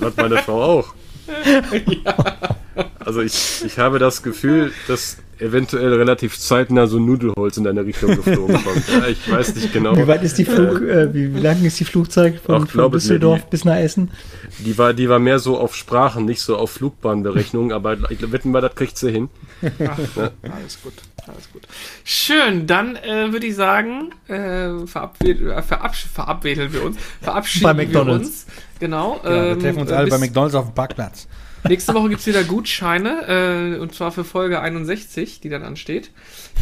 hat 0.00 0.16
meine 0.16 0.38
Frau 0.38 0.62
auch. 0.62 0.94
Also 2.98 3.20
ich, 3.22 3.62
ich 3.64 3.78
habe 3.78 3.98
das 3.98 4.22
Gefühl, 4.22 4.72
dass 4.88 5.16
eventuell 5.38 5.92
relativ 5.94 6.38
zeitnah 6.38 6.86
so 6.86 6.96
ein 6.98 7.04
Nudelholz 7.06 7.56
in 7.56 7.64
deine 7.64 7.84
Richtung 7.84 8.16
geflogen 8.16 8.62
kommt. 8.64 8.88
Ja, 8.88 9.06
ich 9.08 9.30
weiß 9.30 9.54
nicht 9.54 9.72
genau. 9.72 9.96
Wie 9.96 10.06
weit 10.06 10.22
ist 10.22 10.38
die 10.38 10.44
Flug, 10.44 10.80
äh, 10.82 11.12
wie, 11.14 11.34
wie 11.34 11.40
lang 11.40 11.62
ist 11.64 11.78
die 11.78 11.84
Flugzeit 11.84 12.40
von, 12.40 12.64
Ach, 12.64 12.70
von 12.70 12.90
Düsseldorf 12.90 13.42
die- 13.42 13.50
bis 13.50 13.64
nach 13.64 13.76
Essen? 13.76 14.10
Die 14.58 14.76
war, 14.78 14.94
die 14.94 15.08
war 15.08 15.18
mehr 15.18 15.38
so 15.38 15.58
auf 15.58 15.74
Sprachen, 15.76 16.24
nicht 16.24 16.40
so 16.40 16.56
auf 16.56 16.70
Flugbahnberechnung, 16.72 17.72
aber 17.72 17.96
ich 18.10 18.32
wetten 18.32 18.50
wir, 18.52 18.60
das 18.62 18.74
kriegt 18.74 18.96
sie 18.98 19.10
hin. 19.12 19.28
Alles 19.62 20.78
gut, 20.82 20.94
alles 21.26 21.52
gut. 21.52 21.62
Schön, 22.04 22.66
dann 22.66 22.96
äh, 22.96 23.32
würde 23.32 23.46
ich 23.46 23.54
sagen, 23.56 24.12
äh, 24.28 24.86
verabschied, 24.86 25.40
äh, 25.42 25.62
verabsch 25.62 26.06
verabschieden 26.12 26.72
wir 26.72 26.82
uns. 26.84 26.96
Verabschieden 27.20 27.64
Bei 27.64 27.76
wir 27.76 27.84
McDonald's. 27.86 28.26
uns. 28.28 28.46
Genau. 28.80 29.20
ja, 29.24 29.30
wir 29.30 29.42
ähm, 29.52 29.60
treffen 29.60 29.78
uns 29.80 29.90
äh, 29.90 29.94
alle 29.94 30.08
bei 30.10 30.16
bis- 30.18 30.26
McDonalds 30.28 30.54
auf 30.54 30.64
dem 30.66 30.74
Parkplatz. 30.74 31.28
Nächste 31.68 31.94
Woche 31.94 32.08
gibt 32.08 32.20
es 32.20 32.26
wieder 32.26 32.44
Gutscheine, 32.44 33.76
äh, 33.76 33.78
und 33.78 33.94
zwar 33.94 34.12
für 34.12 34.24
Folge 34.24 34.60
61, 34.60 35.40
die 35.40 35.48
dann 35.48 35.62
ansteht. 35.62 36.10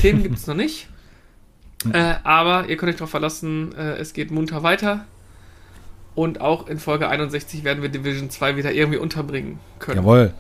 Themen 0.01 0.23
gibt 0.23 0.37
es 0.37 0.47
noch 0.47 0.55
nicht. 0.55 0.89
Äh, 1.93 2.15
aber 2.23 2.69
ihr 2.69 2.77
könnt 2.77 2.91
euch 2.91 2.97
darauf 2.97 3.11
verlassen, 3.11 3.75
äh, 3.77 3.97
es 3.97 4.13
geht 4.13 4.31
munter 4.31 4.63
weiter. 4.63 5.07
Und 6.15 6.41
auch 6.41 6.69
in 6.69 6.79
Folge 6.79 7.09
61 7.09 7.65
werden 7.65 7.83
wir 7.83 7.89
Division 7.89 8.31
2 8.31 8.57
wieder 8.57 8.73
irgendwie 8.73 8.99
unterbringen 8.99 9.59
können. 9.81 9.99
Jawohl. 9.99 10.33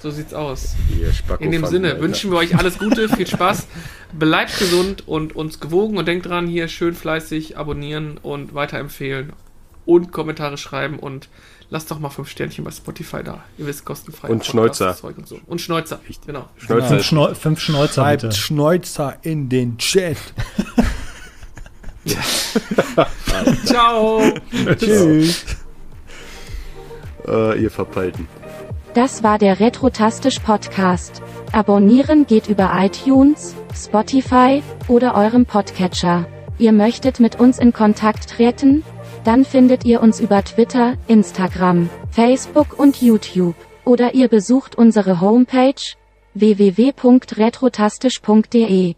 So 0.00 0.10
sieht's 0.10 0.34
aus. 0.34 0.74
In 1.38 1.50
dem 1.50 1.66
Sinne 1.66 1.90
Alter. 1.90 2.00
wünschen 2.02 2.30
wir 2.30 2.38
euch 2.38 2.56
alles 2.56 2.78
Gute, 2.78 3.08
viel 3.08 3.26
Spaß, 3.26 3.66
bleibt 4.12 4.58
gesund 4.58 5.06
und 5.06 5.36
uns 5.36 5.60
gewogen 5.60 5.98
und 5.98 6.06
denkt 6.06 6.26
dran, 6.26 6.46
hier 6.46 6.68
schön 6.68 6.94
fleißig 6.94 7.56
abonnieren 7.56 8.18
und 8.22 8.54
weiterempfehlen 8.54 9.32
und 9.84 10.12
Kommentare 10.12 10.56
schreiben 10.56 10.98
und 10.98 11.28
lasst 11.72 11.90
doch 11.90 11.98
mal 11.98 12.10
fünf 12.10 12.28
Sternchen 12.28 12.64
bei 12.64 12.70
Spotify 12.70 13.24
da. 13.24 13.42
Ihr 13.56 13.66
wisst, 13.66 13.84
kostenfrei. 13.84 14.28
Und 14.28 14.44
Schnäuzer. 14.44 14.94
Und, 15.02 15.26
so. 15.26 15.40
und 15.46 15.60
Schnäuzer, 15.60 16.00
genau. 16.26 16.48
Schnäuzer 16.58 16.88
Fünf, 16.88 17.04
Schneu 17.04 17.34
fünf 17.34 17.60
Schnäuzer 17.60 18.02
Schreibt 18.02 18.22
bitte. 18.22 18.36
Schnäuzer 18.36 19.16
in 19.22 19.48
den 19.48 19.78
Chat. 19.78 20.18
Ciao! 23.64 24.22
Tschüss. 24.76 25.44
äh, 27.26 27.62
ihr 27.62 27.70
Verpeilten. 27.70 28.28
Das 28.94 29.22
war 29.22 29.38
der 29.38 29.58
Retrotastisch 29.58 30.40
Podcast. 30.40 31.22
Abonnieren 31.52 32.26
geht 32.26 32.48
über 32.48 32.70
iTunes, 32.74 33.54
Spotify 33.74 34.62
oder 34.88 35.14
eurem 35.14 35.46
Podcatcher. 35.46 36.26
Ihr 36.58 36.72
möchtet 36.72 37.18
mit 37.18 37.40
uns 37.40 37.58
in 37.58 37.72
Kontakt 37.72 38.28
treten? 38.28 38.84
Dann 39.24 39.44
findet 39.44 39.84
ihr 39.84 40.00
uns 40.02 40.18
über 40.20 40.42
Twitter, 40.42 40.94
Instagram, 41.06 41.88
Facebook 42.10 42.76
und 42.78 43.00
YouTube. 43.00 43.54
Oder 43.84 44.14
ihr 44.14 44.28
besucht 44.28 44.76
unsere 44.76 45.20
Homepage 45.20 45.74
www.retrotastisch.de. 46.34 48.94